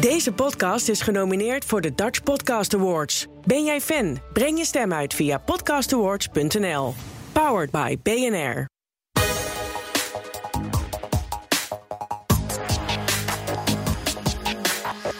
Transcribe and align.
Deze 0.00 0.32
podcast 0.32 0.88
is 0.88 1.00
genomineerd 1.00 1.64
voor 1.64 1.80
de 1.80 1.94
Dutch 1.94 2.22
Podcast 2.22 2.74
Awards. 2.74 3.26
Ben 3.44 3.64
jij 3.64 3.80
fan? 3.80 4.18
Breng 4.32 4.58
je 4.58 4.64
stem 4.64 4.92
uit 4.92 5.14
via 5.14 5.38
podcastawards.nl. 5.38 6.94
Powered 7.32 7.70
by 7.70 7.96
BNR. 8.02 8.68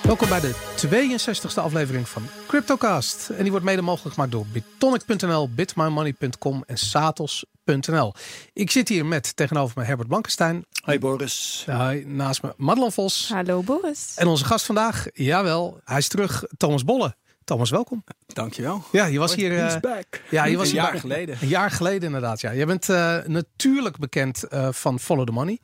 Welkom 0.03 0.29
bij 0.29 0.40
de 0.40 0.54
62e 0.88 1.54
aflevering 1.54 2.08
van 2.08 2.22
CryptoCast. 2.47 3.31
En 3.31 3.42
die 3.42 3.51
wordt 3.51 3.67
mede 3.67 3.83
mogelijk 3.83 4.15
gemaakt 4.15 4.33
door 4.33 4.47
bitonic.nl, 4.53 5.49
bitmymoney.com 5.54 6.62
en 6.67 6.78
Ik 8.53 8.71
zit 8.71 8.89
hier 8.89 9.07
met 9.07 9.37
tegenover 9.37 9.79
me 9.79 9.85
Herbert 9.85 10.09
Blankenstein. 10.09 10.65
Hoi 10.85 10.99
Boris. 10.99 11.65
Hi, 11.67 12.03
naast 12.07 12.43
me 12.43 12.55
Madelon 12.57 12.93
Vos. 12.93 13.29
Hallo 13.33 13.63
Boris. 13.63 14.13
En 14.17 14.27
onze 14.27 14.45
gast 14.45 14.67
vandaag, 14.67 15.07
jawel, 15.13 15.81
hij 15.85 15.99
is 15.99 16.09
terug, 16.09 16.45
Thomas 16.56 16.84
Bolle. 16.84 17.14
Thomas, 17.45 17.70
welkom. 17.70 18.05
Dankjewel. 18.27 18.84
Ja, 18.92 19.05
je 19.06 19.19
was 19.19 19.34
hier. 19.34 19.52
He's 19.52 19.75
eh, 19.75 19.80
back. 19.80 20.23
ja, 20.30 20.45
je 20.45 20.56
was 20.56 20.66
een 20.66 20.73
hier 20.73 20.83
jaar 20.83 20.91
bij- 20.91 21.01
geleden. 21.01 21.37
Een 21.41 21.48
jaar 21.48 21.70
geleden 21.70 22.02
inderdaad, 22.02 22.41
ja. 22.41 22.51
Je 22.51 22.66
bent 22.66 22.88
eh, 22.88 23.16
natuurlijk 23.27 23.98
bekend 23.98 24.42
eh, 24.42 24.69
van 24.73 24.98
Follow 25.00 25.27
the 25.27 25.33
Money. 25.33 25.59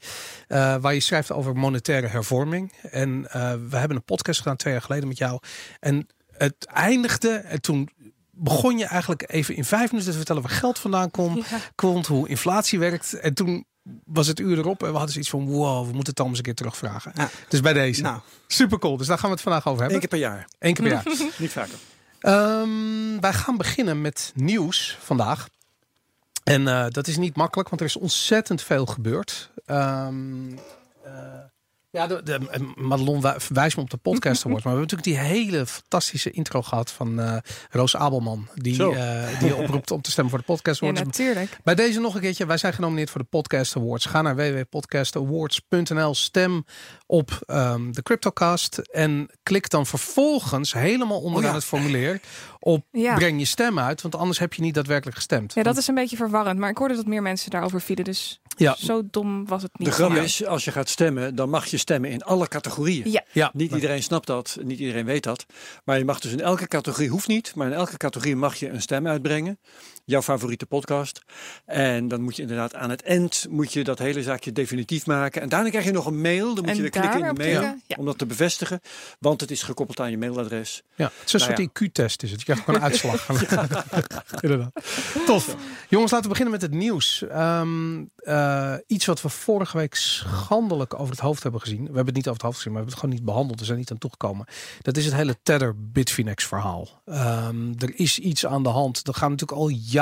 eh, 0.48 0.77
waar 0.80 0.95
je 0.95 1.00
schrijft 1.00 1.33
over 1.33 1.56
monetaire 1.56 2.06
hervorming. 2.06 2.73
En 2.91 3.27
eh, 3.30 3.52
we 3.69 3.77
hebben 3.77 3.97
een 3.97 4.05
podcast 4.05 4.38
gedaan 4.41 4.56
twee 4.56 4.73
jaar 4.73 4.83
geleden 4.83 5.09
met 5.09 5.19
jou. 5.19 5.41
En 5.80 6.06
het 6.33 6.66
eindigde 6.66 7.30
en 7.30 7.61
toen 7.61 7.88
begon 8.36 8.78
je 8.78 8.84
eigenlijk 8.84 9.24
even 9.26 9.56
in 9.56 9.64
vijf 9.64 9.90
minuten 9.90 10.10
te 10.10 10.16
vertellen 10.16 10.42
waar 10.42 10.50
geld 10.50 10.78
vandaan 10.78 11.10
komt. 11.10 11.48
Ja. 11.48 11.58
komt 11.74 12.06
hoe 12.06 12.28
inflatie 12.28 12.78
werkt. 12.78 13.12
En 13.12 13.34
toen 13.34 13.64
was 14.04 14.27
het 14.27 14.40
uur 14.40 14.58
erop 14.58 14.82
en 14.82 14.86
we 14.86 14.96
hadden 14.96 15.12
zoiets 15.12 15.30
van 15.30 15.46
wow, 15.46 15.86
we 15.86 15.92
moeten 15.92 16.14
Thomas 16.14 16.38
een 16.38 16.44
keer 16.44 16.54
terugvragen. 16.54 17.12
Ja. 17.14 17.30
Dus 17.48 17.60
bij 17.60 17.72
deze. 17.72 18.02
Nou, 18.02 18.20
Super 18.46 18.78
cool. 18.78 18.96
Dus 18.96 19.06
daar 19.06 19.18
gaan 19.18 19.28
we 19.28 19.34
het 19.34 19.44
vandaag 19.44 19.66
over 19.66 19.80
hebben. 19.80 19.98
keer 19.98 20.08
per 20.08 20.18
jaar. 20.18 20.48
Eén 20.58 20.74
keer 20.74 20.84
per 20.84 20.92
jaar. 20.92 21.30
Niet 21.38 21.52
vaker. 21.52 21.78
Ehm, 22.20 23.20
wij 23.20 23.33
gaan 23.33 23.56
beginnen 23.56 24.00
met 24.00 24.33
nieuws 24.34 24.98
vandaag. 25.00 25.48
En 26.44 26.68
eh, 26.68 26.86
dat 26.89 27.06
is 27.06 27.16
niet 27.16 27.36
makkelijk, 27.36 27.68
want 27.68 27.80
er 27.80 27.86
is 27.86 27.96
ontzettend 27.96 28.62
veel 28.62 28.86
gebeurd. 28.86 29.50
Ehm, 29.66 30.52
eh, 31.05 31.12
ja, 31.97 32.06
de, 32.06 32.22
de, 32.22 32.39
eh, 32.50 32.61
Madelon 32.77 33.20
wij- 33.20 33.41
verwijst 33.41 33.77
me 33.77 33.83
op 33.83 33.91
de 33.91 33.97
podcast 33.97 34.44
awards. 34.47 34.64
Maar 34.64 34.75
we 34.75 34.78
hebben 34.80 34.97
natuurlijk 34.98 35.28
die 35.28 35.41
hele 35.41 35.66
fantastische 35.66 36.30
intro 36.30 36.62
gehad 36.62 36.91
van 36.91 37.20
eh, 37.20 37.36
Roos 37.70 37.97
Abelman. 37.97 38.48
Die, 38.55 38.94
eh, 38.97 39.41
die 39.41 39.56
oproept 39.56 39.91
om 39.91 40.00
te 40.02 40.11
stemmen 40.11 40.33
voor 40.33 40.41
de 40.41 40.47
podcast 40.52 40.80
Ja, 40.80 40.86
awards. 40.89 41.05
natuurlijk. 41.06 41.58
Bij 41.64 41.74
deze 41.74 42.00
nog 42.00 42.14
een 42.14 42.20
keertje. 42.20 42.47
Wij 42.47 42.56
zijn 42.56 42.72
genomineerd 42.72 43.11
voor 43.11 43.20
de 43.20 43.27
Podcast 43.30 43.77
Awards. 43.77 44.05
Ga 44.06 44.22
naar 44.22 44.36
www.podcastawards.nl. 44.36 46.14
Stem 46.14 46.64
op 47.06 47.39
ehm, 47.47 47.91
de 47.92 48.02
Cryptocast. 48.02 48.78
En 48.78 49.30
klik 49.42 49.69
dan 49.70 49.86
vervolgens 49.86 50.72
helemaal 50.72 51.20
onderaan 51.20 51.44
Oh 51.44 51.48
ja. 51.50 51.55
het 51.55 51.64
formulier 51.64 52.20
op 52.58 52.84
Ja. 53.06 53.14
breng 53.14 53.39
je 53.39 53.44
stem 53.44 53.78
uit. 53.78 54.02
Want 54.02 54.14
anders 54.17 54.39
heb 54.39 54.55
je 54.55 54.62
niet 54.62 54.74
daadwerkelijk 54.74 55.17
gestemd. 55.17 55.55
Ja, 55.55 55.62
dat 55.62 55.77
is 55.77 55.86
een 55.89 55.94
beetje 55.94 56.17
verwarrend. 56.17 56.58
Maar 56.58 56.70
ik 56.70 56.78
hoorde 56.78 56.94
dat 56.97 57.06
meer 57.06 57.22
mensen 57.22 57.50
daarover 57.50 57.80
vielen. 57.80 58.05
Dus 58.05 58.41
Ja. 58.56 58.76
zo 58.78 59.02
dom 59.10 59.46
was 59.46 59.62
het 59.62 59.78
niet. 59.78 59.88
De 59.88 59.94
grap 59.94 60.10
Ja. 60.14 60.22
is, 60.22 60.44
als 60.44 60.64
je 60.64 60.72
gaat 60.72 60.88
stemmen, 60.88 61.34
dan 61.34 61.50
mag 61.50 61.66
je 61.66 61.76
stemmen 61.76 62.10
in 62.10 62.22
alle 62.22 62.48
categorieën. 62.48 63.10
Ja. 63.10 63.24
ja, 63.32 63.50
Niet 63.54 63.72
iedereen 63.72 64.02
snapt 64.02 64.26
dat, 64.26 64.58
niet 64.62 64.78
iedereen 64.78 65.04
weet 65.04 65.22
dat. 65.22 65.46
Maar 65.84 65.98
je 65.98 66.04
mag 66.04 66.20
dus 66.20 66.32
in 66.32 66.40
elke 66.40 66.66
categorie, 66.68 67.08
hoeft 67.08 67.28
niet, 67.28 67.54
maar 67.54 67.66
in 67.66 67.72
elke 67.72 67.96
categorie 67.96 68.36
mag 68.36 68.54
je 68.54 68.68
een 68.68 68.82
stem 68.82 69.06
uitbrengen. 69.06 69.58
Jouw 70.08 70.22
favoriete 70.22 70.66
podcast. 70.66 71.22
En 71.64 72.08
dan 72.08 72.20
moet 72.20 72.36
je 72.36 72.42
inderdaad 72.42 72.74
aan 72.74 72.90
het 72.90 73.02
eind 73.02 73.46
moet 73.50 73.72
je 73.72 73.84
dat 73.84 73.98
hele 73.98 74.22
zaakje 74.22 74.52
definitief 74.52 75.06
maken. 75.06 75.42
En 75.42 75.48
daarna 75.48 75.68
krijg 75.68 75.84
je 75.84 75.90
nog 75.90 76.06
een 76.06 76.20
mail. 76.20 76.54
Dan 76.54 76.64
moet 76.64 76.68
En 76.68 76.74
je 76.74 76.80
weer 76.80 76.90
klikken 76.90 77.20
in 77.20 77.34
de 77.34 77.42
mail 77.42 77.60
ja. 77.62 77.96
om 77.96 78.04
dat 78.04 78.18
te 78.18 78.27
bevestigen. 78.27 78.80
Want 79.18 79.40
het 79.40 79.50
is 79.50 79.62
gekoppeld 79.62 80.00
aan 80.00 80.10
je 80.10 80.18
mailadres. 80.18 80.82
ja. 80.94 81.04
Het 81.04 81.27
is 81.27 81.32
een 81.32 81.40
Nou 81.40 81.52
soort 81.52 81.90
IQ-test 81.90 82.22
is 82.22 82.30
het. 82.30 82.38
Je 82.38 82.44
krijgt 82.44 82.64
gewoon 82.64 82.80
een 82.80 82.86
uitslag. 82.90 83.28
Inderdaad. 84.42 84.72
Tof. 85.27 85.56
Jongens, 85.88 86.12
laten 86.12 86.30
we 86.30 86.36
beginnen 86.36 86.52
met 86.52 86.62
het 86.62 86.72
nieuws. 86.72 87.24
Ehm, 87.28 88.05
eh, 88.16 88.74
iets 88.86 89.06
wat 89.06 89.22
we 89.22 89.28
vorige 89.28 89.77
week 89.77 89.95
schandelijk 89.95 90.95
over 90.95 91.11
het 91.11 91.20
hoofd 91.20 91.42
hebben 91.42 91.61
gezien. 91.61 91.80
We 91.80 91.84
hebben 91.84 92.06
het 92.06 92.14
niet 92.14 92.28
over 92.28 92.42
het 92.42 92.42
hoofd 92.42 92.56
gezien, 92.56 92.72
maar 92.72 92.83
we 92.83 92.89
hebben 92.89 92.95
het 92.95 93.00
gewoon 93.00 93.14
niet 93.14 93.24
behandeld. 93.24 93.58
We 93.61 93.66
zijn 93.66 93.78
niet 93.78 93.90
aan 93.90 93.98
toegekomen. 93.98 94.46
Dat 94.83 94.96
is 94.96 95.05
het 95.05 95.14
hele 95.14 95.36
Tether 95.42 95.74
Bitfinex 95.92 96.45
verhaal. 96.46 97.02
Ehm, 97.06 97.72
er 97.78 97.92
is 97.95 98.18
iets 98.18 98.46
aan 98.46 98.62
de 98.62 98.68
hand. 98.68 99.06
Er 99.08 99.14
gaan 99.14 99.30
natuurlijk 99.30 99.58
al 99.58 99.68
jaren 99.68 99.95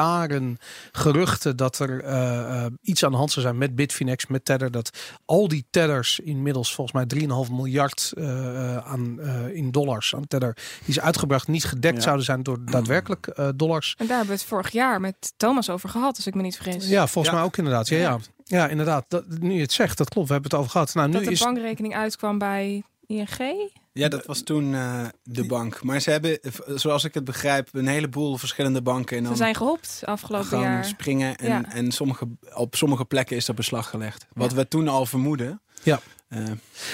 geruchten 0.92 1.56
dat 1.56 1.78
er 1.78 2.04
eh, 2.04 2.64
eh, 2.64 2.72
iets 2.82 3.04
aan 3.04 3.10
de 3.10 3.16
hand 3.16 3.30
zou 3.32 3.44
zijn 3.46 3.58
met 3.58 3.74
Bitfinex, 3.74 4.26
met 4.26 4.44
Tether. 4.44 4.70
Dat 4.70 4.90
al 5.24 5.48
die 5.48 5.66
Tethers 5.70 6.20
inmiddels 6.20 6.74
volgens 6.74 6.96
mij 6.96 7.20
3,5 7.46 7.52
miljard 7.52 8.12
eh, 8.16 8.76
aan, 8.76 9.20
eh, 9.20 9.48
in 9.54 9.70
dollars 9.70 10.14
aan 10.14 10.26
Tether 10.26 10.54
die 10.54 10.88
is 10.88 11.00
uitgebracht 11.00 11.48
niet 11.48 11.64
gedekt 11.64 11.96
Ja. 11.96 12.02
zouden 12.02 12.24
zijn 12.24 12.42
door 12.42 12.58
daadwerkelijk 12.70 13.26
eh, 13.26 13.48
dollars. 13.56 13.94
En 13.98 14.06
daar 14.06 14.16
hebben 14.16 14.34
we 14.34 14.40
het 14.40 14.48
vorig 14.50 14.70
jaar 14.70 15.00
met 15.00 15.32
Thomas 15.36 15.70
over 15.70 15.88
gehad, 15.88 16.16
als 16.16 16.26
ik 16.26 16.34
me 16.34 16.42
niet 16.42 16.56
vergis. 16.56 16.88
Ja, 16.88 17.06
volgens 17.06 17.34
Ja. 17.34 17.38
mij 17.40 17.46
ook 17.48 17.56
inderdaad. 17.56 17.88
Ja, 17.88 17.96
ja. 17.98 18.18
ja 18.44 18.68
inderdaad. 18.68 19.04
Dat, 19.08 19.24
nu 19.28 19.52
je 19.52 19.60
het 19.60 19.72
zegt, 19.72 19.98
dat 19.98 20.08
klopt. 20.08 20.26
We 20.26 20.32
hebben 20.32 20.50
het 20.50 20.60
over 20.60 20.72
gehad. 20.72 20.94
Nou, 20.94 21.06
nu 21.08 21.14
dat 21.14 21.24
de 21.24 21.30
is 21.30 21.42
bankrekening 21.42 21.94
uitkwam 21.94 22.38
bij 22.38 22.82
ING. 23.06 23.70
Ja, 23.96 24.08
dat 24.08 24.26
was 24.26 24.42
toen 24.42 24.74
eh, 24.74 25.06
de 25.22 25.46
bank. 25.46 25.82
Maar 25.82 26.00
ze 26.00 26.10
hebben, 26.10 26.38
zoals 26.74 27.04
ik 27.04 27.14
het 27.14 27.24
begrijp, 27.24 27.68
een 27.72 27.86
heleboel 27.86 28.36
verschillende 28.36 28.82
banken. 28.82 29.16
En 29.16 29.22
dan 29.22 29.32
Ze 29.32 29.38
zijn 29.38 29.54
gehopt 29.54 30.00
afgelopen 30.04 30.60
jaar. 30.60 30.84
springen. 30.84 31.36
En, 31.36 31.48
Ja. 31.48 31.64
en 31.72 31.92
sommige, 31.92 32.28
op 32.54 32.74
sommige 32.76 33.04
plekken 33.04 33.36
is 33.36 33.48
er 33.48 33.54
beslag 33.54 33.90
gelegd. 33.90 34.26
Wat 34.32 34.52
we 34.52 34.68
toen 34.68 34.88
al 34.88 35.06
vermoeden. 35.06 35.62
Ja. 35.82 36.00
Eh, 36.28 36.44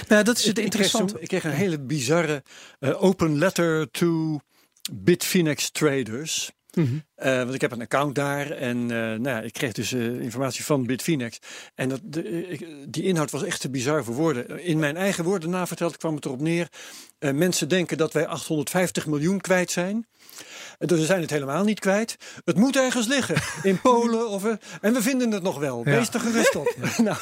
nou, 0.08 0.24
dat 0.24 0.38
is 0.38 0.44
het 0.46 0.58
Ik- 0.58 0.64
ik 0.64 0.70
kreeg 0.70 0.82
interessante. 0.84 1.20
Ik 1.20 1.28
kreeg 1.28 1.44
een 1.44 1.50
hele 1.50 1.80
bizarre 1.80 2.42
eh, 2.78 3.02
open 3.02 3.38
letter 3.38 3.90
to 3.90 4.38
Bitfinex 4.92 5.70
traders. 5.70 6.50
Mhm. 6.74 6.98
Eh, 7.14 7.36
want 7.36 7.54
ik 7.54 7.60
heb 7.60 7.72
een 7.72 7.80
account 7.80 8.14
daar 8.14 8.50
en 8.50 8.76
eh, 8.76 8.96
nou 8.96 9.22
ja, 9.22 9.40
ik 9.40 9.52
kreeg 9.52 9.72
dus 9.72 9.92
eh, 9.92 10.20
informatie 10.20 10.64
van 10.64 10.86
Bitfinex. 10.86 11.38
En 11.74 11.88
dat, 11.88 12.00
de, 12.04 12.58
die 12.88 13.02
inhoud 13.02 13.30
was 13.30 13.42
echt 13.42 13.60
te 13.60 13.70
bizar 13.70 14.04
voor 14.04 14.14
woorden. 14.14 14.64
In 14.64 14.78
mijn 14.78 14.96
eigen 14.96 15.24
woorden 15.24 15.50
naverteld 15.50 15.96
kwam 15.96 16.14
het 16.14 16.24
erop 16.24 16.40
neer. 16.40 16.68
mensen 17.18 17.68
denken 17.68 17.96
dat 17.96 18.12
wij 18.12 18.26
850 18.26 19.06
miljoen 19.06 19.40
kwijt 19.40 19.70
zijn. 19.70 20.06
Dus 20.86 20.98
we 20.98 21.04
zijn 21.04 21.20
het 21.20 21.30
helemaal 21.30 21.64
niet 21.64 21.80
kwijt. 21.80 22.16
Het 22.44 22.56
moet 22.56 22.76
ergens 22.76 23.06
liggen. 23.06 23.36
In 23.62 23.80
Polen 23.90 24.28
of... 24.28 24.44
eh, 24.44 24.52
en 24.80 24.92
we 24.92 25.02
vinden 25.02 25.30
het 25.30 25.42
nog 25.42 25.58
wel. 25.58 25.78
Ja. 25.84 25.90
Wees 25.96 26.08
er 26.08 26.20
gerust 26.20 26.56
op. 26.56 26.74
nou, 27.04 27.16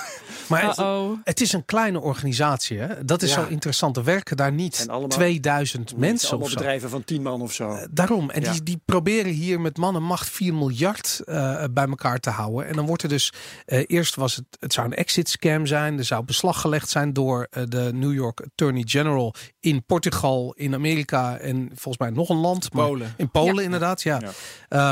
Maar 0.49 0.67
het, 0.67 0.79
Uh-oh. 0.79 1.19
het 1.25 1.41
is 1.41 1.53
een 1.53 1.65
kleine 1.65 2.01
organisatie. 2.01 2.79
Hè? 2.79 3.05
Dat 3.05 3.23
is 3.23 3.35
Ja. 3.35 3.43
zo 3.43 3.47
interessant. 3.49 3.97
Er 3.97 4.05
werken 4.05 4.37
daar 4.37 4.53
niet 4.53 4.79
En 4.81 4.89
allemaal- 4.89 5.09
2000 5.09 5.97
mensen 5.97 6.29
allemaal 6.29 6.47
of 6.47 6.53
zo. 6.53 6.59
bedrijven 6.59 6.91
van 6.91 7.05
10 7.05 7.23
man 7.23 7.43
of 7.43 7.53
zo. 7.53 7.71
Eh, 7.75 7.85
Daarom. 7.91 8.31
En 8.31 8.43
Ja. 8.43 8.53
die, 8.53 8.63
die 8.63 8.81
proberen 8.85 9.33
hier 9.33 9.61
met 9.61 9.77
man 9.77 9.95
en 9.97 10.03
macht 10.03 10.29
4 10.31 10.55
miljard 10.55 11.21
eh, 11.25 11.65
bij 11.71 11.87
elkaar 11.87 12.19
te 12.19 12.31
houden. 12.31 12.67
En 12.67 12.75
dan 12.75 12.87
wordt 12.87 13.03
er 13.03 13.09
dus. 13.09 13.33
eh, 13.67 13.85
eerst 13.87 14.15
was 14.15 14.37
het. 14.37 14.45
Het 14.61 14.73
zou 14.73 14.87
een 14.87 14.95
exit 14.95 15.29
scam 15.29 15.67
zijn. 15.67 15.99
Er 15.99 16.05
zou 16.05 16.25
beslag 16.25 16.61
gelegd 16.61 16.89
zijn 16.89 17.13
door 17.13 17.49
de 17.69 17.91
New 17.95 18.13
York 18.13 18.41
Attorney 18.41 18.83
General 18.87 19.35
in 19.61 19.85
Portugal, 19.85 20.53
in 20.57 20.75
Amerika 20.75 21.37
en 21.37 21.67
volgens 21.75 21.99
mij 21.99 22.11
nog 22.11 22.29
een 22.29 22.37
land. 22.37 22.73
maar- 22.73 22.87
Polen. 22.87 23.15
In 23.17 23.31
Polen, 23.31 23.47
Ja. 23.56 23.62
inderdaad. 23.62 24.03
Ja. 24.03 24.20
Ja. 24.20 24.31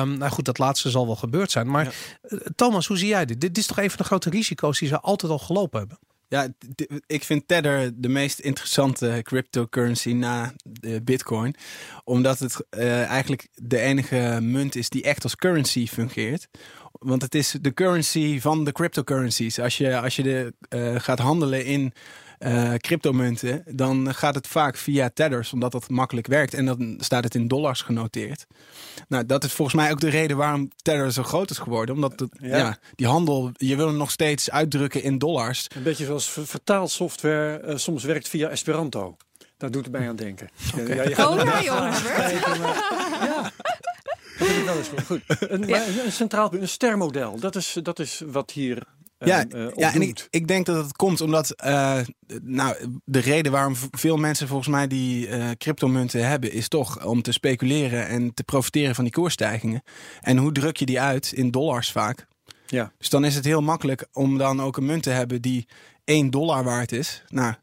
Ehm, 0.01 0.19
nou 0.19 0.33
goed, 0.33 0.45
dat 0.45 0.59
laatste 0.59 0.91
zal 0.91 1.07
wel 1.07 1.17
gebeurd 1.17 1.51
zijn. 1.51 1.71
Maar 1.71 1.85
Ja. 1.85 1.91
eh, 2.23 2.39
Thomas, 2.57 2.87
hoe 2.87 2.97
zie 2.99 3.09
jij 3.09 3.25
dit? 3.27 3.41
Dit 3.41 3.59
is 3.59 3.67
toch 3.67 3.79
een 3.79 3.89
van 3.89 3.99
de 3.99 4.05
grote 4.05 4.31
risico's 4.31 4.79
die 4.79 4.89
ze 4.89 5.01
altijd 5.01 5.33
al 5.33 5.39
gelopen 5.39 5.79
hebben? 5.79 5.99
ja, 6.29 6.49
ik 7.07 7.25
vind 7.25 7.49
Tether 7.49 7.91
de 8.01 8.09
meest 8.09 8.39
interessante 8.39 9.21
cryptocurrency 9.23 10.13
na 10.13 10.53
de 10.65 11.03
Bitcoin. 11.03 11.55
Omdat 12.05 12.39
het 12.39 12.67
eh, 12.71 13.05
eigenlijk 13.05 13.49
de 13.55 13.79
enige 13.79 14.39
munt 14.43 14.75
is 14.77 14.89
die 14.89 15.03
echt 15.03 15.23
als 15.23 15.37
currency 15.37 15.87
fungeert. 15.87 16.49
Want 16.93 17.23
het 17.23 17.35
is 17.35 17.55
de 17.61 17.75
currency 17.75 18.41
van 18.41 18.65
de 18.65 18.73
cryptocurrencies. 18.73 19.59
Als 19.61 19.77
je, 19.79 20.01
als 20.01 20.17
je 20.17 20.23
de, 20.23 20.55
eh, 20.69 20.95
gaat 20.97 21.19
handelen 21.19 21.65
in 21.65 21.93
eh, 22.39 22.75
cryptomunten, 22.75 23.63
dan 23.67 24.15
gaat 24.15 24.35
het 24.35 24.47
vaak 24.47 24.77
via 24.77 25.11
tethers, 25.15 25.53
omdat 25.53 25.73
dat 25.73 25.89
makkelijk 25.89 26.27
werkt. 26.27 26.55
En 26.55 26.65
dan 26.67 26.95
staat 27.01 27.25
het 27.25 27.35
in 27.35 27.49
dollars 27.49 27.83
genoteerd. 27.83 28.47
Nou, 29.09 29.27
dat 29.27 29.45
is 29.45 29.53
volgens 29.53 29.77
mij 29.77 29.91
ook 29.91 30.01
de 30.01 30.09
reden 30.09 30.37
waarom 30.37 30.71
tether 30.83 31.13
zo 31.13 31.23
groot 31.23 31.51
is 31.51 31.59
geworden. 31.59 31.95
Omdat 31.95 32.21
het, 32.21 32.29
Ja. 32.41 32.57
ja. 32.57 32.79
die 32.95 33.07
handel, 33.07 33.51
je 33.53 33.77
wil 33.77 33.87
hem 33.87 33.97
nog 33.97 34.11
steeds 34.11 34.51
uitdrukken 34.51 35.03
in 35.03 35.19
dollars. 35.19 35.67
Een 35.75 35.83
beetje 35.83 36.05
zoals 36.05 36.31
ver- 36.31 36.47
vertaalsoftware 36.47 37.57
eh, 37.59 37.77
soms 37.77 38.05
werkt 38.05 38.29
via 38.29 38.49
Esperanto. 38.49 39.17
Daar 39.57 39.71
doet 39.71 39.85
het 39.85 39.93
mij 39.93 40.09
aan 40.09 40.17
denken. 40.17 40.49
Ja, 40.87 41.03
je 41.03 41.15
gaat 41.15 41.29
Oh 41.29 41.41
er 41.41 41.63
ja. 41.63 41.93
Dat 44.39 44.49
wel 44.65 44.77
eens 44.77 44.89
goed. 45.07 45.23
Een, 45.39 45.75
een 46.05 46.13
centraal 46.13 46.49
punt, 46.49 46.63
een 46.63 46.69
stermodel. 46.69 47.39
Dat 47.41 47.57
is, 47.57 47.77
dat 47.83 47.99
is 47.99 48.23
wat 48.27 48.51
hier 48.51 48.83
Ja, 49.19 49.47
eh, 49.49 49.67
op 49.67 49.79
ja 49.79 49.95
en 49.95 50.03
ik, 50.03 50.27
ik 50.31 50.49
denk 50.49 50.67
dat 50.67 50.85
het 50.85 50.97
komt 50.97 51.21
omdat 51.21 51.51
eh, 51.51 51.99
nou, 52.43 52.77
de 53.05 53.19
reden 53.19 53.53
waarom 53.53 53.75
veel 53.91 54.17
mensen 54.17 54.49
volgens 54.49 54.69
mij 54.69 54.87
die 54.87 55.29
eh, 55.29 55.51
cryptomunten 55.59 56.29
hebben, 56.29 56.53
is 56.53 56.69
toch 56.69 57.05
om 57.05 57.23
te 57.23 57.33
speculeren 57.33 58.07
en 58.09 58.35
te 58.35 58.45
profiteren 58.45 58.95
van 58.95 59.05
die 59.05 59.13
koersstijgingen. 59.13 59.83
En 60.21 60.37
hoe 60.37 60.53
druk 60.53 60.77
je 60.77 60.87
die 60.87 61.01
uit? 61.01 61.33
In 61.33 61.51
dollars 61.51 61.93
vaak. 61.93 62.27
Ja. 62.67 62.93
Dus 62.99 63.09
dan 63.09 63.25
is 63.25 63.35
het 63.35 63.45
heel 63.45 63.63
makkelijk 63.63 64.07
om 64.13 64.39
dan 64.39 64.61
ook 64.63 64.77
een 64.77 64.87
munt 64.87 65.03
te 65.03 65.11
hebben 65.11 65.43
die 65.43 65.67
1 66.05 66.31
dollar 66.31 66.65
waard 66.65 66.93
is. 66.93 67.23
Nou, 67.29 67.55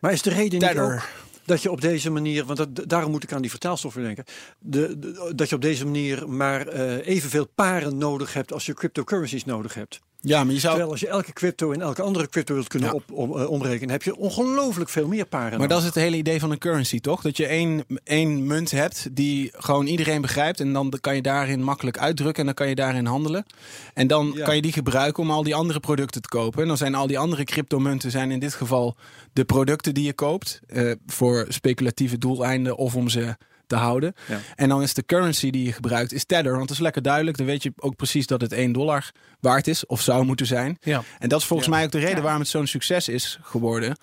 Maar 0.00 0.12
is 0.12 0.22
de 0.22 0.30
reden 0.30 0.58
niet 0.58 0.68
Tether. 0.68 0.94
ook 0.94 1.08
dat 1.44 1.62
je 1.62 1.70
op 1.70 1.80
deze 1.80 2.10
manier, 2.10 2.44
want 2.44 2.58
dat, 2.58 2.88
daarom 2.88 3.10
moet 3.10 3.22
ik 3.22 3.32
aan 3.32 3.40
die 3.42 3.50
vertaalsoftware 3.50 4.06
denken, 4.06 4.24
de, 4.58 4.98
de- 4.98 5.32
dat 5.34 5.48
je 5.48 5.54
op 5.54 5.60
deze 5.62 5.84
manier 5.84 6.28
maar 6.28 6.66
eh, 6.66 7.06
evenveel 7.06 7.46
paren 7.54 7.98
nodig 7.98 8.32
hebt 8.32 8.52
als 8.52 8.66
je 8.66 8.74
cryptocurrencies 8.74 9.44
nodig 9.44 9.74
hebt. 9.74 10.00
Ja, 10.28 10.44
maar 10.44 10.52
je 10.54 10.60
zou. 10.60 10.72
Terwijl 10.72 10.90
als 10.92 11.00
je 11.00 11.08
elke 11.08 11.32
crypto 11.32 11.70
in 11.70 11.80
elke 11.80 12.02
andere 12.02 12.28
crypto 12.28 12.54
wilt 12.54 12.68
kunnen 12.68 12.88
Ja. 12.88 12.94
op, 12.94 13.02
om, 13.12 13.38
eh, 13.38 13.50
omrekenen, 13.50 13.90
heb 13.90 14.02
je 14.02 14.16
ongelooflijk 14.16 14.90
veel 14.90 15.06
meer 15.08 15.26
paren. 15.26 15.58
Maar 15.58 15.68
dat 15.68 15.78
is 15.78 15.84
het 15.84 15.94
hele 15.94 16.16
idee 16.16 16.40
van 16.40 16.50
een 16.50 16.58
currency, 16.58 17.00
toch? 17.00 17.22
Dat 17.22 17.36
je 17.36 17.46
één, 17.46 17.84
één 18.04 18.46
munt 18.46 18.70
hebt 18.70 19.08
die 19.12 19.50
gewoon 19.56 19.86
iedereen 19.86 20.20
begrijpt. 20.20 20.60
En 20.60 20.72
dan 20.72 20.92
kan 21.00 21.14
je 21.14 21.22
daarin 21.22 21.62
makkelijk 21.62 21.98
uitdrukken 21.98 22.38
en 22.40 22.44
dan 22.46 22.54
kan 22.54 22.68
je 22.68 22.74
daarin 22.74 23.06
handelen. 23.06 23.46
En 23.94 24.06
dan 24.06 24.32
Ja. 24.34 24.44
kan 24.44 24.54
je 24.56 24.62
die 24.62 24.72
gebruiken 24.72 25.22
om 25.22 25.30
al 25.30 25.42
die 25.42 25.54
andere 25.54 25.80
producten 25.80 26.22
te 26.22 26.28
kopen. 26.28 26.62
En 26.62 26.68
dan 26.68 26.76
zijn 26.76 26.94
al 26.94 27.06
die 27.06 27.18
andere 27.18 27.44
cryptomunten 27.44 28.10
zijn 28.10 28.30
in 28.30 28.38
dit 28.38 28.54
geval 28.54 28.96
de 29.32 29.44
producten 29.44 29.94
die 29.94 30.04
je 30.04 30.12
koopt. 30.12 30.60
eh, 30.66 30.92
voor 31.06 31.46
speculatieve 31.48 32.18
doeleinden 32.18 32.76
of 32.76 32.94
om 32.94 33.08
ze 33.08 33.36
te 33.66 33.76
houden. 33.76 34.14
Ja. 34.28 34.38
En 34.54 34.68
dan 34.68 34.82
is 34.82 34.94
de 34.94 35.04
currency 35.04 35.50
die 35.50 35.64
je 35.64 35.72
gebruikt 35.72 36.12
is 36.12 36.24
Tether. 36.24 36.52
Want 36.56 36.68
dat 36.68 36.76
is 36.76 36.82
lekker 36.82 37.02
duidelijk. 37.02 37.36
Dan 37.36 37.46
weet 37.46 37.62
je 37.62 37.72
ook 37.76 37.96
precies 37.96 38.26
dat 38.26 38.40
het 38.40 38.52
1 38.52 38.72
dollar 38.72 39.10
waard 39.40 39.66
is 39.66 39.86
of 39.86 40.00
zou 40.00 40.24
moeten 40.24 40.46
zijn. 40.46 40.76
Ja. 40.80 41.02
En 41.18 41.28
dat 41.28 41.40
is 41.40 41.46
volgens 41.46 41.68
Ja. 41.68 41.74
mij 41.74 41.84
ook 41.84 41.90
de 41.90 41.98
reden 41.98 42.16
Ja. 42.16 42.22
waarom 42.22 42.40
het 42.40 42.50
zo'n 42.50 42.66
succes 42.66 43.08
is 43.08 43.38
geworden. 43.42 43.96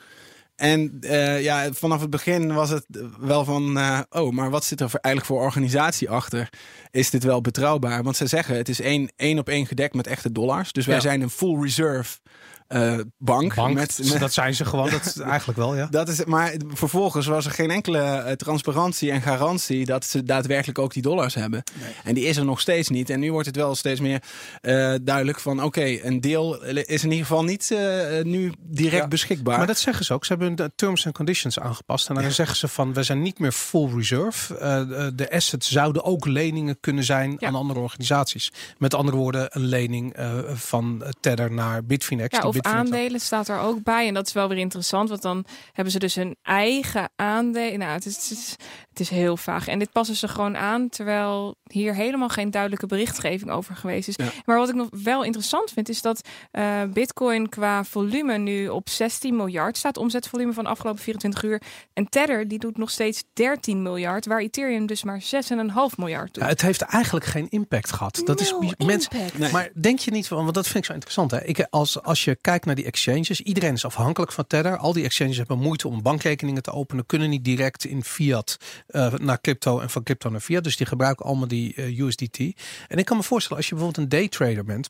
En 0.56 0.98
eh, 1.02 1.42
ja, 1.44 1.72
vanaf 1.72 2.02
het 2.02 2.10
begin 2.10 2.54
was 2.54 2.70
het 2.70 2.86
wel 3.20 3.46
van, 3.46 3.78
eh, 3.78 4.00
oh, 4.10 4.32
maar 4.32 4.50
wat 4.50 4.66
zit 4.66 4.82
er 4.82 4.90
voor, 4.90 5.00
eigenlijk 5.00 5.34
voor 5.36 5.44
organisatie 5.46 6.10
achter? 6.10 6.50
Is 6.92 7.10
dit 7.10 7.24
wel 7.24 7.42
betrouwbaar? 7.42 8.04
Want 8.04 8.16
ze 8.16 8.28
zeggen, 8.28 8.56
het 8.58 8.70
is 8.70 8.82
één, 8.82 9.12
één 9.16 9.40
op 9.40 9.50
één 9.50 9.66
gedekt 9.68 9.94
met 9.94 10.08
echte 10.08 10.32
dollars. 10.32 10.72
Dus 10.72 10.86
wij 10.86 10.96
Ja. 10.96 11.02
zijn 11.02 11.22
een 11.22 11.30
full 11.30 11.62
reserve 11.62 12.18
eh, 12.74 13.00
bank. 13.18 13.56
Bank, 13.56 13.74
met, 13.74 14.00
met- 14.12 14.20
dat 14.20 14.34
zijn 14.34 14.56
ze 14.56 14.66
gewoon. 14.66 14.90
Dat 14.90 15.06
is 15.06 15.18
eigenlijk 15.36 15.60
wel, 15.60 15.76
ja. 15.76 15.88
dat 15.90 16.08
is, 16.08 16.26
maar 16.26 16.54
vervolgens 16.74 17.26
was 17.28 17.46
er 17.46 17.52
geen 17.52 17.72
enkele 17.72 18.00
eh, 18.00 18.32
transparantie 18.32 19.12
en 19.12 19.22
garantie 19.22 19.86
dat 19.86 20.06
ze 20.06 20.24
daadwerkelijk 20.24 20.80
ook 20.80 20.94
die 20.94 21.02
dollars 21.02 21.34
hebben. 21.34 21.64
En 22.04 22.14
die 22.14 22.26
is 22.26 22.38
er 22.38 22.46
nog 22.46 22.60
steeds 22.60 22.90
niet. 22.90 23.10
En 23.10 23.20
nu 23.20 23.32
wordt 23.32 23.48
het 23.48 23.56
wel 23.56 23.76
steeds 23.76 24.00
meer 24.00 24.22
eh, 24.62 24.94
duidelijk 25.02 25.40
van 25.40 25.64
oké, 25.64 25.98
een 26.02 26.22
deel 26.22 26.64
is 26.64 27.04
in 27.04 27.10
ieder 27.12 27.26
geval 27.26 27.44
niet 27.44 27.72
eh, 27.72 28.24
nu 28.24 28.52
direct 28.60 29.02
Ja. 29.02 29.08
beschikbaar. 29.08 29.58
Maar 29.58 29.68
dat 29.68 29.80
zeggen 29.80 30.06
ze 30.06 30.14
ook. 30.14 30.26
Ze 30.26 30.34
hebben 30.34 30.56
de 30.56 30.72
terms 30.76 31.06
and 31.06 31.16
conditions 31.16 31.60
aangepast. 31.60 32.10
En 32.10 32.16
dan 32.16 32.32
zeggen 32.32 32.56
ze 32.58 32.68
van, 32.68 32.94
we 32.94 33.04
zijn 33.04 33.22
niet 33.22 33.40
meer 33.40 33.52
full 33.52 33.90
reserve. 33.96 34.58
Eh, 34.58 35.08
de- 35.16 35.32
assets 35.32 35.72
zouden 35.72 36.04
ook 36.04 36.26
leningen 36.26 36.80
kunnen 36.80 37.04
zijn 37.04 37.36
Ja. 37.40 37.48
aan 37.48 37.56
andere 37.56 37.80
organisaties. 37.80 38.52
Met 38.78 38.94
andere 38.94 39.18
woorden, 39.18 39.48
een 39.50 39.66
lening 39.66 40.14
eh, 40.14 40.32
van 40.54 41.04
Tether 41.20 41.52
naar 41.52 41.84
Bitfinex. 41.86 42.32
Ja, 42.32 42.38
die 42.40 42.48
of 42.48 42.54
Bitfinex 42.54 42.63
aandelen 42.66 43.20
staat 43.20 43.48
er 43.48 43.60
ook 43.60 43.84
bij. 43.84 44.08
En 44.08 44.14
dat 44.14 44.28
is 44.28 44.34
wel 44.34 44.48
weer 44.48 44.58
interessant, 44.58 45.10
want 45.10 45.22
dan 45.22 45.46
hebben 45.72 45.94
ze 45.94 46.00
dus 46.00 46.16
hun 46.16 46.36
eigen 46.42 47.10
aandelen. 47.16 47.80
Nou, 47.80 47.92
het 47.92 48.06
is, 48.06 48.16
het 48.16 48.32
is, 48.32 48.56
het 48.90 49.00
is 49.00 49.10
heel 49.10 49.38
vaag. 49.38 49.68
En 49.68 49.80
dit 49.80 49.92
passen 49.92 50.16
ze 50.16 50.28
gewoon 50.28 50.58
aan, 50.58 50.90
terwijl 50.90 51.56
hier 51.74 51.96
helemaal 51.96 52.30
geen 52.30 52.52
duidelijke 52.52 52.86
berichtgeving 52.86 53.52
over 53.52 53.76
geweest 53.76 54.08
is. 54.08 54.16
Ja. 54.16 54.32
Maar 54.46 54.58
wat 54.58 54.70
ik 54.70 54.76
nog 54.76 54.88
wel 55.04 55.24
interessant 55.24 55.72
vind, 55.72 55.90
is 55.90 56.02
dat 56.02 56.22
eh, 56.52 56.82
Bitcoin 56.94 57.50
qua 57.50 57.84
volume 57.84 58.38
nu 58.38 58.68
op 58.68 58.90
16 58.90 59.36
miljard 59.36 59.78
staat. 59.78 59.98
Omzetvolume 59.98 60.54
van 60.54 60.64
de 60.64 60.70
afgelopen 60.70 61.02
24 61.02 61.44
uur. 61.44 61.62
En 61.94 62.10
Tether, 62.10 62.48
die 62.48 62.60
doet 62.60 62.78
nog 62.78 62.90
steeds 62.90 63.24
13 63.34 63.82
miljard, 63.82 64.26
waar 64.26 64.40
Ethereum 64.40 64.86
dus 64.86 65.04
maar 65.04 65.22
6,5 65.22 65.26
miljard 65.98 66.34
doet. 66.34 66.44
Ja, 66.44 66.50
het 66.50 66.62
heeft 66.62 66.82
eigenlijk 66.82 67.26
geen 67.26 67.48
impact 67.50 67.92
gehad. 67.92 68.22
Dat 68.26 68.42
is 68.42 68.54
mensen. 68.78 69.12
Nee. 69.38 69.52
Maar 69.52 69.70
denk 69.74 70.00
je 70.00 70.12
niet, 70.12 70.28
want 70.28 70.54
dat 70.54 70.66
vind 70.66 70.78
ik 70.78 70.86
zo 70.86 70.94
interessant. 70.94 71.32
Hè? 71.32 71.44
Ik, 71.44 71.68
als, 71.70 72.02
als 72.02 72.24
je 72.24 72.38
kijkt 72.42 72.66
naar 72.66 72.76
die 72.76 72.86
exchanges, 72.86 73.42
iedereen 73.42 73.74
is 73.74 73.86
afhankelijk 73.86 74.32
van 74.32 74.48
Tether. 74.48 74.78
Al 74.78 74.94
die 74.94 75.04
exchanges 75.04 75.38
hebben 75.38 75.60
moeite 75.60 75.88
om 75.88 76.02
bankrekeningen 76.02 76.64
te 76.64 76.72
openen, 76.72 77.06
kunnen 77.06 77.30
niet 77.30 77.46
direct 77.46 77.86
in 77.86 78.04
fiat 78.04 78.58
eh, 78.88 79.14
naar 79.14 79.42
crypto 79.42 79.80
en 79.80 79.90
van 79.90 80.04
crypto 80.04 80.30
naar 80.30 80.40
fiat. 80.40 80.64
Dus 80.64 80.78
die 80.78 80.88
gebruiken 80.88 81.26
allemaal 81.26 81.48
die 81.48 81.63
eh, 81.72 82.00
USDT. 82.00 82.38
En 82.88 82.98
ik 82.98 83.06
kan 83.06 83.18
me 83.18 83.24
voorstellen, 83.24 83.58
als 83.58 83.70
je 83.70 83.76
bijvoorbeeld 83.76 84.04
een 84.04 84.20
daytrader 84.20 84.64
bent. 84.64 84.90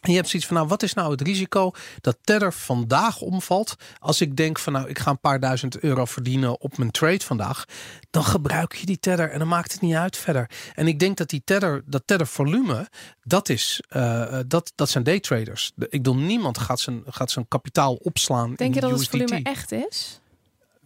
En 0.00 0.10
je 0.10 0.16
hebt 0.16 0.28
zoiets 0.28 0.48
van, 0.48 0.56
nou, 0.56 0.68
wat 0.68 0.82
is 0.82 0.94
nou 0.94 1.10
het 1.10 1.20
risico 1.20 1.70
dat 2.00 2.18
Tether 2.22 2.52
vandaag 2.52 3.20
omvalt? 3.20 3.74
Als 3.98 4.20
ik 4.20 4.36
denk 4.36 4.58
van, 4.58 4.72
nou, 4.72 4.88
ik 4.88 4.98
ga 4.98 5.10
een 5.10 5.20
paar 5.20 5.40
duizend 5.40 5.78
euro 5.78 6.04
verdienen 6.04 6.60
op 6.60 6.78
mijn 6.78 6.90
trade 6.90 7.20
vandaag. 7.24 7.64
Dan 8.10 8.24
gebruik 8.24 8.74
je 8.74 8.86
die 8.86 8.98
Tether 9.00 9.30
en 9.30 9.38
dan 9.38 9.48
maakt 9.48 9.72
het 9.72 9.80
niet 9.80 9.94
uit 9.94 10.16
verder. 10.16 10.50
En 10.74 10.86
ik 10.88 10.98
denk 10.98 11.16
dat 11.16 11.28
die 11.28 11.42
Tether, 11.44 11.82
dat 11.86 12.02
Tether 12.04 12.26
volume, 12.26 12.88
dat 13.22 13.48
is, 13.48 13.82
eh, 13.88 14.38
dat, 14.46 14.72
dat 14.74 14.88
zijn 14.90 15.04
daytraders. 15.04 15.72
De- 15.74 15.84
Ik 15.90 16.02
bedoel, 16.02 16.16
niemand 16.16 16.58
gaat 16.58 16.80
zijn, 16.80 17.02
gaat 17.06 17.30
zijn 17.30 17.48
kapitaal 17.48 17.94
opslaan 17.94 18.54
Denk 18.54 18.74
je 18.74 18.80
in 18.80 18.88
dat 18.88 18.90
het 18.90 19.00
USDT. 19.00 19.10
volume 19.10 19.42
echt 19.42 19.72
is? 19.72 20.20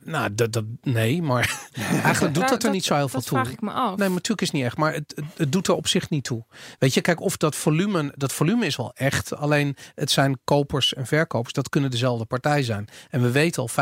Nou, 0.05 0.35
dat, 0.35 0.53
dat, 0.53 0.65
nee, 0.83 1.23
maar 1.23 1.69
eigenlijk 2.03 2.35
doet 2.35 2.49
dat 2.49 2.63
er 2.65 2.71
niet 2.71 2.85
zo 2.85 2.95
heel 2.95 3.09
veel 3.09 3.21
dat 3.21 3.29
toe. 3.29 3.39
vraag 3.39 3.53
ik 3.53 3.61
me 3.61 3.71
af. 3.71 3.89
Nee, 3.89 3.97
maar 3.97 4.09
natuurlijk 4.09 4.41
is 4.41 4.47
het 4.47 4.57
niet 4.57 4.65
echt. 4.65 4.77
Maar 4.77 4.93
het, 4.93 5.13
het, 5.17 5.25
het 5.37 5.53
doet 5.53 5.69
er 5.69 5.75
op 5.75 5.87
zich 5.87 6.11
niet 6.11 6.25
toe. 6.25 6.45
Weet 6.79 6.95
je, 6.95 7.01
kijk, 7.01 7.21
of 7.21 7.37
dat 7.37 7.57
volume, 7.57 8.13
dat 8.17 8.33
volume 8.33 8.67
is 8.67 8.77
wel 8.77 8.93
echt. 8.95 9.37
Alleen 9.37 9.77
het 9.95 10.11
zijn 10.11 10.41
kopers 10.45 10.95
en 10.95 11.07
verkopers. 11.07 11.53
Dat 11.53 11.69
kunnen 11.69 11.91
dezelfde 11.91 12.25
partij 12.25 12.63
zijn. 12.63 12.89
En 13.11 13.23
we 13.23 13.31
weten 13.31 13.63
al 13.63 13.69
95% 13.71 13.73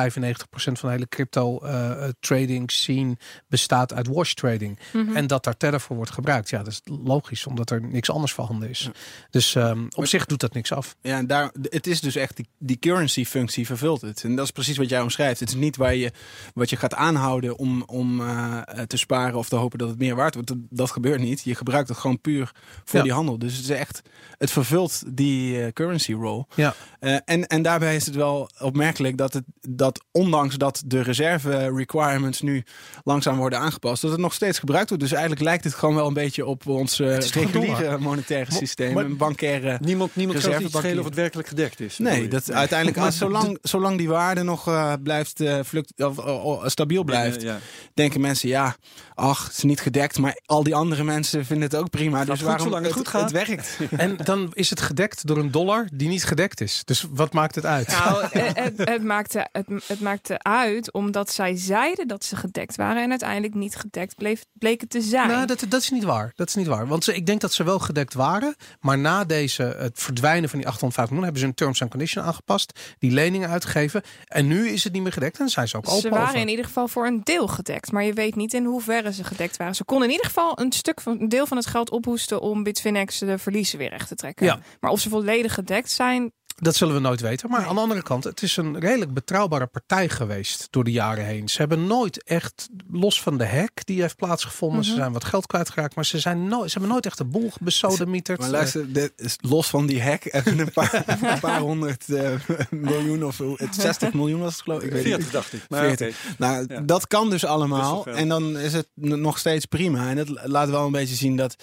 van 0.50 0.74
de 0.80 0.90
hele 0.90 1.08
crypto 1.08 1.58
eh, 1.58 1.90
eh, 1.90 2.12
trading 2.20 2.70
scene 2.70 3.16
bestaat 3.48 3.94
uit 3.94 4.06
wash 4.06 4.32
trading. 4.32 4.78
Mhm. 4.92 5.16
En 5.16 5.26
dat 5.26 5.44
daar 5.44 5.56
Tether 5.56 5.80
voor 5.80 5.96
wordt 5.96 6.10
gebruikt. 6.10 6.50
Ja, 6.50 6.58
dat 6.58 6.66
is 6.72 6.80
logisch, 6.84 7.46
omdat 7.46 7.70
er 7.70 7.82
niks 7.82 8.10
anders 8.10 8.32
voorhanden 8.32 8.68
is. 8.68 8.90
Dus 9.30 9.54
ehm, 9.54 9.86
op 9.96 10.06
zich 10.06 10.26
doet 10.26 10.40
dat 10.40 10.54
niks 10.54 10.72
af. 10.72 10.96
Ja, 11.00 11.18
en 11.18 11.26
daar, 11.26 11.50
het 11.62 11.86
is 11.86 12.00
dus 12.00 12.16
echt 12.16 12.36
die, 12.36 12.48
die 12.58 12.78
currency 12.78 13.24
functie 13.24 13.66
vervult 13.66 14.00
het. 14.00 14.24
En 14.24 14.36
dat 14.36 14.44
is 14.44 14.50
precies 14.50 14.76
wat 14.76 14.88
jij 14.88 15.00
omschrijft. 15.00 15.40
Het 15.40 15.48
is 15.48 15.54
niet 15.54 15.76
waar 15.76 15.94
je, 15.94 16.09
wat 16.54 16.70
je 16.70 16.76
gaat 16.76 16.94
aanhouden 16.94 17.56
om, 17.58 17.82
om 17.86 18.20
eh, 18.20 18.58
te 18.86 18.96
sparen 18.96 19.38
of 19.38 19.48
te 19.48 19.56
hopen 19.56 19.78
dat 19.78 19.88
het 19.88 19.98
meer 19.98 20.14
waard 20.16 20.34
wordt. 20.34 20.48
Dat, 20.48 20.58
dat 20.70 20.90
gebeurt 20.90 21.20
niet. 21.20 21.42
Je 21.42 21.54
gebruikt 21.54 21.88
het 21.88 21.98
gewoon 21.98 22.20
puur 22.20 22.52
voor 22.84 22.98
Ja. 22.98 23.02
die 23.04 23.12
handel. 23.12 23.38
Dus 23.38 23.52
het 23.56 23.62
is 23.64 23.70
echt, 23.70 24.02
het 24.38 24.50
vervult 24.50 25.02
die 25.06 25.62
eh, 25.62 25.72
currency 25.72 26.12
role. 26.12 26.46
Ja. 26.54 26.74
Eh, 27.00 27.16
en, 27.24 27.46
en 27.46 27.62
daarbij 27.62 27.96
is 27.96 28.06
het 28.06 28.14
wel 28.14 28.50
opmerkelijk 28.58 29.16
dat, 29.16 29.32
het, 29.32 29.44
dat 29.68 30.04
ondanks 30.12 30.56
dat 30.56 30.82
de 30.86 31.00
reserve 31.02 31.72
requirements 31.74 32.40
nu 32.40 32.64
langzaam 33.04 33.36
worden 33.36 33.58
aangepast, 33.58 34.02
dat 34.02 34.10
het 34.10 34.20
nog 34.20 34.34
steeds 34.34 34.58
gebruikt 34.58 34.88
wordt. 34.88 35.02
Dus 35.04 35.12
eigenlijk 35.12 35.42
lijkt 35.42 35.64
het 35.64 35.74
gewoon 35.74 35.94
wel 35.94 36.06
een 36.06 36.14
beetje 36.14 36.46
op 36.46 36.66
ons 36.66 36.98
reguliere 36.98 37.98
monetaire 37.98 38.52
systeem. 38.52 38.94
maar- 38.94 39.04
een 39.04 39.16
bankaire. 39.16 39.78
Niemand, 39.80 40.16
niemand 40.16 40.40
kan 40.40 40.52
het 40.52 40.70
schelen 40.72 40.98
of 40.98 41.04
het 41.04 41.14
werkelijk 41.14 41.48
gedekt 41.48 41.80
is. 41.80 41.98
Nee, 41.98 42.28
dat 42.28 42.52
uiteindelijk, 42.52 42.98
als, 42.98 43.18
zolang, 43.18 43.58
zolang 43.62 43.98
die 43.98 44.08
waarde 44.08 44.42
nog 44.42 44.68
blijft 45.02 45.40
eh, 45.40 45.58
fluct, 46.00 46.18
of, 46.18 46.24
of- 46.26 46.64
of 46.64 46.70
stabiel 46.70 47.04
blijft, 47.04 47.42
Ja. 47.42 47.58
denken 47.94 48.20
mensen 48.20 48.48
ja, 48.48 48.76
ach, 49.14 49.44
het 49.46 49.56
is 49.56 49.62
niet 49.62 49.80
gedekt, 49.80 50.18
maar 50.18 50.40
al 50.46 50.62
die 50.62 50.74
andere 50.74 51.04
mensen 51.04 51.44
vinden 51.44 51.68
het 51.68 51.76
ook 51.78 51.90
prima. 51.90 52.24
dus 52.24 52.34
goed, 52.36 52.46
waarom 52.46 52.66
zolang 52.66 52.84
het 52.84 52.94
goed 52.94 53.08
gaat. 53.08 53.22
Het 53.22 53.46
werkt. 53.46 53.78
En 53.96 54.16
dan 54.16 54.50
is 54.52 54.70
het 54.70 54.80
gedekt 54.80 55.26
door 55.26 55.36
een 55.38 55.50
dollar 55.50 55.88
die 55.92 56.08
niet 56.08 56.24
gedekt 56.24 56.60
is. 56.60 56.82
Dus 56.84 57.06
wat 57.10 57.32
maakt 57.32 57.54
het 57.54 57.66
uit? 57.66 57.88
Nou, 57.88 58.24
het, 58.30 58.56
het, 58.58 58.88
het 58.88 59.02
maakte, 59.04 59.48
het, 59.52 59.66
het 59.86 60.00
maakte 60.00 60.42
uit 60.42 60.92
omdat 60.92 61.32
zij 61.32 61.56
zeiden 61.56 62.08
dat 62.08 62.24
ze 62.24 62.36
gedekt 62.36 62.76
waren 62.76 63.02
en 63.02 63.10
uiteindelijk 63.10 63.54
niet 63.54 63.76
gedekt 63.76 64.14
bleef, 64.14 64.44
bleken 64.52 64.88
te 64.88 65.00
zijn. 65.00 65.28
Nou, 65.28 65.46
dat, 65.46 65.64
dat 65.68 65.80
is 65.82 65.90
niet 65.90 66.04
waar. 66.04 66.32
Dat 66.34 66.48
is 66.48 66.54
niet 66.54 66.66
waar. 66.66 66.86
Want 66.86 67.04
ze, 67.04 67.14
ik 67.14 67.26
denk 67.26 67.40
dat 67.40 67.52
ze 67.52 67.64
wel 67.64 67.78
gedekt 67.78 68.14
waren. 68.14 68.54
Maar 68.80 68.98
na 68.98 69.24
deze, 69.24 69.62
het 69.62 69.98
verdwijnen 69.98 70.48
van 70.48 70.58
die 70.58 70.68
850 70.68 71.04
miljoen 71.08 71.22
hebben 71.24 71.40
ze 71.40 71.46
een 71.46 71.54
terms 71.54 71.82
and 71.82 71.90
condition 71.90 72.24
aangepast. 72.24 72.80
Die 72.98 73.10
leningen 73.10 73.48
uitgegeven. 73.50 74.02
En 74.26 74.46
nu 74.46 74.68
is 74.68 74.84
het 74.84 74.92
niet 74.92 75.02
meer 75.02 75.12
gedekt. 75.12 75.38
En 75.40 75.48
zijn 75.48 75.68
ze 75.68 75.76
ook 75.76 75.88
Ze 75.98 76.08
waren 76.08 76.40
in 76.40 76.48
ieder 76.48 76.64
geval 76.64 76.88
voor 76.88 77.06
een 77.06 77.20
deel 77.24 77.48
gedekt, 77.48 77.92
maar 77.92 78.04
je 78.04 78.12
weet 78.12 78.34
niet 78.34 78.54
in 78.54 78.64
hoeverre 78.64 79.12
ze 79.12 79.24
gedekt 79.24 79.56
waren. 79.56 79.74
Ze 79.74 79.84
konden 79.84 80.06
in 80.06 80.12
ieder 80.12 80.26
geval 80.26 80.60
een 80.60 80.72
stuk 80.72 81.00
van 81.00 81.20
een 81.20 81.28
deel 81.28 81.46
van 81.46 81.56
het 81.56 81.66
geld 81.66 81.90
ophoesten 81.90 82.40
om 82.40 82.62
Bitfinex 82.62 83.18
de 83.18 83.38
verliezen 83.38 83.78
weer 83.78 83.88
recht 83.88 84.08
te 84.08 84.14
trekken. 84.14 84.46
Ja. 84.46 84.58
Maar 84.80 84.90
of 84.90 85.00
ze 85.00 85.08
volledig 85.08 85.54
gedekt 85.54 85.90
zijn, 85.90 86.32
Dat 86.60 86.74
zullen 86.76 86.94
we 86.94 87.00
nooit 87.00 87.20
weten. 87.20 87.50
Maar 87.50 87.60
Nee. 87.60 87.68
aan 87.68 87.74
de 87.74 87.80
andere 87.80 88.02
kant, 88.02 88.24
het 88.24 88.42
is 88.42 88.56
een 88.56 88.78
redelijk 88.78 89.14
betrouwbare 89.14 89.66
partij 89.66 90.08
geweest 90.08 90.66
door 90.70 90.84
de 90.84 90.90
jaren 90.92 91.24
heen. 91.24 91.48
Ze 91.48 91.58
hebben 91.58 91.86
nooit 91.86 92.22
echt, 92.24 92.68
los 92.90 93.22
van 93.22 93.38
de 93.38 93.46
hack 93.48 93.84
die 93.86 94.00
heeft 94.00 94.16
plaatsgevonden, 94.16 94.84
ze 94.84 94.90
Mhm. 94.90 95.00
zijn 95.00 95.12
wat 95.12 95.24
geld 95.24 95.46
kwijtgeraakt. 95.46 95.94
Maar 95.94 96.04
ze, 96.06 96.18
zijn 96.18 96.48
nooit, 96.48 96.66
ze 96.70 96.72
hebben 96.72 96.90
nooit 96.90 97.06
echt 97.06 97.18
de 97.18 97.24
boel 97.24 97.50
besodemieterd. 97.60 98.40
Maar 98.40 98.50
luister, 98.50 98.92
dit 98.92 99.12
is 99.16 99.36
los 99.40 99.68
van 99.70 99.86
die 99.86 100.02
hack, 100.02 100.24
even 100.24 100.58
een 100.58 100.72
paar, 100.72 101.04
een 101.32 101.40
paar 101.40 101.60
honderd 101.60 102.08
eh, 102.08 102.30
miljoen 102.70 103.24
of 103.24 103.38
hoe- 103.38 103.54
het 103.56 103.74
60 103.74 104.12
miljoen 104.12 104.40
was 104.40 104.52
het 104.52 104.62
geloof 104.62 104.78
ik. 104.82 104.84
ik. 104.86 104.92
weet 104.92 105.04
het 105.04 105.12
niet. 105.18 105.22
40 105.28 105.32
dacht 105.32 105.52
ik. 105.52 105.64
Maar 105.68 105.80
40. 105.84 106.08
oké. 106.08 106.34
Nou, 106.38 106.64
Ja. 106.68 106.80
dat 106.80 107.06
kan 107.06 107.30
dus 107.30 107.44
allemaal. 107.44 108.04
wel. 108.04 108.14
En 108.14 108.28
dan 108.28 108.58
is 108.58 108.72
het 108.72 108.88
nog 108.94 109.38
steeds 109.38 109.64
prima. 109.66 110.10
En 110.10 110.16
het 110.16 110.28
laat 110.44 110.68
wel 110.70 110.86
een 110.86 110.92
beetje 110.92 111.14
zien 111.14 111.36
dat 111.36 111.56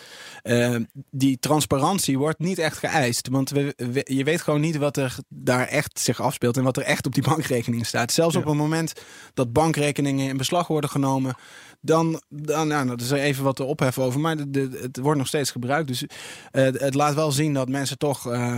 eh, 0.43 0.75
die 1.11 1.39
transparantie 1.39 2.17
wordt 2.17 2.39
niet 2.39 2.57
echt 2.59 2.77
geëist. 2.77 3.27
Want 3.27 3.49
we, 3.49 3.73
we- 3.77 4.13
je 4.13 4.23
weet 4.23 4.41
gewoon 4.41 4.61
niet 4.61 4.77
wat 4.87 4.97
er 4.97 5.15
daar 5.29 5.67
echt 5.67 5.99
zich 5.99 6.21
afspeelt 6.21 6.57
en 6.57 6.63
wat 6.63 6.77
er 6.77 6.83
echt 6.83 7.05
op 7.05 7.13
die 7.13 7.23
bankrekening 7.33 7.85
staat. 7.85 8.11
Zelfs 8.11 8.33
Ja. 8.33 8.39
op 8.39 8.45
het 8.45 8.55
moment 8.55 8.93
dat 9.33 9.53
bankrekeningen 9.53 10.27
in 10.29 10.37
beslag 10.37 10.67
worden 10.67 10.89
genomen. 10.89 11.35
Dan, 11.81 12.21
dan 12.29 12.67
nou, 12.67 12.87
dat 12.87 13.01
is 13.01 13.09
er 13.11 13.17
even 13.19 13.43
wat 13.43 13.55
te 13.55 13.63
opheffen 13.63 14.03
over. 14.03 14.19
Maar 14.19 14.35
de, 14.37 14.49
de- 14.49 14.79
het 14.81 14.97
wordt 14.97 15.17
nog 15.17 15.27
steeds 15.27 15.51
gebruikt. 15.51 15.87
Dus 15.87 16.03
eh, 16.51 16.63
het 16.63 16.93
laat 16.93 17.13
wel 17.15 17.31
zien 17.31 17.53
dat 17.53 17.69
mensen 17.69 17.97
toch. 17.97 18.31
eh, 18.31 18.57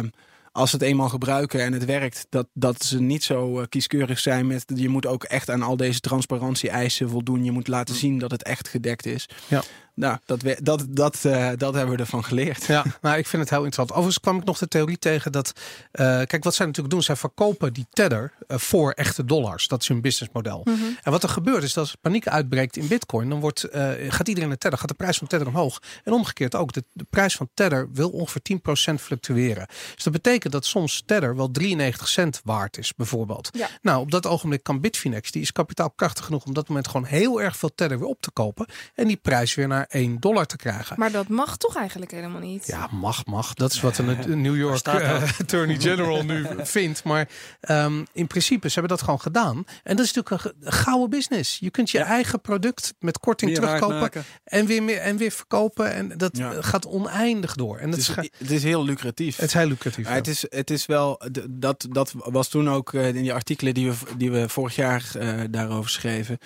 als 0.52 0.70
ze 0.70 0.76
het 0.76 0.86
eenmaal 0.86 1.10
gebruiken 1.10 1.62
en 1.64 1.74
het 1.74 1.86
werkt, 1.86 2.26
dat, 2.30 2.48
dat 2.54 2.84
ze 2.84 3.00
niet 3.02 3.24
zo 3.24 3.60
eh, 3.60 3.66
kieskeurig 3.70 4.20
zijn 4.20 4.48
met. 4.48 4.64
Je 4.76 4.90
moet 4.90 5.06
ook 5.06 5.24
echt 5.24 5.50
aan 5.50 5.62
al 5.62 5.78
deze 5.78 6.00
transparantie-eisen 6.00 7.10
voldoen. 7.10 7.44
Je 7.44 7.52
moet 7.52 7.68
laten 7.68 7.96
zien 7.96 8.18
dat 8.20 8.32
het 8.32 8.44
echt 8.44 8.68
gedekt 8.68 9.06
is. 9.06 9.30
Ja. 9.48 9.64
Nou, 10.00 10.18
dat, 10.26 10.42
we- 10.42 10.58
dat, 10.62 10.86
dat, 10.90 11.26
eh, 11.26 11.50
dat 11.58 11.74
hebben 11.74 11.96
we 11.96 12.02
ervan 12.02 12.24
geleerd. 12.24 12.66
Ja, 12.66 12.86
nou, 13.02 13.18
ik 13.18 13.28
vind 13.28 13.42
het 13.42 13.52
heel 13.52 13.64
interessant. 13.64 13.90
Overigens 13.92 14.20
kwam 14.20 14.38
ik 14.38 14.44
nog 14.44 14.58
de 14.58 14.68
theorie 14.68 14.98
tegen 15.00 15.32
dat. 15.32 15.52
eh, 15.92 16.06
kijk, 16.06 16.44
wat 16.44 16.56
zij 16.56 16.66
natuurlijk 16.66 16.94
doen, 16.94 17.04
zij 17.04 17.16
verkopen 17.16 17.74
die 17.74 17.86
tether 17.90 18.34
eh, 18.48 18.58
voor 18.58 18.92
echte 18.92 19.26
dollars. 19.26 19.68
Dat 19.68 19.82
is 19.82 19.88
hun 19.88 20.02
businessmodel. 20.02 20.62
Mhm. 20.64 20.76
En 21.04 21.12
wat 21.12 21.24
er 21.24 21.30
gebeurt 21.30 21.64
is 21.64 21.74
dat 21.74 21.84
als 21.84 21.96
paniek 22.02 22.28
uitbreekt 22.28 22.78
in 22.78 22.88
Bitcoin, 22.88 23.30
dan 23.30 23.40
wordt, 23.40 23.64
eh, 23.64 23.90
gaat 24.08 24.28
iedereen 24.28 24.50
naar 24.50 24.58
tether, 24.58 24.78
gaat 24.80 24.88
de 24.88 24.94
prijs 24.94 25.18
van 25.18 25.28
tether 25.28 25.48
omhoog. 25.48 25.82
En 26.04 26.14
omgekeerd 26.14 26.56
ook. 26.56 26.74
De, 26.74 26.84
de 26.94 27.06
prijs 27.10 27.36
van 27.36 27.50
tether 27.54 27.90
wil 27.94 28.10
ongeveer 28.10 28.42
10% 28.42 29.02
fluctueren. 29.02 29.68
Dus 29.96 30.04
dat 30.04 30.14
betekent 30.14 30.54
dat 30.54 30.66
soms 30.66 31.04
tether 31.06 31.36
wel 31.36 31.52
93 31.52 32.08
cent 32.08 32.42
waard 32.44 32.78
is, 32.78 32.94
bijvoorbeeld. 32.96 33.50
Ja. 33.52 33.68
Nou, 33.82 34.02
op 34.02 34.12
dat 34.12 34.28
ogenblik 34.28 34.64
kan 34.64 34.82
Bitfinex, 34.82 35.32
die 35.32 35.42
is 35.42 35.52
kapitaalkrachtig 35.52 36.26
genoeg 36.26 36.44
om 36.44 36.50
op 36.50 36.56
dat 36.56 36.68
moment 36.68 36.88
gewoon 36.88 37.06
heel 37.06 37.42
erg 37.42 37.58
veel 37.58 37.72
tether 37.76 38.00
weer 38.00 38.08
op 38.08 38.22
te 38.22 38.32
kopen. 38.32 38.68
En 38.96 39.08
die 39.08 39.18
prijs 39.18 39.56
weer 39.56 39.68
naar 39.68 39.88
1 39.90 40.20
dollar 40.20 40.46
te 40.46 40.56
krijgen. 40.56 40.96
Maar 41.00 41.12
dat 41.12 41.28
mag 41.28 41.58
toch 41.58 41.76
eigenlijk 41.76 42.12
helemaal 42.12 42.42
niet? 42.42 42.68
Ja, 42.68 42.88
mag, 42.92 43.26
mag. 43.26 43.54
Dat 43.54 43.72
is 43.74 43.82
wat 43.82 43.98
een 43.98 44.42
New 44.42 44.56
York 44.58 44.86
eh, 44.88 45.24
Attorney 45.40 45.80
General 45.80 46.24
nu 46.24 46.46
vindt. 46.58 47.04
Maar 47.04 47.30
ehm, 47.62 48.04
in 48.14 48.28
principe, 48.28 48.68
ze 48.68 48.74
hebben 48.80 48.92
dat 48.98 49.02
gewoon 49.06 49.22
gedaan. 49.22 49.64
En 49.84 49.96
dat 49.96 50.06
is 50.06 50.14
natuurlijk 50.14 50.56
een 50.62 50.72
gouden 50.72 51.10
business. 51.10 51.58
Je 51.60 51.70
kunt 51.70 51.90
je 51.92 51.98
Ja. 51.98 52.06
eigen 52.06 52.42
product 52.42 52.94
met 53.00 53.20
korting 53.20 53.52
Meer 53.52 53.60
terugkopen 53.60 54.24
en 54.44 54.66
weer, 54.66 54.84
meer, 54.84 54.98
en 54.98 55.18
weer 55.18 55.32
verkopen. 55.32 55.94
En 55.94 56.18
dat 56.18 56.38
Ja. 56.38 56.62
gaat 56.62 56.86
oneindig 56.88 57.56
door. 57.56 57.78
En 57.78 57.90
Het 57.92 58.08
dat 58.08 58.18
is, 58.18 58.30
is, 58.30 58.30
het 58.38 58.52
is 58.52 58.64
heel 58.64 58.84
lucratief. 58.86 59.36
het 59.38 59.46
is 59.46 59.54
heel 59.54 59.68
lucratief. 59.68 60.08
Ja. 60.08 60.14
het, 60.14 60.28
is, 60.28 60.46
het 60.50 60.70
is 60.70 60.86
wel, 60.86 61.22
dat, 61.50 61.88
dat 61.92 62.14
was 62.16 62.48
toen 62.48 62.70
ook 62.70 62.94
eh, 62.94 63.08
in 63.08 63.14
die 63.22 63.34
artikelen 63.34 63.74
die 63.74 63.90
we, 63.92 63.96
die 64.18 64.32
we 64.32 64.50
vorig 64.50 64.76
jaar 64.76 65.12
eh, 65.20 65.40
daarover 65.50 65.90
schreven. 65.90 66.38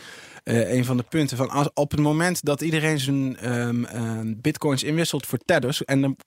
eh, 0.43 0.73
een 0.73 0.85
van 0.85 0.97
de 0.97 1.03
punten 1.03 1.37
van 1.37 1.49
als, 1.49 1.69
op 1.73 1.91
het 1.91 1.99
moment 1.99 2.45
dat 2.45 2.61
iedereen 2.61 2.99
zijn 2.99 3.32
ehm, 3.37 3.83
ehm, 3.83 4.33
bitcoins 4.37 4.83
inwisselt 4.83 5.25
voor 5.25 5.37
tethers 5.45 5.85
en 5.85 6.01
dan 6.01 6.17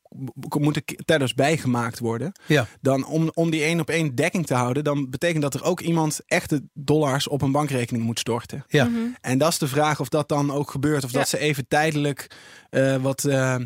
moeten 0.58 0.82
tethers 1.04 1.34
bijgemaakt 1.34 1.98
worden, 1.98 2.32
Ja. 2.46 2.66
dan 2.80 3.06
om, 3.06 3.30
om 3.34 3.50
die 3.50 3.62
één 3.62 3.80
op 3.80 3.90
één 3.90 4.14
dekking 4.14 4.46
te 4.46 4.54
houden, 4.54 4.84
dan 4.84 5.10
betekent 5.10 5.42
dat 5.42 5.54
er 5.54 5.64
ook 5.64 5.80
iemand 5.80 6.20
echte 6.26 6.62
dollars 6.74 7.28
op 7.28 7.42
een 7.42 7.52
bankrekening 7.52 8.04
moet 8.04 8.18
storten. 8.18 8.64
Ja. 8.68 8.84
Mhm. 8.84 8.98
En 9.20 9.38
dat 9.38 9.48
is 9.48 9.58
de 9.58 9.68
vraag 9.68 10.00
of 10.00 10.08
dat 10.08 10.28
dan 10.28 10.50
ook 10.50 10.70
gebeurt. 10.70 11.04
Of 11.04 11.12
Ja. 11.12 11.18
dat 11.18 11.28
ze 11.28 11.38
even 11.38 11.68
tijdelijk 11.68 12.30
eh, 12.70 12.96
wat 12.96 13.24
eh, 13.24 13.56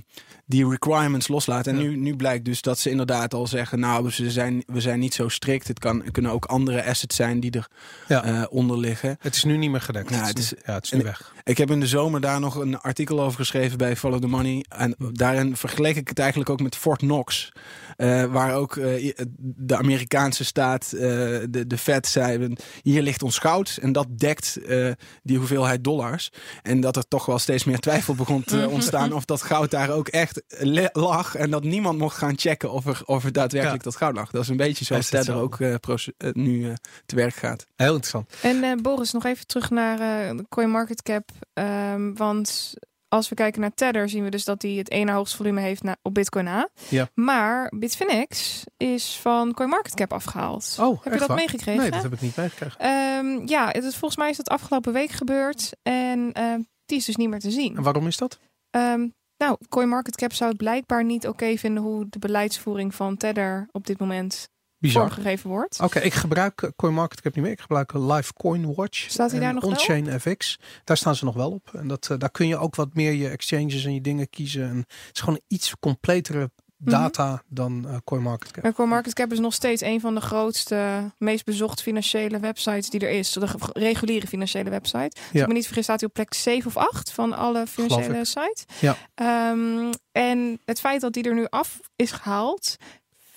die 0.50 0.68
requirements 0.68 1.28
loslaten. 1.28 1.72
En 1.76 1.82
Ja. 1.82 1.88
nu, 1.88 1.96
nu 1.96 2.16
blijkt 2.16 2.44
dus 2.44 2.62
dat 2.62 2.78
ze 2.78 2.90
inderdaad 2.90 3.34
al 3.34 3.46
zeggen... 3.46 3.80
nou, 3.80 4.10
ze 4.10 4.30
zijn, 4.30 4.62
we 4.66 4.80
zijn 4.80 4.98
niet 4.98 5.14
zo 5.14 5.28
strikt. 5.28 5.68
Het 5.68 5.78
kan, 5.78 6.02
kunnen 6.12 6.32
ook 6.32 6.44
andere 6.44 6.84
assets 6.84 7.16
zijn 7.16 7.40
die 7.40 7.50
Ja. 8.08 8.24
eronder 8.24 8.48
onder 8.48 8.78
liggen. 8.78 9.16
Het 9.20 9.34
is 9.34 9.44
nu 9.44 9.56
niet 9.56 9.70
meer 9.70 9.80
gedekt. 9.80 10.10
Nou, 10.10 10.26
het, 10.26 10.38
is, 10.38 10.52
is- 10.52 10.58
ja, 10.66 10.74
het 10.74 10.84
is 10.84 10.90
nu 10.90 10.98
en- 10.98 11.04
weg. 11.04 11.32
Ik 11.44 11.58
heb 11.58 11.70
in 11.70 11.80
de 11.80 11.86
zomer 11.86 12.20
daar 12.20 12.40
nog 12.40 12.54
een 12.54 12.78
artikel 12.78 13.20
over 13.22 13.38
geschreven 13.38 13.78
bij 13.78 13.96
Follow 13.96 14.20
the 14.20 14.26
Money. 14.26 14.64
En 14.68 14.94
daarin 14.98 15.56
vergeleek 15.56 15.96
ik 15.96 16.08
het 16.08 16.18
eigenlijk 16.18 16.50
ook 16.50 16.60
met 16.60 16.76
Fort 16.76 16.98
Knox. 16.98 17.52
Eh, 18.00 18.24
waar 18.24 18.54
ook 18.54 18.76
eh, 18.76 19.14
de 19.38 19.76
Amerikaanse 19.76 20.44
staat, 20.44 20.92
eh, 20.92 21.00
de, 21.50 21.64
de 21.66 21.78
Fed, 21.78 22.06
zei... 22.06 22.52
hier 22.82 23.02
ligt 23.02 23.22
ons 23.22 23.38
goud 23.38 23.78
en 23.82 23.92
dat 23.92 24.06
dekt 24.18 24.56
eh, 24.56 24.90
die 25.22 25.38
hoeveelheid 25.38 25.84
dollars. 25.84 26.30
En 26.62 26.80
dat 26.80 26.96
er 26.96 27.08
toch 27.08 27.26
wel 27.26 27.38
steeds 27.38 27.64
meer 27.64 27.78
twijfel 27.78 28.14
begon 28.14 28.44
te 28.44 28.68
ontstaan... 28.76 29.12
of 29.12 29.24
dat 29.24 29.42
goud 29.42 29.70
daar 29.70 29.90
ook 29.90 30.08
echt 30.08 30.42
lag. 30.92 31.34
En 31.34 31.50
dat 31.50 31.64
niemand 31.64 31.98
mocht 31.98 32.16
gaan 32.16 32.38
checken 32.38 32.72
of 32.72 32.86
er, 32.86 33.02
of 33.04 33.24
er 33.24 33.32
daadwerkelijk 33.32 33.82
dat 33.82 33.96
goud 33.96 34.14
lag. 34.14 34.30
Dat 34.30 34.42
is 34.42 34.48
een 34.48 34.56
beetje 34.56 34.84
zoals 34.84 35.08
zo? 35.08 35.40
ook 35.40 35.58
nu 36.32 36.68
eh, 36.68 36.74
te 37.06 37.16
werk 37.16 37.34
gaat. 37.34 37.66
Heel 37.76 37.94
interessant. 37.94 38.34
En 38.42 38.62
eh, 38.62 38.74
Boris, 38.82 39.12
nog 39.12 39.24
even 39.24 39.46
terug 39.46 39.70
naar 39.70 40.00
eh 40.00 40.36
de 40.36 40.46
CoinMarketCap. 40.48 41.30
Ehm, 41.52 42.14
want 42.14 42.74
als 43.10 43.28
we 43.28 43.34
kijken 43.34 43.60
naar 43.60 43.74
Tether, 43.74 44.08
zien 44.08 44.24
we 44.24 44.30
dus 44.30 44.44
dat 44.44 44.62
hij 44.62 44.70
het 44.70 44.90
ene 44.90 45.12
hoogste 45.12 45.36
volume 45.36 45.60
heeft 45.60 45.82
na, 45.82 45.96
op 46.02 46.14
Bitcoin 46.14 46.44
na. 46.44 46.68
Ja. 46.88 47.08
Maar 47.14 47.72
Bitfinex 47.78 48.64
is 48.76 49.18
van 49.22 49.54
CoinMarketCap 49.54 50.12
afgehaald. 50.12 50.76
Oh, 50.80 51.04
Heb 51.04 51.12
je 51.12 51.18
dat 51.18 51.28
waar? 51.28 51.36
meegekregen? 51.36 51.80
Nee, 51.80 51.90
dat 51.90 52.02
heb 52.02 52.12
ik 52.12 52.20
niet 52.20 52.36
meegekregen. 52.36 52.80
Ehm, 52.80 53.48
ja, 53.48 53.66
het 53.66 53.84
is, 53.84 53.96
volgens 53.96 54.16
mij 54.16 54.30
is 54.30 54.36
dat 54.36 54.48
afgelopen 54.48 54.92
week 54.92 55.10
gebeurd. 55.10 55.70
En 55.82 56.32
ehm, 56.32 56.60
die 56.84 56.98
is 56.98 57.04
dus 57.04 57.16
niet 57.16 57.28
meer 57.28 57.40
te 57.40 57.50
zien. 57.50 57.76
En 57.76 57.82
waarom 57.82 58.06
is 58.06 58.16
dat? 58.16 58.38
Ehm, 58.70 59.08
nou, 59.36 59.56
CoinMarketCap 59.68 60.32
zou 60.32 60.50
het 60.50 60.58
blijkbaar 60.58 61.04
niet 61.04 61.28
oké 61.28 61.56
vinden 61.56 61.82
hoe 61.82 62.06
de 62.08 62.18
beleidsvoering 62.18 62.94
van 62.94 63.16
Tether 63.16 63.68
op 63.72 63.86
dit 63.86 63.98
moment 63.98 64.48
Bizar. 64.80 65.08
vormgegeven 65.08 65.50
wordt. 65.50 65.80
Oké, 65.80 65.98
ik 65.98 66.14
gebruik 66.14 66.62
eh, 66.62 66.70
CoinMarketCap 66.76 67.34
niet 67.34 67.44
meer. 67.44 67.52
Ik 67.52 67.60
gebruik 67.60 67.92
eh, 67.92 68.14
Live 68.14 68.32
Coin 68.32 68.74
Watch. 68.74 69.10
Staat 69.10 69.30
hij 69.30 69.38
en 69.38 69.44
daar 69.44 69.54
nog 69.54 69.62
wel? 69.62 69.70
On-Chain 69.72 70.20
FX. 70.20 70.58
Daar 70.84 70.96
staan 70.96 71.14
ze 71.16 71.24
nog 71.24 71.34
wel 71.34 71.50
op. 71.50 71.70
En 71.74 71.88
dat, 71.88 72.08
eh, 72.10 72.18
daar 72.18 72.30
kun 72.30 72.46
je 72.46 72.56
ook 72.56 72.74
wat 72.74 72.94
meer 72.94 73.12
je 73.12 73.28
exchanges 73.28 73.84
en 73.84 73.94
je 73.94 74.00
dingen 74.00 74.30
kiezen. 74.30 74.62
En 74.68 74.76
het 74.76 75.10
is 75.12 75.20
gewoon 75.20 75.34
een 75.34 75.56
iets 75.56 75.74
completere 75.80 76.50
Mhm. 76.80 76.90
data 76.90 77.42
dan 77.48 77.86
eh 77.88 77.96
CoinMarketCap. 78.04 78.62
Maar 78.62 78.72
CoinMarketCap 78.72 79.32
is 79.32 79.38
nog 79.38 79.54
steeds 79.54 79.82
een 79.82 80.00
van 80.00 80.14
de 80.14 80.20
grootste, 80.20 81.10
meest 81.18 81.44
bezocht 81.44 81.82
financiële 81.82 82.38
websites 82.38 82.90
die 82.90 83.00
er 83.00 83.10
is. 83.10 83.32
De 83.32 83.46
reguliere 83.72 84.26
financiële 84.26 84.70
website. 84.70 84.98
Als 85.16 85.28
Ja. 85.32 85.40
ik 85.42 85.46
me 85.48 85.54
niet 85.54 85.64
vergis, 85.66 85.84
staat 85.84 86.00
hij 86.00 86.08
op 86.08 86.14
plek 86.14 86.34
7 86.34 86.66
of 86.66 86.76
8 86.76 87.12
van 87.12 87.32
alle 87.32 87.66
financiële 87.66 88.24
sites. 88.24 88.64
Ja. 88.80 88.96
Ehm, 89.14 89.92
en 90.12 90.60
het 90.64 90.80
feit 90.80 91.00
dat 91.00 91.12
die 91.12 91.22
er 91.22 91.34
nu 91.34 91.46
af 91.48 91.80
is 91.96 92.10
gehaald, 92.10 92.76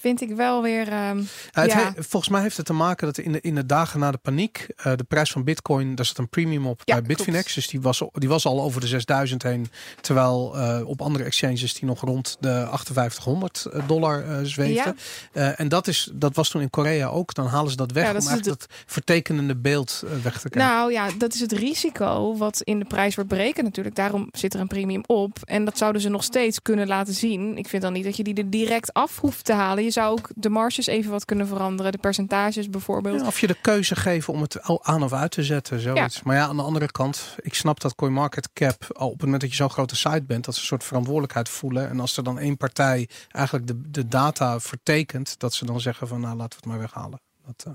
vind 0.03 0.21
ik 0.21 0.35
wel 0.35 0.61
weer. 0.61 0.87
ehm, 0.87 1.17
Uh, 1.17 1.23
het 1.51 1.71
Ja. 1.71 1.77
he- 1.95 2.03
volgens 2.03 2.31
mij 2.31 2.41
heeft 2.41 2.57
het 2.57 2.65
te 2.65 2.73
maken 2.73 3.05
dat 3.07 3.17
in 3.17 3.31
de, 3.31 3.41
in 3.41 3.55
de 3.55 3.65
dagen 3.65 3.99
na 3.99 4.11
de 4.11 4.17
paniek 4.17 4.67
eh, 4.75 4.95
de 4.95 5.03
prijs 5.03 5.31
van 5.31 5.43
Bitcoin, 5.43 5.95
daar 5.95 6.05
zat 6.05 6.17
een 6.17 6.29
premium 6.29 6.67
op 6.67 6.81
Ja, 6.85 6.93
bij 6.95 7.03
Bitfinex. 7.03 7.41
klopt. 7.43 7.55
Dus 7.55 7.67
die 7.67 7.81
was, 7.81 8.03
die 8.13 8.29
was 8.29 8.45
al 8.45 8.61
over 8.61 8.81
de 8.81 8.87
6000 8.87 9.43
heen. 9.43 9.67
Terwijl 10.01 10.57
eh, 10.57 10.87
op 10.87 11.01
andere 11.01 11.23
exchanges 11.23 11.73
die 11.73 11.85
nog 11.85 12.01
rond 12.01 12.37
de 12.39 12.49
5800 12.71 13.65
dollar 13.87 14.23
eh 14.29 14.39
zweefden. 14.43 14.97
Eh, 15.31 15.59
en 15.59 15.67
dat, 15.67 15.87
is, 15.87 16.09
dat 16.13 16.35
was 16.35 16.49
toen 16.49 16.61
in 16.61 16.69
Korea 16.69 17.07
ook. 17.07 17.33
Dan 17.33 17.45
halen 17.47 17.71
ze 17.71 17.77
dat 17.77 17.91
weg 17.91 18.05
dat 18.13 18.21
om 18.21 18.27
eigenlijk 18.27 18.59
dat 18.59 18.69
vertekenende 18.85 19.55
beeld 19.55 20.03
weg 20.23 20.39
te 20.39 20.49
krijgen. 20.49 20.73
Nou 20.73 20.91
ja, 20.91 21.07
dat 21.17 21.33
is 21.33 21.39
het 21.39 21.51
risico 21.51 22.37
wat 22.37 22.61
in 22.61 22.79
de 22.79 22.85
prijs 22.85 23.15
wordt 23.15 23.29
berekend 23.29 23.65
natuurlijk. 23.65 23.95
Daarom 23.95 24.27
zit 24.31 24.53
er 24.53 24.59
een 24.59 24.67
premium 24.67 25.03
op. 25.05 25.37
En 25.43 25.65
dat 25.65 25.77
zouden 25.77 26.01
ze 26.01 26.09
nog 26.09 26.23
steeds 26.23 26.61
kunnen 26.61 26.87
laten 26.87 27.13
zien. 27.13 27.57
Ik 27.57 27.67
vind 27.67 27.81
dan 27.81 27.93
niet 27.93 28.03
dat 28.03 28.17
je 28.17 28.23
die 28.23 28.33
er 28.35 28.49
direct 28.49 28.93
af 28.93 29.19
hoeft 29.19 29.45
te 29.45 29.53
halen. 29.53 29.83
Je 29.83 29.91
zou 29.93 30.11
ook 30.11 30.29
de 30.35 30.49
marges 30.49 30.87
even 30.87 31.11
wat 31.11 31.25
kunnen 31.25 31.47
veranderen. 31.47 31.91
De 31.91 31.97
percentages 31.97 32.69
bijvoorbeeld. 32.69 33.19
Ja, 33.19 33.27
of 33.27 33.39
je 33.39 33.47
de 33.47 33.57
keuze 33.61 33.95
geven 33.95 34.33
om 34.33 34.41
het 34.41 34.61
aan 34.81 35.03
of 35.03 35.13
uit 35.13 35.31
te 35.31 35.43
zetten. 35.43 35.79
Zoiets. 35.79 36.23
Maar 36.23 36.35
ja, 36.35 36.47
aan 36.47 36.55
de 36.55 36.63
andere 36.63 36.91
kant, 36.91 37.35
ik 37.41 37.53
snap 37.53 37.81
dat 37.81 37.95
CoinMarketCap 37.95 38.85
al 38.93 39.05
op 39.05 39.13
het 39.13 39.21
moment 39.21 39.41
dat 39.41 39.49
je 39.49 39.55
zo'n 39.55 39.69
grote 39.69 39.95
site 39.95 40.23
bent, 40.23 40.45
dat 40.45 40.53
ze 40.53 40.59
een 40.59 40.67
soort 40.67 40.83
verantwoordelijkheid 40.83 41.49
voelen. 41.49 41.89
En 41.89 41.99
als 41.99 42.17
er 42.17 42.23
dan 42.23 42.39
één 42.39 42.57
partij 42.57 43.09
eigenlijk 43.31 43.67
de, 43.67 43.81
de 43.89 44.07
data 44.07 44.59
vertekent, 44.59 45.39
dat 45.39 45.53
ze 45.53 45.65
dan 45.65 45.81
zeggen 45.81 46.07
van 46.07 46.19
nou 46.19 46.35
laten 46.35 46.49
we 46.49 46.55
het 46.55 46.65
maar 46.65 46.79
weghalen. 46.79 47.21
Dat, 47.45 47.63
eh, 47.67 47.73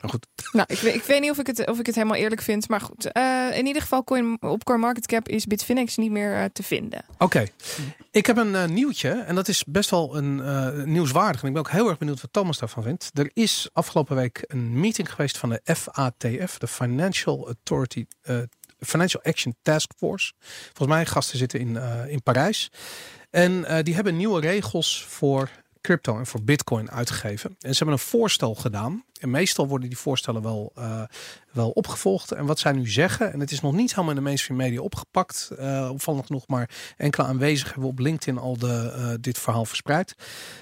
maar 0.00 0.10
goed. 0.10 0.26
Nou, 0.52 0.66
ik, 0.70 0.78
weet- 0.78 0.94
ik 0.94 1.02
weet 1.02 1.20
niet 1.20 1.30
of 1.30 1.38
ik, 1.38 1.46
het, 1.46 1.66
of 1.66 1.78
ik 1.78 1.86
het 1.86 1.94
helemaal 1.94 2.16
eerlijk 2.16 2.40
vind. 2.42 2.68
Maar 2.68 2.80
goed, 2.80 3.12
eh, 3.12 3.46
in 3.52 3.66
ieder 3.66 3.82
geval 3.82 4.04
coin, 4.04 4.36
op 4.42 4.64
CoinMarketCap 4.64 5.28
is 5.28 5.46
Bitfinex 5.46 5.96
niet 5.96 6.10
meer 6.10 6.34
eh, 6.36 6.44
te 6.52 6.62
vinden. 6.62 7.04
Oké, 7.18 7.46
ik 8.10 8.26
heb 8.26 8.36
een 8.36 8.54
eh, 8.54 8.64
nieuwtje 8.68 9.10
en 9.10 9.34
dat 9.34 9.48
is 9.48 9.64
best 9.64 9.90
wel 9.90 10.16
een 10.16 10.92
nieuwswaardig. 10.92 11.40
En 11.42 11.46
ik 11.46 11.52
ben 11.54 11.62
ook 11.62 11.70
heel 11.70 11.88
erg 11.88 11.98
benieuwd 11.98 12.20
wat 12.20 12.32
Thomas 12.32 12.58
daarvan 12.58 12.82
vindt. 12.82 13.10
Er 13.14 13.30
is 13.32 13.68
afgelopen 13.72 14.16
week 14.16 14.44
een 14.46 14.80
meeting 14.80 15.10
geweest 15.10 15.38
van 15.38 15.48
de 15.48 15.60
FATF, 15.74 16.58
de 16.58 16.66
Financial 16.66 17.46
Authority, 17.46 18.06
Financial 18.80 19.22
Action 19.22 19.56
Task 19.62 19.90
Force. 19.96 20.32
Volgens 20.72 20.88
mij 20.88 21.06
gasten 21.06 21.38
zitten 21.38 21.60
in, 21.60 21.76
in 22.08 22.22
Parijs. 22.22 22.70
En 23.30 23.82
die 23.84 23.94
hebben 23.94 24.16
nieuwe 24.16 24.40
regels 24.40 25.04
voor 25.08 25.50
crypto 25.80 26.18
en 26.18 26.26
voor 26.26 26.42
bitcoin 26.42 26.90
uitgegeven. 26.90 27.50
En 27.60 27.70
ze 27.72 27.76
hebben 27.76 27.94
een 27.94 27.98
voorstel 28.10 28.54
gedaan. 28.54 29.04
Meestal 29.26 29.68
worden 29.68 29.88
die 29.88 29.98
voorstellen 29.98 30.42
wel, 30.42 30.72
eh, 30.74 31.02
wel 31.52 31.70
opgevolgd. 31.70 32.32
En 32.32 32.46
wat 32.46 32.58
zij 32.58 32.72
nu 32.72 32.88
zeggen, 32.88 33.32
en 33.32 33.40
het 33.40 33.50
is 33.50 33.60
nog 33.60 33.72
niet 33.72 33.90
helemaal 33.90 34.10
in 34.10 34.16
de 34.16 34.22
mainstream 34.22 34.60
media 34.60 34.80
opgepakt, 34.80 35.50
eh 35.58 35.88
opvallend 35.92 36.26
genoeg, 36.26 36.46
maar 36.46 36.70
enkele 36.96 37.26
aanwezigen 37.26 37.72
hebben 37.72 37.90
op 37.90 37.98
LinkedIn 37.98 38.38
al 38.38 38.56
de, 38.56 38.92
eh, 38.96 39.14
dit 39.20 39.38
verhaal 39.38 39.64
verspreid. 39.64 40.14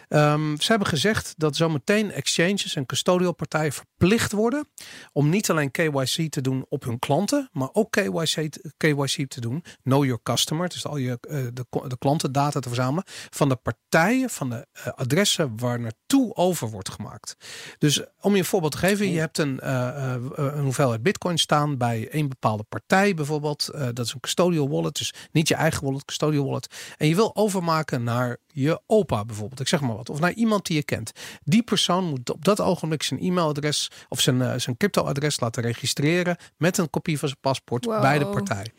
Ehm, 0.08 0.56
ze 0.56 0.70
hebben 0.70 0.88
gezegd 0.88 1.34
dat 1.36 1.56
zometeen 1.56 2.12
exchanges 2.12 2.74
en 2.74 2.86
custodial 2.86 3.34
partijen 3.34 3.72
verplicht 3.72 4.32
worden 4.32 4.68
om 5.12 5.28
niet 5.28 5.50
alleen 5.50 5.70
KYC 5.70 6.30
te 6.30 6.40
doen 6.40 6.66
op 6.68 6.84
hun 6.84 6.98
klanten, 6.98 7.48
maar 7.52 7.68
ook 7.72 7.90
KYC, 7.90 8.48
KYC 8.76 9.28
te 9.28 9.40
doen. 9.40 9.64
Know 9.82 10.04
your 10.04 10.20
customer, 10.22 10.68
dus 10.68 10.86
al 10.86 10.96
je 10.96 11.18
de, 11.52 11.66
de 11.88 11.98
klantendata 11.98 12.60
te 12.60 12.68
verzamelen 12.68 13.04
van 13.30 13.48
de 13.48 13.56
partijen, 13.56 14.30
van 14.30 14.50
de 14.50 14.66
adressen 14.94 15.58
waar 15.58 15.80
naartoe 15.80 16.34
over 16.34 16.70
wordt 16.70 16.90
gemaakt. 16.90 17.36
Dus 17.78 18.02
om 18.20 18.36
je 18.36 18.44
voorbeeld 18.54 18.74
geven. 18.76 19.10
Je 19.10 19.18
hebt 19.18 19.38
een, 19.38 19.60
uh, 19.64 20.14
een 20.34 20.62
hoeveelheid 20.62 21.02
bitcoin 21.02 21.38
staan 21.38 21.76
bij 21.76 22.08
een 22.10 22.28
bepaalde 22.28 22.62
partij 22.62 23.14
bijvoorbeeld. 23.14 23.70
Uh, 23.74 23.80
dat 23.92 24.06
is 24.06 24.12
een 24.12 24.20
custodial 24.20 24.68
wallet, 24.68 24.96
dus 24.96 25.14
niet 25.32 25.48
je 25.48 25.54
eigen 25.54 25.84
wallet, 25.84 26.04
custodial 26.04 26.44
wallet. 26.44 26.94
En 26.96 27.08
je 27.08 27.14
wil 27.14 27.36
overmaken 27.36 28.02
naar 28.02 28.36
je 28.46 28.80
opa 28.86 29.24
bijvoorbeeld, 29.24 29.60
ik 29.60 29.68
zeg 29.68 29.80
maar 29.80 29.96
wat. 29.96 30.10
Of 30.10 30.20
naar 30.20 30.32
iemand 30.32 30.66
die 30.66 30.76
je 30.76 30.82
kent. 30.82 31.12
Die 31.44 31.62
persoon 31.62 32.04
moet 32.04 32.30
op 32.30 32.44
dat 32.44 32.60
ogenblik 32.60 33.02
zijn 33.02 33.20
e-mailadres 33.20 33.90
of 34.08 34.20
zijn, 34.20 34.60
zijn 34.60 34.76
crypto-adres 34.76 35.40
laten 35.40 35.62
registreren 35.62 36.36
met 36.56 36.78
een 36.78 36.90
kopie 36.90 37.18
van 37.18 37.28
zijn 37.28 37.40
paspoort 37.40 37.84
Wow. 37.84 38.00
bij 38.00 38.18
de 38.18 38.26
partij. 38.26 38.72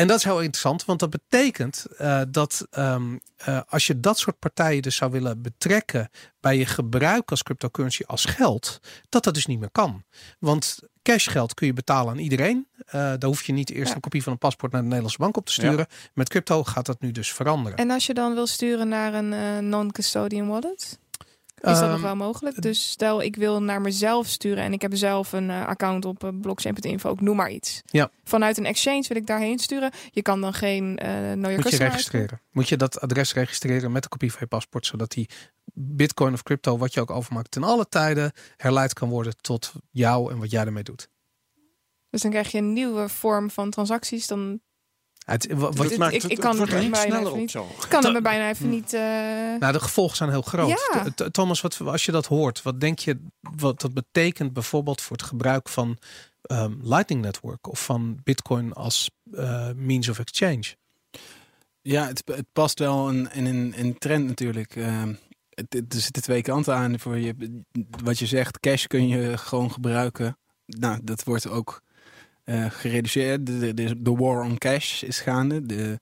En 0.00 0.06
dat 0.06 0.18
is 0.18 0.24
heel 0.24 0.40
interessant, 0.40 0.84
want 0.84 1.00
dat 1.00 1.10
betekent 1.10 1.86
uh, 2.00 2.20
dat 2.28 2.66
um, 2.78 3.20
uh, 3.48 3.60
als 3.68 3.86
je 3.86 4.00
dat 4.00 4.18
soort 4.18 4.38
partijen 4.38 4.82
dus 4.82 4.96
zou 4.96 5.10
willen 5.10 5.42
betrekken 5.42 6.10
bij 6.40 6.56
je 6.56 6.66
gebruik 6.66 7.30
als 7.30 7.42
cryptocurrency 7.42 8.02
als 8.06 8.24
geld, 8.24 8.80
dat 9.08 9.24
dat 9.24 9.34
dus 9.34 9.46
niet 9.46 9.60
meer 9.60 9.70
kan. 9.70 10.04
Want 10.38 10.78
cashgeld 11.02 11.54
kun 11.54 11.66
je 11.66 11.72
betalen 11.72 12.12
aan 12.12 12.18
iedereen. 12.18 12.66
Uh, 12.86 12.92
daar 12.92 13.24
hoef 13.24 13.42
je 13.42 13.52
niet 13.52 13.70
eerst 13.70 13.88
ja. 13.88 13.94
een 13.94 14.00
kopie 14.00 14.22
van 14.22 14.32
een 14.32 14.38
paspoort 14.38 14.72
naar 14.72 14.80
de 14.80 14.86
Nederlandse 14.86 15.18
bank 15.18 15.36
op 15.36 15.46
te 15.46 15.52
sturen. 15.52 15.86
Ja. 15.88 16.10
Met 16.14 16.28
crypto 16.28 16.64
gaat 16.64 16.86
dat 16.86 17.00
nu 17.00 17.10
dus 17.12 17.32
veranderen. 17.32 17.78
En 17.78 17.90
als 17.90 18.06
je 18.06 18.14
dan 18.14 18.34
wil 18.34 18.46
sturen 18.46 18.88
naar 18.88 19.14
een 19.14 19.68
non-custodian 19.68 20.48
wallet? 20.48 20.98
Is 21.60 21.78
dat 21.78 21.82
um, 21.82 21.90
nog 21.90 22.00
wel 22.00 22.16
mogelijk? 22.16 22.62
Dus 22.62 22.90
stel 22.90 23.22
ik 23.22 23.36
wil 23.36 23.62
naar 23.62 23.80
mezelf 23.80 24.26
sturen 24.26 24.64
en 24.64 24.72
ik 24.72 24.82
heb 24.82 24.94
zelf 24.94 25.32
een 25.32 25.48
uh, 25.48 25.66
account 25.66 26.04
op 26.04 26.24
uh, 26.24 26.30
blockchain.info, 26.40 27.12
ik 27.12 27.20
noem 27.20 27.36
maar 27.36 27.50
iets. 27.50 27.82
Ja. 27.84 28.10
Vanuit 28.24 28.58
een 28.58 28.66
exchange 28.66 29.04
wil 29.08 29.16
ik 29.16 29.26
daarheen 29.26 29.58
sturen. 29.58 29.90
Je 30.10 30.22
kan 30.22 30.40
dan 30.40 30.52
geen 30.52 31.00
uh, 31.04 31.34
Moet 31.34 31.70
je 31.70 31.76
registreren. 31.76 32.40
Moet 32.50 32.68
je 32.68 32.76
dat 32.76 33.00
adres 33.00 33.34
registreren 33.34 33.92
met 33.92 34.04
een 34.04 34.10
kopie 34.10 34.30
van 34.30 34.40
je 34.40 34.46
paspoort, 34.46 34.86
zodat 34.86 35.10
die 35.10 35.28
bitcoin 35.72 36.32
of 36.32 36.42
crypto, 36.42 36.78
wat 36.78 36.94
je 36.94 37.00
ook 37.00 37.10
overmaakt, 37.10 37.50
ten 37.50 37.62
alle 37.62 37.88
tijden 37.88 38.32
herleid 38.56 38.92
kan 38.92 39.08
worden 39.08 39.36
tot 39.40 39.72
jou 39.90 40.32
en 40.32 40.38
wat 40.38 40.50
jij 40.50 40.64
ermee 40.64 40.82
doet. 40.82 41.08
Dus 42.10 42.22
dan 42.22 42.30
krijg 42.30 42.52
je 42.52 42.58
een 42.58 42.72
nieuwe 42.72 43.08
vorm 43.08 43.50
van 43.50 43.70
transacties. 43.70 44.26
Dan 44.26 44.60
het, 45.24 45.46
wat, 45.52 45.96
maakt 45.96 46.14
ik, 46.14 46.22
ik 46.22 46.38
kan 46.38 46.58
het 46.58 46.70
wordt 46.70 46.84
niet 46.84 46.96
sneller 46.96 47.32
niet, 47.32 47.42
op 47.42 47.50
zo. 47.50 47.68
Ik 47.82 47.88
kan 47.88 48.04
er 48.04 48.12
me 48.12 48.22
bijna 48.22 48.48
even 48.48 48.68
niet... 48.68 48.92
Uh... 48.92 49.00
Nou, 49.58 49.72
de 49.72 49.80
gevolgen 49.80 50.16
zijn 50.16 50.30
heel 50.30 50.42
groot. 50.42 50.88
Ja. 51.14 51.28
Thomas, 51.30 51.60
wat, 51.60 51.80
als 51.80 52.04
je 52.04 52.12
dat 52.12 52.26
hoort, 52.26 52.62
wat 52.62 52.80
denk 52.80 52.98
je 52.98 53.20
wat 53.40 53.80
dat 53.80 53.94
betekent 53.94 54.52
bijvoorbeeld 54.52 55.00
voor 55.00 55.16
het 55.16 55.26
gebruik 55.26 55.68
van 55.68 55.98
um, 56.50 56.80
Lightning 56.82 57.22
Network 57.22 57.68
of 57.68 57.84
van 57.84 58.20
Bitcoin 58.22 58.72
als 58.72 59.10
uh, 59.32 59.70
means 59.74 60.08
of 60.08 60.18
exchange? 60.18 60.64
Ja, 61.82 62.06
het, 62.06 62.22
het 62.24 62.46
past 62.52 62.78
wel 62.78 63.10
in, 63.10 63.74
in 63.74 63.98
trend 63.98 64.26
natuurlijk. 64.26 64.76
Uh, 64.76 65.02
het, 65.50 65.74
er 65.74 66.00
zitten 66.00 66.22
twee 66.22 66.42
kanten 66.42 66.74
aan. 66.74 66.98
Voor 66.98 67.18
je, 67.18 67.62
wat 68.04 68.18
je 68.18 68.26
zegt, 68.26 68.60
cash 68.60 68.84
kun 68.84 69.08
je 69.08 69.38
gewoon 69.38 69.72
gebruiken. 69.72 70.38
Nou, 70.66 71.00
dat 71.02 71.24
wordt 71.24 71.48
ook 71.48 71.82
gereduceerd. 72.70 73.46
De, 73.46 73.74
de, 73.74 73.96
war 74.02 74.44
on 74.44 74.58
cash 74.58 75.02
is 75.02 75.20
gaande. 75.20 75.66
De, 75.66 75.98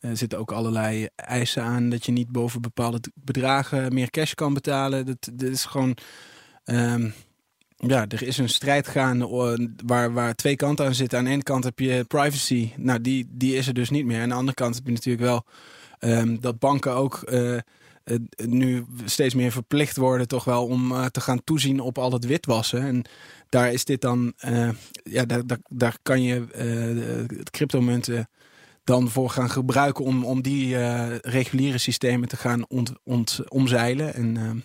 er 0.00 0.16
zitten 0.16 0.38
ook 0.38 0.52
allerlei 0.52 1.08
eisen 1.16 1.62
aan 1.62 1.88
dat 1.88 2.06
je 2.06 2.12
niet 2.12 2.32
boven 2.32 2.60
bepaalde 2.60 3.00
bedragen 3.14 3.94
meer 3.94 4.10
cash 4.10 4.32
kan 4.32 4.54
betalen. 4.54 5.06
Dat, 5.06 5.30
dat 5.32 5.50
is 5.50 5.64
gewoon. 5.64 5.96
Um, 6.64 7.14
ja, 7.76 8.06
er 8.08 8.22
is 8.22 8.38
een 8.38 8.48
strijd 8.48 8.88
gaande 8.88 9.28
waar, 9.86 10.12
waar 10.12 10.34
twee 10.34 10.56
kanten 10.56 10.86
aan 10.86 10.94
zitten. 10.94 11.18
Aan 11.18 11.24
de 11.24 11.30
ene 11.30 11.42
kant 11.42 11.64
heb 11.64 11.78
je 11.78 12.04
privacy. 12.08 12.70
Nou, 12.76 13.00
die, 13.00 13.26
die 13.30 13.56
is 13.56 13.66
er 13.66 13.74
dus 13.74 13.90
niet 13.90 14.04
meer. 14.04 14.20
Aan 14.20 14.28
de 14.28 14.34
andere 14.34 14.54
kant 14.54 14.74
heb 14.74 14.86
je 14.86 14.92
natuurlijk 14.92 15.24
wel 15.24 15.44
um, 16.00 16.40
dat 16.40 16.58
banken 16.58 16.94
ook. 16.94 17.22
Uh, 17.28 17.58
uh, 18.04 18.18
nu 18.36 18.84
steeds 19.04 19.34
meer 19.34 19.52
verplicht 19.52 19.96
worden 19.96 20.28
toch 20.28 20.44
wel 20.44 20.66
om 20.66 20.92
uh, 20.92 21.06
te 21.06 21.20
gaan 21.20 21.44
toezien 21.44 21.80
op 21.80 21.98
al 21.98 22.12
het 22.12 22.24
witwassen. 22.24 22.82
En 22.82 23.04
daar 23.48 23.72
is 23.72 23.84
dit 23.84 24.00
dan, 24.00 24.32
uh, 24.48 24.70
ja, 25.02 25.24
daar, 25.24 25.42
daar, 25.68 25.98
kan 26.02 26.22
je 26.22 26.46
cryptomunten 27.50 28.28
dan 28.84 29.08
voor 29.08 29.30
gaan 29.30 29.50
gebruiken 29.50 30.04
om, 30.04 30.24
om 30.24 30.42
die 30.42 30.76
reguliere 31.18 31.78
systemen 31.78 32.28
te 32.28 32.36
gaan 32.36 32.66
omzeilen. 33.48 34.14
En 34.14 34.64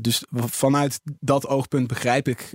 dus 0.00 0.24
vanuit 0.32 1.00
dat 1.20 1.46
oogpunt 1.46 1.86
begrijp 1.86 2.28
ik 2.28 2.48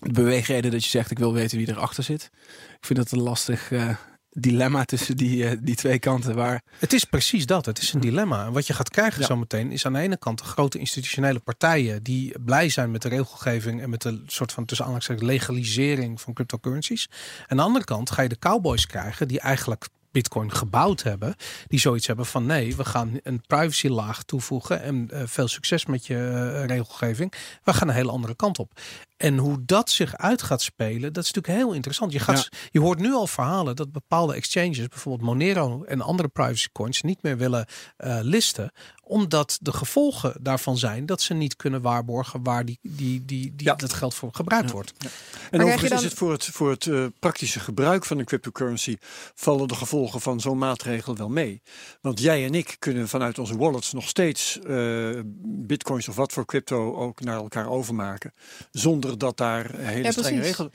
de 0.00 0.12
beweegreden 0.12 0.70
dat 0.70 0.84
je 0.84 0.90
zegt 0.90 1.10
ik 1.10 1.18
wil 1.18 1.32
weten 1.32 1.58
wie 1.58 1.68
erachter 1.68 2.04
zit. 2.04 2.30
Ik 2.78 2.86
vind 2.86 2.98
dat 2.98 3.10
een 3.10 3.22
lastig 3.22 3.70
uh, 3.70 3.96
dilemma 4.38 4.84
tussen 4.84 5.16
die, 5.16 5.44
uh, 5.44 5.50
die 5.60 5.74
twee 5.74 5.98
kanten. 5.98 6.34
Waar... 6.34 6.62
Het 6.78 6.92
is 6.92 7.04
precies 7.04 7.46
dat. 7.46 7.66
Het 7.66 7.78
is 7.78 7.92
een 7.92 8.00
dilemma. 8.00 8.46
En 8.46 8.52
wat 8.52 8.66
je 8.66 8.72
gaat 8.72 8.90
krijgen 8.90 9.20
ja. 9.20 9.26
zometeen 9.26 9.72
is 9.72 9.86
aan 9.86 9.92
de 9.92 9.98
ene 9.98 10.16
kant 10.16 10.38
de 10.38 10.44
grote 10.44 10.78
institutionele 10.78 11.38
partijen 11.38 12.02
die 12.02 12.38
blij 12.44 12.68
zijn 12.68 12.90
met 12.90 13.02
de 13.02 13.08
regelgeving 13.08 13.82
en 13.82 13.90
met 13.90 14.02
de 14.02 14.22
soort 14.26 14.52
van 14.52 14.64
tussen 14.64 14.86
aanhalingstekens 14.86 15.28
legalisering 15.28 16.20
van 16.20 16.32
cryptocurrencies. 16.32 17.08
Aan 17.46 17.56
de 17.56 17.62
andere 17.62 17.84
kant 17.84 18.10
ga 18.10 18.22
je 18.22 18.28
de 18.28 18.38
cowboys 18.38 18.86
krijgen 18.86 19.28
die 19.28 19.40
eigenlijk 19.40 19.88
Bitcoin 20.16 20.52
gebouwd 20.52 21.02
hebben, 21.02 21.34
die 21.66 21.80
zoiets 21.80 22.06
hebben 22.06 22.26
van 22.26 22.46
nee, 22.46 22.76
we 22.76 22.84
gaan 22.84 23.20
een 23.22 23.40
privacy 23.46 23.88
laag 23.88 24.22
toevoegen 24.22 24.82
en 24.82 25.08
uh, 25.12 25.22
veel 25.24 25.48
succes 25.48 25.86
met 25.86 26.06
je 26.06 26.14
uh, 26.14 26.64
regelgeving. 26.64 27.32
We 27.64 27.72
gaan 27.72 27.88
een 27.88 27.94
hele 27.94 28.10
andere 28.10 28.34
kant 28.34 28.58
op. 28.58 28.80
En 29.16 29.38
hoe 29.38 29.64
dat 29.64 29.90
zich 29.90 30.16
uit 30.16 30.42
gaat 30.42 30.62
spelen, 30.62 31.12
dat 31.12 31.24
is 31.24 31.32
natuurlijk 31.32 31.64
heel 31.64 31.74
interessant. 31.74 32.12
Je, 32.12 32.18
gaat, 32.18 32.48
ja. 32.50 32.58
je 32.70 32.80
hoort 32.80 32.98
nu 32.98 33.12
al 33.12 33.26
verhalen 33.26 33.76
dat 33.76 33.92
bepaalde 33.92 34.34
exchanges, 34.34 34.88
bijvoorbeeld 34.88 35.28
Monero 35.28 35.84
en 35.84 36.00
andere 36.00 36.28
privacy 36.28 36.68
coins, 36.72 37.02
niet 37.02 37.22
meer 37.22 37.36
willen 37.36 37.66
uh, 37.98 38.18
listen 38.22 38.72
omdat 39.06 39.58
de 39.60 39.72
gevolgen 39.72 40.34
daarvan 40.40 40.78
zijn 40.78 41.06
dat 41.06 41.20
ze 41.20 41.34
niet 41.34 41.56
kunnen 41.56 41.82
waarborgen 41.82 42.42
waar 42.42 42.64
die, 42.64 42.78
die, 42.82 43.24
die, 43.24 43.52
die, 43.56 43.66
ja. 43.66 43.74
dat 43.74 43.92
geld 43.92 44.14
voor 44.14 44.28
gebruikt 44.32 44.66
ja. 44.66 44.72
wordt. 44.72 44.92
Ja. 44.98 45.08
En 45.50 45.58
maar 45.58 45.60
overigens 45.60 45.90
dan... 45.90 45.98
is 45.98 46.04
het 46.04 46.14
voor 46.14 46.32
het, 46.32 46.44
voor 46.44 46.70
het 46.70 46.86
uh, 46.86 47.06
praktische 47.18 47.60
gebruik 47.60 48.04
van 48.04 48.18
een 48.18 48.24
cryptocurrency 48.24 48.96
vallen 49.34 49.68
de 49.68 49.74
gevolgen 49.74 50.20
van 50.20 50.40
zo'n 50.40 50.58
maatregel 50.58 51.16
wel 51.16 51.28
mee. 51.28 51.62
Want 52.00 52.20
jij 52.20 52.44
en 52.44 52.54
ik 52.54 52.76
kunnen 52.78 53.08
vanuit 53.08 53.38
onze 53.38 53.56
wallets 53.56 53.92
nog 53.92 54.08
steeds 54.08 54.58
uh, 54.66 55.20
bitcoins 55.44 56.08
of 56.08 56.16
wat 56.16 56.32
voor 56.32 56.44
crypto 56.44 56.94
ook 56.94 57.20
naar 57.20 57.36
elkaar 57.36 57.68
overmaken. 57.68 58.34
Zonder 58.70 59.05
dat 59.16 59.36
daar 59.36 59.74
hele 59.74 60.12
strenge 60.12 60.40
regels. 60.40 60.68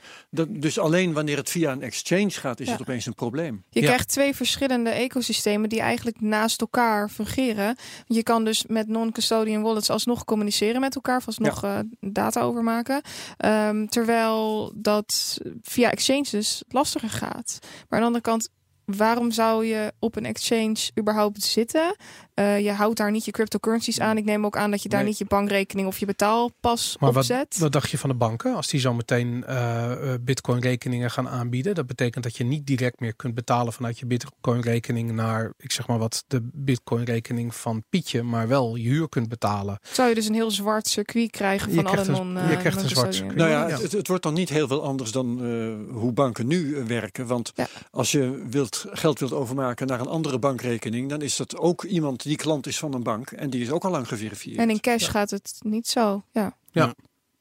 Dus 0.48 0.78
alleen 0.78 1.12
wanneer 1.12 1.36
het 1.36 1.50
via 1.50 1.72
een 1.72 1.82
exchange 1.82 2.30
gaat, 2.30 2.60
is 2.60 2.70
het 2.70 2.80
opeens 2.80 3.06
een 3.06 3.14
probleem. 3.14 3.64
Je 3.68 3.80
krijgt 3.80 4.08
twee 4.08 4.34
verschillende 4.34 4.90
ecosystemen 4.90 5.68
die 5.68 5.80
eigenlijk 5.80 6.20
naast 6.20 6.60
elkaar 6.60 7.08
fungeren. 7.08 7.76
Je 8.06 8.22
je 8.22 8.28
kan 8.28 8.44
dus 8.44 8.64
met 8.66 8.88
non-custodian 8.88 9.62
wallets 9.62 9.90
alsnog 9.90 10.24
communiceren 10.24 10.80
met 10.80 10.94
elkaar, 10.94 11.16
of 11.16 11.26
alsnog 11.26 11.62
ja. 11.62 11.82
uh, 11.82 12.10
data 12.12 12.40
overmaken. 12.40 13.02
Um, 13.44 13.88
terwijl 13.88 14.72
dat 14.74 15.38
via 15.62 15.90
exchanges 15.90 16.62
lastiger 16.68 17.10
gaat. 17.10 17.58
Maar 17.60 17.70
aan 17.88 17.98
de 17.98 18.04
andere 18.06 18.24
kant, 18.24 18.48
waarom 18.84 19.30
zou 19.30 19.64
je 19.66 19.92
op 19.98 20.16
een 20.16 20.24
exchange 20.24 20.90
überhaupt 20.98 21.42
zitten? 21.42 21.96
Uh, 22.34 22.60
je 22.60 22.72
houdt 22.72 22.96
daar 22.96 23.10
niet 23.10 23.24
je 23.24 23.30
cryptocurrencies 23.30 24.00
aan. 24.00 24.16
Ik 24.16 24.24
neem 24.24 24.44
ook 24.44 24.56
aan 24.56 24.70
dat 24.70 24.82
je 24.82 24.88
daar 24.88 25.00
nee. 25.00 25.08
niet 25.08 25.18
je 25.18 25.24
bankrekening 25.24 25.88
of 25.88 25.98
je 25.98 26.06
betaalpas 26.06 26.96
maar 27.00 27.16
op 27.16 27.22
zet. 27.22 27.38
Wat, 27.38 27.58
wat 27.58 27.72
dacht 27.72 27.90
je 27.90 27.98
van 27.98 28.10
de 28.10 28.16
banken 28.16 28.54
als 28.54 28.68
die 28.68 28.80
zo 28.80 28.94
meteen 28.94 29.44
uh, 29.48 29.92
bitcoin 30.20 30.60
rekeningen 30.60 31.10
gaan 31.10 31.28
aanbieden? 31.28 31.74
Dat 31.74 31.86
betekent 31.86 32.24
dat 32.24 32.36
je 32.36 32.44
niet 32.44 32.66
direct 32.66 33.00
meer 33.00 33.14
kunt 33.14 33.34
betalen 33.34 33.72
vanuit 33.72 33.98
je 33.98 34.06
bitcoin 34.06 34.60
rekening 34.60 35.12
naar, 35.12 35.52
ik 35.58 35.72
zeg 35.72 35.86
maar 35.86 35.98
wat, 35.98 36.24
de 36.26 36.40
bitcoin 36.52 37.04
rekening 37.04 37.54
van 37.54 37.84
Pietje, 37.88 38.22
maar 38.22 38.48
wel 38.48 38.76
je 38.76 38.88
huur 38.88 39.08
kunt 39.08 39.28
betalen. 39.28 39.78
Zou 39.92 40.08
je 40.08 40.14
dus 40.14 40.26
een 40.26 40.34
heel 40.34 40.50
zwart 40.50 40.86
circuit 40.88 41.30
krijgen 41.30 41.72
van 41.72 41.86
alle 41.86 42.04
non 42.04 42.48
Je 42.48 42.56
krijgt 42.56 42.82
een 42.82 42.88
zwart 42.88 43.14
circuit. 43.14 43.36
Nou 43.36 43.50
ja, 43.50 43.68
het, 43.68 43.92
het, 43.92 44.08
wordt 44.08 44.22
dan 44.22 44.34
niet 44.34 44.48
heel 44.48 44.66
veel 44.66 44.82
anders 44.82 45.12
dan 45.12 45.46
uh, 45.46 45.74
hoe 45.94 46.12
banken 46.12 46.46
nu 46.46 46.84
werken. 46.86 47.26
Want 47.26 47.52
ja. 47.54 47.66
als 47.90 48.12
je 48.12 48.42
wilt, 48.50 48.84
geld 48.88 49.18
wilt 49.18 49.32
overmaken 49.32 49.86
naar 49.86 50.00
een 50.00 50.06
andere 50.06 50.38
bankrekening, 50.38 51.08
dan 51.08 51.22
is 51.22 51.36
dat 51.36 51.56
ook 51.56 51.84
iemand 51.84 52.21
die 52.22 52.36
klant 52.36 52.66
is 52.66 52.78
van 52.78 52.94
een 52.94 53.02
bank 53.02 53.30
en 53.30 53.50
die 53.50 53.62
is 53.62 53.70
ook 53.70 53.84
al 53.84 53.90
lang 53.90 54.08
geverifieerd. 54.08 54.58
En 54.58 54.70
in 54.70 54.80
cash 54.80 55.04
ja. 55.04 55.10
gaat 55.10 55.30
het 55.30 55.54
niet 55.60 55.88
zo. 55.88 56.24
Ja. 56.32 56.56
Ja. 56.70 56.94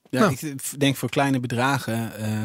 ja 0.09 0.19
nou. 0.19 0.33
ik 0.33 0.79
denk 0.79 0.95
voor 0.95 1.09
kleine 1.09 1.39
bedragen 1.39 2.11
uh, 2.19 2.43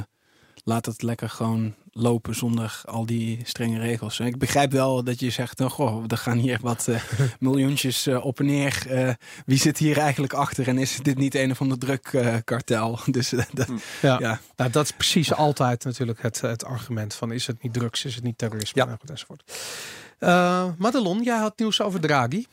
laat 0.64 0.86
het 0.86 1.02
lekker 1.02 1.30
gewoon 1.30 1.74
lopen 1.90 2.34
zonder 2.34 2.80
al 2.84 3.06
die 3.06 3.40
strenge 3.44 3.78
regels. 3.78 4.20
Ik 4.20 4.38
begrijp 4.38 4.72
wel 4.72 5.04
dat 5.04 5.20
je 5.20 5.30
zegt, 5.30 5.60
oh, 5.60 5.70
goh, 5.70 6.04
er 6.08 6.16
gaan 6.16 6.38
hier 6.38 6.58
wat 6.62 6.86
uh, 6.88 7.02
miljoentjes 7.38 8.06
uh, 8.06 8.24
op 8.24 8.40
en 8.40 8.46
neer. 8.46 8.86
Uh, 8.90 9.10
wie 9.46 9.58
zit 9.58 9.78
hier 9.78 9.98
eigenlijk 9.98 10.32
achter 10.32 10.68
en 10.68 10.78
is 10.78 10.98
dit 11.02 11.18
niet 11.18 11.34
een 11.34 11.50
of 11.50 11.60
ander 11.60 11.78
drugkartel? 11.78 12.98
dus 13.06 13.28
dat, 13.28 13.68
ja, 14.02 14.18
ja. 14.18 14.40
Nou, 14.56 14.70
dat 14.70 14.84
is 14.84 14.92
precies 14.92 15.32
altijd 15.34 15.84
natuurlijk 15.84 16.22
het, 16.22 16.40
het 16.40 16.64
argument 16.64 17.14
van 17.14 17.32
is 17.32 17.46
het 17.46 17.62
niet 17.62 17.72
drugs, 17.72 18.04
is 18.04 18.14
het 18.14 18.24
niet 18.24 18.38
terrorisme 18.38 18.86
ja. 18.86 18.98
enzovoort. 19.06 19.52
Uh, 20.20 20.66
Madelon, 20.78 21.22
jij 21.22 21.36
had 21.36 21.58
nieuws 21.58 21.80
over 21.80 22.00
Draghi. 22.00 22.46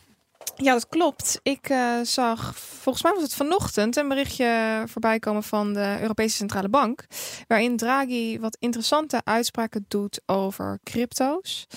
Ja, 0.55 0.73
dat 0.73 0.87
klopt. 0.87 1.39
Ik 1.43 1.69
uh, 1.69 2.01
zag, 2.03 2.57
volgens 2.57 3.03
mij 3.03 3.13
was 3.13 3.23
het 3.23 3.33
vanochtend, 3.33 3.95
een 3.95 4.07
berichtje 4.07 4.83
voorbij 4.87 5.19
komen 5.19 5.43
van 5.43 5.73
de 5.73 5.97
Europese 6.01 6.35
Centrale 6.35 6.69
Bank. 6.69 7.05
Waarin 7.47 7.77
Draghi 7.77 8.39
wat 8.39 8.57
interessante 8.59 9.21
uitspraken 9.23 9.85
doet 9.87 10.21
over 10.25 10.79
crypto's. 10.83 11.67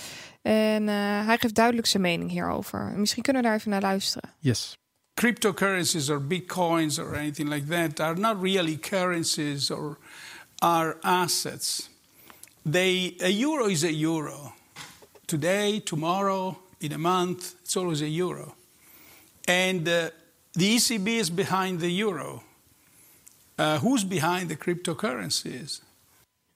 En 0.43 0.83
uh, 0.83 1.27
hij 1.27 1.39
geeft 1.39 1.55
duidelijk 1.55 1.87
zijn 1.87 2.03
mening 2.03 2.31
hierover. 2.31 2.93
Misschien 2.97 3.23
kunnen 3.23 3.43
we 3.43 3.49
daar 3.49 3.57
even 3.57 3.71
naar 3.71 3.81
luisteren. 3.81 4.31
Yes. 4.39 4.77
cryptocurrencies 5.17 6.11
or 6.11 6.21
bitcoins 6.21 6.99
or 6.99 7.17
anything 7.17 7.49
like 7.49 7.67
that 7.67 8.01
are 8.01 8.15
not 8.15 8.43
really 8.43 8.77
currencies 8.77 9.71
or 9.71 9.99
are 10.59 10.97
assets. 11.01 11.89
They 12.71 13.17
a 13.23 13.31
euro 13.31 13.67
is 13.67 13.85
a 13.85 13.91
euro. 13.91 14.53
Today, 15.27 15.81
tomorrow, 15.81 16.57
in 16.81 16.93
a 16.93 16.99
month, 16.99 17.55
it's 17.63 17.77
always 17.77 18.01
a 18.03 18.09
euro. 18.09 18.55
And 19.49 19.89
uh, 19.89 20.11
the 20.53 20.77
ECB 20.77 21.09
is 21.19 21.31
behind 21.31 21.81
the 21.81 21.91
euro. 21.91 22.43
Uh, 23.59 23.79
who's 23.79 24.05
behind 24.05 24.49
the 24.49 24.57
cryptocurrencies? 24.57 25.81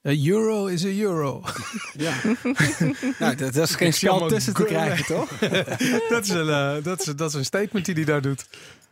A 0.06 0.12
euro 0.14 0.66
is 0.68 0.84
a 0.84 0.88
euro. 0.92 1.42
Ja. 1.96 2.14
nou, 3.18 3.36
dat, 3.36 3.52
dat 3.52 3.68
is 3.68 3.74
geen 3.74 3.86
Ik 3.88 3.92
zie 3.94 4.08
spel 4.08 4.10
allemaal 4.10 4.28
tussen 4.28 4.54
te 4.54 4.62
gr- 4.62 4.68
krijgen, 4.68 5.04
toch? 5.06 5.38
dat, 6.08 6.24
is 6.24 6.28
een, 6.28 6.48
eh, 6.48 6.84
dat, 6.84 7.00
is, 7.00 7.06
dat 7.06 7.28
is 7.28 7.34
een 7.34 7.44
statement 7.44 7.84
die 7.84 7.94
hij 7.94 8.04
daar 8.04 8.22
doet. 8.22 8.46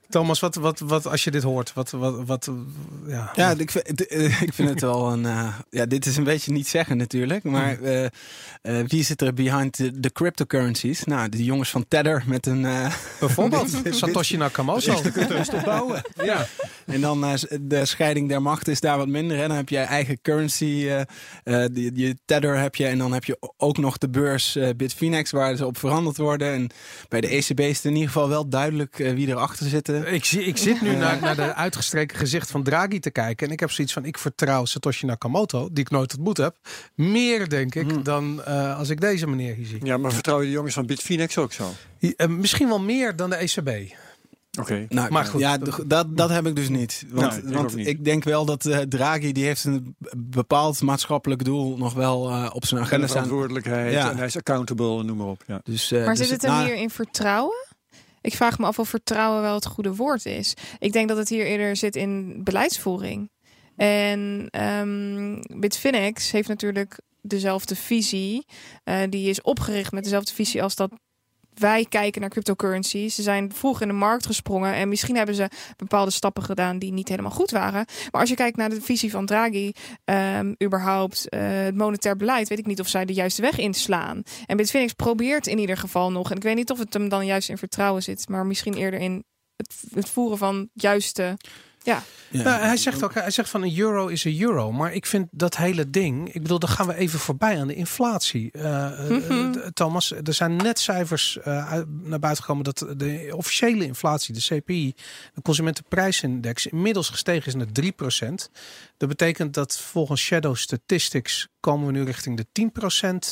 Thomas, 0.09 0.41
wat, 0.41 0.55
wat, 0.55 0.79
wat 0.79 1.07
als 1.07 1.25
je 1.25 1.31
dit 1.31 1.43
hoort? 1.43 1.73
Wat, 1.73 1.91
wat, 1.91 2.27
wat, 2.27 2.47
eh, 2.47 2.55
ja. 3.13 3.31
Ja, 3.35 3.55
ik 3.59 3.71
vind, 3.71 3.87
het- 3.89 4.07
eh, 4.07 4.43
ik 4.43 4.55
vind 4.55 4.69
het 4.69 4.81
wel 4.81 5.13
een. 5.13 5.27
eh, 5.27 5.55
ja, 5.71 5.87
dit 5.87 6.07
is 6.07 6.17
een 6.17 6.25
beetje 6.25 6.53
niet 6.53 6.69
zeggen 6.69 6.97
natuurlijk. 6.97 7.45
Maar 7.45 7.81
eh, 7.83 8.05
eh, 8.05 8.11
wie 8.87 9.05
zit 9.05 9.23
er 9.23 9.35
behind 9.35 10.03
de, 10.03 10.11
cryptocurrencies? 10.13 11.05
Nou, 11.05 11.29
de 11.29 11.45
jongens 11.45 11.71
van 11.71 11.85
Tether 11.89 12.23
met 12.27 12.47
een. 12.47 12.65
eh, 12.65 12.95
Bijvoorbeeld 13.21 13.71
Satoshi 13.91 14.37
Nakamoto. 14.37 15.03
bouwen. 15.65 16.03
Ja. 16.25 16.47
En 16.87 17.01
dan 17.01 17.25
eh, 17.25 17.35
de 17.61 17.85
scheiding 17.85 18.29
der 18.29 18.43
machten 18.43 18.73
is 18.73 18.81
daar 18.81 18.97
wat 18.99 19.09
minder. 19.09 19.41
En 19.43 19.49
dan 19.49 19.57
heb 19.57 19.69
je 19.69 19.79
eigen 19.79 20.21
currency. 20.23 20.89
eh 20.89 21.01
eh, 21.65 21.69
die, 21.73 22.19
Tether 22.25 22.59
heb 22.59 22.75
je. 22.75 22.87
En 22.87 22.99
dan 22.99 23.13
heb 23.13 23.25
je 23.25 23.39
ook 23.57 23.79
nog 23.79 23.99
de 23.99 24.09
beurs 24.09 24.57
eh, 24.57 24.69
Bitfinex 24.77 25.31
waar 25.31 25.57
ze 25.57 25.67
op 25.67 25.79
veranderd 25.79 26.17
worden. 26.17 26.53
En 26.53 26.71
bij 27.09 27.21
de 27.21 27.29
ECB 27.29 27.61
is 27.61 27.77
het 27.77 27.85
in 27.85 27.93
ieder 27.95 28.07
geval 28.09 28.29
wel 28.29 28.49
duidelijk 28.49 28.99
eh, 28.99 29.13
wie 29.13 29.29
erachter 29.29 29.67
zitten. 29.99 30.15
Ik, 30.15 30.25
zie, 30.25 30.43
ik 30.45 30.57
zit 30.57 30.81
nu 30.81 30.95
naar, 30.97 31.19
naar 31.21 31.37
de 31.37 31.55
uitgestreken 31.55 32.17
gezicht 32.19 32.51
van 32.51 32.63
Draghi 32.63 32.99
te 33.01 33.11
kijken. 33.11 33.47
En 33.47 33.53
ik 33.53 33.61
heb 33.61 33.71
zoiets 33.71 33.93
van, 33.93 34.05
ik 34.05 34.19
vertrouw 34.19 34.65
Satoshi 34.65 35.07
Nakamoto, 35.07 35.69
die 35.73 35.85
ik 35.85 35.91
nooit 35.91 36.15
ontmoet 36.15 36.37
heb. 36.37 36.57
Meer, 36.95 37.49
denk 37.49 37.75
ik, 37.75 38.05
dan 38.05 38.43
eh, 38.45 38.79
als 38.79 38.89
ik 38.89 39.01
deze 39.01 39.27
meneer 39.27 39.55
hier 39.55 39.67
zie. 39.67 39.85
Ja, 39.85 39.97
maar 39.97 40.13
vertrouw 40.13 40.41
je 40.41 40.47
de 40.47 40.53
jongens 40.53 40.75
van 40.75 40.87
Bitfinex 40.87 41.39
ook 41.39 41.53
zo? 41.53 41.71
Eh, 42.17 42.27
misschien 42.29 42.69
wel 42.69 42.81
meer 42.81 43.17
dan 43.17 43.31
de 43.31 43.37
ECB. 43.37 43.95
Oké. 44.61 44.87
Nou, 44.89 45.11
Maar 45.13 45.25
goed. 45.25 45.41
ja, 45.41 45.59
dat, 45.87 46.07
dat 46.09 46.31
heb 46.31 46.47
ik 46.47 46.57
dus 46.57 46.69
niet. 46.69 47.05
Want, 47.09 47.33
Nee, 47.43 47.51
ik 47.53 47.57
want 47.59 47.75
niet. 47.75 47.87
ik 47.87 48.05
denk 48.05 48.25
wel 48.25 48.45
dat 48.45 48.67
eh, 48.67 48.79
Draghi 48.79 49.33
die 49.33 49.45
heeft 49.45 49.65
een 49.65 49.97
bepaald 50.17 50.81
maatschappelijk 50.83 51.45
doel 51.45 51.77
nog 51.77 51.95
wel 51.95 52.29
eh, 52.31 52.51
op 52.53 52.67
zijn 52.67 52.81
En 52.81 52.87
agenda 52.87 53.07
staan. 53.07 53.23
verantwoordelijkheid 53.23 53.93
Ja. 53.93 54.11
en 54.11 54.17
hij 54.17 54.27
is 54.27 54.37
accountable 54.37 54.99
en 55.01 55.07
noem 55.07 55.17
maar 55.17 55.27
op. 55.27 55.43
Ja. 55.47 55.61
Dus, 55.65 55.93
eh, 55.93 56.05
Maar 56.05 56.15
dus 56.15 56.19
zit 56.19 56.31
het 56.31 56.43
hem 56.43 56.51
nou, 56.51 56.65
hier 56.67 56.77
in 56.77 56.91
vertrouwen? 56.91 57.67
Ik 58.21 58.35
vraag 58.35 58.59
me 58.59 58.67
af 58.67 58.79
of 58.79 58.89
vertrouwen 58.89 59.43
wel 59.43 59.55
het 59.55 59.67
goede 59.67 59.95
woord 59.95 60.27
is. 60.27 60.55
Ik 60.79 60.93
denk 60.93 61.09
dat 61.09 61.17
het 61.17 61.29
hier 61.29 61.47
eerder 61.47 61.77
zit 61.77 61.97
in 61.97 62.45
beleidsvoering. 62.45 63.31
En 63.77 64.49
ehm 64.51 65.43
Bitfinex 65.61 66.31
heeft 66.31 66.49
natuurlijk 66.49 67.01
dezelfde 67.23 67.77
visie. 67.77 68.47
Eh, 68.85 69.01
die 69.09 69.29
is 69.29 69.43
opgericht 69.43 69.93
met 69.93 70.05
dezelfde 70.05 70.35
visie 70.35 70.63
als 70.63 70.77
dat 70.77 70.91
wij 71.59 71.87
kijken 71.89 72.21
naar 72.21 72.31
cryptocurrencies. 72.31 73.15
Ze 73.15 73.23
zijn 73.23 73.53
vroeg 73.53 73.81
in 73.81 73.89
de 73.89 73.95
markt 73.95 74.27
gesprongen 74.27 74.75
en 74.75 74.89
misschien 74.89 75.17
hebben 75.17 75.35
ze 75.35 75.49
bepaalde 75.77 76.11
stappen 76.11 76.43
gedaan 76.43 76.79
die 76.79 76.93
niet 76.93 77.09
helemaal 77.09 77.31
goed 77.31 77.51
waren. 77.51 77.85
Maar 78.11 78.21
als 78.21 78.31
je 78.31 78.37
kijkt 78.37 78.57
naar 78.57 78.71
de 78.71 78.81
visie 78.81 79.11
van 79.11 79.27
Draghi, 79.27 79.73
ehm, 80.05 80.53
überhaupt 80.65 81.29
eh, 81.29 81.41
het 81.43 81.77
monetair 81.77 82.17
beleid, 82.17 82.49
weet 82.49 82.59
ik 82.59 82.67
niet 82.67 82.81
of 82.81 82.89
zij 82.89 83.05
de 83.05 83.13
juiste 83.13 83.43
weg 83.43 83.59
inslaan. 83.59 84.23
En 84.47 84.57
Bitfinex 84.57 84.93
probeert 84.93 85.47
in 85.47 85.59
ieder 85.59 85.77
geval 85.77 86.13
nog, 86.13 86.31
en 86.31 86.37
ik 86.37 86.43
weet 86.43 86.57
niet 86.57 86.71
of 86.71 86.79
het 86.79 86.93
hem 86.93 87.09
dan 87.09 87.27
juist 87.27 87.49
in 87.49 87.59
vertrouwen 87.59 88.03
zit, 88.03 88.29
maar 88.29 88.47
misschien 88.47 88.75
eerder 88.75 89.01
in 89.01 89.25
het, 89.57 89.83
het 89.95 90.09
voeren 90.09 90.39
van 90.39 90.69
juiste. 90.73 91.37
Ja, 91.83 92.03
ja. 92.31 92.43
Nou, 92.43 92.61
hij 92.63 92.77
zegt 92.77 93.03
ook, 93.03 93.15
hij 93.15 93.31
zegt 93.31 93.51
van 93.51 93.63
een 93.63 93.79
euro 93.79 94.07
is 94.07 94.25
een 94.25 94.41
euro. 94.41 94.73
Maar 94.73 94.93
ik 94.95 95.07
vind 95.07 95.29
dat 95.31 95.57
hele 95.57 95.91
ding, 95.91 96.35
ik 96.35 96.43
bedoel, 96.43 96.59
dan 96.59 96.69
gaan 96.69 96.87
we 96.87 96.95
even 96.95 97.19
voorbij 97.19 97.61
aan 97.61 97.67
de 97.67 97.75
inflatie. 97.75 98.51
Eh, 98.53 98.87
eh, 98.87 99.11
Mhm. 99.11 99.33
eh, 99.59 99.67
Thomas, 99.67 100.13
er 100.13 100.35
zijn 100.35 100.57
net 100.57 100.79
cijfers 100.79 101.39
eh, 101.39 101.73
naar 102.03 102.19
buiten 102.19 102.45
gekomen 102.45 102.65
dat 102.65 102.87
de 102.97 103.33
officiële 103.37 103.85
inflatie, 103.85 104.35
de 104.35 104.41
CPI, 104.41 104.95
de 105.35 105.43
consumentenprijsindex, 105.43 106.67
inmiddels 106.67 107.09
gestegen 107.09 107.47
is 107.47 107.55
naar 107.55 107.73
3%. 107.73 108.51
Dat 108.99 109.09
betekent 109.09 109.55
dat 109.55 109.79
volgens 109.79 110.21
Shadow 110.21 110.57
Statistics 110.57 111.49
komen 111.61 111.87
we 111.87 111.93
nu 111.93 112.03
richting 112.05 112.37
de 112.37 112.47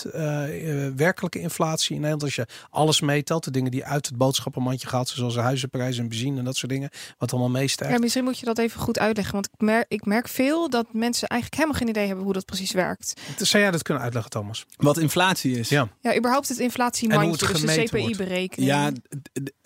10% 0.07 0.11
eh, 0.13 0.87
eh, 0.87 0.93
werkelijke 0.97 1.41
inflatie 1.41 1.89
in 1.95 2.01
Nederland. 2.01 2.23
Als 2.23 2.35
je 2.35 2.47
alles 2.71 3.01
meetelt, 3.01 3.45
de 3.45 3.51
dingen 3.51 3.71
die 3.71 3.85
uit 3.85 4.07
het 4.07 4.17
boodschappenmandje 4.17 4.89
gaat, 4.89 5.09
zoals 5.09 5.35
de 5.35 5.41
huizenprijzen 5.41 6.03
en 6.03 6.09
benzine 6.09 6.39
en 6.39 6.45
dat 6.45 6.57
soort 6.57 6.73
dingen, 6.73 6.91
wat 7.19 7.31
allemaal 7.33 7.51
meestijgt. 7.51 7.95
ja, 7.95 8.01
misschien 8.01 8.25
moet 8.25 8.39
je 8.39 8.47
dat 8.47 8.59
even 8.59 8.81
goed 8.81 8.99
uitleggen. 8.99 9.35
Want 9.35 9.49
ik 9.53 9.61
merk, 9.61 9.85
ik 9.89 10.05
merk 10.05 10.29
veel 10.29 10.71
dat 10.71 10.87
mensen 10.93 11.29
eigenlijk 11.29 11.61
helemaal 11.61 11.81
geen 11.81 11.91
idee 11.91 12.07
hebben 12.07 12.25
hoe 12.25 12.33
dat 12.33 12.45
precies 12.45 12.73
werkt. 12.73 13.21
Zou 13.37 13.63
jij 13.63 13.73
dat 13.73 13.83
kunnen 13.83 14.03
uitleggen, 14.03 14.31
Thomas? 14.31 14.67
Wat 14.77 14.99
inflatie 14.99 15.59
is. 15.59 15.69
Ja. 15.69 15.89
Ja, 16.01 16.17
überhaupt 16.17 16.49
het 16.49 16.59
inflatiemandje, 16.59 17.47
dus 17.47 17.61
de. 17.61 17.85
CPI-berekening. 17.85 18.71
Ja, 18.71 18.91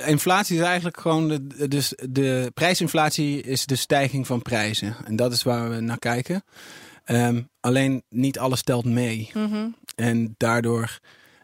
inflatie 0.07 0.57
is 0.59 0.63
eigenlijk 0.65 1.01
gewoon 1.01 1.29
de, 1.29 1.47
de- 1.47 1.69
dus 1.69 1.93
de 2.09 2.51
prijsinflatie 2.55 3.43
is 3.43 3.67
de 3.67 3.77
stijging 3.77 4.27
van 4.27 4.43
prijzen. 4.43 4.97
En 5.05 5.17
dat 5.17 5.33
is 5.33 5.43
waar 5.43 5.71
we 5.71 5.81
naar 5.91 5.99
kijken. 5.99 6.45
Ehm, 7.05 7.43
alleen 7.61 8.03
niet 8.09 8.39
alles 8.39 8.63
telt 8.63 8.85
mee. 8.85 9.31
Mhm. 9.35 9.69
En 9.97 10.35
daardoor 10.37 10.99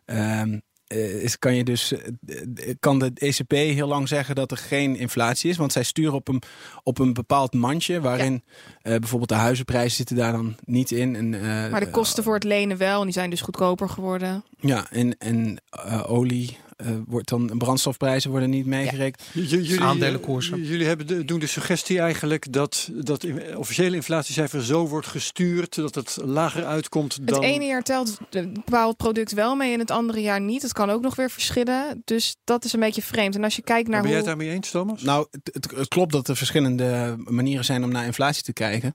ehm, 0.05 0.59
eh, 0.87 1.23
is, 1.23 1.39
kan 1.39 1.55
je 1.55 1.65
dus 1.65 1.93
eh, 1.93 2.07
eh, 2.27 2.75
kan 2.81 2.99
de 2.99 3.11
ECB 3.15 3.51
heel 3.51 3.87
lang 3.89 4.09
zeggen 4.09 4.35
dat 4.35 4.51
er 4.51 4.57
geen 4.57 4.97
inflatie 4.97 5.51
is, 5.51 5.57
want 5.57 5.73
zij 5.73 5.83
sturen 5.83 6.15
op 6.15 6.29
een, 6.29 6.43
op 6.83 6.99
een 6.99 7.13
bepaald 7.13 7.55
mandje 7.55 8.01
waarin 8.01 8.45
bijvoorbeeld 8.83 9.29
de 9.29 9.35
huizenprijzen 9.35 9.97
zitten 9.97 10.17
daar 10.17 10.33
dan 10.33 10.57
niet 10.65 10.91
in. 10.91 11.17
En, 11.17 11.31
Maar 11.71 11.81
de 11.81 11.91
kosten 11.91 12.23
voor 12.23 12.35
het 12.35 12.45
lenen 12.45 12.77
wel, 12.77 12.99
en 12.99 13.05
die 13.05 13.13
zijn 13.13 13.31
dus 13.31 13.41
goedkoper 13.41 13.89
geworden. 13.89 14.45
ja, 14.61 14.91
en, 14.91 15.19
en 15.19 15.59
olie 16.07 16.59
wordt 17.07 17.29
dan 17.29 17.59
brandstofprijzen 17.59 18.31
worden 18.31 18.51
niet 18.51 18.67
meegerekend. 18.67 19.23
Jullie, 19.33 19.81
Aandelenkoersen. 19.81 20.61
eh, 20.63 20.69
Jullie 20.69 20.87
hebben 20.87 21.07
de, 21.07 21.25
doen 21.25 21.39
de 21.41 21.47
suggestie 21.47 21.99
eigenlijk 22.01 22.53
dat 22.53 22.91
dat 22.95 23.25
in- 23.25 23.57
officiële 23.57 23.97
inflatiecijfer 23.97 24.65
zo 24.65 24.87
wordt 24.89 25.07
gestuurd 25.07 25.75
dat 25.75 25.95
het 25.95 26.19
lager 26.25 26.65
uitkomt 26.65 27.19
dan. 27.29 27.43
Het 27.43 27.53
ene 27.53 27.65
jaar 27.65 27.83
telt 27.83 28.19
een 28.31 28.53
bepaald 28.53 28.97
product 28.97 29.33
wel 29.33 29.55
mee 29.55 29.73
en 29.73 29.79
het 29.79 29.91
andere 29.91 30.21
jaar 30.21 30.41
niet. 30.41 30.63
Het 30.63 30.73
kan 30.73 30.91
ook 30.91 31.03
nog 31.03 31.17
weer 31.17 31.31
verschillen. 31.31 32.03
Dus 32.05 32.37
dat 32.45 32.65
is 32.65 32.73
een 32.73 32.81
beetje 32.81 33.03
vreemd. 33.03 33.35
En 33.35 33.45
als 33.45 33.57
je 33.57 33.63
kijkt 33.63 33.89
naar 33.89 34.01
ben 34.03 34.11
jij 34.11 34.21
hoe... 34.21 34.29
het 34.29 34.39
daarmee 34.39 34.55
eens, 34.57 34.71
Thomas? 34.71 35.03
Nou, 35.03 35.27
het, 35.31 35.51
het- 35.53 35.71
het 35.77 35.89
klopt 35.89 36.13
dat 36.13 36.29
er 36.29 36.37
verschillende 36.37 37.15
manieren 37.19 37.65
zijn 37.65 37.85
om 37.85 37.91
naar 37.93 38.05
inflatie 38.05 38.43
te 38.43 38.53
kijken. 38.53 38.93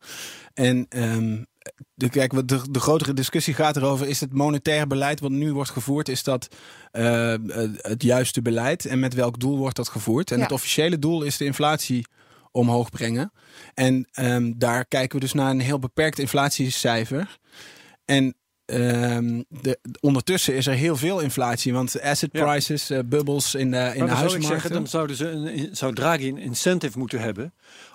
En 0.53 0.85
ehm, 0.89 1.43
de, 1.93 2.09
kijk, 2.09 2.31
wat 2.31 2.47
de, 2.47 2.61
de 2.71 2.79
grotere 2.79 3.13
discussie 3.13 3.53
gaat 3.53 3.77
erover: 3.77 4.07
is 4.07 4.19
het 4.19 4.33
monetair 4.33 4.87
beleid 4.87 5.19
wat 5.19 5.31
nu 5.31 5.53
wordt 5.53 5.69
gevoerd, 5.69 6.09
is 6.09 6.23
dat 6.23 6.47
eh, 6.91 7.35
het 7.77 8.03
juiste 8.03 8.41
beleid? 8.41 8.85
En 8.85 8.99
met 8.99 9.13
welk 9.13 9.39
doel 9.39 9.57
wordt 9.57 9.75
dat 9.75 9.89
gevoerd? 9.89 10.31
En 10.31 10.37
Ja. 10.37 10.43
het 10.43 10.51
officiële 10.51 10.99
doel 10.99 11.23
is 11.23 11.37
de 11.37 11.45
inflatie 11.45 12.05
omhoog 12.51 12.89
brengen. 12.89 13.31
En 13.73 14.07
ehm, 14.11 14.51
daar 14.57 14.85
kijken 14.85 15.15
we 15.19 15.25
dus 15.25 15.33
naar 15.33 15.49
een 15.49 15.59
heel 15.59 15.79
beperkt 15.79 16.19
inflatiecijfer. 16.19 17.39
En 18.05 18.35
ehm, 18.65 19.41
de, 19.47 19.79
ondertussen 19.99 20.55
is 20.55 20.67
er 20.67 20.73
heel 20.73 20.95
veel 20.95 21.19
inflatie, 21.19 21.73
want 21.73 22.01
asset 22.01 22.29
Ja. 22.31 22.43
prices, 22.45 22.89
eh, 22.89 22.99
bubbels 23.05 23.55
in 23.55 23.71
de, 23.71 23.77
in 23.77 23.99
Maar 23.99 24.09
de 24.09 24.15
zou 24.15 24.35
ik 24.35 24.43
zeggen, 24.43 24.71
dan 24.71 24.87
zouden 24.87 25.15
ze 25.15 25.27
een, 25.27 25.75
zou 25.75 25.93
Draghi 25.93 26.27
een 26.29 26.37
incentive 26.37 26.97
moeten 26.97 27.19
hebben 27.19 27.53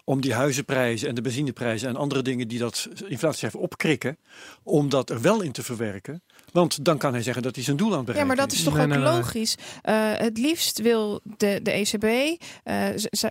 om 0.09 0.21
die 0.21 0.35
huizenprijzen 0.35 1.09
en 1.09 1.15
de 1.15 1.21
benzineprijzen 1.21 1.89
en 1.89 1.97
andere 1.97 2.23
dingen 2.23 2.49
die 2.49 2.59
dat 2.59 2.89
inflatiecijfer 3.07 3.61
opkrikken, 3.61 4.19
om 4.63 4.89
dat 4.89 5.11
er 5.11 5.21
wel 5.21 5.43
in 5.43 5.53
te 5.53 5.63
verwerken. 5.63 6.23
Want 6.57 6.85
dan 6.85 6.99
kan 6.99 7.13
hij 7.13 7.23
zeggen 7.23 7.43
dat 7.43 7.55
hij 7.55 7.65
zijn 7.65 7.77
doel 7.77 7.93
aan 7.93 7.99
het 7.99 8.07
Ja, 8.07 8.13
bereiken 8.13 8.37
maar 8.37 8.47
dat 8.47 8.55
is 8.55 8.63
toch 8.63 8.75
Nee, 8.75 8.83
ook 8.83 8.89
nee, 8.89 8.99
nee, 8.99 9.09
nee. 9.09 9.17
logisch. 9.17 9.55
Eh, 9.83 9.95
het 10.13 10.39
liefst 10.39 10.81
wil 10.81 11.21
de, 11.37 11.61
de 11.63 11.71
ECB, 11.71 12.41
eh, 12.63 12.79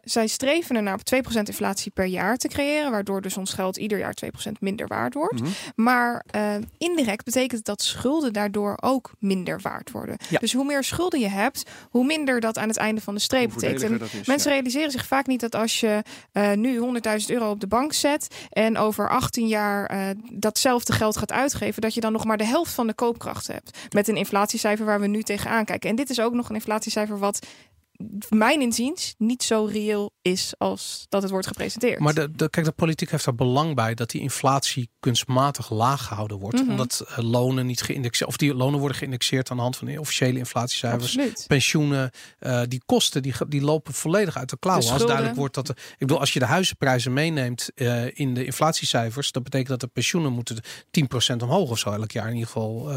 zij 0.03 0.27
streven 0.27 0.75
ernaar 0.75 0.93
op 0.93 1.01
2% 1.05 1.47
inflatie 1.47 1.91
per 1.91 2.05
jaar 2.05 2.37
te 2.37 2.47
creëren, 2.47 2.91
waardoor 2.91 3.21
dus 3.21 3.37
ons 3.37 3.53
geld 3.53 3.77
ieder 3.77 3.97
jaar 3.97 4.13
2% 4.13 4.59
minder 4.59 4.87
waard 4.87 5.13
wordt. 5.13 5.39
Mhm. 5.41 5.49
Maar 5.75 6.25
eh, 6.27 6.55
indirect 6.77 7.25
betekent 7.25 7.65
dat 7.65 7.81
schulden 7.81 8.33
daardoor 8.33 8.77
ook 8.81 9.11
minder 9.19 9.59
waard 9.61 9.91
worden. 9.91 10.17
Ja. 10.29 10.39
Dus 10.39 10.53
hoe 10.53 10.65
meer 10.65 10.83
schulden 10.83 11.19
je 11.19 11.29
hebt, 11.29 11.63
hoe 11.89 12.05
minder 12.05 12.39
dat 12.39 12.57
aan 12.57 12.67
het 12.67 12.77
einde 12.77 13.01
van 13.01 13.13
de 13.13 13.21
streep 13.21 13.53
betekent. 13.53 14.01
Is, 14.01 14.25
Mensen 14.25 14.49
ja. 14.49 14.55
realiseren 14.55 14.91
zich 14.91 15.05
vaak 15.05 15.27
niet 15.27 15.39
dat 15.39 15.55
als 15.55 15.79
je 15.79 16.01
eh, 16.31 16.51
nu 16.51 16.79
100.000 16.79 17.25
euro 17.27 17.49
op 17.49 17.59
de 17.59 17.67
bank 17.67 17.93
zet 17.93 18.27
en 18.49 18.77
over 18.77 19.09
18 19.09 19.47
jaar 19.47 19.85
eh, 19.85 19.99
datzelfde 20.31 20.93
geld 20.93 21.17
gaat 21.17 21.31
uitgeven, 21.31 21.81
dat 21.81 21.93
je 21.93 22.01
dan 22.01 22.11
nog 22.11 22.25
maar 22.25 22.37
de 22.37 22.45
helft 22.45 22.73
van 22.73 22.87
de 22.87 22.93
koopkracht 23.17 23.47
hebt. 23.47 23.77
Met 23.89 24.07
een 24.07 24.17
inflatiecijfer 24.17 24.85
waar 24.85 24.99
we 24.99 25.07
nu 25.07 25.23
tegenaan 25.23 25.65
kijken. 25.65 25.89
En 25.89 25.95
dit 25.95 26.09
is 26.09 26.19
ook 26.19 26.33
nog 26.33 26.49
een 26.49 26.55
inflatiecijfer 26.55 27.19
wat 27.19 27.47
mijn 28.29 28.61
inziens 28.61 29.15
niet 29.17 29.43
zo 29.43 29.65
reëel 29.71 30.13
is 30.21 30.53
als 30.57 31.05
dat 31.09 31.21
het 31.21 31.31
wordt 31.31 31.47
gepresenteerd. 31.47 31.99
Maar 31.99 32.13
de, 32.13 32.31
de, 32.31 32.49
kijk, 32.49 32.65
de 32.65 32.71
politiek 32.71 33.11
heeft 33.11 33.25
er 33.25 33.35
belang 33.35 33.75
bij 33.75 33.93
dat 33.93 34.09
die 34.09 34.21
inflatie 34.21 34.89
kunstmatig 34.99 35.69
laag 35.69 36.05
gehouden 36.05 36.37
wordt. 36.37 36.61
Mhm. 36.61 36.69
Omdat 36.69 37.05
eh, 37.07 37.17
lonen 37.17 37.65
niet 37.65 37.81
geïndexeerd, 37.81 38.29
of 38.29 38.37
die 38.37 38.53
lonen 38.53 38.79
worden 38.79 38.97
geïndexeerd 38.97 39.49
aan 39.49 39.55
de 39.55 39.61
hand 39.61 39.77
van 39.77 39.87
de 39.87 39.99
officiële 39.99 40.37
inflatiecijfers. 40.37 41.03
Absoluut. 41.03 41.43
Pensioenen, 41.47 42.11
eh, 42.39 42.61
die 42.67 42.81
kosten, 42.85 43.21
die, 43.21 43.33
die 43.47 43.61
lopen 43.61 43.93
volledig 43.93 44.37
uit 44.37 44.49
de 44.49 44.57
klauwen. 44.59 44.91
Als 44.91 45.05
duidelijk 45.05 45.35
wordt 45.35 45.55
dat, 45.55 45.67
de, 45.67 45.73
ik 45.73 45.95
bedoel, 45.97 46.19
als 46.19 46.33
je 46.33 46.39
de 46.39 46.45
huizenprijzen 46.45 47.13
meeneemt 47.13 47.69
eh, 47.75 48.19
in 48.19 48.33
de 48.33 48.45
inflatiecijfers, 48.45 49.31
dat 49.31 49.43
betekent 49.43 49.69
dat 49.69 49.79
de 49.79 49.87
pensioenen 49.87 50.31
moeten 50.31 50.63
10% 51.33 51.35
omhoog 51.37 51.69
of 51.69 51.79
zo 51.79 51.91
elk 51.91 52.11
jaar. 52.11 52.27
In 52.27 52.33
ieder 52.33 52.47
geval, 52.47 52.91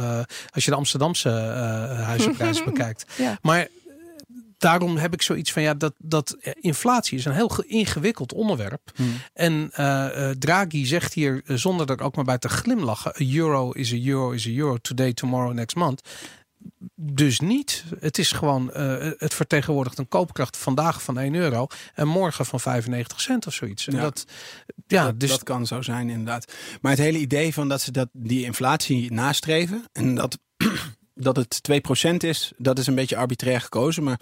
als 0.50 0.64
je 0.64 0.70
de 0.70 0.76
Amsterdamse 0.76 1.28
huizenprijzen 1.28 2.64
bekijkt. 2.72 3.04
Ja. 3.16 3.38
Maar 3.42 3.68
daarom 4.58 4.96
heb 4.96 5.12
ik 5.12 5.22
zoiets 5.22 5.52
van 5.52 5.62
ja, 5.62 5.74
dat, 5.74 5.94
dat 5.98 6.36
eh, 6.40 6.52
inflatie 6.60 7.18
is 7.18 7.24
een 7.24 7.32
heel 7.32 7.48
ge- 7.48 7.66
ingewikkeld 7.66 8.32
onderwerp. 8.32 8.92
En 9.32 9.68
eh, 9.72 10.30
eh, 10.30 10.36
Draghi 10.36 10.86
zegt 10.86 11.14
hier 11.14 11.42
zonder 11.46 11.90
er 11.90 12.00
ook 12.00 12.16
maar 12.16 12.24
bij 12.24 12.38
te 12.38 12.48
glimlachen: 12.48 13.12
a 13.20 13.24
euro 13.34 13.70
is 13.70 13.92
a 13.92 13.96
euro 13.96 14.30
is 14.30 14.46
a 14.46 14.50
euro 14.50 14.76
today, 14.76 15.12
tomorrow, 15.12 15.52
next 15.52 15.76
month. 15.76 16.08
Dus 16.94 17.40
niet. 17.40 17.84
Het 18.00 18.18
is 18.18 18.32
gewoon, 18.32 18.70
het 19.18 19.34
vertegenwoordigt 19.34 19.98
een 19.98 20.08
koopkracht 20.08 20.56
vandaag 20.56 21.02
van 21.02 21.18
1 21.18 21.34
euro 21.34 21.66
en 21.94 22.08
morgen 22.08 22.46
van 22.46 22.60
95 22.60 23.20
cent 23.20 23.46
of 23.46 23.54
zoiets. 23.54 23.86
En 23.86 23.94
Ja. 23.94 24.00
dat, 24.00 24.24
ja, 24.86 25.04
dat, 25.04 25.20
dus 25.20 25.30
dat 25.30 25.42
kan 25.42 25.66
zo 25.66 25.82
zijn, 25.82 26.10
inderdaad. 26.10 26.52
Maar 26.80 26.90
het 26.92 27.00
hele 27.00 27.18
idee 27.18 27.52
van 27.54 27.68
dat 27.68 27.80
ze 27.80 27.92
dat, 27.92 28.08
die 28.12 28.44
inflatie 28.44 29.12
nastreven 29.12 29.84
en 29.92 30.14
dat, 30.14 30.38
dat 31.18 31.36
het 31.36 31.60
2% 32.12 32.14
is, 32.16 32.52
dat 32.56 32.78
is 32.78 32.86
een 32.86 32.94
beetje 32.94 33.16
arbitrair 33.16 33.60
gekozen. 33.60 34.02
Maar 34.02 34.20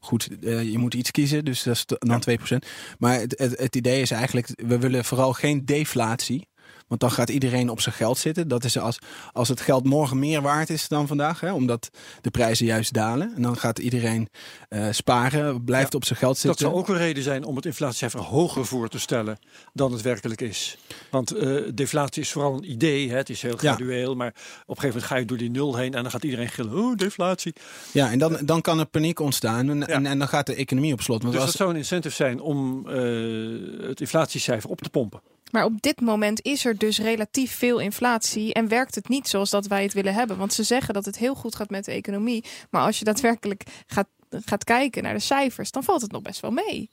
goed, 0.00 0.28
eh, 0.42 0.70
je 0.70 0.78
moet 0.78 0.94
iets 0.94 1.10
kiezen, 1.10 1.44
dus 1.44 1.62
dat 1.62 1.74
is 1.74 1.84
dan 1.86 2.20
2%. 2.20 2.66
Maar 2.98 3.20
het, 3.20 3.38
het, 3.38 3.58
het 3.58 3.76
idee 3.76 4.00
is 4.00 4.10
eigenlijk, 4.10 4.48
we 4.56 4.78
willen 4.78 5.04
vooral 5.04 5.32
geen 5.32 5.64
deflatie. 5.64 6.48
Want 6.88 7.00
dan 7.00 7.10
gaat 7.10 7.28
iedereen 7.28 7.70
op 7.70 7.80
zijn 7.80 7.94
geld 7.94 8.18
zitten. 8.18 8.48
Dat 8.48 8.64
is 8.64 8.78
als, 8.78 8.98
als 9.32 9.48
het 9.48 9.60
geld 9.60 9.84
morgen 9.84 10.18
meer 10.18 10.42
waard 10.42 10.70
is 10.70 10.88
dan 10.88 11.06
vandaag. 11.06 11.40
Hè, 11.40 11.52
omdat 11.52 11.90
de 12.20 12.30
prijzen 12.30 12.66
juist 12.66 12.92
dalen. 12.92 13.32
En 13.36 13.42
dan 13.42 13.56
gaat 13.56 13.78
iedereen 13.78 14.28
eh, 14.68 14.86
sparen, 14.90 15.64
blijft 15.64 15.94
op 15.94 16.04
zijn 16.04 16.18
geld 16.18 16.32
Dat 16.32 16.40
zitten. 16.40 16.66
zou 16.66 16.74
ook 16.78 16.88
een 16.88 16.96
reden 16.96 17.22
zijn 17.22 17.44
om 17.44 17.56
het 17.56 17.66
inflatiecijfer 17.66 18.20
hoger 18.20 18.66
voor 18.66 18.88
te 18.88 18.98
stellen 18.98 19.38
dan 19.72 19.92
het 19.92 20.02
werkelijk 20.02 20.40
is. 20.40 20.78
Want 21.10 21.30
eh, 21.30 21.62
deflatie 21.74 22.22
is 22.22 22.32
vooral 22.32 22.54
een 22.56 22.70
idee, 22.70 23.10
hè? 23.10 23.16
het 23.16 23.30
is 23.30 23.42
heel 23.42 23.50
Ja. 23.52 23.56
gradueel, 23.58 24.14
maar 24.14 24.28
op 24.28 24.34
een 24.36 24.64
gegeven 24.66 24.86
moment 24.88 25.04
ga 25.04 25.16
je 25.16 25.24
door 25.24 25.38
die 25.38 25.50
nul 25.50 25.76
heen 25.76 25.94
en 25.94 26.02
dan 26.02 26.10
gaat 26.10 26.24
iedereen 26.24 26.48
gillen, 26.48 26.78
oh 26.78 26.96
deflatie. 26.96 27.52
Ja, 27.92 28.10
en 28.10 28.18
dan, 28.18 28.38
dan 28.44 28.60
kan 28.60 28.78
er 28.78 28.86
paniek 28.86 29.20
ontstaan 29.20 29.68
en, 29.70 29.86
en, 29.86 30.06
en 30.06 30.18
dan 30.18 30.28
gaat 30.28 30.46
de 30.46 30.54
economie 30.54 30.92
op 30.92 31.00
slot. 31.00 31.20
Want 31.22 31.32
Dus 31.34 31.42
als, 31.42 31.50
dat 31.50 31.60
zou 31.60 31.70
een 31.70 31.76
incentive 31.76 32.14
zijn 32.14 32.40
om 32.40 32.88
eh, 32.88 33.88
het 33.88 34.00
inflatiecijfer 34.00 34.70
op 34.70 34.80
te 34.80 34.90
pompen. 34.90 35.20
Maar 35.50 35.64
op 35.64 35.82
dit 35.82 36.00
moment 36.00 36.42
is 36.42 36.64
er 36.64 36.78
dus 36.78 36.98
relatief 36.98 37.52
veel 37.52 37.78
inflatie 37.78 38.54
en 38.54 38.68
werkt 38.68 38.94
het 38.94 39.08
niet 39.08 39.28
zoals 39.28 39.50
dat 39.50 39.66
wij 39.66 39.82
het 39.82 39.92
willen 39.92 40.14
hebben. 40.14 40.36
Want 40.36 40.52
ze 40.52 40.62
zeggen 40.62 40.94
dat 40.94 41.04
het 41.04 41.18
heel 41.18 41.34
goed 41.34 41.54
gaat 41.54 41.70
met 41.70 41.84
de 41.84 41.92
economie. 41.92 42.44
Maar 42.70 42.82
als 42.82 42.98
je 42.98 43.04
daadwerkelijk 43.04 43.62
gaat, 43.86 44.08
gaat 44.30 44.64
kijken 44.64 45.02
naar 45.02 45.14
de 45.14 45.20
cijfers, 45.20 45.70
dan 45.70 45.84
valt 45.84 46.02
het 46.02 46.12
nog 46.12 46.22
best 46.22 46.40
wel 46.40 46.50
mee. 46.50 46.88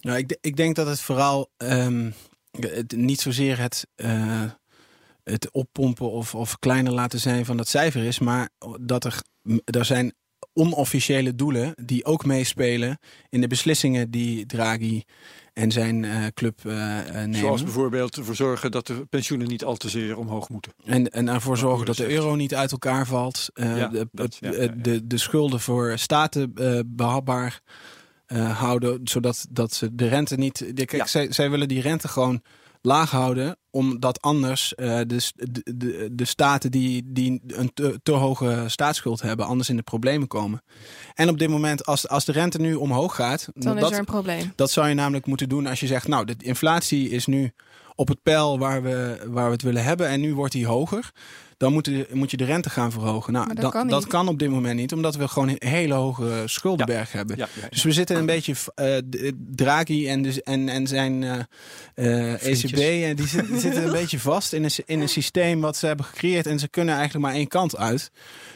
nou, 0.00 0.18
ik, 0.18 0.38
ik 0.40 0.56
denk 0.56 0.76
dat 0.76 0.86
het 0.86 1.00
vooral 1.00 1.50
ehm, 1.56 2.10
niet 2.86 3.20
zozeer 3.20 3.58
het, 3.58 3.86
eh, 3.94 4.50
het 5.24 5.50
oppompen 5.50 6.10
of, 6.10 6.34
of 6.34 6.58
kleiner 6.58 6.92
laten 6.92 7.20
zijn 7.20 7.44
van 7.44 7.56
dat 7.56 7.68
cijfer 7.68 8.04
is, 8.04 8.18
maar 8.18 8.50
dat 8.80 9.04
er, 9.04 9.22
er 9.64 9.84
zijn 9.84 10.14
onofficiële 10.52 11.34
doelen 11.34 11.74
die 11.84 12.04
ook 12.04 12.24
meespelen 12.24 12.98
in 13.28 13.40
de 13.40 13.46
beslissingen 13.46 14.10
die 14.10 14.46
Draghi 14.46 15.02
en 15.52 15.72
zijn 15.72 16.04
eh, 16.04 16.26
club 16.34 16.60
eh, 16.66 16.98
eh, 16.98 17.14
nemen. 17.14 17.34
Zoals 17.34 17.62
bijvoorbeeld 17.62 18.16
ervoor 18.16 18.34
zorgen 18.34 18.70
dat 18.70 18.86
de 18.86 19.06
pensioenen 19.10 19.48
niet 19.48 19.64
al 19.64 19.76
te 19.76 19.88
zeer 19.88 20.16
omhoog 20.16 20.48
moeten. 20.48 20.72
En, 20.84 21.10
en 21.10 21.28
ervoor 21.28 21.56
zorgen 21.56 21.86
dat 21.86 21.96
de 21.96 22.08
euro 22.12 22.34
niet 22.34 22.54
uit 22.54 22.72
elkaar 22.72 23.06
valt. 23.06 23.48
Ja, 23.54 23.88
de, 23.88 24.08
dat, 24.12 24.36
ja, 24.40 24.52
ja. 24.52 24.66
De, 24.66 25.06
de 25.06 25.18
schulden 25.18 25.60
voor 25.60 25.92
staten 25.98 26.52
eh, 26.54 26.80
behapbaar 26.86 27.60
eh, 28.26 28.58
houden. 28.58 29.00
Zodat 29.04 29.46
dat 29.50 29.72
ze 29.74 29.94
de 29.94 30.08
rente 30.08 30.36
niet. 30.36 30.76
de- 30.76 30.84
kijk, 30.84 31.08
zij 31.32 31.50
willen 31.50 31.68
die 31.68 31.80
rente 31.80 32.08
gewoon 32.08 32.42
laag 32.82 33.10
houden. 33.10 33.56
Omdat 33.70 34.20
anders 34.20 34.74
eh, 34.74 35.00
de, 35.06 35.32
de, 35.74 36.08
de, 36.12 36.24
staten 36.24 36.70
die, 36.70 37.02
die 37.06 37.42
een 37.46 37.70
te, 37.74 38.00
te 38.02 38.12
hoge 38.12 38.64
staatsschuld 38.66 39.22
hebben, 39.22 39.46
anders 39.46 39.68
in 39.68 39.76
de 39.76 39.82
problemen 39.82 40.28
komen. 40.28 40.62
En 41.14 41.28
op 41.28 41.38
dit 41.38 41.48
moment, 41.48 41.86
als, 41.86 42.08
als 42.08 42.24
de 42.24 42.32
rente 42.32 42.60
nu 42.60 42.74
omhoog 42.74 43.14
gaat. 43.14 43.48
Dan 43.54 43.76
is 43.76 43.82
dat, 43.82 43.92
er 43.92 43.98
een 43.98 44.04
probleem. 44.04 44.52
dat 44.56 44.70
zou 44.70 44.88
je 44.88 44.94
namelijk 44.94 45.26
moeten 45.26 45.48
doen 45.48 45.66
als 45.66 45.80
je 45.80 45.86
zegt, 45.86 46.08
nou, 46.08 46.24
de 46.24 46.34
inflatie 46.38 47.08
is 47.08 47.26
nu 47.26 47.52
op 47.94 48.08
het 48.08 48.22
pijl 48.22 48.58
waar 48.58 48.82
we, 48.82 49.26
waar 49.26 49.46
we 49.46 49.52
het 49.52 49.62
willen 49.62 49.84
hebben 49.84 50.08
en 50.08 50.20
nu 50.20 50.34
wordt 50.34 50.52
die 50.52 50.66
hoger. 50.66 51.10
Dan 51.60 51.72
moet, 51.72 51.86
je- 51.86 52.06
moet 52.12 52.30
je 52.30 52.36
de 52.36 52.44
rente 52.44 52.70
gaan 52.70 52.92
verhogen. 52.92 53.32
Nou, 53.32 53.46
dat 53.48 53.56
dat, 53.60 53.70
kan 53.72 53.88
dat 53.88 54.06
kan 54.06 54.28
op 54.28 54.38
dit 54.38 54.50
moment 54.50 54.76
niet, 54.76 54.92
omdat 54.92 55.16
we 55.16 55.28
gewoon 55.28 55.48
een 55.48 55.68
hele 55.68 55.94
hoge 55.94 56.42
schuldenberg 56.46 57.12
hebben. 57.12 57.36
Ja, 57.36 57.48
ja, 57.54 57.60
ja. 57.62 57.68
Dus 57.68 57.82
we 57.82 57.92
zitten 57.92 58.16
een 58.16 58.26
beetje, 58.26 58.54
eh, 58.74 58.96
d- 58.96 59.32
Draghi 59.56 60.08
en, 60.08 60.22
dus, 60.22 60.42
en, 60.42 60.68
en 60.68 60.86
zijn 60.86 61.22
eh, 61.22 62.32
eh. 62.34 62.46
ECB, 62.46 62.78
en 63.08 63.16
die, 63.16 63.26
zit- 63.26 63.46
die 63.48 63.60
zitten 63.66 63.84
een 63.84 63.92
beetje 63.92 64.18
vast 64.18 64.52
in 64.52 64.64
een, 64.64 64.70
in 64.84 65.00
een 65.00 65.08
systeem 65.08 65.60
wat 65.60 65.76
ze 65.76 65.86
hebben 65.86 66.04
gecreëerd. 66.04 66.46
En 66.46 66.58
ze 66.58 66.68
kunnen 66.68 66.94
eigenlijk 66.94 67.24
maar 67.26 67.34
één 67.34 67.48
kant 67.48 67.76
uit. 67.76 68.10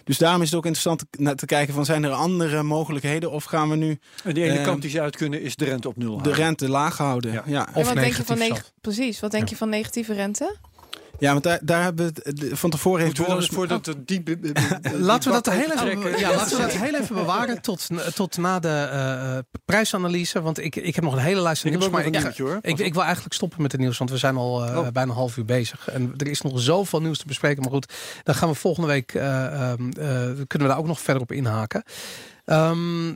Dus 0.04 0.18
daarom 0.18 0.40
is 0.42 0.48
het 0.48 0.56
ook 0.58 0.66
interessant 0.66 0.98
te, 1.10 1.22
naar 1.22 1.34
te 1.34 1.46
kijken 1.46 1.74
van 1.74 1.84
zijn 1.84 2.04
er 2.04 2.10
andere 2.10 2.62
mogelijkheden 2.62 3.30
of 3.30 3.44
gaan 3.44 3.70
we 3.70 3.76
nu 3.76 3.98
En 4.24 4.34
die 4.34 4.44
ene 4.44 4.60
kant 4.62 4.82
die 4.82 4.90
ze 4.90 5.00
uit 5.00 5.16
kunnen 5.16 5.42
is 5.42 5.56
de 5.56 5.64
rente 5.64 5.88
op 5.88 5.96
nul 5.96 6.22
de 6.22 6.32
rente 6.32 6.68
laag 6.68 6.96
houden? 6.96 7.32
Ja. 7.32 7.42
Ja. 7.46 7.66
En 7.68 7.74
Of 7.74 7.86
wat 7.86 7.94
denk 7.94 8.16
je 8.16 8.24
van. 8.24 8.58
Precies, 8.80 9.20
wat 9.20 9.30
denk 9.30 9.44
Ja. 9.44 9.50
je 9.50 9.56
van 9.56 9.68
negatieve 9.68 10.12
rente? 10.14 10.56
Ja, 11.24 11.32
want 11.32 11.44
daar, 11.44 11.58
daar 11.62 11.82
hebben 11.82 12.06
we 12.14 12.20
het 12.22 12.58
van 12.58 12.70
tevoren 12.70 13.02
heeft 13.04 13.18
Moeten 13.18 13.36
we 13.36 13.40
dan 13.40 13.58
Boris... 13.58 13.82
voor 13.84 13.94
dat 13.94 14.06
die, 14.06 14.22
die, 14.22 14.52
Laten 15.10 15.32
we 15.32 15.42
dat 15.42 15.54
heel 15.54 15.72
even, 15.72 16.18
ja, 16.18 16.34
laten 16.34 16.56
we 16.56 16.62
dat 16.62 16.72
heel 16.72 16.94
even 16.94 17.14
bewaren 17.14 17.60
tot, 17.60 17.88
tot 18.14 18.36
na 18.36 18.58
de 18.58 18.68
eh, 18.68 19.36
eh, 19.36 19.44
prijsanalyse. 19.64 20.42
Want 20.42 20.58
ik, 20.58 20.76
ik 20.76 20.94
heb 20.94 21.04
nog 21.04 21.12
een 21.12 21.18
hele 21.18 21.40
lijst 21.40 21.64
nieuws. 21.64 21.88
Maar 21.88 22.06
een 22.06 22.12
ik, 22.14 22.22
nieuwtje 22.22 22.42
hoor. 22.42 22.58
ik, 22.60 22.78
ik 22.78 22.94
wil 22.94 23.02
eigenlijk 23.02 23.34
stoppen 23.34 23.62
met 23.62 23.72
het 23.72 23.80
nieuws, 23.80 23.98
want 23.98 24.10
we 24.10 24.16
zijn 24.16 24.36
al 24.36 24.64
eh, 24.64 24.78
Oh. 24.78 24.92
bijna 24.92 25.10
een 25.10 25.16
half 25.16 25.36
uur 25.36 25.44
bezig. 25.44 25.88
En 25.88 26.14
er 26.16 26.28
is 26.28 26.40
nog 26.40 26.60
zoveel 26.60 27.00
nieuws 27.00 27.18
te 27.18 27.26
bespreken. 27.26 27.62
Maar 27.62 27.72
goed, 27.72 27.92
dan 28.22 28.34
gaan 28.34 28.48
we 28.48 28.54
volgende 28.54 28.88
week, 28.88 29.14
eh, 29.14 29.46
ehm, 29.46 29.88
eh, 29.88 30.44
kunnen 30.46 30.46
we 30.48 30.66
daar 30.66 30.78
ook 30.78 30.86
nog 30.86 31.00
verder 31.00 31.22
op 31.22 31.32
inhaken. 31.32 31.82
Ehm, 32.44 33.14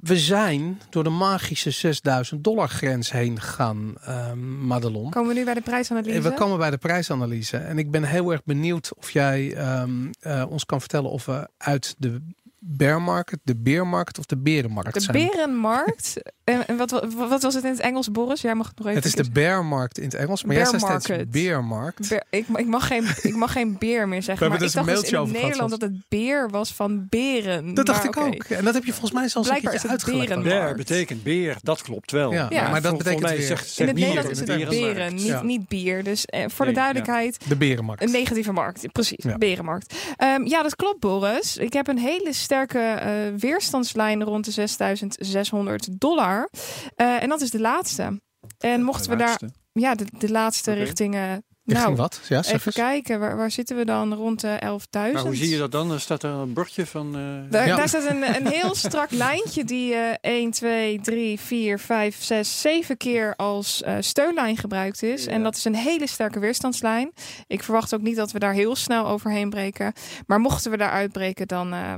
we 0.00 0.18
zijn 0.18 0.80
door 0.90 1.04
de 1.04 1.10
magische 1.10 1.70
6000 1.70 2.44
dollar 2.44 2.68
grens 2.68 3.12
heen 3.12 3.40
gegaan, 3.40 3.94
ehm 4.04 4.66
Madelon. 4.66 5.10
Komen 5.10 5.28
we 5.28 5.38
nu 5.38 5.44
bij 5.44 5.54
de 5.54 5.60
prijsanalyse? 5.60 6.20
We 6.20 6.34
komen 6.34 6.58
bij 6.58 6.70
de 6.70 6.76
prijsanalyse. 6.76 7.56
En 7.56 7.78
ik 7.78 7.90
ben 7.90 8.04
heel 8.04 8.32
erg 8.32 8.44
benieuwd 8.44 8.94
of 8.96 9.10
jij 9.10 9.54
ehm, 9.54 10.10
eh, 10.20 10.44
ons 10.48 10.66
kan 10.66 10.80
vertellen 10.80 11.10
of 11.10 11.26
we 11.26 11.48
uit 11.58 11.94
de 11.98 12.22
bear 12.58 13.02
market, 13.02 13.38
de 13.42 13.56
beermarkt 13.56 14.18
of 14.18 14.26
de 14.26 14.36
berenmarkt 14.36 14.94
De 14.94 15.00
zijn. 15.00 15.26
berenmarkt. 15.28 16.14
En, 16.46 16.66
en 16.66 16.76
wat, 16.76 16.90
wat 17.16 17.42
was 17.42 17.54
het 17.54 17.64
in 17.64 17.70
het 17.70 17.80
Engels, 17.80 18.10
Boris? 18.10 18.40
Jij 18.40 18.54
mag 18.54 18.66
het 18.68 18.78
nog 18.78 18.86
even. 18.86 19.02
Het 19.02 19.08
is 19.18 19.24
de 19.24 19.30
bearmarkt 19.30 19.98
in 19.98 20.04
het 20.04 20.14
Engels, 20.14 20.44
maar 20.44 20.56
jij 20.56 20.64
zei 20.64 20.78
steeds 21.00 21.30
beermarkt. 21.30 22.08
Beer- 22.08 22.24
ik, 22.30 22.46
ik, 22.54 22.66
mag 22.66 22.86
geen, 22.86 23.04
ik 23.30 23.34
mag 23.36 23.52
geen 23.52 23.76
beer 23.78 24.08
meer 24.08 24.22
zeggen. 24.22 24.48
We 24.48 24.50
Maar 24.50 24.58
hebben 24.60 24.68
ik 24.68 24.74
dus 24.74 24.74
een 24.74 24.86
dacht 24.86 25.00
dus 25.00 25.10
in 25.10 25.16
mailtje 25.16 25.18
over 25.18 25.34
gehad 25.34 25.46
Nederland 25.48 25.70
dat 25.70 25.80
het 25.90 26.00
beer 26.08 26.50
was 26.50 26.74
van 26.74 27.06
beren. 27.08 27.74
Dat 27.74 27.86
dacht 27.86 27.98
Maar 28.16 28.26
ik 28.28 28.34
ook. 28.34 28.44
En 28.44 28.64
dat 28.64 28.74
heb 28.74 28.84
je 28.84 28.90
volgens 28.90 29.12
mij 29.12 29.28
zelfs 29.28 29.48
Blijkbaar 29.48 29.74
een 29.84 29.90
uitgelegd. 29.90 30.20
berenmarkt. 30.28 30.58
Bear 30.64 30.74
betekent 30.74 31.22
beer, 31.22 31.56
dat 31.62 31.82
klopt 31.82 32.10
wel. 32.12 32.32
Ja, 32.32 32.46
Ja. 32.50 32.68
maar 32.70 32.82
dat 32.82 32.90
vol- 32.90 32.98
betekent 32.98 33.04
volgens 33.04 33.22
mij 33.30 33.36
weer 33.36 33.46
zegt, 33.46 33.66
In 33.66 33.72
zegt 33.74 33.88
het 33.90 33.98
Nederlands 33.98 34.30
is 34.30 34.38
het 34.38 34.46
de 34.46 34.66
beren, 34.68 35.14
niet, 35.14 35.24
Ja. 35.26 35.42
niet 35.42 35.68
bier. 35.68 36.04
Dus 36.04 36.24
eh, 36.26 36.40
voor 36.48 36.64
Nee, 36.64 36.74
de 36.74 36.80
ja. 36.80 36.86
duidelijkheid, 36.86 37.48
de 37.48 37.56
berenmarkt. 37.56 38.02
een 38.02 38.10
negatieve 38.10 38.52
markt. 38.52 38.92
Precies, 38.92 39.24
berenmarkt. 39.38 39.94
Ehm, 40.16 40.44
ja, 40.46 40.62
dat 40.62 40.76
klopt, 40.76 41.00
Boris. 41.00 41.56
Ik 41.56 41.72
heb 41.72 41.88
een 41.88 41.98
hele 41.98 42.32
sterke 42.46 42.78
eh, 42.78 43.10
weerstandslijn 43.38 44.22
rond 44.24 44.44
de 44.44 44.50
6600 44.50 45.88
dollar. 46.00 46.48
Eh, 46.94 47.22
en 47.22 47.28
dat 47.28 47.40
is 47.40 47.50
de 47.50 47.60
laatste. 47.60 48.20
En 48.58 48.82
mochten 48.82 49.10
we 49.10 49.16
daar... 49.16 49.40
Ja, 49.72 49.94
de, 49.94 50.04
de 50.18 50.30
laatste 50.30 50.70
Oké. 50.70 50.80
richting... 50.80 51.14
eh, 51.14 51.32
Richting 51.64 51.86
nou, 51.86 52.00
wat? 52.02 52.20
Ja, 52.28 52.38
even 52.38 52.52
eens. 52.64 52.74
kijken. 52.74 53.20
Waar, 53.20 53.36
waar 53.36 53.50
zitten 53.50 53.76
we 53.76 53.84
dan? 53.84 54.14
Rond 54.14 54.40
de 54.40 54.58
11.000? 54.64 54.90
Maar 54.90 55.18
hoe 55.22 55.36
zie 55.36 55.48
je 55.48 55.58
dat 55.58 55.72
dan? 55.72 55.90
Er 55.92 56.00
staat 56.00 56.22
er 56.22 56.30
een 56.30 56.52
bordje 56.52 56.86
van... 56.86 57.06
eh, 57.16 57.50
Daar, 57.50 57.66
Ja. 57.66 57.76
daar 57.76 57.88
staat 57.88 58.04
een, 58.10 58.36
een 58.36 58.46
heel 58.46 58.74
strak 58.74 59.10
lijntje 59.26 59.64
die 59.64 59.94
eh 59.94 60.14
1, 60.20 60.50
2, 60.50 61.00
3, 61.00 61.40
4, 61.40 61.78
5, 61.78 62.22
6, 62.22 62.60
7 62.60 62.96
keer 62.96 63.36
als 63.36 63.82
eh, 63.82 63.96
steunlijn 64.00 64.56
gebruikt 64.56 65.02
is. 65.02 65.24
Ja. 65.24 65.30
En 65.30 65.42
dat 65.42 65.56
is 65.56 65.64
een 65.64 65.74
hele 65.74 66.06
sterke 66.06 66.38
weerstandslijn. 66.38 67.12
Ik 67.46 67.62
verwacht 67.62 67.94
ook 67.94 68.02
niet 68.02 68.16
dat 68.16 68.32
we 68.32 68.38
daar 68.38 68.52
heel 68.54 68.76
snel 68.76 69.06
overheen 69.06 69.50
breken. 69.50 69.92
Maar 70.26 70.40
mochten 70.40 70.70
we 70.70 70.76
daar 70.76 70.90
uitbreken, 70.90 71.46
dan 71.46 71.72
eh, 71.72 71.94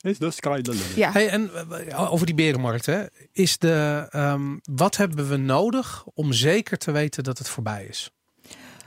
Is 0.00 0.18
the 0.18 0.30
sky 0.30 0.60
the 0.60 0.70
limit? 0.70 0.94
ja. 0.96 1.12
Hey, 1.12 1.28
en 1.28 1.50
eh, 1.70 2.12
over 2.12 2.26
die 2.26 2.34
berenmarkt, 2.34 2.86
hè? 2.86 3.04
Is 3.32 3.58
de, 3.58 4.06
ehm, 4.10 4.56
wat 4.62 4.96
hebben 4.96 5.28
we 5.28 5.36
nodig 5.36 6.04
om 6.14 6.32
zeker 6.32 6.78
te 6.78 6.90
weten 6.90 7.24
dat 7.24 7.38
het 7.38 7.48
voorbij 7.48 7.86
is? 7.88 8.10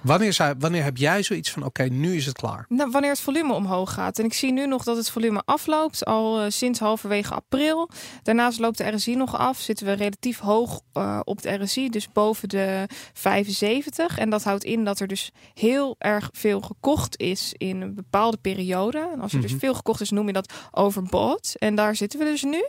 Wanneer, 0.02 0.34
zou, 0.34 0.56
wanneer 0.60 0.84
heb 0.84 0.98
jij 0.98 1.24
zoiets 1.24 1.52
van, 1.52 1.64
oké, 1.64 1.84
nu 1.84 2.16
is 2.16 2.26
het 2.26 2.38
klaar? 2.38 2.66
Nou, 2.70 2.92
wanneer 2.92 3.10
het 3.10 3.20
volume 3.20 3.54
omhoog 3.54 3.94
gaat. 3.94 4.20
En 4.20 4.26
ik 4.26 4.34
zie 4.34 4.52
nu 4.52 4.68
nog 4.68 4.84
dat 4.84 4.98
het 4.98 5.10
volume 5.10 5.42
afloopt, 5.46 6.06
al 6.06 6.40
eh, 6.40 6.46
sinds 6.50 6.80
halverwege 6.80 7.34
april. 7.34 7.90
Daarnaast 8.24 8.60
loopt 8.60 8.78
de 8.78 8.92
RSI 8.92 9.16
nog 9.16 9.38
af. 9.38 9.60
Zitten 9.60 9.86
we 9.86 9.92
relatief 9.92 10.40
hoog 10.40 10.82
uh, 10.94 11.20
op 11.24 11.42
de 11.42 11.54
RSI, 11.54 11.90
dus 11.90 12.12
boven 12.12 12.50
de 12.50 12.88
75. 13.14 14.18
En 14.18 14.30
dat 14.30 14.44
houdt 14.44 14.64
in 14.64 14.84
dat 14.84 15.00
er 15.00 15.08
dus 15.08 15.32
heel 15.54 15.96
erg 15.98 16.30
veel 16.34 16.62
gekocht 16.62 17.20
is 17.20 17.54
in 17.58 17.82
een 17.82 17.96
bepaalde 17.96 18.38
periode. 18.38 19.10
En 19.14 19.22
als 19.22 19.34
er 19.34 19.42
dus 19.42 19.54
veel 19.58 19.74
gekocht 19.74 20.02
is, 20.02 20.10
noem 20.10 20.28
je 20.28 20.34
dat 20.34 20.54
overbought. 20.72 21.58
En 21.58 21.76
daar 21.76 21.96
zitten 21.96 22.20
we 22.20 22.26
dus 22.26 22.44
nu. 22.44 22.66